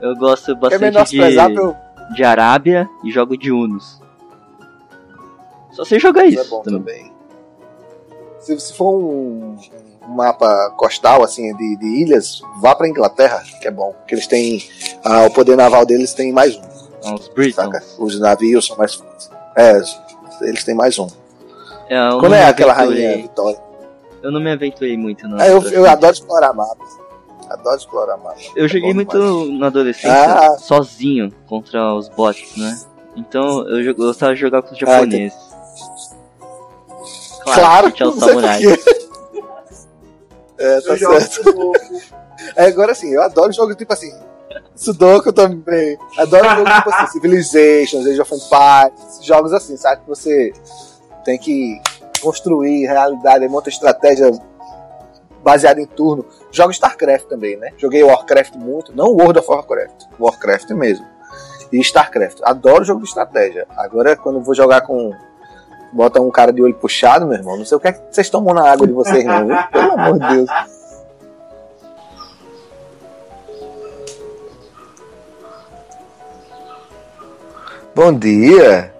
Eu 0.00 0.16
gosto 0.16 0.46
Quer 0.46 0.78
bastante 0.78 1.10
de, 1.10 2.14
de 2.14 2.24
Arábia 2.24 2.88
e 3.04 3.10
jogo 3.10 3.36
de 3.36 3.50
Unos. 3.50 4.00
Só 5.72 5.84
sei 5.84 5.98
jogar 5.98 6.24
Isso 6.26 6.40
isso. 6.40 6.46
é 6.46 6.50
bom 6.50 6.62
também. 6.62 7.12
também. 8.40 8.58
Se, 8.58 8.74
for 8.74 8.96
um, 8.98 9.56
mapa 10.08 10.70
costal, 10.76 11.22
assim, 11.22 11.54
de, 11.56 11.76
de 11.76 11.86
ilhas, 12.02 12.40
vá 12.60 12.74
pra 12.74 12.88
Inglaterra, 12.88 13.42
que 13.60 13.66
é 13.68 13.70
bom. 13.70 13.92
Porque 13.92 14.14
eles 14.14 14.26
têm. 14.26 14.62
ah, 15.04 15.24
o 15.26 15.30
poder 15.30 15.56
naval 15.56 15.84
deles 15.84 16.14
tem 16.14 16.32
mais 16.32 16.56
um, 16.56 16.62
Ah, 17.04 17.14
Os 17.14 17.28
Britons. 17.28 17.96
Os 17.98 18.18
navios 18.20 18.66
são 18.66 18.76
mais 18.76 18.94
fortes. 18.94 19.30
É, 19.56 19.80
eles 20.42 20.64
têm 20.64 20.74
mais 20.74 20.98
um. 20.98 21.08
É, 21.88 21.98
Quando 22.20 22.34
é 22.34 22.44
aquela 22.44 22.72
rainha 22.72 23.16
Vitória? 23.16 23.58
Eu 24.22 24.30
não 24.32 24.40
me 24.40 24.50
aventurei 24.52 24.96
muito, 24.96 25.26
não. 25.28 25.38
É, 25.40 25.52
eu, 25.52 25.62
eu 25.70 25.88
adoro 25.88 26.12
explorar 26.12 26.52
mapas. 26.52 26.88
Adoro 27.48 27.76
explorar 27.76 28.16
mapas. 28.18 28.50
Eu 28.56 28.64
É 28.66 28.68
joguei 28.68 28.92
muito 28.92 29.16
demais. 29.16 29.58
na 29.60 29.66
adolescência 29.68 30.12
Ah. 30.12 30.58
sozinho 30.58 31.32
contra 31.46 31.94
os 31.94 32.08
bots, 32.08 32.56
né? 32.56 32.78
Então 33.16 33.66
eu 33.68 33.94
gostava 33.94 34.34
de 34.34 34.40
jogar 34.40 34.62
com 34.62 34.74
os 34.74 34.82
Ah, 34.82 34.86
japoneses. 34.86 35.38
Claro, 37.44 37.90
tinha 37.90 38.08
os 38.08 38.16
não 38.16 38.20
sei 38.22 38.28
samurais. 38.34 38.64
porquê. 38.66 38.98
É, 40.60 40.80
tá 40.80 40.98
certo. 40.98 41.72
É, 42.56 42.66
agora 42.66 42.90
assim, 42.90 43.14
eu 43.14 43.22
adoro 43.22 43.52
jogos 43.52 43.76
tipo 43.76 43.92
assim. 43.92 44.12
Sudoku 44.74 45.32
também. 45.32 45.96
Adoro 46.18 46.48
jogos 46.48 46.72
tipo 46.74 46.90
assim, 46.90 47.06
Civilizations, 47.12 48.04
Age 48.08 48.20
of 48.20 48.34
Empires, 48.34 49.24
jogos 49.24 49.52
assim, 49.52 49.76
sabe? 49.76 50.02
Que 50.02 50.08
você 50.08 50.52
tem 51.24 51.38
que 51.38 51.80
construir 52.18 52.86
realidade, 52.86 53.48
monta 53.48 53.68
estratégia 53.68 54.30
baseada 55.42 55.80
em 55.80 55.86
turno. 55.86 56.24
Jogo 56.50 56.70
StarCraft 56.70 57.26
também, 57.26 57.56
né? 57.56 57.72
Joguei 57.76 58.02
Warcraft 58.02 58.56
muito, 58.56 58.94
não 58.94 59.06
World 59.06 59.38
of 59.38 59.50
Warcraft, 59.50 60.06
Warcraft 60.18 60.70
mesmo. 60.70 61.06
E 61.72 61.78
StarCraft. 61.80 62.40
Adoro 62.42 62.84
jogo 62.84 63.02
de 63.02 63.08
estratégia. 63.08 63.66
Agora, 63.76 64.16
quando 64.16 64.40
vou 64.40 64.54
jogar 64.54 64.82
com. 64.82 65.12
Bota 65.92 66.20
um 66.20 66.30
cara 66.30 66.52
de 66.52 66.62
olho 66.62 66.74
puxado, 66.74 67.26
meu 67.26 67.36
irmão. 67.36 67.56
Não 67.56 67.64
sei 67.64 67.76
o 67.76 67.80
que 67.80 67.88
é 67.88 67.92
que 67.92 68.00
vocês 68.10 68.28
tomam 68.28 68.54
na 68.54 68.70
água 68.70 68.86
de 68.86 68.92
vocês, 68.92 69.24
não, 69.24 69.46
viu? 69.46 69.56
Pelo 69.72 69.92
amor 69.92 70.18
de 70.18 70.28
Deus. 70.28 70.50
Bom 77.94 78.12
dia. 78.12 78.94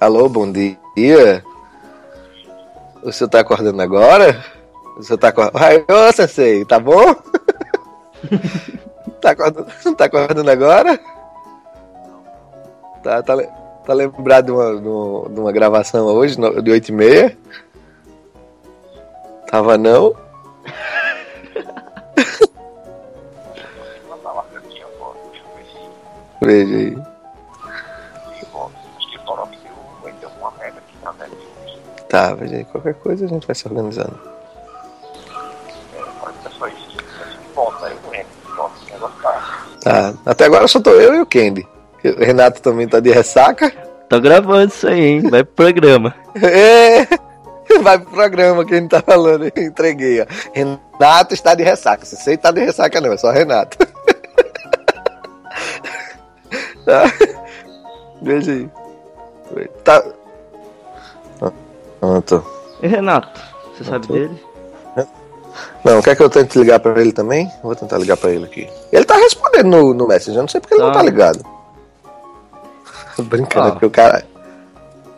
Alô, 0.00 0.28
bom 0.28 0.50
dia. 0.50 1.44
O 3.02 3.12
senhor 3.12 3.28
tá 3.28 3.40
acordando 3.40 3.80
agora? 3.82 4.44
O 4.96 5.02
senhor 5.02 5.18
tá 5.18 5.28
acordando. 5.28 5.58
Ai, 5.58 5.84
ô, 5.88 6.12
Sensei, 6.12 6.64
tá 6.64 6.78
bom? 6.78 7.14
tá, 9.20 9.30
acordando... 9.30 9.66
tá 9.96 10.04
acordando 10.04 10.50
agora? 10.50 10.98
Tá, 13.02 13.22
tá, 13.22 13.36
tá 13.84 13.92
lembrado 13.92 14.46
de 14.46 14.52
uma, 14.52 14.80
de 15.28 15.40
uma- 15.40 15.52
gravação 15.52 16.06
hoje, 16.06 16.36
de 16.62 16.70
8 16.70 16.88
e 16.88 16.92
meia? 16.92 17.36
Tava 19.50 19.76
não? 19.76 20.14
Veja 26.40 26.76
aí. 26.76 27.11
Tá, 32.12 32.34
veja 32.34 32.56
aí. 32.56 32.64
Qualquer 32.66 32.92
coisa 32.92 33.24
a 33.24 33.28
gente 33.28 33.46
vai 33.46 33.56
se 33.56 33.66
organizando. 33.66 34.20
Tá, 39.80 40.12
até 40.26 40.44
agora 40.44 40.68
só 40.68 40.78
tô 40.78 40.90
eu 40.90 41.14
e 41.14 41.20
o 41.22 41.26
Candy. 41.26 41.66
O 42.04 42.22
Renato 42.22 42.60
também 42.60 42.86
tá 42.86 43.00
de 43.00 43.10
ressaca. 43.10 43.72
Tô 44.10 44.20
gravando 44.20 44.70
isso 44.70 44.86
aí, 44.86 45.00
hein? 45.00 45.22
Vai 45.30 45.42
pro 45.42 45.54
programa. 45.54 46.14
É, 46.42 47.78
vai 47.80 47.98
pro 47.98 48.10
programa 48.10 48.64
que 48.66 48.74
a 48.74 48.78
gente 48.78 48.90
tá 48.90 49.00
falando. 49.00 49.46
Entreguei, 49.56 50.20
ó. 50.20 50.26
Renato 50.52 51.32
está 51.32 51.54
de 51.54 51.62
ressaca. 51.62 52.04
Você 52.04 52.36
tá 52.36 52.50
de 52.50 52.60
ressaca, 52.60 53.00
não, 53.00 53.12
é 53.12 53.16
só 53.16 53.30
Renato. 53.30 53.78
tá. 56.84 57.04
Veja 58.20 58.52
aí. 58.52 58.68
Tá. 59.82 60.04
Pronto. 62.02 62.44
E 62.82 62.88
Renato, 62.88 63.40
você 63.76 63.84
sabe 63.84 64.08
dele? 64.08 64.42
Não, 65.84 66.02
quer 66.02 66.16
que 66.16 66.22
eu 66.22 66.28
tente 66.28 66.58
ligar 66.58 66.80
pra 66.80 67.00
ele 67.00 67.12
também? 67.12 67.48
Vou 67.62 67.76
tentar 67.76 67.96
ligar 67.98 68.16
pra 68.16 68.30
ele 68.32 68.44
aqui. 68.44 68.68
Ele 68.90 69.04
tá 69.04 69.14
respondendo 69.16 69.66
no, 69.68 69.94
no 69.94 70.08
Messenger, 70.08 70.38
eu 70.38 70.42
não 70.42 70.48
sei 70.48 70.60
porque 70.60 70.74
ele 70.74 70.82
não 70.82 70.90
Tá. 70.90 70.98
tá 70.98 71.04
ligado. 71.04 71.44
Brincando, 73.18 73.68
Ah. 73.68 73.70
porque 73.72 73.86
o 73.86 73.90
cara. 73.90 74.24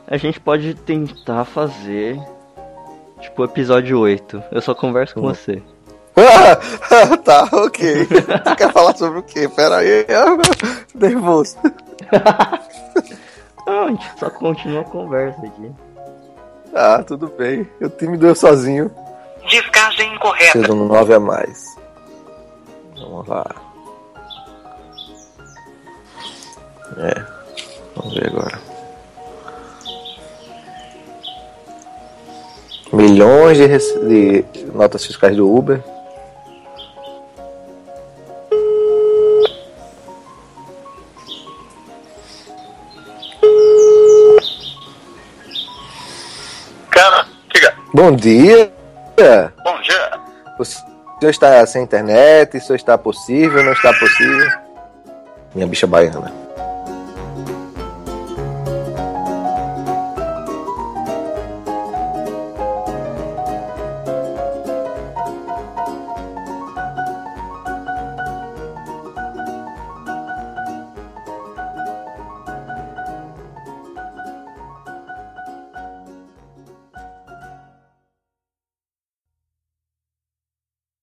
A 0.07 0.19
gente 0.19 0.39
pode 0.39 0.75
tentar 0.75 1.47
fazer. 1.47 2.21
Tipo, 3.21 3.45
episódio 3.45 3.99
8. 3.99 4.43
Eu 4.53 4.61
só 4.61 4.75
converso 4.75 5.15
com 5.15 5.21
Hum. 5.23 5.33
você. 5.35 5.63
Ah, 6.17 7.17
tá, 7.25 7.49
ok. 7.51 8.05
Você 8.05 8.57
quer 8.57 8.71
falar 8.73 8.95
sobre 8.97 9.21
o 9.21 9.23
quê? 9.23 9.49
Pera 9.49 9.77
aí, 9.79 10.05
nervoso. 10.95 11.57
Não, 13.67 13.85
a 13.85 13.89
gente 13.89 14.05
só 14.19 14.29
continua 14.29 14.83
a 14.83 14.85
conversa 14.85 15.41
aqui. 15.41 15.71
Ah, 16.75 17.03
tudo 17.03 17.29
bem. 17.29 17.69
O 17.81 17.89
time 17.89 18.17
deu 18.17 18.35
sozinho. 18.35 18.91
Descagem 19.49 20.15
incorreta. 20.15 20.53
Preciso 20.53 20.75
um 20.75 20.87
9 20.87 21.15
a 21.15 21.21
mais. 21.21 21.77
Vamos 22.97 23.27
lá. 23.29 23.47
É. 26.99 27.25
Vamos 27.97 28.15
ver 28.15 28.27
agora. 28.29 28.61
Milhões 32.93 33.59
de, 33.59 34.43
de 34.43 34.65
notas 34.67 35.05
fiscais 35.05 35.37
do 35.37 35.53
Uber. 35.53 35.83
Bom 47.95 48.11
dia! 48.11 48.73
Bom 49.63 49.81
dia. 49.81 50.21
O 50.59 50.65
senhor 50.65 51.31
está 51.31 51.65
sem 51.65 51.85
internet? 51.85 52.57
Isso 52.57 52.75
está 52.75 52.99
possível? 52.99 53.63
Não 53.63 53.73
está 53.73 53.93
possível? 53.93 54.51
minha 55.55 55.65
bicha 55.69 55.87
baiana. 55.87 56.44